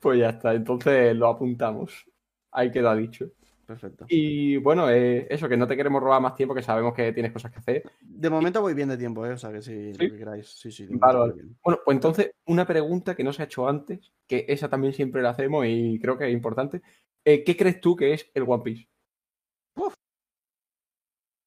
Pues 0.00 0.18
ya 0.18 0.30
está. 0.30 0.54
Entonces 0.54 1.14
lo 1.14 1.28
apuntamos. 1.28 2.06
Ahí 2.52 2.70
queda 2.70 2.96
dicho. 2.96 3.30
Perfecto. 3.70 4.04
Y 4.08 4.56
bueno, 4.56 4.90
eh, 4.90 5.28
eso, 5.30 5.48
que 5.48 5.56
no 5.56 5.68
te 5.68 5.76
queremos 5.76 6.02
robar 6.02 6.20
más 6.20 6.34
tiempo, 6.34 6.56
que 6.56 6.62
sabemos 6.62 6.92
que 6.92 7.12
tienes 7.12 7.30
cosas 7.30 7.52
que 7.52 7.60
hacer. 7.60 7.92
De 8.00 8.28
momento 8.28 8.60
voy 8.60 8.74
bien 8.74 8.88
de 8.88 8.98
tiempo, 8.98 9.24
¿eh? 9.24 9.30
O 9.34 9.36
sea 9.36 9.52
que 9.52 9.62
si 9.62 9.94
¿Sí? 9.94 10.06
lo 10.08 10.10
que 10.10 10.18
queráis. 10.18 10.48
Sí, 10.48 10.72
sí. 10.72 10.88
Vale. 10.90 11.34
Bueno, 11.62 11.78
pues 11.84 11.94
entonces, 11.94 12.32
una 12.46 12.66
pregunta 12.66 13.14
que 13.14 13.22
no 13.22 13.32
se 13.32 13.42
ha 13.42 13.44
hecho 13.44 13.68
antes, 13.68 14.10
que 14.26 14.44
esa 14.48 14.68
también 14.68 14.92
siempre 14.92 15.22
la 15.22 15.30
hacemos 15.30 15.66
y 15.68 16.00
creo 16.00 16.18
que 16.18 16.26
es 16.26 16.32
importante. 16.32 16.82
Eh, 17.24 17.44
¿Qué 17.44 17.56
crees 17.56 17.80
tú 17.80 17.94
que 17.94 18.12
es 18.12 18.28
el 18.34 18.42
One 18.42 18.64
Piece? 18.64 18.88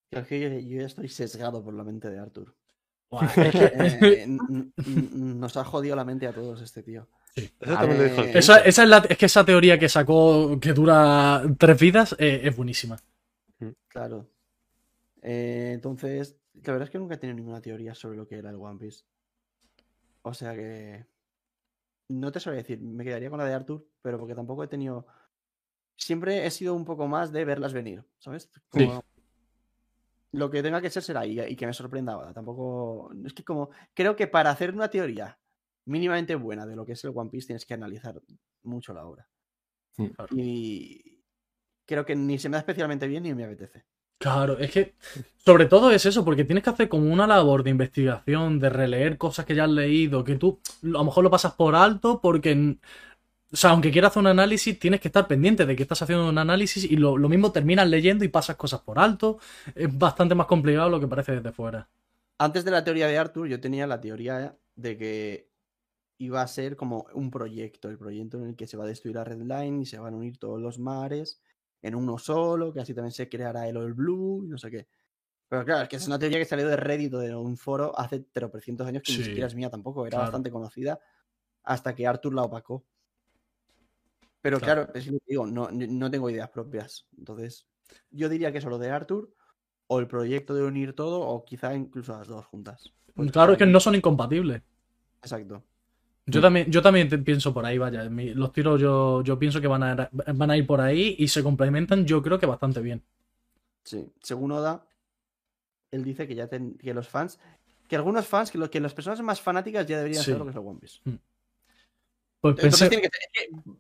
Tío, 0.10 0.20
Es 0.22 0.28
que 0.28 0.40
yo, 0.40 0.48
yo 0.48 0.80
ya 0.80 0.86
estoy 0.86 1.10
sesgado 1.10 1.62
por 1.62 1.74
la 1.74 1.84
mente 1.84 2.10
de 2.10 2.20
Arthur. 2.20 2.56
Eh, 4.16 4.26
nos 4.28 5.58
ha 5.58 5.66
jodido 5.66 5.98
la 5.98 6.06
mente 6.06 6.26
a 6.26 6.34
todos 6.34 6.62
este 6.62 6.84
tío. 6.84 7.10
Eso 7.36 7.74
también 7.74 7.98
lo 7.98 8.04
dijo 8.04 8.22
el 8.22 8.28
Eh, 8.30 8.40
Esa, 8.40 8.60
esa 8.60 8.84
es, 8.84 8.90
la- 8.90 8.98
es 9.10 9.18
que 9.18 9.26
esa 9.26 9.44
teoría 9.46 9.80
que 9.80 9.90
sacó, 9.90 10.60
que 10.60 10.74
dura 10.74 11.42
tres 11.58 11.80
vidas, 11.80 12.16
eh, 12.20 12.42
es 12.44 12.56
buenísima. 12.56 12.98
Claro. 13.88 14.30
Eh, 15.22 15.72
entonces, 15.74 16.38
la 16.54 16.74
verdad 16.74 16.84
es 16.84 16.90
que 16.92 17.00
nunca 17.00 17.16
he 17.16 17.18
tenido 17.18 17.38
ninguna 17.38 17.62
teoría 17.62 17.96
sobre 17.96 18.18
lo 18.18 18.28
que 18.28 18.38
era 18.38 18.50
el 18.50 18.58
One 18.58 18.80
Piece. 18.80 19.04
O 20.22 20.34
sea 20.34 20.54
que. 20.54 21.06
No 22.10 22.32
te 22.32 22.40
sabría 22.40 22.62
decir, 22.62 22.82
me 22.82 23.04
quedaría 23.04 23.30
con 23.30 23.40
la 23.40 23.46
de 23.46 23.54
Arthur, 23.54 23.88
pero 24.02 24.20
porque 24.20 24.36
tampoco 24.36 24.64
he 24.64 24.68
tenido. 24.68 25.08
Siempre 25.96 26.46
he 26.46 26.52
sido 26.52 26.74
un 26.76 26.86
poco 26.86 27.08
más 27.08 27.32
de 27.32 27.46
verlas 27.46 27.74
venir, 27.74 28.04
¿sabes? 28.20 28.50
Sí. 28.74 28.86
Como 28.88 29.04
Lo 30.34 30.50
que 30.50 30.62
tenga 30.64 30.82
que 30.82 30.90
ser 30.90 31.04
será 31.04 31.26
y, 31.26 31.40
y 31.40 31.56
que 31.56 31.66
me 31.68 31.74
sorprenda 31.74 32.14
ahora. 32.14 32.34
Tampoco. 32.34 33.12
Es 33.26 33.34
que 33.34 33.44
como. 33.44 33.70
Creo 33.94 34.16
que 34.16 34.28
para 34.28 34.50
hacer 34.52 34.74
una 34.74 34.90
teoría 34.90 35.40
mínimamente 35.86 36.36
buena 36.36 36.66
de 36.66 36.76
lo 36.76 36.86
que 36.86 36.94
es 36.94 37.04
el 37.04 37.12
One 37.14 37.30
Piece 37.30 37.48
tienes 37.48 37.66
que 37.66 37.74
analizar 37.74 38.22
mucho 38.64 38.94
la 38.94 39.06
obra. 39.06 39.28
Hmm. 39.98 40.10
Y 40.32 41.22
creo 41.86 42.06
que 42.06 42.16
ni 42.16 42.40
se 42.40 42.50
me 42.50 42.56
da 42.56 42.60
especialmente 42.60 43.08
bien 43.08 43.24
ni 43.24 43.34
me 43.34 43.46
apetece. 43.46 43.86
Claro, 44.18 44.58
es 44.58 44.72
que 44.72 44.96
sobre 45.38 45.66
todo 45.66 45.92
es 45.92 46.06
eso, 46.06 46.24
porque 46.24 46.46
tienes 46.46 46.64
que 46.64 46.70
hacer 46.70 46.88
como 46.88 47.12
una 47.12 47.28
labor 47.28 47.62
de 47.62 47.72
investigación, 47.72 48.58
de 48.58 48.70
releer 48.70 49.18
cosas 49.18 49.46
que 49.46 49.54
ya 49.54 49.66
has 49.66 49.70
leído, 49.70 50.24
que 50.24 50.36
tú 50.36 50.62
a 50.82 50.88
lo 50.88 51.04
mejor 51.04 51.26
lo 51.26 51.30
pasas 51.30 51.54
por 51.54 51.76
alto 51.76 52.22
porque, 52.22 52.78
o 53.52 53.56
sea, 53.56 53.72
aunque 53.72 53.92
quieras 53.92 54.12
hacer 54.12 54.22
un 54.22 54.28
análisis, 54.28 54.80
tienes 54.80 55.02
que 55.02 55.10
estar 55.10 55.28
pendiente 55.28 55.66
de 55.66 55.76
que 55.76 55.84
estás 55.84 56.02
haciendo 56.02 56.30
un 56.30 56.38
análisis 56.38 56.90
y 56.90 56.96
lo, 56.96 57.18
lo 57.18 57.28
mismo 57.28 57.52
terminas 57.52 57.90
leyendo 57.90 58.24
y 58.24 58.30
pasas 58.30 58.56
cosas 58.56 58.80
por 58.80 58.98
alto. 58.98 59.40
Es 59.76 59.96
bastante 59.98 60.36
más 60.36 60.48
complicado 60.48 60.90
lo 60.90 61.02
que 61.02 61.08
parece 61.08 61.34
desde 61.34 61.52
fuera. 61.52 61.90
Antes 62.38 62.64
de 62.64 62.72
la 62.72 62.84
teoría 62.86 63.08
de 63.08 63.18
Arthur, 63.18 63.50
yo 63.50 63.60
tenía 63.60 63.88
la 63.88 64.00
teoría 64.00 64.56
de 64.76 64.98
que 64.98 65.53
iba 66.24 66.42
a 66.42 66.48
ser 66.48 66.76
como 66.76 67.06
un 67.14 67.30
proyecto, 67.30 67.90
el 67.90 67.98
proyecto 67.98 68.38
en 68.38 68.50
el 68.50 68.56
que 68.56 68.68
se 68.68 68.78
va 68.78 68.86
a 68.86 68.88
destruir 68.88 69.18
a 69.18 69.24
Redline 69.24 69.82
y 69.82 69.86
se 69.86 70.00
van 70.00 70.14
a 70.14 70.18
unir 70.18 70.38
todos 70.38 70.62
los 70.62 70.80
mares 70.80 71.42
en 71.82 71.96
uno 71.96 72.18
solo, 72.18 72.74
que 72.74 72.80
así 72.80 72.94
también 72.94 73.12
se 73.12 73.28
creará 73.28 73.68
el 73.68 73.78
All 73.78 73.94
Blue 73.94 74.44
y 74.46 74.48
no 74.48 74.58
sé 74.58 74.72
qué. 74.72 74.88
Pero 75.50 75.66
claro, 75.66 75.84
es 75.84 75.90
que 75.90 75.98
es 75.98 76.08
una 76.08 76.18
teoría 76.18 76.40
que 76.40 76.46
salió 76.46 76.68
de 76.68 76.78
Reddit 76.78 77.14
o 77.14 77.20
de 77.20 77.36
un 77.36 77.58
foro 77.58 77.98
hace 78.00 78.22
300 78.22 78.88
años 78.88 79.04
que 79.04 79.12
Sí, 79.12 79.18
ni 79.20 79.26
siquiera 79.26 79.48
es 79.48 79.56
mía 79.56 79.70
tampoco, 79.70 80.04
era 80.04 80.12
claro. 80.12 80.24
bastante 80.24 80.50
conocida 80.50 81.00
hasta 81.64 81.94
que 81.94 82.08
Arthur 82.08 82.34
la 82.34 82.44
opacó. 82.44 82.86
Pero 84.42 84.60
Claro. 84.60 84.86
claro, 84.86 85.00
es 85.00 85.08
lo 85.08 85.20
que 85.20 85.26
digo, 85.28 85.46
no, 85.46 85.70
no 85.72 86.12
tengo 86.12 86.30
ideas 86.30 86.50
propias. 86.50 87.06
Entonces, 87.18 87.68
yo 88.12 88.30
diría 88.30 88.52
que 88.52 88.62
solo 88.62 88.78
de 88.78 88.90
Arthur, 88.90 89.34
o 89.88 90.00
el 90.00 90.08
proyecto 90.08 90.56
de 90.56 90.64
unir 90.64 90.94
todo, 90.96 91.22
o 91.22 91.46
quizá 91.46 91.74
incluso 91.76 92.14
las 92.18 92.28
dos 92.28 92.46
juntas. 92.46 92.94
Pues 93.14 93.32
claro, 93.32 93.54
es 93.54 93.58
que 93.58 93.66
no 93.66 93.80
son 93.80 93.96
incompatibles. 93.96 94.62
Exacto. 95.22 95.64
Yo 96.26 96.40
también, 96.40 96.72
yo 96.72 96.82
también 96.82 97.10
pienso 97.24 97.54
por 97.54 97.66
ahí, 97.66 97.78
vaya. 97.78 98.04
Los 98.06 98.54
tiros 98.54 98.80
yo, 98.80 99.22
yo 99.24 99.38
pienso 99.38 99.60
que 99.60 99.68
van 99.68 99.84
a, 99.84 100.10
van 100.12 100.52
a 100.52 100.58
ir 100.58 100.66
por 100.66 100.80
ahí 100.80 101.16
y 101.20 101.28
se 101.28 101.44
complementan, 101.44 102.06
yo 102.06 102.22
creo 102.24 102.40
que 102.40 102.46
bastante 102.46 102.80
bien. 102.82 103.04
Sí. 103.84 104.10
Según 104.22 104.52
Oda, 104.54 104.86
él 105.92 106.04
dice 106.04 106.26
que 106.28 106.36
ya 106.36 106.48
ten- 106.48 106.78
que 106.78 106.94
los 106.94 107.10
fans, 107.10 107.40
que 107.90 107.98
algunos 107.98 108.26
fans, 108.26 108.52
que, 108.52 108.58
lo, 108.58 108.72
que 108.72 108.80
las 108.80 108.94
personas 108.94 109.22
más 109.22 109.42
fanáticas 109.42 109.86
ya 109.86 109.98
deberían 109.98 110.24
Sí. 110.24 110.32
saber 110.32 110.40
lo 110.40 110.46
que 110.46 110.52
es 110.52 110.56
el 110.56 110.62
One 110.66 110.80
Piece. 110.80 111.00
Pues 112.40 112.56
Entonces 112.56 112.80
pensé, 112.80 112.90
tiene 112.90 113.02
que 113.04 113.10
ser, 113.10 113.22
es 113.24 113.64
que, 113.66 113.72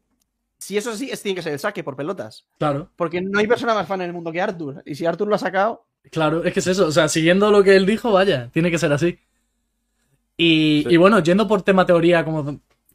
si 0.58 0.78
eso 0.78 0.96
sí, 0.96 1.10
es, 1.12 1.22
tiene 1.22 1.36
que 1.38 1.42
ser 1.42 1.54
el 1.54 1.60
saque 1.60 1.84
por 1.84 1.96
pelotas. 1.96 2.46
claro, 2.58 2.90
Porque 2.98 3.22
no 3.22 3.40
hay 3.40 3.48
persona 3.48 3.74
más 3.74 3.88
fan 3.88 4.02
en 4.02 4.08
el 4.08 4.14
mundo 4.14 4.32
que 4.34 4.42
Arthur. 4.42 4.82
Y 4.86 4.96
si 4.96 5.06
Arthur 5.06 5.28
lo 5.30 5.36
ha 5.36 5.40
sacado, 5.40 5.86
claro, 6.12 6.44
es 6.44 6.54
que 6.54 6.60
es 6.60 6.68
eso. 6.68 6.88
O 6.88 6.92
sea, 6.92 7.08
siguiendo 7.08 7.52
lo 7.52 7.64
que 7.64 7.76
él 7.76 7.86
dijo, 7.86 8.12
vaya, 8.12 8.50
tiene 8.52 8.70
que 8.70 8.78
ser 8.78 8.92
así. 8.92 9.18
Y, 10.38 10.84
Sí. 10.88 10.94
y 10.94 10.98
bueno, 10.98 11.20
yendo 11.22 11.48
por 11.48 11.62
tema 11.62 11.86
teoría, 11.86 12.26
como 12.26 12.50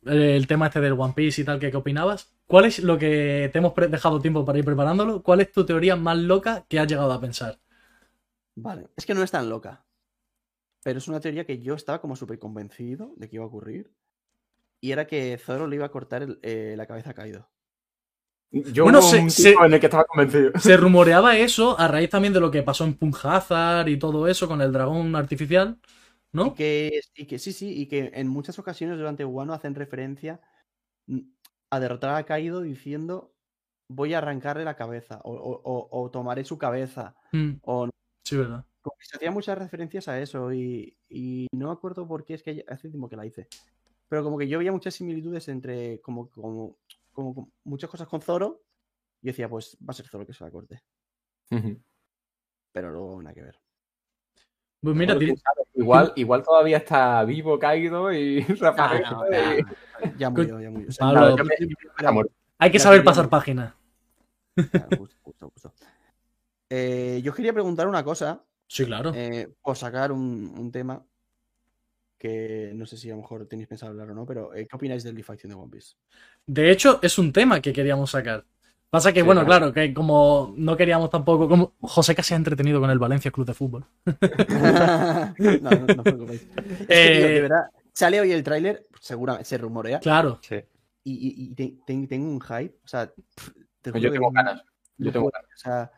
eh, 0.06 0.36
el 0.36 0.46
tema 0.46 0.66
este 0.66 0.80
del 0.80 0.94
One 0.94 1.12
Piece 1.14 1.42
y 1.42 1.44
tal, 1.44 1.58
que 1.58 1.70
qué 1.70 1.76
opinabas? 1.76 2.32
¿Cuál 2.46 2.64
es 2.66 2.78
lo 2.80 2.98
que 2.98 3.50
te 3.52 3.58
hemos 3.58 3.74
dejado 3.74 4.20
tiempo 4.20 4.44
para 4.44 4.58
ir 4.58 4.64
preparándolo? 4.64 5.22
¿Cuál 5.22 5.40
es 5.40 5.52
tu 5.52 5.64
teoría 5.66 5.96
más 5.96 6.16
loca 6.18 6.64
que 6.68 6.78
has 6.80 6.86
llegado 6.88 7.12
a 7.12 7.20
pensar? 7.20 7.58
vale. 8.56 8.88
Es 8.96 9.06
que 9.06 9.14
no 9.14 9.22
es 9.22 9.30
tan 9.30 9.48
loca. 9.48 9.84
Pero 10.82 10.98
es 10.98 11.08
una 11.08 11.20
teoría 11.20 11.44
que 11.44 11.60
yo 11.60 11.74
estaba 11.74 12.00
como 12.00 12.16
súper 12.16 12.38
convencido 12.38 13.12
de 13.16 13.28
que 13.28 13.36
iba 13.36 13.44
a 13.44 13.48
ocurrir. 13.48 13.92
Y 14.80 14.92
era 14.92 15.06
que 15.06 15.36
Zoro 15.38 15.66
le 15.66 15.76
iba 15.76 15.86
a 15.86 15.90
cortar 15.90 16.22
el- 16.22 16.38
eh, 16.42 16.74
la 16.76 16.86
cabeza 16.86 17.10
a 17.10 17.14
Kaido. 17.14 17.48
Yo 18.50 18.84
Bueno, 18.84 19.02
se- 19.02 19.18
un 19.20 19.30
se- 19.30 19.52
en 19.52 19.74
el 19.74 19.80
que 19.80 19.86
estaba 19.86 20.04
convencido. 20.04 20.52
Se 20.58 20.76
rumoreaba 20.76 21.36
eso 21.36 21.78
a 21.78 21.86
raíz 21.88 22.08
también 22.10 22.32
de 22.32 22.40
lo 22.40 22.50
que 22.50 22.62
pasó 22.62 22.84
en 22.84 22.94
Punjazar 22.94 23.88
y 23.88 23.98
todo 23.98 24.26
eso 24.26 24.48
con 24.48 24.60
el 24.62 24.72
dragón 24.72 25.14
artificial, 25.16 25.78
Y 26.32 26.36
¿no? 26.36 26.54
que, 26.54 27.00
y 27.16 27.26
que 27.26 27.38
sí, 27.38 27.52
sí, 27.52 27.72
y 27.80 27.86
que 27.88 28.10
en 28.14 28.28
muchas 28.28 28.58
ocasiones 28.58 28.98
durante 28.98 29.24
Wano 29.24 29.52
hacen 29.54 29.74
referencia 29.74 30.40
mm, 31.06 31.20
a 31.70 31.80
derrotar 31.80 32.14
a 32.14 32.24
Kaido 32.24 32.60
diciendo 32.60 33.34
voy 33.90 34.12
a 34.14 34.18
arrancarle 34.18 34.64
la 34.64 34.76
cabeza 34.76 35.20
o, 35.24 35.32
o- 35.90 36.10
tomaré 36.10 36.44
su 36.44 36.58
cabeza. 36.58 37.16
Mm, 37.32 37.52
O 37.62 37.88
sí, 38.24 38.36
verdad. 38.36 38.66
como 38.82 38.94
que 38.98 39.06
se 39.06 39.16
hacían 39.16 39.32
muchas 39.34 39.56
referencias 39.58 40.08
a 40.08 40.20
eso 40.20 40.52
y, 40.52 40.96
y 41.08 41.46
no 41.52 41.68
me 41.68 41.72
acuerdo 41.72 42.06
por 42.06 42.24
qué 42.24 42.34
es 42.34 42.42
que 42.42 42.64
hace 42.68 42.90
tiempo 42.90 43.08
que 43.08 43.16
la 43.16 43.24
hice. 43.26 43.48
Pero 44.08 44.22
como 44.22 44.36
que 44.38 44.48
yo 44.48 44.58
veía 44.58 44.72
muchas 44.72 44.94
similitudes 44.94 45.48
entre 45.48 46.00
como, 46.02 46.30
como, 46.30 46.76
como, 47.12 47.34
como 47.34 47.52
muchas 47.64 47.88
cosas 47.90 48.08
con 48.08 48.20
Zoro 48.20 48.62
y 49.22 49.28
decía, 49.28 49.48
pues 49.48 49.76
va 49.80 49.90
a 49.90 49.94
ser 49.94 50.06
Zoro 50.08 50.26
que 50.26 50.32
se 50.34 50.44
la 50.44 50.50
corte. 50.50 50.82
Pero 52.72 52.90
luego 52.90 53.22
nada 53.22 53.34
que 53.34 53.42
ver. 53.42 53.58
Pues 54.80 54.94
mira, 54.94 55.14
Bueno, 55.14 55.18
ti- 55.20 55.24
quién 55.26 55.36
sabe, 55.38 55.57
igual, 55.78 56.12
igual 56.16 56.42
todavía 56.42 56.76
está 56.78 57.24
vivo, 57.24 57.58
caído 57.58 58.12
y 58.12 58.40
reaparece. 58.44 59.10
no, 59.10 59.26
y- 59.26 60.16
Ya 60.18 60.30
murió, 60.30 60.60
ya 60.60 60.70
murió. 60.70 60.88
O 62.08 62.12
me- 62.12 62.24
hay 62.58 62.70
que 62.70 62.78
saber 62.78 63.02
pasar 63.04 63.24
no- 63.24 63.30
páginas. 63.30 63.74
Claro, 64.70 64.96
justo, 64.96 65.16
justo, 65.22 65.50
justo. 65.50 65.72
Eh, 66.70 67.20
yo 67.22 67.32
quería 67.32 67.52
preguntar 67.52 67.86
una 67.88 68.02
cosa, 68.04 68.44
Sí, 68.66 68.84
claro. 68.84 69.12
eh, 69.14 69.48
por 69.62 69.76
sacar 69.76 70.12
un, 70.12 70.54
un 70.58 70.70
tema 70.70 71.02
que 72.18 72.72
no 72.74 72.84
sé 72.84 72.96
si 72.96 73.08
a 73.10 73.14
lo 73.14 73.22
mejor 73.22 73.46
tenéis 73.46 73.68
pensado 73.68 73.92
hablar 73.92 74.10
o 74.10 74.14
no, 74.14 74.26
pero 74.26 74.52
eh, 74.54 74.66
¿qué 74.68 74.76
opináis 74.76 75.04
del 75.04 75.22
Faction 75.22 75.50
de 75.50 75.56
One 75.56 75.70
Piece? 75.70 75.94
De 76.46 76.70
hecho, 76.70 76.98
es 77.02 77.16
un 77.18 77.32
tema 77.32 77.60
que 77.60 77.72
queríamos 77.72 78.10
sacar. 78.10 78.44
Pasa 78.90 79.12
que, 79.12 79.20
Sí, 79.20 79.26
bueno, 79.26 79.44
claro. 79.44 79.70
claro, 79.72 79.74
que 79.74 79.92
como 79.94 80.54
no 80.56 80.76
queríamos 80.76 81.10
tampoco. 81.10 81.48
Como 81.48 81.74
José 81.80 82.14
casi 82.14 82.32
ha 82.34 82.38
entretenido 82.38 82.80
con 82.80 82.90
el 82.90 82.98
Valencia 82.98 83.30
Club 83.30 83.46
de 83.46 83.54
Fútbol. 83.54 83.84
no, 84.06 85.70
no, 85.70 85.70
no 85.70 86.02
os 86.02 86.02
preocupéis. 86.02 86.42
Es 86.42 86.86
que, 86.86 86.86
tío, 86.86 86.88
Eh, 86.88 87.28
de 87.34 87.40
verdad, 87.42 87.64
sale 87.92 88.20
hoy 88.20 88.32
el 88.32 88.42
tráiler, 88.42 88.86
seguramente 89.00 89.44
se 89.44 89.58
rumorea, 89.58 90.00
Claro. 90.00 90.38
Sí. 90.42 90.56
y, 91.04 91.12
y- 91.12 91.44
y 91.50 91.54
te- 91.54 91.74
te- 91.86 92.06
tengo 92.06 92.30
un 92.30 92.40
hype, 92.40 92.76
o 92.84 92.88
sea, 92.88 93.12
te 93.82 93.90
juro 93.90 94.02
Yo 94.02 94.12
tengo 94.12 94.30
ganas. 94.30 94.62
Yo 94.96 95.12
tengo 95.12 95.30
puedo, 95.30 95.44
o 95.44 95.58
sea, 95.58 95.90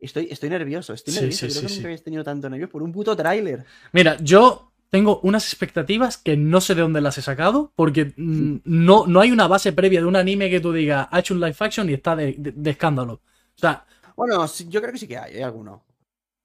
estoy, 0.00 0.28
estoy 0.30 0.48
nervioso, 0.50 0.94
estoy 0.94 1.12
Sí, 1.14 1.20
nervioso, 1.20 1.46
sí, 1.46 1.52
creo 1.52 1.54
sí, 1.54 1.62
que 1.62 1.68
sí. 1.68 1.74
nunca 1.76 1.88
habéis 1.88 2.02
tenido 2.04 2.24
tanto 2.24 2.48
nervios 2.50 2.70
por 2.70 2.82
un 2.82 2.92
puto 2.92 3.14
tráiler. 3.14 3.64
Mira, 3.92 4.16
yo 4.20 4.71
tengo 4.92 5.20
unas 5.22 5.44
expectativas 5.48 6.18
que 6.18 6.36
no 6.36 6.60
sé 6.60 6.74
de 6.76 6.82
dónde 6.82 7.00
las 7.00 7.16
he 7.18 7.22
sacado, 7.22 7.72
porque 7.74 8.12
mm, 8.16 8.58
no, 8.64 9.06
no 9.06 9.20
hay 9.20 9.30
una 9.32 9.48
base 9.48 9.72
previa 9.72 10.00
de 10.00 10.06
un 10.06 10.16
anime 10.16 10.50
que 10.50 10.60
tú 10.60 10.72
digas, 10.72 11.08
ha 11.10 11.18
hecho 11.20 11.32
un 11.34 11.40
live 11.40 11.56
action 11.58 11.88
y 11.90 11.94
está 11.94 12.14
de, 12.14 12.34
de- 12.38 12.52
de 12.52 12.70
escándalo. 12.70 13.14
O 13.14 13.58
sea, 13.58 13.84
Bueno, 14.16 14.46
yo 14.68 14.80
creo 14.80 14.92
que 14.92 14.98
sí 14.98 15.08
que 15.08 15.16
hay, 15.18 15.36
hay 15.36 15.42
alguno. 15.42 15.82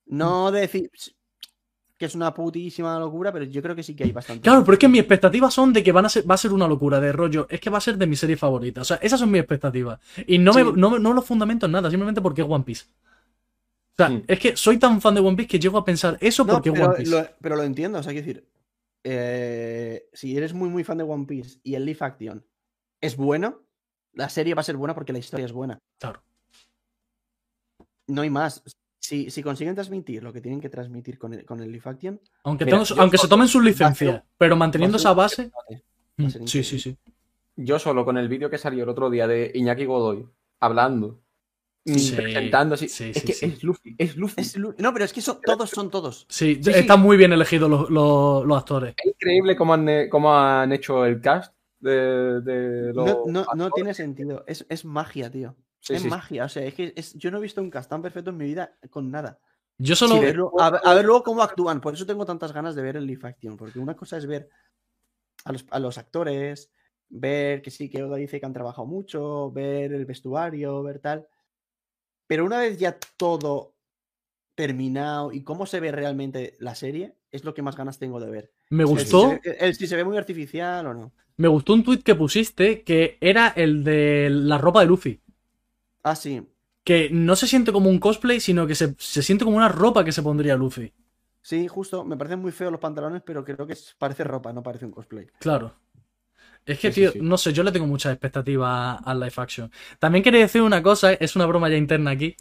Mm. 0.07 0.17
No 0.17 0.51
de 0.51 0.61
decir 0.61 0.89
que 1.97 2.05
es 2.05 2.13
una 2.15 2.31
putísima 2.33 2.99
locura, 2.99 3.31
pero 3.33 3.45
yo 3.45 3.61
creo 3.61 3.75
que 3.75 3.81
sí 3.83 3.95
que 3.95 4.03
hay 4.03 4.11
bastante. 4.11 4.41
claro, 4.43 4.63
pero 4.63 4.73
es 4.73 4.79
que 4.79 4.87
mis 4.87 4.99
expectativas 5.01 5.51
son 5.53 5.73
de 5.73 5.83
que 5.83 5.91
van 5.91 6.05
a 6.05 6.09
ser, 6.09 6.29
va 6.29 6.35
a 6.35 6.37
ser 6.37 6.53
una 6.53 6.67
locura 6.67 6.99
de 6.99 7.11
rollo. 7.11 7.47
Es 7.49 7.59
que 7.59 7.71
va 7.71 7.79
a 7.79 7.81
ser 7.81 7.97
de 7.97 8.05
mi 8.07 8.15
serie 8.15 8.37
favorita. 8.37 8.81
O 8.81 8.85
sea, 8.85 8.97
esas 9.01 9.19
son 9.19 9.31
mis 9.31 9.39
expectativas. 9.41 9.99
Y 10.27 10.37
no, 10.37 10.53
Sí. 10.53 10.63
me, 10.63 10.73
no, 10.73 10.99
no 10.99 11.13
lo 11.13 11.21
fundamento 11.23 11.65
en 11.65 11.71
nada, 11.71 11.89
simplemente 11.89 12.21
porque 12.21 12.43
es 12.43 12.47
One 12.49 12.63
Piece. 12.63 12.85
O 13.99 14.03
sea, 14.05 14.09
Mm. 14.09 14.23
es 14.27 14.39
que 14.39 14.55
soy 14.55 14.77
tan 14.77 15.01
fan 15.01 15.15
de 15.15 15.21
One 15.21 15.35
Piece 15.35 15.47
que 15.49 15.59
llego 15.59 15.77
a 15.77 15.83
pensar 15.85 16.17
eso 16.21 16.45
No, 16.45 16.53
porque 16.53 16.69
es 16.69 16.73
pero, 16.75 16.85
One 16.87 16.97
Piece. 16.97 17.11
lo, 17.11 17.27
pero 17.41 17.55
lo 17.55 17.63
entiendo, 17.63 17.97
o 17.97 18.03
sea, 18.03 18.11
quiero 18.13 18.27
decir, 18.27 18.47
eh, 19.03 20.07
si 20.13 20.37
eres 20.37 20.53
muy, 20.53 20.69
muy 20.69 20.83
fan 20.83 20.97
de 20.99 21.03
One 21.03 21.25
Piece 21.25 21.59
y 21.63 21.73
el 21.75 21.85
Leaf 21.85 22.01
Action 22.03 22.45
es 23.01 23.15
bueno, 23.17 23.63
la 24.13 24.29
serie 24.29 24.53
va 24.53 24.61
a 24.61 24.63
ser 24.63 24.77
buena 24.77 24.93
porque 24.93 25.13
la 25.13 25.19
historia 25.19 25.45
es 25.47 25.51
buena. 25.51 25.79
Claro. 25.99 26.21
No 28.07 28.21
hay 28.21 28.29
más. 28.29 28.63
Si, 28.99 29.29
si 29.31 29.41
consiguen 29.41 29.73
transmitir 29.75 30.21
lo 30.23 30.31
que 30.33 30.41
tienen 30.41 30.59
que 30.59 30.69
transmitir 30.69 31.17
con 31.17 31.33
el, 31.33 31.45
con 31.45 31.59
el 31.61 31.71
Leaf 31.71 31.87
Action, 31.87 32.19
Aunque, 32.43 32.65
Mira, 32.65 32.77
tengo- 32.77 32.85
yo 32.85 33.01
aunque 33.01 33.17
se 33.17 33.27
tomen 33.27 33.47
sus 33.47 33.63
licencias, 33.63 34.23
pero 34.37 34.55
manteniendo 34.55 34.97
esa 34.97 35.13
base. 35.13 35.51
mm, 36.17 36.27
Sí, 36.45 36.63
sí, 36.63 36.79
sí. 36.79 36.97
Yo 37.55 37.79
solo 37.79 38.05
con 38.05 38.17
el 38.17 38.27
vídeo 38.27 38.49
que 38.49 38.57
salió 38.59 38.83
el 38.83 38.89
otro 38.89 39.09
día 39.09 39.25
de 39.27 39.51
Iñaki 39.55 39.85
Godoy 39.85 40.27
hablando, 40.59 41.19
Sí, 41.87 42.15
presentando 42.15 42.75
así. 42.75 42.89
sí, 42.89 43.11
es 43.13 43.17
sí, 43.21 43.25
que 43.27 43.33
sí. 43.33 43.45
es 43.45 43.63
Luffy, 43.63 43.95
es 43.97 44.15
Luffy. 44.17 44.41
Es 44.41 44.57
lu- 44.57 44.75
no, 44.77 44.91
pero 44.93 45.05
es 45.05 45.13
que 45.13 45.21
son, 45.21 45.39
todos 45.41 45.69
son 45.69 45.89
todos. 45.89 46.25
Sí, 46.29 46.59
Sí, 46.61 46.71
están 46.71 46.97
sí. 46.99 47.03
muy 47.03 47.17
bien 47.17 47.31
elegidos 47.33 47.69
los, 47.69 47.89
los- 47.89 48.45
los 48.45 48.57
actores. 48.57 48.93
Es 48.97 49.05
increíble 49.13 49.55
cómo 49.55 49.73
han, 49.73 49.87
eh, 49.89 50.09
cómo 50.09 50.33
han 50.37 50.71
hecho 50.73 51.05
el 51.05 51.21
cast 51.21 51.53
de, 51.79 52.41
de 52.41 52.93
los. 52.93 53.25
No, 53.27 53.45
no, 53.55 53.71
tiene 53.71 53.93
sentido. 53.93 54.43
Es, 54.47 54.65
es 54.69 54.83
magia, 54.85 55.31
tío. 55.31 55.55
Sí, 55.79 55.93
es 55.93 55.99
sí, 56.01 56.03
sí. 56.05 56.09
magia. 56.09 56.45
O 56.45 56.49
sea, 56.49 56.63
es 56.63 56.73
que 56.73 56.93
es- 56.95 57.13
yo 57.13 57.31
no 57.31 57.37
he 57.37 57.41
visto 57.41 57.61
un 57.61 57.69
cast 57.69 57.89
tan 57.89 58.01
perfecto 58.01 58.31
en 58.31 58.37
mi 58.37 58.45
vida 58.45 58.77
con 58.89 59.09
nada. 59.11 59.39
Yo 59.77 59.95
solo. 59.95 60.15
Sí, 60.15 60.21
verlo- 60.21 60.51
a, 60.59 60.71
ver, 60.71 60.81
a 60.83 60.93
ver 60.93 61.05
luego 61.05 61.23
cómo 61.23 61.41
actúan. 61.43 61.79
Por 61.79 61.93
eso 61.93 62.05
tengo 62.05 62.25
tantas 62.25 62.51
ganas 62.51 62.75
de 62.75 62.81
ver 62.81 62.97
el 62.97 63.05
Leaf 63.05 63.23
Action. 63.25 63.55
Porque 63.55 63.79
una 63.79 63.95
cosa 63.95 64.17
es 64.17 64.25
ver 64.25 64.49
a 65.45 65.51
los, 65.53 65.65
a 65.69 65.79
los 65.79 65.97
actores, 65.97 66.71
ver 67.09 67.61
que 67.61 67.71
sí, 67.71 67.89
que 67.89 68.03
Oda 68.03 68.17
dice 68.17 68.39
que 68.39 68.45
han 68.45 68.53
trabajado 68.53 68.87
mucho, 68.87 69.51
ver 69.51 69.93
el 69.93 70.05
vestuario, 70.05 70.81
ver 70.83 70.99
tal. 70.99 71.27
Pero 72.27 72.45
una 72.45 72.59
vez 72.59 72.77
ya 72.79 72.97
todo 73.17 73.75
terminado 74.55 75.31
y 75.33 75.43
cómo 75.43 75.65
se 75.65 75.79
ve 75.79 75.91
realmente 75.91 76.55
la 76.59 76.75
serie, 76.75 77.15
es 77.31 77.43
lo 77.45 77.53
que 77.53 77.61
más 77.63 77.75
ganas 77.77 77.99
tengo 77.99 78.19
de 78.19 78.29
ver. 78.31 78.53
me 78.69 78.83
El 78.95 79.07
si 79.07 79.17
gustó. 79.21 79.21
se 79.21 79.41
el 79.59 79.75
si 79.75 79.87
se 79.87 79.95
ve 79.95 80.03
muy 80.05 80.17
artificial 80.17 80.87
o 80.87 80.93
no. 80.93 81.13
Me 81.37 81.47
gustó 81.47 81.73
un 81.73 81.83
tuit 81.83 82.03
que 82.03 82.13
pusiste 82.15 82.83
que 82.83 83.17
era 83.21 83.47
el 83.47 83.83
de 83.83 84.29
la 84.29 84.57
ropa 84.59 84.81
de 84.81 84.85
Luffy. 84.87 85.21
Ah, 86.03 86.15
sí. 86.15 86.47
Que 86.83 87.09
no 87.11 87.35
se 87.35 87.45
siente 87.47 87.71
como 87.71 87.87
un 87.89 87.99
cosplay, 87.99 88.39
sino 88.39 88.65
que 88.65 88.73
se, 88.73 88.95
se 88.97 89.21
siente 89.21 89.45
como 89.45 89.57
una 89.57 89.69
ropa 89.69 90.03
que 90.03 90.11
se 90.11 90.23
pondría 90.23 90.55
Luffy. 90.55 90.91
Sí, 91.41 91.67
justo. 91.67 92.03
Me 92.05 92.15
parecen 92.17 92.39
muy 92.39 92.51
feos 92.51 92.71
los 92.71 92.79
pantalones, 92.81 93.21
pero 93.25 93.43
creo 93.43 93.65
que 93.65 93.73
es- 93.73 93.95
parece 93.97 94.23
ropa, 94.23 94.53
no 94.53 94.61
parece 94.63 94.85
un 94.85 94.91
cosplay. 94.91 95.27
Claro. 95.39 95.73
Es 96.67 96.79
que, 96.79 96.91
Sí, 96.91 97.01
tío, 97.01 97.11
sí. 97.13 97.19
no 97.21 97.37
sé, 97.37 97.53
yo 97.53 97.63
le 97.63 97.71
tengo 97.71 97.87
muchas 97.87 98.11
expectativas 98.13 98.99
al 99.05 99.19
live 99.19 99.33
action. 99.37 99.71
También 99.99 100.23
quería 100.23 100.41
decir 100.41 100.61
una 100.61 100.83
cosa, 100.83 101.13
es 101.13 101.35
una 101.35 101.45
broma 101.47 101.69
ya 101.69 101.77
interna 101.77 102.11
aquí, 102.11 102.35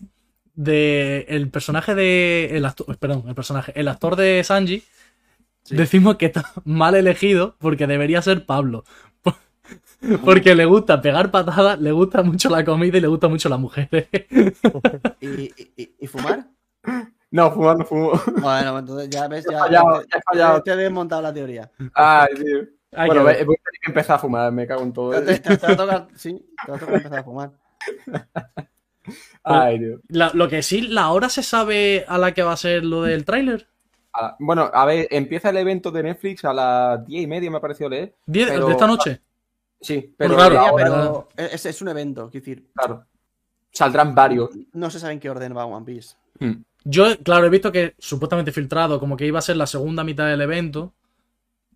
de 0.54 1.26
el 1.28 1.50
personaje 1.50 1.94
de... 1.94 2.50
El 2.56 2.64
actor, 2.66 2.96
perdón, 2.98 3.24
el 3.28 3.34
personaje, 3.34 3.72
el 3.78 3.88
actor 3.88 4.16
de 4.16 4.42
Sanji, 4.44 4.82
Sí. 5.64 5.76
decimos 5.76 6.16
que 6.16 6.26
está 6.26 6.52
mal 6.64 6.94
elegido 6.96 7.56
porque 7.60 7.86
debería 7.88 8.22
ser 8.22 8.46
Pablo. 8.46 8.84
Porque 10.24 10.54
le 10.54 10.64
gusta 10.66 11.00
pegar 11.02 11.30
patadas, 11.30 11.80
le 11.80 11.92
gusta 11.92 12.22
mucho 12.22 12.50
la 12.50 12.64
comida 12.64 12.98
y 12.98 13.00
le 13.00 13.08
gusta 13.08 13.28
mucho 13.28 13.48
las 13.48 13.58
mujeres. 13.58 14.08
¿Y, 15.20 15.26
y- 15.28 15.72
y- 15.76 15.94
y 16.00 16.06
fumar? 16.06 16.46
No, 17.30 17.50
fumar 17.52 17.78
no 17.78 17.84
fumo. 17.84 18.12
Bueno, 18.40 18.78
entonces 18.78 19.10
ya 19.10 19.28
ves, 19.28 19.46
He 19.46 19.52
ya, 19.52 19.58
fallado, 19.58 20.02
te, 20.04 20.18
he 20.18 20.22
fallado. 20.22 20.62
te 20.62 20.72
he 20.72 20.76
desmontado 20.76 21.22
la 21.22 21.34
teoría. 21.34 21.70
Ay, 21.94 22.34
tío. 22.34 22.68
Hay 22.96 23.06
bueno, 23.08 23.22
voy 23.22 23.32
a 23.32 23.36
tener 23.36 23.46
que 23.82 23.90
empezar 23.90 24.16
a 24.16 24.18
fumar, 24.18 24.50
me 24.52 24.66
cago 24.66 24.82
en 24.82 24.92
todo. 24.92 25.10
Te, 25.22 25.38
te- 25.38 25.56
te 25.56 25.66
va 25.66 25.72
a 25.72 25.76
tocar, 25.76 26.08
sí, 26.14 26.44
te 26.64 26.70
va 26.72 26.76
a 26.76 26.80
tocar 26.80 26.94
empezar 26.96 27.18
a 27.18 27.24
fumar. 27.24 27.52
Ay, 29.44 29.78
tío. 29.78 30.00
La- 30.08 30.30
lo 30.34 30.48
que 30.48 30.62
sí, 30.62 30.80
la 30.82 31.10
hora 31.12 31.28
se 31.28 31.42
sabe 31.42 32.04
a 32.08 32.18
la 32.18 32.32
que 32.34 32.42
va 32.42 32.52
a 32.52 32.56
ser 32.56 32.84
lo 32.84 33.02
del 33.02 33.24
tráiler. 33.24 33.68
Bueno, 34.38 34.70
a 34.72 34.86
ver, 34.86 35.06
empieza 35.10 35.50
el 35.50 35.58
evento 35.58 35.90
de 35.90 36.02
Netflix 36.02 36.42
a 36.46 36.52
las 36.54 37.04
diez 37.06 37.24
y 37.24 37.26
media, 37.26 37.50
me 37.50 37.58
ha 37.58 37.60
parecido 37.60 37.90
leer. 37.90 38.14
Diez- 38.26 38.48
Pero- 38.48 38.66
de 38.66 38.72
esta 38.72 38.86
noche. 38.86 39.20
Sí, 39.78 40.14
pero, 40.16 40.34
Claro, 40.34 40.54
la 40.54 40.72
hora- 40.72 41.24
es 41.36 41.82
un 41.82 41.88
evento, 41.88 42.30
quiero 42.30 42.44
decir. 42.46 42.66
claro. 42.74 43.04
saldrán 43.70 44.14
varios. 44.14 44.50
No 44.72 44.88
se 44.90 44.98
sabe 44.98 45.12
en 45.12 45.20
qué 45.20 45.28
orden 45.28 45.54
va 45.54 45.66
One 45.66 45.84
Piece. 45.84 46.16
Hmm. 46.40 46.62
Yo, 46.84 47.04
claro, 47.22 47.44
he 47.46 47.50
visto 47.50 47.70
que 47.70 47.94
supuestamente 47.98 48.52
filtrado, 48.52 48.98
como 48.98 49.18
que 49.18 49.26
iba 49.26 49.38
a 49.38 49.42
ser 49.42 49.58
la 49.58 49.66
segunda 49.66 50.02
mitad 50.02 50.26
del 50.28 50.40
evento, 50.40 50.94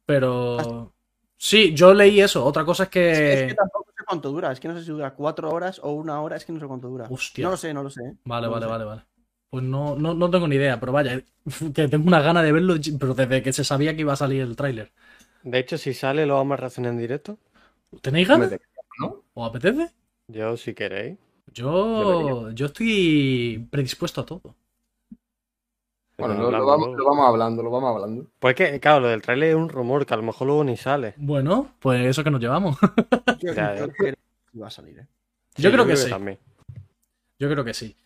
pero... 0.07 0.95
Sí, 1.43 1.75
yo 1.75 1.95
leí 1.95 2.21
eso. 2.21 2.45
Otra 2.45 2.65
cosa 2.65 2.83
es 2.85 2.89
Es 2.89 2.93
que, 2.93 3.33
es 3.33 3.43
que 3.49 3.55
tampoco 3.55 3.91
sé 3.97 4.05
cuánto 4.07 4.31
dura. 4.31 4.53
Es 4.53 4.61
que 4.61 4.69
no 4.69 4.77
sé 4.79 4.85
si 4.85 4.91
dura 4.91 5.15
cuatro 5.15 5.51
horas 5.51 5.81
o 5.83 5.93
una 5.93 6.21
hora. 6.21 6.37
Es 6.37 6.45
que 6.45 6.53
no 6.53 6.61
sé 6.61 6.67
cuánto 6.67 6.89
dura. 6.89 7.07
Hostia. 7.11 7.45
No 7.45 7.51
lo 7.53 7.57
sé, 7.57 7.73
no 7.73 7.83
lo 7.83 7.91
sé. 7.91 8.03
¿eh? 8.03 8.15
Vale, 8.25 8.47
No 8.47 8.53
vale, 8.53 8.67
sé. 8.67 8.71
vale, 8.71 8.85
vale. 8.85 9.03
Pues 9.49 9.65
no, 9.65 9.97
no, 9.97 10.15
no 10.15 10.31
tengo 10.31 10.47
ni 10.47 10.57
idea, 10.57 10.79
pero 10.79 10.93
vaya, 10.93 11.23
que 11.75 11.89
tengo 11.89 12.07
una 12.07 12.21
gana 12.21 12.43
de 12.43 12.53
verlo, 12.53 12.75
pero 13.01 13.15
desde 13.15 13.43
que 13.43 13.53
se 13.53 13.65
sabía 13.65 13.95
que 13.95 14.03
iba 14.03 14.13
a 14.13 14.17
salir 14.17 14.43
el 14.43 14.55
tráiler. 14.55 14.93
De 15.43 15.59
hecho, 15.59 15.79
si 15.79 15.95
sale, 15.95 16.27
lo 16.27 16.35
vamos 16.37 16.55
a 16.55 16.57
reaccionar 16.59 16.93
en 16.93 16.99
directo. 16.99 17.39
¿Tenéis 18.03 18.29
ganas? 18.29 18.53
¿no? 19.01 19.25
¿Os 19.35 19.49
apetece? 19.49 19.91
Yo, 20.29 20.57
si 20.57 20.75
queréis. 20.75 21.19
Yo, 21.53 22.51
yo 22.53 22.67
estoy 22.67 23.67
predispuesto 23.71 24.21
a 24.21 24.27
todo. 24.27 24.55
Bueno, 26.21 26.51
lo, 26.51 26.67
vamos, 26.67 26.97
lo 26.97 27.05
vamos 27.05 27.27
hablando, 27.29 27.63
lo 27.63 27.71
vamos 27.71 27.95
hablando. 27.95 28.31
Pues 28.39 28.55
que, 28.55 28.79
claro, 28.81 29.01
lo 29.01 29.09
del 29.09 29.23
trailer 29.23 29.51
es 29.51 29.55
un 29.57 29.69
rumor 29.69 30.07
que 30.07 30.15
a 30.15 30.17
lo 30.17 30.23
mejor 30.23 30.47
luego 30.47 30.65
ni 30.65 30.77
sale. 30.77 31.15
Bueno, 31.17 31.75
pues 31.81 32.05
eso 32.07 32.23
que 32.25 32.31
nos 32.31 32.41
llevamos. 32.41 32.77
Yo, 33.41 33.53
Ya, 33.55 33.75
yo 33.77 33.87
ya. 33.87 33.93
creo 33.93 34.15
que 34.53 34.59
va 34.59 34.67
a 34.67 34.71
salir. 34.71 34.99
¿eh? 34.99 35.07
Yo 35.57 35.71
creo 35.73 35.87
que 35.87 35.97
sí. 35.97 36.11
También. 36.11 36.39
Yo 37.39 37.49
creo 37.51 37.65
que 37.65 37.75
sí. 37.75 37.97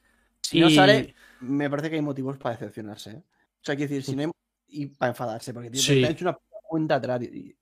Si 0.40 0.60
no 0.60 0.70
sale, 0.70 1.14
me 1.40 1.68
parece 1.68 1.90
que 1.90 1.96
hay 1.96 2.02
motivos 2.02 2.36
para 2.38 2.54
decepcionarse. 2.56 3.10
¿eh? 3.10 3.22
O 3.26 3.64
sea, 3.64 3.76
quiero 3.76 3.90
decir, 3.90 4.04
si 4.04 4.14
no 4.16 4.22
hay... 4.22 4.30
Y 4.68 4.86
para 4.86 5.10
enfadarse, 5.10 5.52
porque 5.54 5.70
tío, 5.70 5.80
Sí. 5.80 6.00
te 6.00 6.06
han 6.06 6.12
hecho 6.12 6.24
una 6.24 6.38
cuenta 6.62 6.96
atrás 6.96 7.22
y- 7.22 7.26
y- 7.26 7.56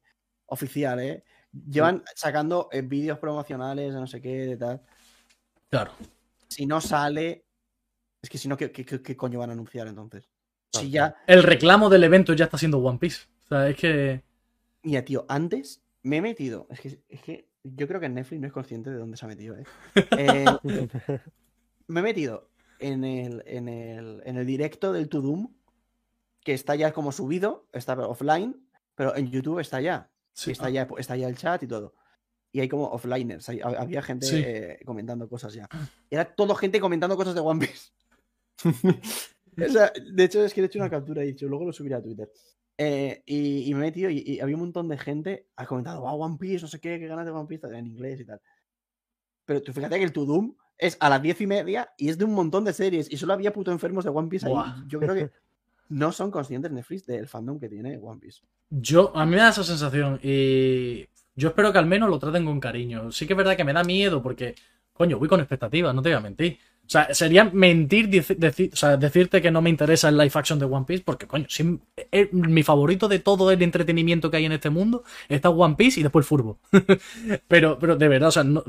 oficial, 0.47 1.01
¿eh? 1.01 1.25
Llevan 1.71 2.03
sacando 2.15 2.69
eh, 2.73 2.83
vídeos 2.83 3.19
promocionales 3.19 3.93
de 3.93 4.01
no 4.01 4.07
sé 4.07 4.21
qué, 4.21 4.47
de 4.47 4.57
tal. 4.57 4.81
Claro. 5.71 5.93
Si 6.49 6.67
no 6.67 6.81
sale... 6.81 7.45
Es 8.23 8.31
que 8.31 8.39
si 8.39 8.49
no, 8.49 8.57
¿qué, 8.57 8.71
qué- 8.71 8.85
qué- 8.85 9.03
qué 9.03 9.17
coño 9.17 9.39
van 9.41 9.51
a 9.51 9.53
anunciar 9.53 9.87
entonces? 9.89 10.29
Si 10.73 10.91
ya... 10.91 11.17
El 11.27 11.43
reclamo 11.43 11.89
del 11.91 12.05
evento 12.05 12.33
ya 12.35 12.47
está 12.47 12.59
siendo 12.59 12.79
One 12.79 12.99
Piece. 12.99 13.27
O 13.45 13.49
sea, 13.49 13.69
es 13.69 13.77
que. 13.77 14.23
Mira, 14.83 15.05
tío, 15.05 15.25
antes 15.29 15.83
me 16.03 16.17
he 16.19 16.23
metido... 16.23 16.67
Es 16.71 16.81
que, 16.81 17.01
es 17.09 17.23
que 17.23 17.49
yo 17.63 17.87
creo 17.87 18.01
que 18.01 18.09
Netflix 18.09 18.41
no 18.41 18.47
es 18.47 18.53
consciente 18.53 18.91
de 18.91 18.97
dónde 18.97 19.17
se 19.17 19.25
ha 19.25 19.29
metido, 19.29 19.57
¿eh? 19.57 19.65
Eh, 20.19 20.45
me 21.87 22.01
he 22.01 22.03
metido 22.03 22.49
en 22.81 23.05
el, 23.05 23.43
en 23.47 23.69
el, 23.69 24.23
en 24.25 24.37
el 24.37 24.47
directo 24.47 24.93
del 24.93 25.09
To 25.09 25.21
Doom, 25.21 25.55
que 26.43 26.55
está 26.55 26.75
ya 26.75 26.93
como 26.93 27.13
subido, 27.13 27.69
está 27.73 27.95
offline, 28.09 28.67
pero 28.97 29.15
en 29.15 29.31
YouTube 29.31 29.61
está 29.61 29.81
ya. 29.81 30.11
Sí. 30.33 30.51
Está 30.51 30.71
ya, 30.71 30.89
está 30.99 31.15
ya 31.17 31.29
el 31.29 31.37
chat 31.37 31.63
y 31.63 31.67
todo. 31.69 31.95
Y 32.51 32.61
hay 32.61 32.69
como 32.69 32.87
offliners, 32.89 33.49
hay- 33.49 33.61
había 33.61 34.03
gente 34.03 34.27
Sí. 34.27 34.43
eh, 34.45 34.81
comentando 34.85 35.29
cosas 35.29 35.55
ya. 35.55 35.69
Era 36.11 36.25
todo 36.35 36.55
gente 36.57 36.81
comentando 36.81 37.17
cosas 37.17 37.35
de 37.35 37.41
One 37.41 37.67
Piece. 37.67 37.91
O 39.57 39.69
sea, 39.69 39.93
de 40.13 40.25
hecho, 40.25 40.45
es 40.45 40.55
que 40.55 40.61
le 40.61 40.67
he 40.67 40.69
hecho 40.69 40.79
una 40.79 40.91
captura 40.91 41.23
y 41.23 41.29
he 41.29 41.33
dicho, 41.33 41.47
luego 41.47 41.67
lo 41.67 41.73
subiré 41.73 41.95
a 41.95 42.03
Twitter. 42.03 42.31
Eh, 42.79 43.23
y, 43.27 43.71
y 43.71 43.75
me 43.75 43.81
he 43.81 43.83
metido 43.91 44.11
y, 44.11 44.25
y 44.27 44.41
había 44.41 44.57
un 44.57 44.63
montón 44.63 44.89
de 44.89 44.97
gente 44.97 45.47
ha 45.57 45.67
comentado, 45.67 46.01
wow, 46.01 46.23
One 46.23 46.39
Piece, 46.39 46.63
no 46.63 46.69
sé 46.69 46.81
qué, 46.81 46.99
qué 46.99 47.07
ganas 47.07 47.27
de 47.27 47.31
One 47.31 47.47
Piece 47.47 47.67
en 47.67 47.87
inglés 47.87 48.21
y 48.21 48.25
tal. 48.25 48.41
Pero 49.45 49.63
tú 49.63 49.73
fíjate 49.73 49.99
que 49.99 50.05
el 50.05 50.13
To 50.13 50.25
Doom 50.25 50.55
es 50.79 50.97
a 51.01 51.09
las 51.11 51.23
diez 51.23 51.41
y 51.41 51.47
media 51.47 51.93
y 51.99 52.09
es 52.09 52.19
de 52.19 52.25
un 52.25 52.33
montón 52.33 52.65
de 52.65 52.73
series 52.73 53.13
y 53.13 53.17
solo 53.17 53.35
había 53.35 53.53
puto 53.53 53.71
enfermos 53.71 54.05
de 54.05 54.11
One 54.11 54.29
Piece 54.29 54.47
ahí. 54.47 54.53
Buah. 54.53 54.85
Yo 54.87 55.01
creo 55.01 55.15
que 55.15 55.31
no 55.91 56.11
son 56.13 56.31
conscientes 56.31 56.73
Netflix 56.73 57.05
del 57.07 57.29
fandom 57.29 57.61
que 57.61 57.69
tiene 57.69 57.99
One 57.99 58.19
Piece. 58.19 58.41
Yo, 58.71 59.15
a 59.15 59.27
mí 59.27 59.33
me 59.33 59.37
da 59.37 59.51
esa 59.51 59.63
sensación 59.63 60.19
y 60.23 61.07
yo 61.35 61.49
espero 61.49 61.73
que 61.73 61.79
al 61.79 61.87
menos 61.87 62.09
lo 62.09 62.19
traten 62.19 62.45
con 62.45 62.59
cariño. 62.59 63.13
Sí 63.13 63.27
que 63.27 63.35
es 63.35 63.37
verdad 63.37 63.57
que 63.57 63.65
me 63.65 63.73
da 63.73 63.85
miedo 63.85 64.23
porque, 64.23 64.55
coño, 64.93 65.19
voy 65.19 65.29
con 65.29 65.41
expectativas, 65.41 65.95
no 65.95 66.03
te 66.03 66.09
voy 66.09 66.17
a 66.17 66.21
mentir. 66.21 66.59
O 66.85 66.91
sea, 66.93 67.15
sería 67.15 67.45
mentir 67.45 68.09
deci- 68.11 68.71
o 68.73 68.77
sea, 68.77 68.97
decirte 68.99 69.41
que 69.41 69.51
no 69.51 69.63
me 69.63 69.71
interesa 69.71 70.09
el 70.11 70.19
live 70.19 70.33
action 70.35 70.59
de 70.59 70.67
One 70.67 70.85
Piece 70.85 71.05
porque, 71.05 71.27
coño, 71.27 71.47
sí, 71.49 71.81
es 72.11 72.33
mi 72.33 72.63
favorito 72.63 73.09
de 73.09 73.19
todo 73.19 73.51
el 73.51 73.63
entretenimiento 73.63 74.31
que 74.31 74.37
hay 74.39 74.45
en 74.45 74.53
este 74.53 74.69
mundo 74.69 75.03
está 75.29 75.49
One 75.49 75.77
Piece 75.77 76.01
y 76.01 76.03
después 76.03 76.25
el 76.25 76.29
furbo. 76.29 76.59
pero, 77.49 77.79
pero 77.79 77.97
de 77.97 78.09
verdad, 78.09 78.29
o 78.29 78.33
sea, 78.33 78.45
no- 78.45 78.65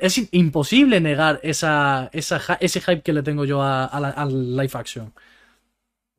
es 0.00 0.28
imposible 0.32 1.00
negar 1.00 1.40
esa, 1.42 2.08
esa, 2.14 2.40
ese 2.60 2.80
hype 2.80 3.02
que 3.02 3.12
le 3.12 3.22
tengo 3.22 3.44
yo 3.44 3.60
a- 3.60 3.84
a 3.86 4.00
la- 4.00 4.10
al 4.10 4.56
live 4.56 4.70
action. 4.74 5.12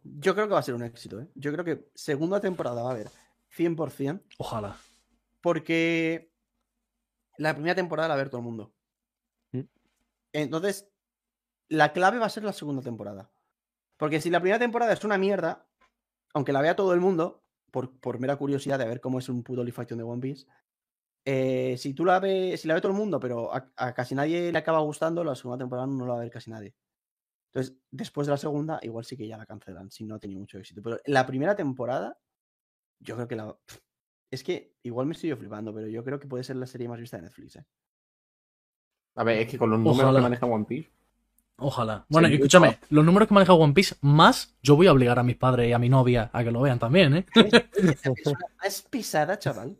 Yo 0.03 0.35
creo 0.35 0.47
que 0.47 0.53
va 0.53 0.59
a 0.59 0.63
ser 0.63 0.75
un 0.75 0.83
éxito, 0.83 1.19
¿eh? 1.21 1.27
Yo 1.35 1.51
creo 1.51 1.65
que 1.65 1.85
segunda 1.95 2.39
temporada 2.39 2.83
va 2.83 2.89
a 2.89 2.93
haber 2.93 3.07
100%, 3.49 4.21
Ojalá. 4.37 4.77
porque 5.41 6.29
la 7.37 7.53
primera 7.53 7.75
temporada 7.75 8.07
la 8.09 8.15
va 8.15 8.19
a 8.21 8.23
ver 8.23 8.29
todo 8.29 8.39
el 8.41 8.45
mundo. 8.45 8.71
Mm. 9.53 9.61
Entonces, 10.33 10.87
la 11.69 11.93
clave 11.93 12.19
va 12.19 12.25
a 12.27 12.29
ser 12.29 12.43
la 12.43 12.53
segunda 12.53 12.81
temporada. 12.81 13.31
Porque 13.97 14.21
si 14.21 14.29
la 14.29 14.39
primera 14.39 14.59
temporada 14.59 14.93
es 14.93 15.03
una 15.03 15.17
mierda, 15.17 15.67
aunque 16.33 16.53
la 16.53 16.61
vea 16.61 16.75
todo 16.75 16.93
el 16.93 16.99
mundo, 16.99 17.43
por, 17.71 17.99
por 17.99 18.19
mera 18.19 18.35
curiosidad 18.35 18.79
de 18.79 18.85
ver 18.85 19.01
cómo 19.01 19.19
es 19.19 19.29
un 19.29 19.43
puto 19.43 19.63
live 19.63 19.75
action 19.77 19.97
de 19.97 20.03
One 20.03 20.21
Piece, 20.21 20.47
eh, 21.25 21.75
si 21.77 21.93
tú 21.93 22.03
la 22.03 22.19
ves, 22.19 22.61
si 22.61 22.67
la 22.67 22.73
ve 22.73 22.81
todo 22.81 22.91
el 22.91 22.97
mundo, 22.97 23.19
pero 23.19 23.53
a, 23.53 23.71
a 23.77 23.93
casi 23.93 24.13
nadie 24.13 24.51
le 24.51 24.57
acaba 24.57 24.79
gustando, 24.79 25.23
la 25.23 25.35
segunda 25.35 25.63
temporada 25.63 25.87
no 25.87 26.05
la 26.05 26.13
va 26.13 26.19
a 26.19 26.23
ver 26.23 26.31
casi 26.31 26.51
nadie. 26.51 26.75
Entonces, 27.53 27.77
después 27.91 28.25
de 28.25 28.31
la 28.31 28.37
segunda, 28.37 28.79
igual 28.81 29.05
sí 29.05 29.15
que 29.15 29.27
ya 29.27 29.37
la 29.37 29.45
cancelan, 29.45 29.91
si 29.91 30.05
no 30.05 30.15
ha 30.15 30.19
tenido 30.19 30.39
mucho 30.39 30.57
éxito. 30.57 30.81
Pero 30.81 30.99
la 31.05 31.25
primera 31.25 31.55
temporada, 31.55 32.19
yo 32.99 33.15
creo 33.15 33.27
que 33.27 33.35
la. 33.35 33.55
Es 34.31 34.43
que 34.43 34.75
igual 34.81 35.05
me 35.05 35.13
estoy 35.13 35.29
yo 35.29 35.37
flipando, 35.37 35.71
pero 35.71 35.87
yo 35.87 36.03
creo 36.03 36.19
que 36.19 36.27
puede 36.27 36.43
ser 36.43 36.55
la 36.55 36.65
serie 36.65 36.89
más 36.89 36.99
vista 36.99 37.17
de 37.17 37.23
Netflix, 37.23 37.57
¿eh? 37.57 37.65
A 39.15 39.23
ver, 39.23 39.37
es 39.41 39.47
que 39.47 39.59
con 39.59 39.69
los 39.69 39.77
números 39.77 40.01
Ojalá. 40.01 40.19
que 40.19 40.23
maneja 40.23 40.45
One 40.47 40.65
Piece. 40.65 40.91
Ojalá. 41.57 42.05
Bueno, 42.09 42.27
Sí, 42.27 42.33
escúchame, 42.35 42.79
los 42.89 43.05
números 43.05 43.27
que 43.27 43.33
maneja 43.35 43.53
One 43.53 43.73
Piece, 43.73 43.95
más 44.01 44.55
yo 44.61 44.75
voy 44.75 44.87
a 44.87 44.91
obligar 44.91 45.19
a 45.19 45.23
mis 45.23 45.35
padres 45.37 45.69
y 45.69 45.73
a 45.73 45.79
mi 45.79 45.87
novia 45.89 46.29
a 46.33 46.43
que 46.43 46.51
lo 46.51 46.61
vean 46.61 46.79
también, 46.79 47.15
¿eh? 47.15 47.25
Es 48.63 48.81
pesada, 48.81 49.37
chaval. 49.37 49.77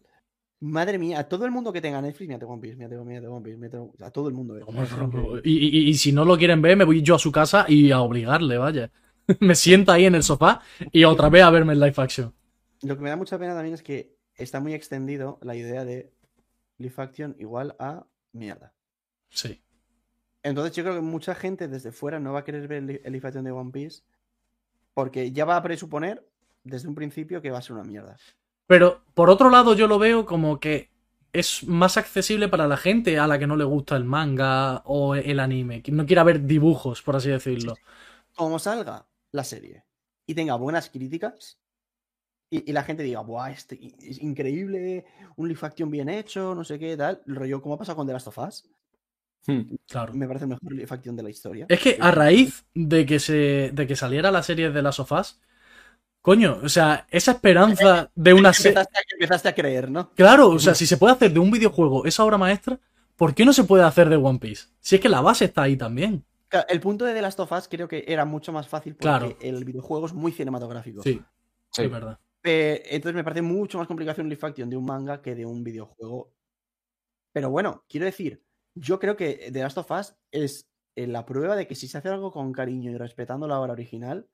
Madre 0.62 0.98
mía, 0.98 1.20
a 1.20 1.24
todo 1.28 1.46
el 1.46 1.52
mundo 1.52 1.74
que 1.74 1.82
tenga 1.82 2.02
Netflix, 2.02 2.28
mírate 2.30 2.46
One 2.46 2.62
Piece, 2.62 2.76
mírate, 2.78 2.96
mírate 2.98 3.28
One 3.28 3.44
Piece, 3.44 3.58
mírate- 3.58 4.04
a 4.06 4.12
todo 4.12 4.30
el 4.30 4.34
mundo. 4.34 4.58
¿eh? 4.58 5.42
Y, 5.44 5.58
y- 5.80 5.90
y 5.90 5.94
si 5.96 6.14
no 6.14 6.24
lo 6.24 6.38
quieren 6.38 6.62
ver, 6.62 6.78
me 6.78 6.86
voy 6.86 7.02
yo 7.02 7.16
a 7.16 7.20
su 7.20 7.32
casa 7.32 7.66
y 7.68 7.92
a 7.92 8.00
obligarle, 8.02 8.58
vaya. 8.58 8.90
me 9.42 9.56
siento 9.56 9.92
ahí 9.92 10.06
en 10.06 10.16
el 10.16 10.24
sofá 10.24 10.62
y 10.92 11.04
otra 11.04 11.30
vez 11.30 11.44
a 11.44 11.50
verme 11.50 11.74
el 11.74 11.80
live 11.80 11.96
action. 11.98 12.34
Lo 12.82 12.96
que 12.96 13.02
me 13.04 13.10
da 13.10 13.16
mucha 13.18 13.38
pena 13.38 13.54
también 13.56 13.74
es 13.74 13.82
que 13.84 14.16
está 14.36 14.60
muy 14.60 14.74
extendido 14.74 15.38
la 15.42 15.56
idea 15.56 15.84
de 15.86 16.14
Live 16.78 16.96
Action 16.98 17.36
igual 17.40 17.76
a 17.80 18.06
mierda. 18.34 18.74
Sí. 19.30 19.62
Entonces 20.44 20.76
yo 20.76 20.84
creo 20.84 20.96
que 20.96 21.02
mucha 21.02 21.36
gente 21.36 21.68
desde 21.68 21.92
fuera 21.92 22.20
no 22.20 22.34
va 22.34 22.40
a 22.40 22.44
querer 22.44 22.68
ver 22.68 22.80
el 22.80 22.88
li- 22.88 23.02
el 23.04 23.14
Live 23.14 23.28
Action 23.28 23.46
de 23.46 23.52
One 23.52 23.72
Piece 23.72 24.04
porque 24.94 25.32
ya 25.32 25.46
va 25.46 25.58
a 25.58 25.64
presuponer 25.64 26.26
desde 26.64 26.88
un 26.90 26.96
principio 26.96 27.42
que 27.42 27.52
va 27.52 27.60
a 27.60 27.62
ser 27.62 27.74
una 27.76 27.84
mierda. 27.86 28.18
Pero 28.68 29.04
por 29.14 29.30
otro 29.30 29.50
lado, 29.50 29.74
yo 29.76 29.88
lo 29.88 30.00
veo 30.00 30.26
como 30.26 30.60
que 30.60 30.90
es 31.34 31.64
más 31.68 31.98
accesible 31.98 32.48
para 32.48 32.68
la 32.68 32.78
gente 32.78 33.20
a 33.20 33.28
la 33.28 33.40
que 33.40 33.48
no 33.48 33.56
le 33.56 33.64
gusta 33.64 33.96
el 33.96 34.06
manga 34.06 34.82
o 34.86 35.16
el 35.16 35.40
anime, 35.40 35.82
que 35.82 35.92
no 35.92 36.06
quiera 36.06 36.24
ver 36.24 36.46
dibujos, 36.46 37.02
por 37.02 37.16
así 37.16 37.30
decirlo. 37.30 37.80
Como 38.36 38.60
salga 38.60 39.08
la 39.32 39.44
serie 39.44 39.84
y 40.26 40.36
tenga 40.36 40.56
buenas 40.56 40.90
críticas 40.90 41.60
y, 42.50 42.70
y 42.70 42.74
la 42.74 42.84
gente 42.84 43.04
diga, 43.04 43.22
¡buah! 43.22 43.52
Este, 43.52 43.80
es 44.00 44.22
increíble, 44.22 45.06
un 45.38 45.50
Live 45.50 45.62
Action 45.64 45.92
bien 45.92 46.10
hecho, 46.10 46.56
no 46.56 46.64
sé 46.64 46.80
qué, 46.80 46.98
tal. 46.98 47.22
Rollo, 47.28 47.62
como 47.62 47.76
ha 47.76 47.80
pasado 47.80 47.98
con 47.98 48.08
The 48.08 48.14
Last 48.14 48.28
of 48.28 48.38
Us, 48.40 48.70
Hmm. 49.46 49.76
Claro. 49.88 50.14
me 50.14 50.26
parece 50.28 50.46
el 50.46 50.50
mejor 50.50 50.74
Live 50.74 50.88
Action 50.90 51.16
de 51.16 51.24
la 51.24 51.30
historia. 51.30 51.66
Es 51.68 51.80
que 51.80 51.98
a 52.00 52.12
raíz 52.12 52.66
de 52.74 53.06
que 53.06 53.20
se 53.20 53.72
de 53.74 53.88
que 53.88 53.96
saliera 53.96 54.32
la 54.32 54.42
serie 54.42 54.72
de 54.72 54.82
las 54.82 54.96
sofás, 54.96 55.42
coño, 56.22 56.60
o 56.64 56.70
sea, 56.70 57.06
esa 57.10 57.32
esperanza 57.34 58.10
de 58.16 58.34
una 58.34 58.54
serie. 58.54 58.82
Empezaste 59.20 59.50
a, 59.50 59.56
creer, 59.56 59.92
¿no? 59.92 60.12
Claro, 60.14 60.50
o 60.50 60.60
sea, 60.60 60.74
si 60.74 60.86
se 60.88 60.98
puede 60.98 61.14
hacer 61.14 61.32
de 61.34 61.40
un 61.40 61.52
videojuego 61.52 62.06
esa 62.06 62.24
obra 62.24 62.38
maestra, 62.38 62.80
¿por 63.18 63.36
qué 63.36 63.44
no 63.46 63.52
se 63.52 63.66
puede 63.66 63.84
hacer 63.84 64.10
de 64.10 64.16
One 64.16 64.40
Piece? 64.40 64.68
Si 64.80 64.96
es 64.96 65.02
que 65.02 65.10
la 65.10 65.22
base 65.22 65.46
está 65.46 65.64
ahí 65.64 65.76
también. 65.76 66.24
El 66.70 66.80
punto 66.80 67.04
de 67.04 67.14
The 67.14 67.22
Last 67.22 67.40
of 67.40 67.52
Us 67.52 67.68
creo 67.68 67.88
que 67.88 68.06
era 68.08 68.26
mucho 68.26 68.54
más 68.54 68.68
fácil 68.68 68.94
porque 68.94 69.02
Claro. 69.04 69.38
el 69.42 69.66
videojuego 69.66 70.06
es 70.06 70.14
muy 70.14 70.32
cinematográfico. 70.32 71.02
Sí, 71.02 71.22
Sí. 71.72 71.82
es 71.82 71.92
verdad. 71.92 72.20
Eh, 72.44 72.84
entonces 72.92 73.16
me 73.16 73.24
parece 73.24 73.42
mucho 73.42 73.78
más 73.78 73.88
complicado 73.88 74.12
hacer 74.14 74.24
un 74.24 74.30
live 74.30 74.42
action 74.44 74.70
de 74.70 74.78
un 74.78 74.86
manga 74.86 75.22
que 75.22 75.34
de 75.34 75.46
un 75.46 75.64
videojuego. 75.64 76.32
Pero 77.32 77.50
bueno, 77.50 77.84
quiero 77.90 78.06
decir, 78.06 78.44
yo 78.76 79.00
creo 79.00 79.16
que 79.16 79.50
The 79.52 79.62
Last 79.62 79.78
of 79.78 79.92
Us 79.92 80.16
es 80.32 80.68
eh, 80.96 81.08
la 81.08 81.26
prueba 81.26 81.56
de 81.56 81.68
que 81.68 81.76
si 81.76 81.88
se 81.88 81.98
hace 81.98 82.10
algo 82.10 82.32
con 82.32 82.52
cariño 82.54 82.92
y 82.92 82.98
respetando 82.98 83.48
la 83.48 83.60
obra 83.60 83.74
original, 83.74 84.28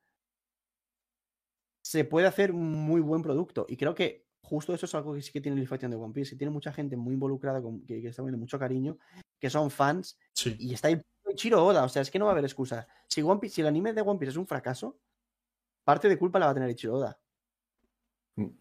se 1.84 2.04
puede 2.06 2.28
hacer 2.28 2.52
un 2.52 2.72
muy 2.74 3.02
buen 3.02 3.22
producto. 3.22 3.66
Y 3.70 3.78
creo 3.78 3.96
que 3.96 4.28
justo 4.42 4.74
eso 4.74 4.86
es 4.86 4.96
algo 4.96 5.14
que 5.14 5.22
sí 5.22 5.32
que 5.32 5.42
tiene 5.42 5.56
el 5.56 5.62
live 5.64 5.74
action 5.76 5.92
de 5.92 5.98
One 5.98 6.14
Piece, 6.14 6.32
que 6.32 6.38
tiene 6.38 6.52
mucha 6.52 6.72
gente 6.74 6.96
muy 6.98 7.14
involucrada, 7.14 7.62
con, 7.62 7.82
que, 7.86 8.02
que 8.02 8.08
está 8.10 8.22
poniendo 8.22 8.40
mucho 8.40 8.60
cariño, 8.60 8.98
que 9.40 9.50
son 9.50 9.70
fans, 9.72 10.18
Sí. 10.34 10.56
y 10.60 10.74
está 10.74 10.88
ahí 10.90 11.02
Chiro 11.36 11.64
Oda, 11.64 11.84
o 11.84 11.90
sea, 11.90 12.02
es 12.02 12.10
que 12.10 12.18
no 12.20 12.26
va 12.26 12.32
a 12.32 12.34
haber 12.34 12.46
excusa. 12.46 12.88
Si, 13.08 13.22
One 13.22 13.40
Piece- 13.40 13.56
si 13.56 13.62
el 13.62 13.68
anime 13.68 13.94
de 13.94 14.02
One 14.02 14.18
Piece 14.20 14.32
es 14.32 14.38
un 14.38 14.48
fracaso, 14.48 15.00
parte 15.84 16.10
de 16.10 16.18
culpa 16.18 16.40
la 16.40 16.48
va 16.48 16.52
a 16.52 16.56
tener 16.56 16.70
Ichiro 16.70 16.96
Oda. 16.96 17.20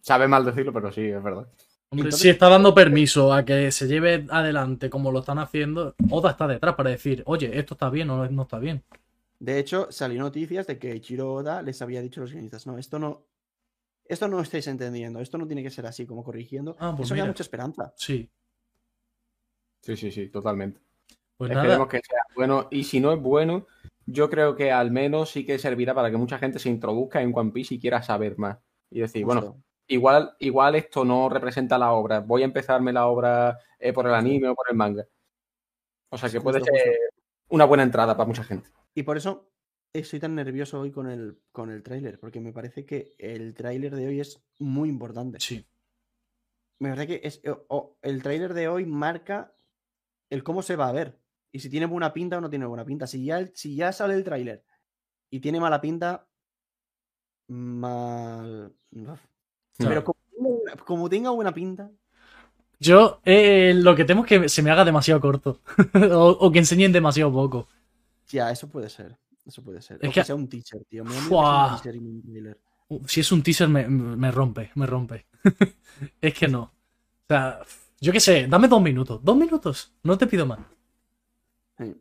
Sabe 0.01 0.29
mal 0.29 0.45
decirlo, 0.45 0.73
pero 0.73 0.93
sí, 0.93 1.03
es 1.07 1.23
verdad. 1.23 1.51
Hombre, 1.91 2.13
si 2.13 2.29
está 2.29 2.49
dando 2.49 2.75
permiso 2.75 3.33
a 3.33 3.45
que 3.45 3.73
se 3.73 3.87
lleve 3.87 4.27
adelante 4.31 4.91
como 4.91 5.11
lo 5.11 5.21
están 5.21 5.39
haciendo, 5.39 5.95
Oda 6.11 6.33
está 6.33 6.47
detrás 6.47 6.75
para 6.75 6.91
decir, 6.91 7.23
oye, 7.27 7.59
esto 7.59 7.75
está 7.75 7.89
bien 7.89 8.11
o 8.11 8.29
no, 8.29 8.43
está 8.43 8.59
bien. 8.59 8.83
De 9.41 9.59
hecho, 9.59 9.91
salió 9.91 10.21
noticias 10.21 10.67
de 10.67 10.79
que 10.79 10.95
Ichiro 10.95 11.33
Oda 11.33 11.63
les 11.63 11.81
había 11.81 12.03
dicho 12.03 12.21
a 12.21 12.23
los 12.25 12.33
guionistas, 12.33 12.67
no, 12.67 12.77
esto 12.77 12.99
no, 12.99 13.25
esto 14.05 14.29
no 14.29 14.41
estáis 14.41 14.67
entendiendo, 14.67 15.21
esto 15.21 15.39
no 15.39 15.47
tiene 15.47 15.63
que 15.63 15.71
ser 15.71 15.87
así, 15.87 16.07
como 16.07 16.25
corrigiendo. 16.25 16.77
Ah, 16.79 16.93
pues 16.95 17.07
Eso 17.07 17.15
me 17.15 17.21
da 17.21 17.25
mira. 17.25 17.33
mucha 17.33 17.43
esperanza. 17.43 17.93
Sí. 17.97 18.29
Sí, 19.83 19.97
sí, 19.97 20.11
sí, 20.11 20.29
totalmente. 20.29 20.81
Pues 21.39 21.51
Esperemos 21.53 21.79
nada. 21.79 21.89
que 21.89 22.01
sea 22.05 22.21
bueno. 22.35 22.69
Y 22.71 22.85
si 22.85 23.01
no 23.01 23.13
es 23.13 23.21
bueno, 23.21 23.67
yo 24.07 24.29
creo 24.29 24.57
que 24.57 24.73
al 24.73 24.91
menos 24.91 25.31
sí 25.31 25.47
que 25.47 25.59
servirá 25.59 25.95
para 25.95 26.11
que 26.11 26.17
mucha 26.17 26.39
gente 26.39 26.59
se 26.59 26.69
introduzca 26.69 27.23
en 27.23 27.33
One 27.35 27.53
Piece 27.53 27.77
y 27.77 27.79
quiera 27.81 28.03
saber 28.03 28.37
más. 28.39 28.59
Y 28.91 29.01
decir, 29.01 29.25
bueno. 29.25 29.63
Igual, 29.89 30.37
igual 30.39 30.75
esto 30.77 31.05
no 31.05 31.29
representa 31.29 31.79
la 31.79 31.93
obra. 31.93 32.21
Voy 32.21 32.43
a 32.43 32.47
empezarme 32.47 32.93
la 32.93 33.07
obra 33.07 33.59
eh, 33.79 33.93
por 33.93 34.07
el 34.07 34.15
anime 34.15 34.49
o 34.49 34.55
por 34.55 34.67
el 34.71 34.77
manga. 34.77 35.07
O 36.11 36.17
sea 36.17 36.31
que 36.31 36.41
puede 36.41 36.61
ser 36.61 36.75
una 37.49 37.65
buena 37.65 37.83
entrada 37.83 38.17
para 38.17 38.27
mucha 38.27 38.45
gente. 38.45 38.71
Y 38.95 39.03
por 39.03 39.17
eso 39.17 39.51
estoy 39.93 40.21
tan 40.21 40.35
nervioso 40.35 40.81
hoy 40.81 40.91
con 40.91 41.09
el, 41.09 41.41
con 41.51 41.71
el 41.71 41.83
tráiler, 41.83 42.19
porque 42.19 42.41
me 42.41 42.53
parece 42.53 42.87
que 42.87 43.15
el 43.19 43.55
tráiler 43.55 43.95
de 43.95 44.07
hoy 44.07 44.21
es 44.21 44.43
muy 44.59 44.89
importante. 44.89 45.41
Sí. 45.41 45.67
Me 46.79 46.91
parece 46.91 47.07
que 47.07 47.27
es, 47.27 47.43
el 48.03 48.23
tráiler 48.23 48.55
de 48.55 48.69
hoy 48.69 48.87
marca 48.87 49.55
el 50.31 50.45
cómo 50.45 50.63
se 50.63 50.77
va 50.77 50.89
a 50.89 50.93
ver. 50.93 51.19
Y 51.51 51.61
si 51.61 51.71
tiene 51.71 51.87
buena 51.87 52.13
pinta 52.13 52.39
o 52.39 52.41
no 52.41 52.51
tiene 52.51 52.67
buena 52.67 52.85
pinta. 52.85 53.07
Si 53.07 53.25
ya, 53.25 53.47
si 53.55 53.75
ya 53.75 53.93
sale 53.93 54.15
el 54.15 54.25
tráiler 54.25 54.65
y 55.31 55.41
tiene 55.41 55.61
mala 55.61 55.81
pinta, 55.81 56.29
mal. 57.49 58.75
uf. 58.93 59.21
Pero 59.87 60.05
como 60.05 60.19
tenga, 60.31 60.49
buena- 60.49 60.77
como 60.85 61.09
tenga 61.09 61.31
buena 61.31 61.53
pinta, 61.55 61.91
Yo 62.81 63.21
eh, 63.25 63.73
lo 63.75 63.95
que 63.97 64.05
temo 64.05 64.23
es 64.25 64.29
que 64.29 64.49
se 64.49 64.63
me 64.63 64.71
haga 64.71 64.85
demasiado 64.85 65.21
corto. 65.21 65.61
o, 66.13 66.29
o 66.41 66.53
que 66.53 66.59
enseñen 66.61 66.93
demasiado 66.93 67.33
poco. 67.33 67.69
ya, 68.27 68.51
eso 68.51 68.69
puede 68.69 68.89
ser. 68.89 69.17
Eso 69.45 69.63
puede 69.63 69.81
ser. 69.83 69.99
Es 70.03 70.11
o 70.11 70.13
que, 70.13 70.21
que- 70.21 70.25
sea 70.25 70.35
un 70.35 70.49
teaser, 70.49 70.85
tío. 70.85 71.05
Me 71.05 71.17
un 71.17 71.29
teaser 71.71 71.95
y 71.97 71.99
un 71.99 72.57
Si 73.07 73.21
es 73.21 73.33
un 73.33 73.43
teaser 73.43 73.69
me, 73.69 73.87
me 73.89 74.31
rompe, 74.31 74.71
me 74.75 74.87
rompe. 74.87 75.27
es 76.21 76.35
que 76.35 76.49
no. 76.49 76.63
O 76.63 77.27
sea, 77.29 77.61
yo 78.01 78.13
qué 78.13 78.21
sé, 78.21 78.47
dame 78.49 78.69
dos 78.69 78.83
minutos. 78.83 79.21
Dos 79.23 79.37
minutos. 79.37 79.93
No 80.03 80.17
te 80.19 80.27
pido 80.27 80.47
más. 80.47 80.61
Sí. 81.79 81.95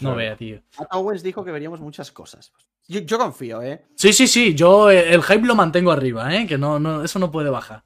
No 0.00 0.14
vea, 0.14 0.36
tío. 0.36 0.60
Matt 0.78 0.88
Owens 0.92 1.22
dijo 1.22 1.44
que 1.44 1.52
veríamos 1.52 1.80
muchas 1.80 2.10
cosas. 2.12 2.52
Yo, 2.88 3.00
yo 3.00 3.18
confío, 3.18 3.62
¿eh? 3.62 3.84
Sí, 3.94 4.12
sí, 4.12 4.26
sí. 4.26 4.54
Yo 4.54 4.90
eh, 4.90 5.12
el 5.14 5.22
hype 5.22 5.46
lo 5.46 5.54
mantengo 5.54 5.92
arriba, 5.92 6.34
¿eh? 6.34 6.46
Que 6.46 6.58
no, 6.58 6.78
no, 6.78 7.04
eso 7.04 7.18
no 7.18 7.30
puede 7.30 7.50
bajar. 7.50 7.82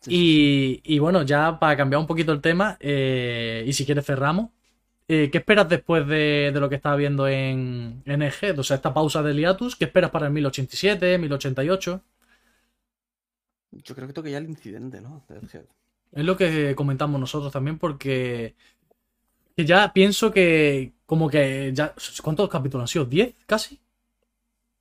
Sí, 0.00 0.10
Y, 0.84 0.94
y 0.94 0.98
bueno, 0.98 1.22
ya 1.22 1.58
para 1.58 1.76
cambiar 1.76 2.00
un 2.00 2.06
poquito 2.06 2.32
el 2.32 2.40
tema, 2.40 2.76
eh, 2.80 3.64
y 3.66 3.72
si 3.72 3.84
quieres 3.84 4.04
cerramos, 4.06 4.50
eh, 5.08 5.28
¿qué 5.30 5.38
esperas 5.38 5.68
después 5.68 6.06
de, 6.06 6.50
de 6.52 6.60
lo 6.60 6.68
que 6.68 6.74
estaba 6.76 6.96
viendo 6.96 7.26
en, 7.28 8.02
en 8.04 8.22
EG? 8.22 8.58
O 8.58 8.62
sea, 8.62 8.76
esta 8.76 8.92
pausa 8.94 9.22
de 9.22 9.34
Liatus, 9.34 9.76
¿qué 9.76 9.86
esperas 9.86 10.10
para 10.10 10.26
el 10.26 10.32
1087, 10.32 11.18
1088? 11.18 12.02
Yo 13.72 13.94
creo 13.94 14.06
que 14.06 14.12
toque 14.12 14.30
ya 14.30 14.38
el 14.38 14.48
incidente, 14.48 15.00
¿no? 15.00 15.24
Es 16.12 16.24
lo 16.24 16.36
que 16.36 16.74
comentamos 16.74 17.20
nosotros 17.20 17.52
también 17.52 17.78
porque 17.78 18.54
que 19.56 19.64
ya 19.64 19.92
pienso 19.92 20.30
que 20.30 20.92
como 21.06 21.28
que 21.30 21.70
ya... 21.74 21.94
¿Cuántos 22.22 22.48
capítulos 22.48 22.82
han 22.84 22.88
sido? 22.88 23.06
¿10 23.08 23.34
casi? 23.46 23.80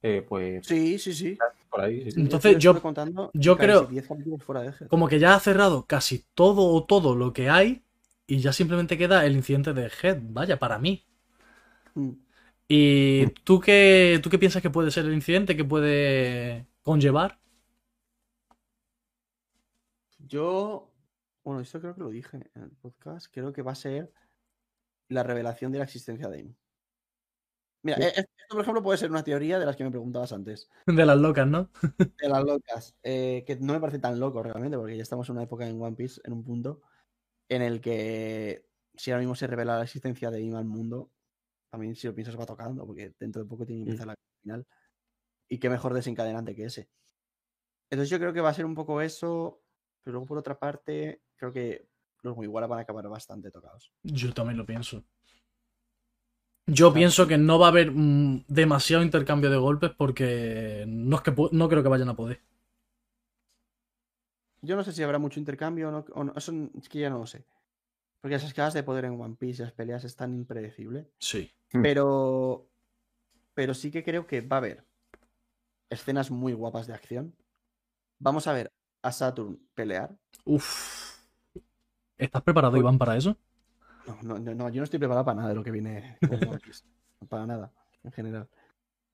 Eh, 0.01 0.25
pues 0.27 0.65
Sí, 0.67 0.99
sí, 0.99 1.13
sí. 1.13 1.37
por 1.69 1.81
ahí. 1.81 2.03
sí, 2.05 2.11
sí. 2.11 2.21
Entonces, 2.21 2.57
yo- 2.59 2.79
contando 2.81 3.31
yo 3.33 3.57
creo- 3.57 3.85
10 3.85 4.07
capítulos 4.07 4.43
fuera 4.43 4.61
de 4.61 4.71
Deadhead. 4.71 4.87
Como 4.89 5.07
que 5.07 5.19
ya 5.19 5.35
ha 5.35 5.39
cerrado 5.39 5.85
casi 5.85 6.25
todo 6.33 6.65
o 6.73 6.83
todo 6.83 7.15
lo 7.15 7.31
que 7.33 7.49
hay 7.49 7.83
y 8.27 8.39
ya 8.39 8.51
simplemente 8.53 8.97
queda 8.97 9.25
el 9.25 9.35
incidente 9.35 9.73
de 9.73 9.89
Head, 10.01 10.19
vaya, 10.29 10.57
para 10.59 10.77
mí. 10.79 11.03
Mm. 11.93 12.11
¿Y 12.67 13.27
tú 13.43 13.59
qué, 13.59 14.19
tú 14.23 14.29
qué 14.29 14.39
piensas 14.39 14.61
que 14.61 14.71
puede 14.71 14.89
ser 14.91 15.05
el 15.05 15.13
incidente 15.13 15.55
que 15.55 15.63
puede 15.63 16.65
conllevar? 16.83 17.39
Yo, 20.19 20.91
bueno, 21.43 21.61
esto 21.61 21.79
creo 21.79 21.93
que 21.93 22.01
lo 22.01 22.09
dije 22.09 22.37
en 22.55 22.63
el 22.63 22.71
podcast. 22.71 23.27
Creo 23.31 23.53
que 23.53 23.61
va 23.61 23.73
a 23.73 23.75
ser 23.75 24.11
la 25.09 25.23
revelación 25.23 25.71
de 25.71 25.79
la 25.79 25.83
existencia 25.85 26.27
de 26.29 26.37
Aim. 26.37 26.55
Mira, 27.83 27.97
e- 27.99 28.07
esto, 28.07 28.25
por 28.49 28.61
ejemplo, 28.61 28.81
puede 28.83 28.97
ser 28.97 29.11
una 29.11 29.23
teoría 29.23 29.59
de 29.59 29.65
las 29.65 29.75
que 29.75 29.83
me 29.83 29.91
preguntabas 29.91 30.31
antes. 30.33 30.69
De 31.03 31.05
las 31.05 31.17
locas, 31.17 31.47
¿no? 31.47 31.69
De 32.19 32.29
las 32.29 32.43
locas. 32.43 32.95
eh, 33.03 33.43
que 33.45 33.57
no 33.57 33.73
me 33.73 33.79
parece 33.79 33.99
tan 33.99 34.19
loco 34.19 34.41
realmente, 34.41 34.77
porque 34.77 34.97
ya 34.97 35.03
estamos 35.03 35.27
en 35.29 35.33
una 35.35 35.43
época 35.43 35.67
en 35.67 35.81
One 35.81 35.95
Piece, 35.95 36.21
en 36.23 36.33
un 36.33 36.43
punto, 36.43 36.81
en 37.49 37.61
el 37.61 37.81
que 37.81 38.65
si 38.95 39.11
ahora 39.11 39.19
mismo 39.21 39.35
se 39.35 39.47
revela 39.47 39.77
la 39.77 39.83
existencia 39.83 40.31
de 40.31 40.37
Aim 40.37 40.55
al 40.55 40.65
mundo, 40.65 41.11
también 41.69 41.95
si 41.95 42.07
lo 42.07 42.15
piensas 42.15 42.39
va 42.39 42.45
tocando, 42.45 42.85
porque 42.87 43.13
dentro 43.19 43.43
de 43.43 43.47
poco 43.49 43.65
tiene 43.65 43.83
que 43.83 43.89
Mm. 43.89 43.91
empezar 43.91 44.07
la 44.07 44.15
final. 44.41 44.67
Y 45.47 45.59
qué 45.59 45.69
mejor 45.69 45.93
desencadenante 45.93 46.55
que 46.55 46.65
ese. 46.65 46.89
Entonces 47.91 48.09
yo 48.09 48.17
creo 48.17 48.33
que 48.33 48.41
va 48.41 48.49
a 48.49 48.53
ser 48.53 48.65
un 48.65 48.73
poco 48.73 49.01
eso, 49.01 49.61
pero 50.03 50.13
luego 50.13 50.25
por 50.25 50.37
otra 50.39 50.57
parte, 50.57 51.21
creo 51.35 51.51
que 51.53 51.87
los 52.25 52.35
muy 52.35 52.47
van 52.47 52.73
a 52.73 52.81
acabar 52.81 53.07
bastante 53.07 53.51
tocados. 53.51 53.91
Yo 54.03 54.33
también 54.33 54.57
lo 54.57 54.65
pienso. 54.65 55.03
Yo 56.67 56.93
pienso 56.93 57.27
que 57.27 57.37
no 57.37 57.59
va 57.59 57.67
a 57.67 57.69
haber 57.69 57.91
mm, 57.91 58.45
demasiado 58.47 59.03
intercambio 59.03 59.51
de 59.51 59.57
golpes 59.57 59.91
porque 59.95 60.83
no 60.87 61.17
es 61.17 61.21
que 61.21 61.33
no 61.51 61.69
creo 61.69 61.83
que 61.83 61.89
vayan 61.89 62.09
a 62.09 62.15
poder. 62.15 62.41
Yo 64.61 64.75
no 64.75 64.83
sé 64.83 64.91
si 64.91 65.03
habrá 65.03 65.19
mucho 65.19 65.39
intercambio 65.39 65.89
o 65.89 65.91
no, 65.91 66.05
o 66.13 66.23
no, 66.23 66.33
eso 66.35 66.51
es 66.75 66.89
que 66.89 66.99
ya 66.99 67.11
no 67.11 67.19
lo 67.19 67.27
sé. 67.27 67.45
Porque 68.19 68.33
las 68.33 68.43
escalas 68.43 68.73
de 68.73 68.81
poder 68.81 69.05
en 69.05 69.21
One 69.21 69.35
Piece 69.35 69.61
y 69.61 69.65
las 69.65 69.73
peleas 69.73 70.03
es 70.03 70.15
tan 70.15 70.33
impredecible. 70.33 71.11
Sí. 71.19 71.53
Mm. 71.73 71.83
Pero. 71.83 72.67
Pero 73.53 73.73
sí 73.75 73.91
que 73.91 74.03
creo 74.03 74.25
que 74.25 74.41
va 74.41 74.57
a 74.57 74.59
haber 74.59 74.83
escenas 75.91 76.31
muy 76.31 76.53
guapas 76.53 76.87
de 76.87 76.93
acción. 76.93 77.35
Vamos 78.17 78.47
a 78.47 78.53
ver 78.53 78.71
a 79.03 79.11
Saturn 79.11 79.59
pelear. 79.75 80.17
Uf. 80.45 81.04
¿Estás 82.17 82.41
preparado, 82.41 82.77
Iván, 82.77 82.97
para 82.97 83.17
eso? 83.17 83.37
No, 84.07 84.17
no, 84.21 84.39
no, 84.39 84.55
no, 84.55 84.69
yo 84.69 84.77
no 84.77 84.83
estoy 84.83 84.99
preparado 84.99 85.25
para 85.25 85.35
nada 85.35 85.49
de 85.49 85.55
lo 85.55 85.63
que 85.63 85.71
viene 85.71 86.17
con 86.27 86.35
One 86.47 86.59
Piece. 86.59 86.83
para 87.27 87.45
nada, 87.45 87.71
en 88.03 88.11
general. 88.11 88.47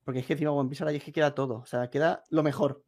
Porque 0.04 0.20
es 0.20 0.26
que 0.26 0.34
encima 0.34 0.52
One 0.52 0.70
Piece 0.70 0.84
ahora 0.84 0.96
es 0.96 1.04
que 1.04 1.12
queda 1.12 1.34
todo. 1.34 1.60
O 1.60 1.66
sea, 1.66 1.90
queda 1.90 2.24
lo 2.30 2.44
mejor. 2.44 2.84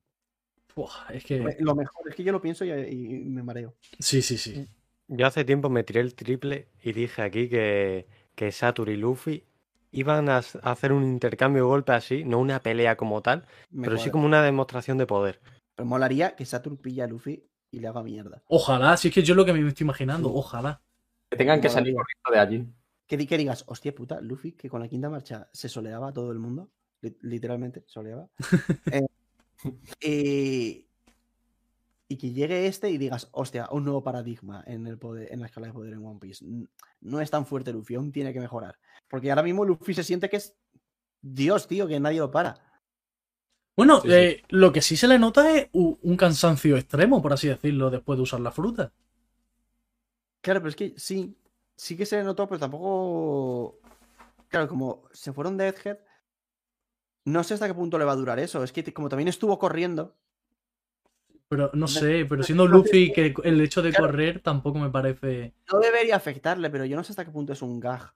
Buah, 0.76 1.10
es 1.14 1.24
que. 1.24 1.56
Lo 1.60 1.76
mejor. 1.76 2.10
Es 2.10 2.16
que 2.16 2.24
yo 2.24 2.32
lo 2.32 2.42
pienso 2.42 2.66
y, 2.66 2.72
y 2.72 3.30
me 3.30 3.44
mareo. 3.44 3.76
Sí, 4.00 4.22
sí, 4.22 4.38
sí. 4.38 4.68
Yo 5.08 5.28
hace 5.28 5.46
tiempo 5.46 5.70
me 5.70 5.84
tiré 5.84 6.02
el 6.02 6.16
triple 6.16 6.70
y 6.82 6.94
dije 6.94 7.22
aquí 7.22 7.50
que, 7.50 8.08
que 8.36 8.52
Satur 8.52 8.90
y 8.90 8.98
Luffy 8.98 9.46
iban 9.92 10.30
a 10.30 10.38
hacer 10.38 10.92
un 10.92 11.04
intercambio 11.04 11.64
de 11.64 11.68
golpes 11.68 11.96
así, 11.96 12.24
no 12.24 12.40
una 12.40 12.60
pelea 12.60 12.98
como 12.98 13.22
tal, 13.22 13.46
Me 13.70 13.86
pero 13.86 14.00
sí 14.00 14.10
como 14.10 14.26
una 14.26 14.42
demostración 14.42 14.98
de 14.98 15.06
poder. 15.06 15.40
Pero 15.76 15.86
molaría 15.86 16.36
que 16.36 16.46
Saturn 16.46 16.78
pilla 16.78 17.04
a 17.04 17.08
Luffy 17.08 17.46
y 17.74 17.80
le 17.80 17.88
haga 17.88 18.04
mierda. 18.04 18.44
Ojalá, 18.48 18.96
si 18.98 19.08
es 19.10 19.14
que 19.14 19.24
yo 19.24 19.34
lo 19.36 19.44
que 19.44 19.52
me 19.52 19.68
estoy 19.68 19.84
imaginando, 19.86 20.30
Sí. 20.30 20.36
ojalá. 20.38 20.82
Que 21.30 21.38
tengan 21.38 21.60
que 21.60 21.70
salir 21.70 21.96
corriendo 21.96 22.32
de 22.32 22.40
allí. 22.40 22.74
Que, 23.08 23.18
di- 23.18 23.26
que 23.26 23.38
digas, 23.38 23.64
hostia 23.68 23.94
puta, 23.96 24.22
Luffy, 24.22 24.52
que 24.54 24.70
con 24.70 24.80
la 24.80 24.88
quinta 24.88 25.10
marcha 25.10 25.50
se 25.52 25.68
soleaba 25.68 26.10
a 26.10 26.14
todo 26.14 26.32
el 26.32 26.40
mundo. 26.40 26.70
li- 27.02 27.18
literalmente, 27.22 27.84
soleaba. 27.88 28.30
Eh, 28.92 29.08
y, 30.02 30.88
y 32.10 32.18
que 32.18 32.32
llegue 32.32 32.68
este 32.68 32.90
y 32.90 32.98
digas, 32.98 33.30
hostia, 33.32 33.68
un 33.72 33.86
nuevo 33.86 34.04
paradigma 34.04 34.62
en, 34.68 34.86
el 34.88 34.98
poder, 34.98 35.32
en 35.32 35.40
la 35.40 35.46
escala 35.48 35.68
de 35.68 35.74
poder 35.74 35.94
en 35.94 36.06
One 36.06 36.20
Piece. 36.20 36.46
No 37.02 37.22
es 37.22 37.32
tan 37.32 37.46
fuerte 37.46 37.72
Luffy, 37.72 37.96
aún 37.96 38.12
tiene 38.12 38.34
que 38.34 38.40
mejorar. 38.42 38.78
Porque 39.10 39.30
ahora 39.32 39.44
mismo 39.44 39.64
Luffy 39.66 39.94
se 39.94 40.04
siente 40.04 40.30
que 40.30 40.38
es 40.38 40.56
Dios, 41.22 41.68
tío, 41.68 41.88
que 41.88 42.00
nadie 42.00 42.20
lo 42.20 42.30
para. 42.30 42.56
Bueno, 43.76 44.04
Sí, 44.04 44.12
sí. 44.12 44.26
eh, 44.26 44.44
lo 44.50 44.72
que 44.72 44.82
sí 44.82 44.98
se 44.98 45.08
le 45.08 45.20
nota 45.20 45.56
es 45.56 45.70
un 45.74 46.18
cansancio 46.18 46.76
extremo, 46.78 47.22
por 47.22 47.34
así 47.34 47.48
decirlo, 47.48 47.90
después 47.92 48.18
de 48.18 48.24
usar 48.24 48.40
la 48.40 48.52
fruta. 48.52 48.92
Claro, 50.42 50.60
pero 50.60 50.70
es 50.70 50.76
que 50.76 50.94
sí, 50.98 51.38
sí 51.76 51.96
que 51.98 52.06
se 52.06 52.18
le 52.18 52.24
notó, 52.24 52.48
pero 52.48 52.60
tampoco. 52.60 53.80
Claro, 54.50 54.68
como 54.68 55.04
se 55.14 55.34
fueron 55.34 55.58
de 55.58 55.70
Egghead, 55.70 56.00
no 57.26 57.44
sé 57.44 57.54
hasta 57.56 57.68
qué 57.68 57.74
punto 57.74 57.98
le 57.98 58.06
va 58.06 58.14
a 58.14 58.16
durar 58.16 58.40
eso. 58.40 58.64
Es 58.64 58.72
que 58.72 58.94
como 58.94 59.10
también 59.10 59.28
estuvo 59.28 59.60
corriendo, 59.60 60.16
Pero 61.48 61.72
no 61.74 61.88
sé, 61.88 62.26
pero 62.28 62.44
siendo 62.44 62.68
Luffy, 62.68 63.14
que 63.14 63.34
el 63.44 63.62
hecho 63.62 63.82
de 63.82 63.94
claro. 63.94 63.96
correr 63.96 64.42
tampoco 64.42 64.80
me 64.80 64.90
parece. 64.90 65.54
no 65.72 65.80
debería 65.80 66.16
afectarle, 66.16 66.70
pero 66.70 66.86
yo 66.86 66.96
no 66.96 67.04
sé 67.04 67.12
hasta 67.12 67.26
qué 67.26 67.32
punto 67.32 67.54
es 67.54 67.62
un 67.62 67.80
gag. 67.80 68.14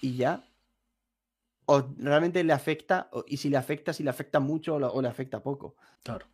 Y 0.00 0.16
ya. 0.16 0.44
O 1.70 1.74
realmente 1.98 2.42
le 2.44 2.52
afecta, 2.52 3.08
o- 3.12 3.24
y 3.26 3.36
si 3.36 3.48
le 3.50 3.58
afecta, 3.58 3.92
si 3.92 4.02
le 4.02 4.10
afecta 4.10 4.40
mucho 4.40 4.74
o, 4.76 4.78
la- 4.78 4.88
o 4.90 5.02
le 5.02 5.08
afecta 5.08 5.42
poco. 5.42 5.76
Claro. 6.02 6.26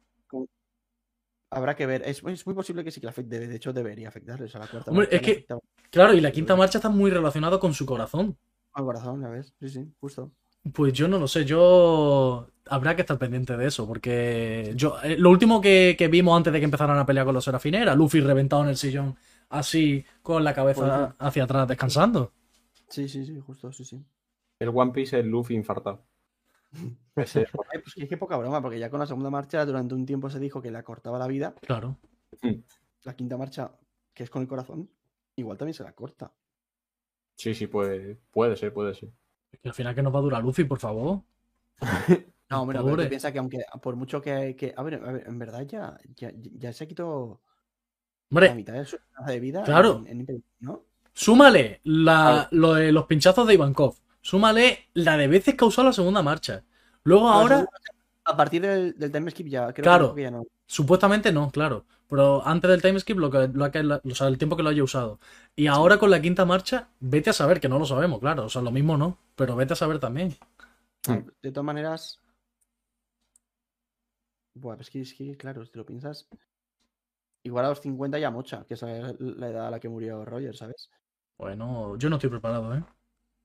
Habrá 1.50 1.76
que 1.76 1.86
ver. 1.86 2.02
Es, 2.04 2.22
es 2.24 2.46
muy 2.46 2.54
posible 2.54 2.82
que 2.84 2.90
sí 2.90 3.00
que 3.00 3.06
le 3.06 3.10
afecte. 3.10 3.38
De 3.46 3.56
hecho, 3.56 3.72
debería 3.72 4.08
afectarle. 4.08 4.46
O 4.46 4.48
sea, 4.48 4.60
la 4.60 4.66
cuarta 4.66 4.90
Hombre, 4.90 5.06
marcha 5.06 5.16
es 5.16 5.22
que- 5.22 5.32
afecta 5.32 5.58
Claro, 5.90 6.14
y 6.14 6.20
la 6.20 6.32
quinta 6.32 6.56
marcha 6.56 6.78
está 6.78 6.88
muy 6.88 7.10
relacionada 7.10 7.58
con 7.60 7.72
su 7.74 7.86
corazón. 7.86 8.36
al 8.72 8.84
corazón, 8.84 9.22
ya 9.22 9.28
ves. 9.28 9.52
Sí, 9.60 9.68
sí, 9.68 9.86
justo. 10.00 10.32
Pues 10.72 10.92
yo 10.94 11.06
no 11.08 11.18
lo 11.18 11.28
sé, 11.28 11.44
yo 11.44 12.48
habrá 12.66 12.96
que 12.96 13.02
estar 13.02 13.18
pendiente 13.18 13.56
de 13.56 13.66
eso, 13.66 13.86
porque 13.86 14.72
yo 14.74 14.96
eh, 15.02 15.16
lo 15.18 15.30
último 15.30 15.60
que, 15.60 15.94
que 15.96 16.08
vimos 16.08 16.36
antes 16.36 16.52
de 16.52 16.58
que 16.58 16.64
empezaran 16.64 16.98
a 16.98 17.04
pelear 17.06 17.26
con 17.26 17.34
los 17.34 17.44
serafines 17.44 17.82
era 17.82 17.94
Luffy 17.94 18.20
reventado 18.20 18.62
en 18.64 18.70
el 18.70 18.76
sillón, 18.76 19.14
así 19.50 20.04
con 20.22 20.42
la 20.42 20.54
cabeza 20.54 21.14
Pues 21.18 21.28
hacia 21.28 21.44
atrás 21.44 21.68
descansando. 21.68 22.32
Sí, 22.88 23.08
sí, 23.08 23.24
sí, 23.26 23.38
justo, 23.40 23.70
sí, 23.72 23.84
sí. 23.84 24.02
El 24.64 24.70
One 24.74 24.92
Piece 24.92 25.18
es 25.20 25.26
Luffy 25.26 25.54
infartado. 25.54 26.02
Ese 27.16 27.42
es. 27.42 27.48
Ay, 27.72 27.80
pues 27.80 27.94
que, 27.94 28.08
que 28.08 28.16
poca 28.16 28.36
broma, 28.36 28.60
porque 28.62 28.78
ya 28.78 28.90
con 28.90 28.98
la 29.00 29.06
segunda 29.06 29.30
marcha 29.30 29.64
durante 29.64 29.94
un 29.94 30.06
tiempo 30.06 30.30
se 30.30 30.40
dijo 30.40 30.60
que 30.62 30.70
le 30.70 30.78
acortaba 30.78 31.18
la 31.18 31.26
vida. 31.28 31.54
Claro. 31.60 31.98
La 33.04 33.14
quinta 33.14 33.36
marcha, 33.36 33.70
que 34.12 34.24
es 34.24 34.30
con 34.30 34.42
el 34.42 34.48
corazón, 34.48 34.90
igual 35.36 35.58
también 35.58 35.74
se 35.74 35.84
la 35.84 35.92
corta. 35.92 36.32
Sí, 37.36 37.54
sí, 37.54 37.66
puede, 37.66 38.16
puede 38.30 38.56
ser, 38.56 38.72
puede 38.72 38.94
ser. 38.94 39.10
Es 39.52 39.60
que 39.60 39.68
al 39.68 39.74
final 39.74 39.94
que 39.94 40.02
nos 40.02 40.14
va 40.14 40.18
a 40.18 40.22
durar 40.22 40.42
Luffy, 40.42 40.64
por 40.64 40.78
favor. 40.78 41.22
No, 42.50 42.60
hombre, 42.60 42.78
pero 42.78 42.90
Pobre. 42.90 43.04
tú 43.04 43.08
piensa 43.08 43.32
que 43.32 43.38
aunque 43.38 43.64
por 43.82 43.96
mucho 43.96 44.20
que, 44.20 44.54
que- 44.54 44.74
a, 44.76 44.82
ver, 44.82 44.96
a 45.02 45.12
ver, 45.12 45.24
en 45.26 45.38
verdad 45.38 45.62
ya, 45.62 45.98
ya, 46.14 46.30
ya 46.34 46.72
se 46.74 46.86
quitó 46.86 47.40
la 48.28 48.36
Hombre, 48.36 48.54
mitad 48.54 48.74
de 48.74 48.84
su 48.84 48.98
de 49.26 49.40
vida 49.40 49.64
Claro. 49.64 50.04
en, 50.06 50.20
en 50.28 50.44
¿no? 50.60 50.84
súmale 51.14 51.80
la, 51.84 52.46
lo 52.52 52.74
de 52.74 52.92
los 52.92 53.06
pinchazos 53.06 53.46
de 53.48 53.54
Ivankov. 53.54 53.96
Súmale 54.24 54.88
la 54.94 55.18
de 55.18 55.28
veces 55.28 55.54
que 55.54 55.64
ha 55.64 55.68
usado 55.68 55.88
la 55.88 55.92
segunda 55.92 56.22
marcha. 56.22 56.64
Luego 57.02 57.24
No, 57.24 57.32
ahora, 57.32 57.66
A 58.24 58.34
partir 58.34 58.62
del, 58.62 58.98
del 58.98 59.12
time 59.12 59.30
skip 59.30 59.46
ya, 59.48 59.70
creo 59.74 59.82
Claro. 59.82 60.14
que 60.14 60.22
ya 60.22 60.30
no. 60.30 60.44
supuestamente 60.66 61.30
no, 61.30 61.50
claro. 61.50 61.84
Pero 62.08 62.46
antes 62.46 62.70
del 62.70 62.80
timeskip, 62.80 63.18
lo 63.18 63.30
que, 63.30 63.48
lo 63.48 63.70
que, 63.70 63.80
o 63.80 64.14
sea, 64.14 64.28
el 64.28 64.38
tiempo 64.38 64.56
que 64.56 64.62
lo 64.62 64.70
haya 64.70 64.82
usado. 64.82 65.18
Y 65.54 65.66
ahora 65.66 65.98
con 65.98 66.10
la 66.10 66.22
quinta 66.22 66.46
marcha, 66.46 66.88
vete 67.00 67.30
a 67.30 67.32
saber, 67.34 67.60
que 67.60 67.68
no 67.68 67.78
lo 67.78 67.84
sabemos, 67.84 68.18
claro. 68.20 68.44
O 68.44 68.48
sea, 68.48 68.62
lo 68.62 68.70
mismo 68.70 68.96
no, 68.96 69.18
pero 69.36 69.56
vete 69.56 69.74
a 69.74 69.76
saber 69.76 69.98
también. 69.98 70.34
Mm. 71.06 71.28
De 71.42 71.52
todas 71.52 71.64
maneras. 71.66 72.20
Buah, 74.54 74.76
es 74.80 74.88
que, 74.88 75.00
es 75.02 75.12
que, 75.12 75.36
claro, 75.36 75.64
si 75.66 75.70
te 75.72 75.78
lo 75.78 75.84
piensas. 75.84 76.28
Igual 77.42 77.66
a 77.66 77.68
los 77.70 77.80
50 77.80 78.18
ya 78.18 78.30
mocha, 78.30 78.64
que 78.66 78.74
esa 78.74 78.96
es 78.96 79.20
la 79.20 79.50
edad 79.50 79.66
a 79.66 79.70
la 79.70 79.80
que 79.80 79.88
murió 79.90 80.24
Roger, 80.24 80.56
¿sabes? 80.56 80.88
Bueno, 81.36 81.96
yo 81.98 82.08
no 82.08 82.16
estoy 82.16 82.30
preparado, 82.30 82.74
¿eh? 82.74 82.82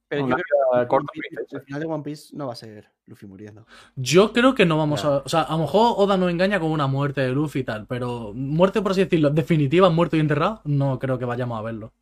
Pero 0.07 0.21
yo 0.21 0.35
creo 0.35 0.37
que 0.37 0.43
corta, 0.87 1.11
el 1.51 1.61
final 1.61 1.79
de 1.81 1.85
One 1.87 2.03
Piece 2.03 2.35
no 2.35 2.47
va 2.47 2.53
a 2.53 2.55
ser 2.55 2.89
Luffy 3.05 3.25
muriendo. 3.27 3.65
Yo 3.95 4.31
creo 4.33 4.53
que 4.55 4.65
no 4.65 4.77
vamos 4.77 5.03
a. 5.05 5.17
O 5.17 5.29
sea, 5.29 5.41
a 5.43 5.53
lo 5.53 5.59
mejor 5.63 5.95
Oda 5.97 6.17
nos 6.17 6.29
engaña 6.29 6.59
con 6.59 6.71
una 6.71 6.87
muerte 6.87 7.21
de 7.21 7.29
Luffy 7.31 7.59
y 7.59 7.63
tal, 7.63 7.87
pero 7.87 8.33
muerte, 8.33 8.81
por 8.81 8.91
así 8.91 9.03
decirlo, 9.03 9.29
definitiva, 9.29 9.89
muerto 9.89 10.15
y 10.17 10.19
enterrado, 10.19 10.61
no 10.65 10.99
creo 10.99 11.17
que 11.19 11.25
vayamos 11.25 11.57
a 11.59 11.61
verlo. 11.61 11.93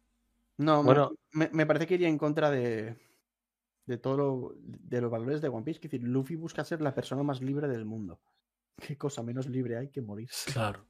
No, 0.58 0.82
me- 0.82 0.86
Bueno. 0.88 1.12
me, 1.34 1.50
me 1.54 1.66
parece 1.66 1.86
que 1.88 1.94
iría 1.96 2.08
en 2.10 2.18
contra 2.18 2.50
de, 2.52 2.96
de 3.86 3.98
todo 3.98 4.18
lo- 4.18 4.54
de 4.64 5.02
los 5.02 5.12
valores 5.12 5.42
de 5.42 5.50
One 5.50 5.64
Piece. 5.64 5.78
Es 5.78 5.92
decir, 5.92 6.04
Luffy 6.08 6.36
busca 6.36 6.64
ser 6.64 6.82
la 6.82 6.94
persona 6.96 7.24
más 7.24 7.42
libre 7.42 7.68
del 7.68 7.86
mundo. 7.86 8.20
¿Qué 8.88 8.98
cosa 8.98 9.24
menos 9.24 9.48
libre 9.48 9.78
hay 9.78 9.90
que 9.90 10.02
morir? 10.02 10.30
Claro. 10.54 10.86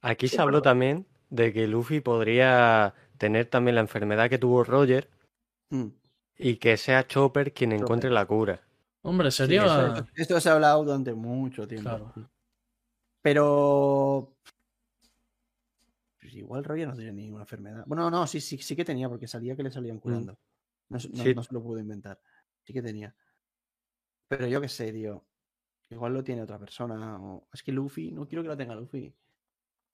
Aquí 0.00 0.28
se 0.28 0.40
habló 0.40 0.62
también 0.62 1.06
de 1.30 1.52
que 1.52 1.66
Luffy 1.66 2.00
podría 2.00 2.94
tener 3.18 3.46
también 3.46 3.76
la 3.76 3.80
enfermedad 3.82 4.28
que 4.28 4.38
tuvo 4.38 4.64
Roger 4.64 5.08
Mm. 5.72 5.86
y 6.38 6.56
que 6.56 6.76
sea 6.76 7.06
Chopper 7.06 7.52
quien 7.52 7.70
Chopper. 7.70 7.82
encuentre 7.82 8.10
la 8.10 8.26
cura. 8.26 8.60
Hombre, 9.02 9.30
Sí, 9.30 9.38
sería. 9.38 9.64
eso- 9.64 9.86
esto, 9.94 10.06
esto 10.14 10.40
se 10.40 10.48
ha 10.48 10.52
hablado 10.52 10.84
durante 10.84 11.12
mucho 11.14 11.66
tiempo. 11.66 11.88
Claro. 11.90 12.30
Pero. 13.22 14.36
pues 16.20 16.34
igual 16.34 16.62
Roger 16.62 16.86
no 16.88 16.94
tenía 16.94 17.10
ninguna 17.12 17.42
enfermedad. 17.42 17.84
Bueno, 17.86 18.08
no, 18.10 18.26
sí, 18.28 18.40
sí, 18.40 18.56
sí 18.58 18.76
que 18.76 18.84
tenía, 18.84 19.08
porque 19.08 19.26
salía 19.26 19.56
que 19.56 19.64
le 19.64 19.70
salían 19.72 19.98
curando. 19.98 20.38
No, 20.88 21.00
se- 21.00 21.08
no- 21.08 21.22
Sí. 21.24 21.34
no 21.34 21.42
se 21.42 21.52
lo 21.52 21.60
pudo 21.62 21.80
inventar. 21.80 22.20
Sí 22.62 22.72
que 22.72 22.80
tenía. 22.82 23.12
Pero 24.28 24.46
yo 24.46 24.60
qué 24.60 24.68
sé, 24.68 24.92
tío. 24.92 25.24
Igual 25.90 26.14
lo 26.14 26.22
tiene 26.22 26.42
otra 26.42 26.58
persona. 26.60 27.20
o- 27.20 27.48
Es 27.52 27.62
que 27.62 27.72
Luffy, 27.72 28.12
no 28.12 28.28
quiero 28.28 28.42
que 28.42 28.48
lo 28.48 28.56
tenga 28.56 28.74
Luffy. 28.76 29.12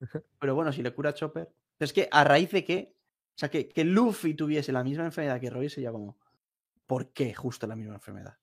Pero 0.39 0.55
bueno, 0.55 0.71
si 0.73 0.83
le 0.83 0.93
cura 0.93 1.11
a 1.11 1.15
Chopper. 1.15 1.49
Pero 1.79 1.87
es 1.87 1.93
que 1.95 2.09
a 2.11 2.25
raíz 2.25 2.51
de 2.51 2.63
qué. 2.65 2.95
O 3.39 3.41
sea, 3.41 3.49
que, 3.49 3.69
que 3.69 3.85
Luffy 3.85 4.35
tuviese 4.35 4.73
la 4.73 4.83
misma 4.83 5.05
enfermedad 5.05 5.41
que 5.41 5.49
Roger 5.49 5.71
sería 5.71 5.93
como. 5.93 6.17
¿Por 6.89 7.11
qué 7.13 7.33
justo 7.35 7.69
la 7.69 7.77
misma 7.77 7.95
enfermedad? 7.95 8.37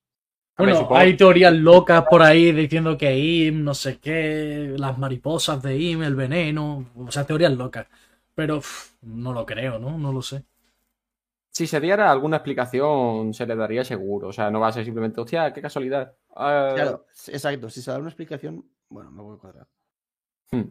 Ver, 0.57 0.67
Bueno, 0.67 0.76
supongo- 0.77 0.95
hay 0.97 1.17
teorías 1.17 1.53
locas 1.53 2.05
por 2.09 2.22
ahí 2.23 2.53
diciendo 2.53 2.97
que 2.97 3.17
Im, 3.19 3.61
no 3.61 3.73
sé 3.73 3.99
qué, 3.99 4.73
las 4.77 4.97
mariposas 4.97 5.61
de 5.61 5.77
Im, 5.77 6.01
el 6.03 6.15
veneno, 6.15 6.85
o 6.95 7.11
sea, 7.11 7.26
teorías 7.26 7.51
locas. 7.51 7.88
Pero 8.34 8.61
no 9.01 9.34
lo 9.34 9.45
creo, 9.45 9.80
¿no? 9.80 9.97
No 9.97 10.13
lo 10.13 10.22
sé. 10.22 10.45
Si 11.49 11.67
se 11.67 11.81
diera 11.81 12.09
alguna 12.09 12.38
explicación, 12.38 13.34
se 13.34 13.45
le 13.45 13.55
daría 13.57 13.84
seguro. 13.84 14.30
O 14.30 14.34
sea, 14.34 14.49
no 14.49 14.61
va 14.61 14.69
a 14.69 14.72
ser 14.72 14.85
simplemente, 14.85 15.19
hostia, 15.19 15.51
qué 15.51 15.61
casualidad. 15.61 16.13
Ah, 16.38 16.72
Claro, 16.73 17.05
exacto. 17.27 17.69
Si 17.69 17.81
se 17.81 17.91
da 17.91 17.97
una 17.99 18.07
explicación, 18.09 18.65
bueno, 18.88 19.11
me 19.11 19.22
voy 19.23 19.35
a 19.35 19.39
cuadrar. 19.39 19.67
hmm. 20.51 20.69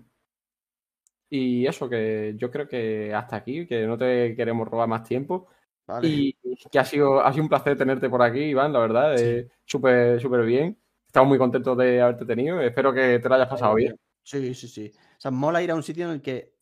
Y 1.36 1.66
eso, 1.66 1.89
que 1.89 2.35
yo 2.36 2.48
creo 2.51 2.69
que 2.69 3.12
hasta 3.12 3.36
aquí, 3.36 3.66
que 3.66 3.86
no 3.86 3.98
te 3.98 4.36
queremos 4.36 4.69
robar 4.69 4.89
más 4.89 5.02
tiempo. 5.02 5.48
Vale. 5.86 6.06
Y 6.06 6.36
que 6.70 6.78
ha 6.78 6.85
sido, 6.85 7.20
ha 7.20 7.32
sido 7.32 7.43
un 7.43 7.48
placer 7.48 7.77
tenerte 7.77 8.09
por 8.09 8.23
aquí, 8.23 8.39
Iván, 8.39 8.73
la 8.73 8.78
verdad. 8.78 9.16
Sí. 9.16 9.44
Súper, 9.65 10.20
súper 10.20 10.44
bien. 10.44 10.78
Estamos 11.06 11.28
muy 11.28 11.39
contentos 11.39 11.77
de 11.77 12.01
haberte 12.01 12.24
tenido. 12.24 12.61
Espero 12.61 12.93
que 12.93 13.19
te 13.19 13.28
lo 13.28 13.35
hayas 13.35 13.48
pasado 13.48 13.74
bien. 13.74 13.97
Sí, 14.23 14.55
sí, 14.55 14.69
sí. 14.69 14.93
O 14.94 15.20
sea, 15.20 15.31
mola 15.31 15.62
ir 15.62 15.70
a 15.70 15.74
un 15.74 15.82
sitio 15.82 16.06
en 16.06 16.12
el 16.12 16.23
que 16.23 16.55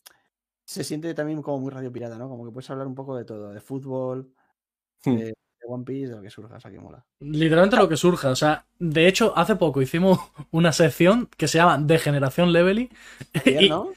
se 0.65 0.85
siente 0.85 1.12
también 1.12 1.43
como 1.43 1.59
muy 1.61 1.70
radio 1.70 1.93
pirata, 1.93 2.16
¿no? 2.16 2.28
Como 2.28 2.44
que 2.44 2.53
puedes 2.53 2.70
hablar 2.70 2.86
un 2.86 2.94
poco 2.94 3.16
de 3.16 3.24
todo, 3.24 3.51
de 3.51 3.61
fútbol, 3.61 4.32
Hmm. 5.05 5.16
de, 5.16 5.24
de 5.24 5.35
One 5.66 5.85
Piece, 5.85 6.11
de 6.11 6.16
lo 6.16 6.23
que 6.23 6.31
surja, 6.31 6.57
o 6.57 6.61
sea, 6.61 6.70
que 6.70 6.78
mola. 6.78 7.05
Literalmente 7.20 7.77
lo 7.77 7.89
que 7.89 7.97
surja. 7.97 8.31
O 8.31 8.36
sea, 8.36 8.66
de 8.78 9.07
hecho, 9.09 9.32
hace 9.36 9.57
poco 9.57 9.82
hicimos 9.82 10.19
una 10.51 10.73
sección 10.73 11.28
que 11.36 11.49
se 11.49 11.59
llama 11.59 11.78
Degeneración 11.78 12.53
Leveling. 12.53 12.89
¿no? 13.69 13.93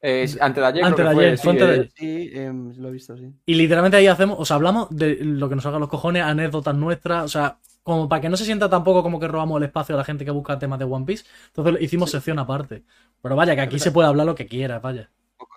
Eh, 0.00 0.28
antes 0.40 0.60
de 0.62 0.66
ayer, 0.66 0.84
Antes 0.84 0.94
creo 0.94 1.08
de 1.08 1.10
que 1.10 1.14
fue, 1.14 1.24
ayer, 1.26 1.38
sí, 1.38 1.42
fue 1.42 1.50
antes 1.52 1.68
de 1.68 1.74
eh, 1.74 1.78
ayer. 1.78 1.90
Sí, 1.96 2.30
em, 2.34 2.72
lo 2.76 2.88
he 2.88 2.92
visto, 2.92 3.16
sí. 3.16 3.32
Y 3.46 3.54
literalmente 3.54 3.96
ahí 3.96 4.06
hacemos, 4.06 4.38
o 4.38 4.44
sea, 4.44 4.56
hablamos 4.56 4.88
de 4.90 5.16
lo 5.24 5.48
que 5.48 5.54
nos 5.56 5.66
hagan 5.66 5.80
los 5.80 5.88
cojones, 5.88 6.22
anécdotas 6.22 6.74
nuestras, 6.74 7.24
o 7.24 7.28
sea, 7.28 7.58
como 7.82 8.08
para 8.08 8.20
que 8.20 8.28
no 8.28 8.36
se 8.36 8.44
sienta 8.44 8.68
tampoco 8.68 9.02
como 9.02 9.18
que 9.20 9.28
robamos 9.28 9.58
el 9.58 9.64
espacio 9.64 9.94
a 9.94 9.98
la 9.98 10.04
gente 10.04 10.24
que 10.24 10.30
busca 10.32 10.58
temas 10.58 10.78
de 10.78 10.84
One 10.84 11.06
Piece. 11.06 11.24
Entonces 11.48 11.80
hicimos 11.82 12.10
Sí. 12.10 12.16
sección 12.16 12.38
aparte. 12.38 12.84
Pero 13.22 13.36
vaya, 13.36 13.54
que 13.54 13.60
aquí 13.62 13.78
se 13.78 13.92
puede 13.92 14.08
hablar 14.08 14.26
lo 14.26 14.34
que 14.34 14.46
quieras, 14.46 14.82
vaya. 14.82 15.10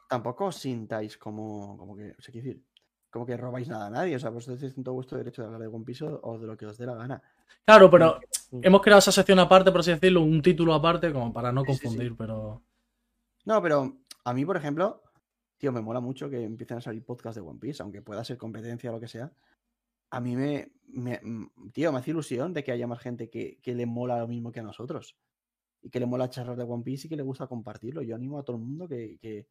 Tampoco 0.07 0.45
os 0.45 0.55
sintáis 0.55 1.17
como, 1.17 1.77
como 1.77 1.95
que, 1.95 2.11
o 2.17 2.21
sea, 2.21 2.31
quiero 2.31 2.47
decir, 2.47 2.63
como 3.11 3.25
que 3.25 3.37
robáis 3.37 3.67
nada 3.67 3.87
a 3.87 3.89
nadie, 3.89 4.15
o 4.15 4.19
sea, 4.19 4.29
vosotros 4.29 4.59
tenéis 4.59 4.75
todo 4.83 4.93
vuestro 4.95 5.17
derecho 5.17 5.41
de 5.41 5.47
hablar 5.47 5.61
de 5.61 5.67
One 5.67 5.85
Piece 5.85 6.05
o, 6.05 6.37
de 6.39 6.47
lo 6.47 6.55
que 6.57 6.65
os 6.65 6.77
dé 6.77 6.85
la 6.85 6.95
gana. 6.95 7.21
Claro, 7.65 7.89
pero 7.89 8.19
hemos 8.61 8.81
creado 8.81 8.99
esa 8.99 9.11
sección 9.11 9.39
aparte, 9.39 9.71
por 9.71 9.81
así 9.81 9.91
decirlo, 9.91 10.21
un 10.21 10.41
título 10.41 10.73
aparte, 10.73 11.11
como 11.11 11.33
para 11.33 11.51
no 11.51 11.63
Sí, 11.65 11.73
sí, 11.73 11.73
sí. 11.73 11.83
confundir, 11.83 12.15
pero. 12.15 12.61
No, 13.45 13.61
pero 13.61 13.97
a 14.29 14.33
mí, 14.33 14.45
por 14.45 14.57
ejemplo, 14.57 15.01
tío, 15.57 15.71
me 15.71 15.81
mola 15.81 15.99
mucho 15.99 16.29
que 16.29 16.43
empiecen 16.43 16.77
a 16.77 16.81
salir 16.81 17.03
podcasts 17.03 17.35
de 17.35 17.41
One 17.47 17.59
Piece, 17.59 17.81
aunque 17.83 18.01
pueda 18.01 18.23
ser 18.23 18.37
competencia 18.37 18.89
o 18.89 18.93
lo 18.93 18.99
que 18.99 19.07
sea. 19.07 19.31
A 20.11 20.19
mí 20.21 20.35
me, 20.35 20.71
me- 20.87 21.19
mm, 21.21 21.71
tío, 21.71 21.91
me 21.91 21.99
hace 21.99 22.11
ilusión 22.11 22.53
de 22.53 22.63
que 22.63 22.71
haya 22.71 22.87
más 22.87 22.99
gente 22.99 23.29
que, 23.29 23.59
que 23.61 23.75
le 23.75 23.85
mola 23.85 24.17
lo 24.19 24.27
mismo 24.27 24.51
que 24.51 24.59
a 24.59 24.63
nosotros. 24.63 25.15
Y 25.81 25.89
que 25.89 25.99
le 25.99 26.05
mola 26.05 26.29
charlar 26.29 26.57
de 26.57 26.63
One 26.63 26.83
Piece 26.83 27.07
y 27.07 27.09
que 27.09 27.15
le 27.15 27.23
gusta 27.23 27.47
compartirlo. 27.47 28.01
Yo 28.01 28.15
animo 28.15 28.39
a 28.39 28.43
todo 28.43 28.57
el 28.57 28.63
mundo 28.63 28.87
que, 28.87 29.17
que, 29.21 29.47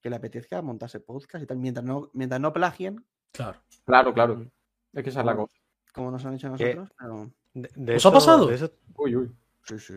que 0.00 0.10
le 0.10 0.16
apetezca 0.16 0.62
montarse 0.62 1.00
podcast 1.00 1.44
y 1.44 1.46
tal. 1.46 1.58
Mientras 1.58 1.84
no, 1.84 2.10
mientras 2.14 2.40
no 2.40 2.52
plagien, 2.52 3.04
Claro. 3.32 3.60
Claro, 3.84 4.12
claro. 4.12 4.50
Es 4.92 5.04
que 5.04 5.10
esa 5.10 5.20
es 5.20 5.26
la 5.26 5.34
Como- 5.36 5.46
cosa. 5.46 5.60
como 5.94 6.10
nos 6.10 6.24
han 6.24 6.34
hecho 6.34 6.48
a 6.48 6.56
Que- 6.56 6.74
nosotros. 6.74 6.96
Pero... 6.98 7.30
De- 7.54 7.70
de 7.76 7.96
¿Os 7.96 8.06
ha 8.06 8.08
eso- 8.08 8.12
pasado? 8.12 8.46
de 8.48 8.54
eso- 8.56 8.72
Uy, 8.96 9.14
uy. 9.16 9.30
Sí, 9.64 9.78
sí. 9.78 9.94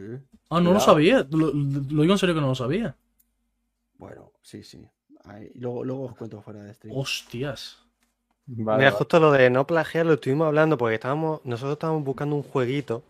Ah, 0.51 0.59
no 0.61 0.73
lo 0.73 0.79
sabía. 0.79 1.25
Lo, 1.31 1.47
lo 1.53 2.01
digo 2.01 2.11
en 2.13 2.17
serio 2.19 2.35
que 2.35 2.41
no 2.41 2.47
lo 2.47 2.55
sabía. 2.55 2.95
Bueno, 4.03 4.31
sí, 4.41 4.63
sí. 4.63 4.85
Ahí- 5.25 5.49
luego, 5.55 5.85
luego 5.85 6.03
os 6.05 6.15
cuento 6.17 6.41
fuera 6.41 6.61
de 6.63 6.73
stream. 6.73 6.97
Hostias. 6.97 7.79
Vale, 8.45 8.77
Mira, 8.77 8.89
vale. 8.89 8.91
justo 8.91 9.19
lo 9.21 9.31
de 9.31 9.49
no 9.49 9.65
plagiar 9.65 10.05
lo 10.05 10.13
estuvimos 10.13 10.47
hablando 10.47 10.77
porque 10.77 10.95
estábamos, 10.95 11.39
nosotros 11.45 11.73
estábamos 11.73 12.03
buscando 12.03 12.35
un 12.35 12.43
jueguito 12.43 13.01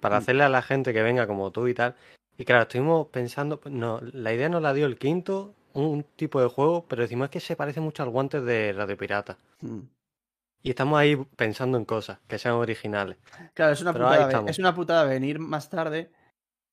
para 0.00 0.16
Mm. 0.16 0.18
hacerle 0.18 0.42
a 0.44 0.48
la 0.50 0.60
gente 0.60 0.92
que 0.92 1.02
venga 1.02 1.26
como 1.26 1.50
tú 1.50 1.66
y 1.68 1.72
tal. 1.74 1.94
Y 2.36 2.44
claro, 2.44 2.62
estuvimos 2.64 3.06
pensando, 3.08 3.58
no, 3.70 4.00
la 4.12 4.34
idea 4.34 4.50
nos 4.50 4.60
la 4.60 4.74
dio 4.74 4.84
el 4.84 4.98
quinto, 4.98 5.54
un 5.72 6.04
tipo 6.16 6.40
de 6.42 6.48
juego, 6.48 6.84
pero 6.86 7.00
decimos 7.02 7.30
que 7.30 7.40
se 7.40 7.56
parece 7.56 7.80
mucho 7.80 8.02
al 8.02 8.10
guantes 8.10 8.44
de 8.44 8.74
Radio 8.74 8.96
Pirata. 8.98 9.38
Mm. 9.62 9.80
Y 10.62 10.70
estamos 10.70 10.98
ahí 10.98 11.16
pensando 11.36 11.78
en 11.78 11.86
cosas 11.86 12.18
que 12.28 12.38
sean 12.38 12.54
originales. 12.56 13.16
Claro, 13.54 13.72
es 13.72 13.80
una, 13.80 13.92
Pero 13.94 14.04
putada, 14.06 14.50
es 14.50 14.58
una 14.58 14.74
putada 14.74 15.04
venir 15.04 15.38
más 15.38 15.70
tarde 15.70 16.10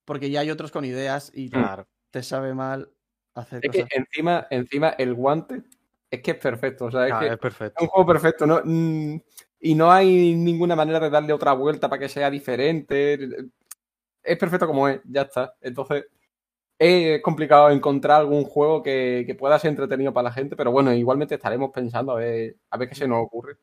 porque 0.04 0.30
ya 0.30 0.42
hay 0.42 0.52
otros 0.52 0.72
con 0.72 0.84
ideas 0.84 1.32
y 1.34 1.50
Claro. 1.50 1.86
te 2.12 2.22
sabe 2.24 2.54
mal 2.54 2.90
hacer 3.36 3.60
Es 3.64 3.72
que 3.72 3.88
encima, 3.92 4.48
encima 4.50 4.90
el 4.90 5.14
guante 5.14 5.64
es 6.10 6.22
que 6.22 6.32
es 6.32 6.38
perfecto. 6.38 6.86
O 6.86 6.92
sea, 6.92 7.08
es 7.08 7.14
que 7.16 7.34
es 7.34 7.40
perfecto. 7.40 7.76
es 7.78 7.84
un 7.84 7.88
juego 7.88 8.08
perfecto. 8.08 8.46
¿no? 8.46 8.62
Mm, 8.64 9.20
y 9.62 9.76
no 9.76 9.92
hay 9.92 10.36
ninguna 10.36 10.76
manera 10.76 11.00
de 11.00 11.10
darle 11.10 11.34
otra 11.34 11.54
vuelta 11.54 11.90
para 11.90 12.00
que 12.00 12.10
sea 12.10 12.30
diferente. 12.30 13.14
Es 14.22 14.38
perfecto 14.38 14.68
como 14.68 14.88
es, 14.88 15.02
ya 15.06 15.24
está. 15.24 15.56
Entonces, 15.62 16.06
es 16.78 17.22
complicado 17.22 17.70
encontrar 17.70 18.22
algún 18.22 18.44
juego 18.44 18.84
que, 18.84 19.24
que 19.26 19.36
pueda 19.36 19.58
ser 19.58 19.70
entretenido 19.70 20.14
para 20.14 20.30
la 20.30 20.34
gente, 20.34 20.56
pero 20.56 20.72
bueno, 20.72 20.94
igualmente 20.94 21.36
estaremos 21.36 21.72
pensando 21.72 22.12
a 22.12 22.16
ver, 22.16 22.58
a 22.70 22.78
ver 22.78 22.90
qué 22.90 22.96
se 22.96 23.08
nos 23.08 23.26
ocurre. 23.26 23.58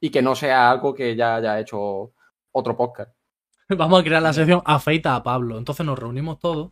Y 0.00 0.10
que 0.10 0.22
no 0.22 0.36
sea 0.36 0.70
algo 0.70 0.94
que 0.94 1.16
ya 1.16 1.36
haya 1.36 1.58
hecho 1.58 2.12
otro 2.52 2.76
podcast. 2.76 3.17
Vamos 3.76 4.00
a 4.00 4.04
crear 4.04 4.22
la 4.22 4.32
sección 4.32 4.62
Afeita 4.64 5.14
a 5.14 5.22
Pablo. 5.22 5.58
Entonces 5.58 5.84
nos 5.84 5.98
reunimos 5.98 6.38
todos 6.38 6.70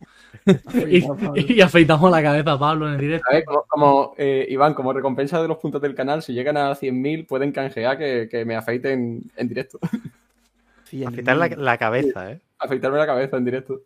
y, 0.89 1.61
afeitamos 1.61 2.09
la 2.09 2.23
cabeza 2.23 2.53
a 2.53 2.59
Pablo 2.59 2.87
en 2.87 2.93
el 2.95 2.99
directo. 2.99 3.27
A 3.29 3.33
ver, 3.35 3.45
como, 3.45 3.63
como, 3.67 4.13
eh, 4.17 4.47
Iván, 4.49 4.73
como 4.73 4.93
recompensa 4.93 5.41
de 5.41 5.47
los 5.47 5.57
puntos 5.57 5.81
del 5.81 5.93
canal, 5.95 6.23
si 6.23 6.33
llegan 6.33 6.57
a 6.57 6.71
100.000 6.71 7.27
pueden 7.27 7.51
canjear 7.51 7.97
que, 7.97 8.27
que 8.29 8.45
me 8.45 8.55
afeiten 8.55 9.21
en 9.35 9.47
directo. 9.47 9.79
Afeitar 11.05 11.35
la, 11.37 11.47
la 11.49 11.77
cabeza, 11.77 12.31
¿eh? 12.31 12.41
Afeitarme 12.59 12.97
la 12.97 13.05
cabeza 13.05 13.35
en 13.37 13.45
directo. 13.45 13.81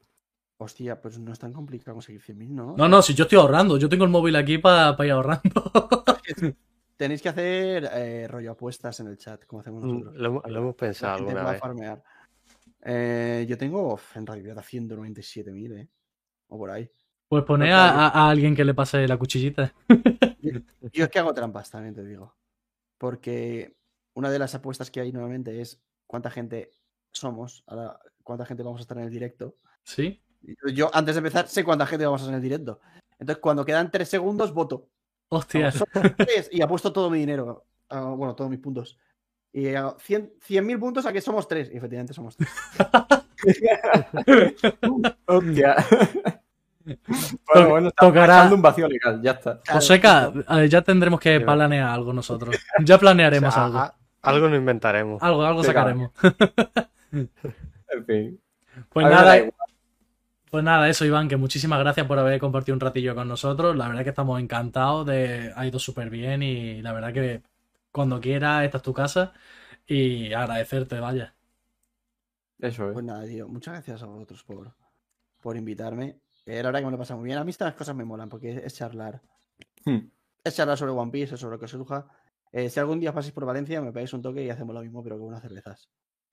Hostia, 0.57 1.01
pues 1.01 1.17
no 1.17 1.33
es 1.33 1.39
tan 1.39 1.51
complicado 1.51 1.95
conseguir 1.95 2.21
100.000, 2.21 2.49
¿no? 2.49 2.75
No, 2.77 2.87
no, 2.87 3.01
si 3.01 3.15
yo 3.15 3.23
estoy 3.23 3.39
ahorrando. 3.39 3.77
Yo 3.77 3.89
tengo 3.89 4.03
el 4.03 4.11
móvil 4.11 4.35
aquí 4.35 4.59
para 4.59 4.95
ir 5.03 5.11
ahorrando. 5.11 5.71
Tenéis 6.97 7.23
que 7.23 7.29
hacer 7.29 7.89
eh, 7.91 8.27
rollo 8.29 8.51
apuestas 8.51 8.99
en 8.99 9.07
el 9.07 9.17
chat, 9.17 9.43
como 9.47 9.61
hacemos 9.61 9.83
Mm, 9.83 9.87
nosotros. 9.87 10.15
Lo, 10.15 10.27
hemos- 10.29 10.43
lo 10.47 10.59
hemos 10.59 10.75
La 10.75 10.77
pensado 10.77 11.15
alguna 11.15 11.41
va 11.43 11.49
a 11.49 11.51
vez. 11.53 11.61
farmear. 11.61 12.03
Eh, 12.83 13.45
yo 13.47 13.57
tengo 13.57 13.99
en 14.15 14.25
realidad 14.25 14.57
a 14.57 14.63
197.000, 14.63 15.77
¿eh? 15.77 15.89
O 16.49 16.57
por 16.57 16.71
ahí. 16.71 16.89
Pues 17.27 17.43
poner 17.43 17.71
a, 17.71 17.89
a- 17.89 18.07
a 18.09 18.29
alguien 18.29 18.55
que 18.55 18.65
le 18.65 18.73
pase 18.73 19.07
la 19.07 19.17
cuchillita. 19.17 19.73
Yo 20.93 21.05
es 21.05 21.09
que 21.09 21.19
hago 21.19 21.33
trampas 21.33 21.69
también, 21.69 21.93
te 21.95 22.03
digo. 22.03 22.35
Porque 22.97 23.75
una 24.15 24.29
de 24.29 24.39
las 24.39 24.53
apuestas 24.55 24.91
que 24.91 24.99
hay 25.01 25.11
nuevamente 25.11 25.61
es 25.61 25.81
cuánta 26.07 26.29
gente 26.29 26.71
somos, 27.11 27.63
ahora 27.67 27.99
cuánta 28.23 28.45
gente 28.45 28.63
vamos 28.63 28.79
a 28.79 28.83
estar 28.83 28.97
en 28.97 29.05
el 29.05 29.09
directo. 29.11 29.57
¿Sí? 29.83 30.21
Yo, 30.73 30.89
antes 30.93 31.15
de 31.15 31.19
empezar, 31.19 31.47
sé 31.47 31.63
cuánta 31.63 31.85
gente 31.85 32.05
vamos 32.05 32.21
a 32.21 32.23
estar 32.25 32.33
en 32.33 32.43
el 32.43 32.49
directo. 32.49 32.79
Entonces, 33.19 33.41
cuando 33.41 33.63
quedan 33.63 33.91
tres 33.91 34.09
segundos, 34.09 34.53
voto. 34.53 34.89
Hostia. 35.29 35.71
Son 35.71 35.87
tres, 36.17 36.49
y 36.51 36.61
apuesto 36.61 36.91
todo 36.91 37.09
mi 37.09 37.19
dinero. 37.19 37.65
ah, 37.89 38.13
bueno, 38.17 38.35
todos 38.35 38.49
mis 38.49 38.59
puntos. 38.59 38.97
Y 39.53 39.73
hago 39.75 39.97
100 39.99 40.33
100.000 40.47 40.79
puntos 40.79 41.05
a 41.05 41.11
que 41.13 41.21
somos 41.21 41.47
tres. 41.47 41.69
Y 41.73 41.77
efectivamente 41.77 42.13
somos 42.13 42.35
tres. 42.37 42.49
Hostia. 45.25 45.75
Bueno, 47.53 47.69
bueno, 47.69 47.87
está 47.89 48.07
tocará- 48.07 48.51
un 48.51 48.61
vacío 48.61 48.87
legal, 48.87 49.21
ya 49.21 49.31
está. 49.31 49.59
Joseca, 49.69 50.33
eh, 50.49 50.67
ya 50.67 50.81
tendremos 50.81 51.19
que 51.19 51.39
planear 51.39 51.87
algo 51.89 52.11
nosotros. 52.11 52.55
Ya 52.83 52.97
planearemos 52.97 53.49
O 53.49 53.53
sea, 53.53 53.65
algo. 53.65 53.77
a- 53.77 53.95
algo 54.23 54.49
nos 54.49 54.57
inventaremos. 54.57 55.21
Algo, 55.21 55.43
algo 55.45 55.61
Sí, 55.61 55.67
sacaremos. 55.67 56.09
En 57.11 58.05
fin. 58.07 58.41
Pues 58.89 59.05
A 59.05 59.09
nada, 59.09 59.37
igual. 59.37 59.53
pues 60.49 60.63
nada, 60.63 60.89
eso, 60.89 61.05
Iván, 61.05 61.27
que 61.27 61.37
muchísimas 61.37 61.79
gracias 61.79 62.07
por 62.07 62.17
haber 62.17 62.39
compartido 62.39 62.73
un 62.73 62.79
ratillo 62.81 63.13
con 63.13 63.27
nosotros. 63.27 63.75
La 63.75 63.87
verdad 63.87 64.03
que 64.03 64.09
estamos 64.09 64.41
encantados 64.41 65.05
de. 65.05 65.53
Ha 65.55 65.67
ido 65.67 65.77
súper 65.77 66.09
bien 66.09 66.41
y 66.41 66.81
la 66.81 66.93
verdad 66.93 67.13
que 67.13 67.43
cuando 67.91 68.19
quieras, 68.19 68.65
esta 68.65 68.77
es 68.77 68.83
tu 68.83 68.93
casa. 68.93 69.33
Y 69.87 70.33
agradecerte, 70.33 70.99
vaya. 70.99 71.35
Eso 72.59 72.87
es. 72.87 72.93
Pues 72.93 73.05
nada, 73.05 73.25
tío. 73.25 73.47
Muchas 73.47 73.73
gracias 73.73 74.03
a 74.03 74.05
vosotros 74.05 74.43
por, 74.43 74.73
por 75.41 75.57
invitarme. 75.57 76.19
Eh, 76.45 76.57
la 76.57 76.69
verdad 76.69 76.79
que 76.79 76.85
me 76.85 76.91
lo 76.91 76.97
he 76.97 76.99
pasado 76.99 77.19
muy 77.19 77.27
bien. 77.27 77.37
A 77.37 77.43
mí 77.43 77.49
estas 77.49 77.73
cosas 77.73 77.95
me 77.95 78.05
molan 78.05 78.29
porque 78.29 78.51
es, 78.51 78.57
es 78.63 78.75
charlar. 78.75 79.21
Hmm. 79.85 80.09
Es 80.43 80.55
charlar 80.55 80.77
sobre 80.77 80.91
One 80.91 81.11
Piece, 81.11 81.37
sobre 81.37 81.55
lo 81.55 81.59
que 81.59 81.65
os 81.65 81.71
surja. 81.71 82.07
Eh, 82.51 82.69
si 82.69 82.79
algún 82.79 82.99
día 82.99 83.13
pasáis 83.13 83.33
por 83.33 83.45
Valencia, 83.45 83.81
me 83.81 83.91
pegáis 83.91 84.13
un 84.13 84.21
toque 84.21 84.43
y 84.43 84.49
hacemos 84.49 84.75
lo 84.75 84.81
mismo, 84.81 85.03
pero 85.03 85.17
con 85.17 85.27
unas 85.27 85.41
cervezas. 85.41 85.89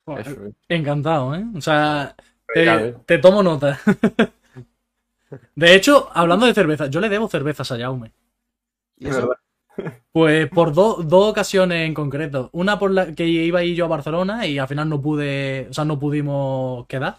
Eso 0.06 0.46
es. 0.46 0.54
Encantado, 0.68 1.34
¿eh? 1.34 1.44
O 1.54 1.60
sea, 1.60 2.14
te, 2.52 3.18
tomo 3.18 3.42
nota. 3.42 3.78
De 5.54 5.74
hecho, 5.74 6.08
hablando 6.14 6.46
de 6.46 6.54
cerveza, 6.54 6.86
yo 6.86 7.00
le 7.00 7.10
debo 7.10 7.28
cervezas 7.28 7.70
a 7.70 7.78
Jaume. 7.78 8.14
Y 8.96 9.08
Es 9.08 9.16
eso. 9.16 9.30
Pues 10.12 10.50
por 10.50 10.72
do- 10.74 11.02
dos 11.04 11.30
ocasiones 11.30 11.86
en 11.86 11.94
concreto. 11.94 12.50
Una 12.52 12.78
por 12.78 12.90
la 12.90 13.14
que 13.14 13.26
iba 13.28 13.62
yo 13.64 13.84
a 13.84 13.88
Barcelona 13.88 14.46
y 14.46 14.58
al 14.58 14.68
final 14.68 14.88
no 14.88 15.00
pude, 15.00 15.68
o 15.70 15.72
sea, 15.72 15.84
no 15.84 15.98
pudimos 15.98 16.86
quedar. 16.86 17.18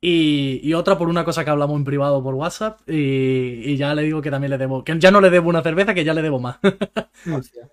Y, 0.00 0.60
y 0.62 0.74
otra 0.74 0.96
por 0.98 1.08
una 1.08 1.24
cosa 1.24 1.42
que 1.44 1.50
hablamos 1.50 1.76
en 1.78 1.84
privado 1.84 2.22
por 2.22 2.34
WhatsApp 2.34 2.80
y, 2.88 2.94
y 3.72 3.76
ya 3.76 3.94
le 3.94 4.02
digo 4.02 4.22
que 4.22 4.30
también 4.30 4.50
le 4.50 4.58
debo, 4.58 4.84
que 4.84 4.98
ya 4.98 5.10
no 5.10 5.20
le 5.20 5.30
debo 5.30 5.48
una 5.48 5.62
cerveza, 5.62 5.94
que 5.94 6.04
ya 6.04 6.14
le 6.14 6.22
debo 6.22 6.38
más. 6.38 6.58
hostia. 7.28 7.70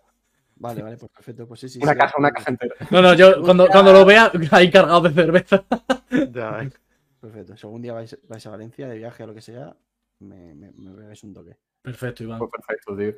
Vale, 0.58 0.82
vale, 0.84 0.98
pues 0.98 1.12
perfecto. 1.12 1.48
Pues 1.48 1.60
sí, 1.62 1.70
sí. 1.70 1.84
Una 1.84 1.96
sí, 1.96 1.96
caja, 1.96 2.16
una 2.18 2.32
caja 2.32 2.50
entera. 2.52 2.76
No, 2.90 3.02
no, 3.02 3.14
yo 3.14 3.44
cuando, 3.44 3.70
cuando 3.70 3.92
lo 3.94 4.06
vea 4.06 4.32
ahí 4.52 4.72
cargado 4.72 5.02
de 5.02 5.12
cerveza. 5.12 5.64
Ya 6.36 6.52
ves. 6.52 6.70
Perfecto. 7.20 7.56
Si 7.58 7.66
algún 7.66 7.82
día 7.82 7.94
vais, 7.94 8.18
vais 8.30 8.46
a 8.46 8.50
Valencia 8.52 8.88
de 8.88 8.98
viaje 8.98 9.24
o 9.24 9.28
lo 9.28 9.34
que 9.34 9.42
sea, 9.42 9.76
me, 10.20 10.54
me, 10.56 10.72
me 10.72 10.92
pegáis 10.96 11.24
un 11.24 11.34
toque. 11.34 11.58
Perfecto, 11.82 12.24
Iván. 12.24 12.46
Pues 12.46 12.52
perfecto, 12.52 12.98
tío. 12.98 13.14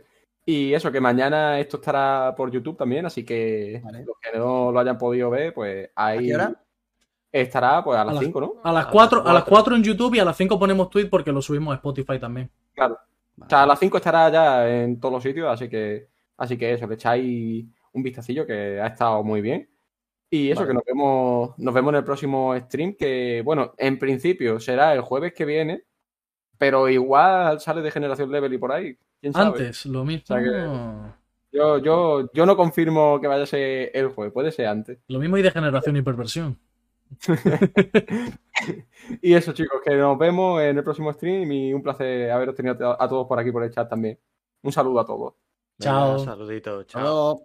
Y 0.46 0.74
eso, 0.74 0.92
que 0.92 1.02
mañana 1.02 1.60
esto 1.60 1.78
estará 1.78 2.34
por 2.38 2.52
YouTube 2.52 2.78
también, 2.78 3.06
así 3.06 3.26
que 3.26 3.82
Vale. 3.84 4.06
los 4.06 4.18
que 4.20 4.38
no 4.38 4.72
lo 4.72 4.80
hayan 4.80 4.98
podido 4.98 5.30
ver, 5.32 5.54
pues 5.54 5.90
ahí 5.96 6.18
¿A 6.18 6.22
qué 6.22 6.36
hora? 6.36 6.62
estará 7.32 7.84
pues 7.84 7.98
a 7.98 8.06
las 8.06 8.16
las- 8.16 8.24
5, 8.24 8.42
¿no? 8.42 8.54
A 8.64 8.72
las 8.72 8.86
A 8.86 8.90
4, 8.92 9.18
las 9.20 9.28
a 9.28 9.34
las 9.34 9.44
cuatro. 9.44 9.56
4 9.74 9.76
en 9.76 9.84
YouTube 9.84 10.14
y 10.16 10.20
a 10.20 10.26
las 10.26 10.38
5 10.38 10.60
ponemos 10.60 10.90
tweet 10.90 11.08
porque 11.10 11.32
lo 11.32 11.42
subimos 11.42 11.72
a 11.74 11.76
Spotify 11.78 12.20
también. 12.20 12.52
Claro. 12.74 12.98
Vale. 13.38 13.48
O 13.48 13.50
sea, 13.50 13.64
a 13.64 13.66
las 13.66 13.80
5 13.80 13.98
estará 13.98 14.30
ya 14.30 14.70
en 14.70 15.00
todos 15.00 15.14
los 15.16 15.24
sitios, 15.24 15.48
así 15.52 15.68
que 15.68 16.08
así 16.38 16.58
que 16.58 16.74
eso, 16.74 16.86
le 16.88 16.94
echáis 16.96 17.66
un 17.94 18.04
vistacillo 18.04 18.46
que 18.46 18.80
ha 18.80 18.88
estado 18.88 19.24
muy 19.24 19.42
bien. 19.42 19.68
Y 20.30 20.52
eso, 20.52 20.62
Vale. 20.62 20.68
que 20.70 20.74
nos 20.76 20.84
vemos, 20.86 21.58
nos 21.58 21.74
vemos 21.74 21.92
en 21.92 21.96
el 21.98 22.04
próximo 22.04 22.56
stream, 22.58 22.96
que 22.96 23.42
bueno, 23.44 23.74
en 23.78 23.98
principio 23.98 24.60
será 24.60 24.94
el 24.94 25.02
jueves 25.02 25.34
que 25.34 25.46
viene, 25.46 25.84
pero 26.58 26.88
igual 26.90 27.60
sale 27.60 27.82
de 27.82 27.92
Generación 27.92 28.32
Level 28.32 28.54
y 28.54 28.58
por 28.58 28.72
ahí. 28.72 28.98
¿Quién 29.22 29.34
sabe? 29.34 29.48
Antes, 29.48 29.86
lo 29.86 30.04
mismo. 30.06 30.24
O 30.24 30.28
sea 30.28 30.44
que- 30.44 31.58
Yo, 31.58 31.78
yo, 31.78 32.30
yo 32.34 32.46
no 32.46 32.58
confirmo 32.58 33.20
que 33.22 33.28
vaya 33.28 33.44
a 33.44 33.48
ser 33.48 33.92
el 33.94 34.10
jueves, 34.10 34.34
puede 34.34 34.52
ser 34.52 34.68
antes. 34.68 35.00
Lo 35.08 35.20
mismo 35.20 35.38
y 35.38 35.42
de 35.42 35.52
generación 35.52 35.96
y 35.98 36.02
perversión. 36.02 36.60
Y 39.22 39.34
eso, 39.34 39.54
chicos, 39.54 39.80
que 39.84 39.96
nos 39.96 40.18
vemos 40.18 40.62
en 40.62 40.78
el 40.78 40.84
próximo 40.84 41.12
stream 41.14 41.52
y 41.52 41.74
un 41.74 41.84
placer 41.84 42.32
haberos 42.32 42.56
tenido 42.56 43.00
a 43.00 43.08
todos 43.08 43.28
por 43.28 43.38
aquí 43.40 43.52
por 43.52 43.64
el 43.64 43.70
chat 43.72 43.88
también. 43.90 44.18
Un 44.64 44.72
saludo 44.72 45.00
a 45.02 45.06
todos. 45.06 45.34
Chao. 45.80 46.14
Venga, 46.18 46.26
saludito, 46.26 46.84
chao. 46.84 47.40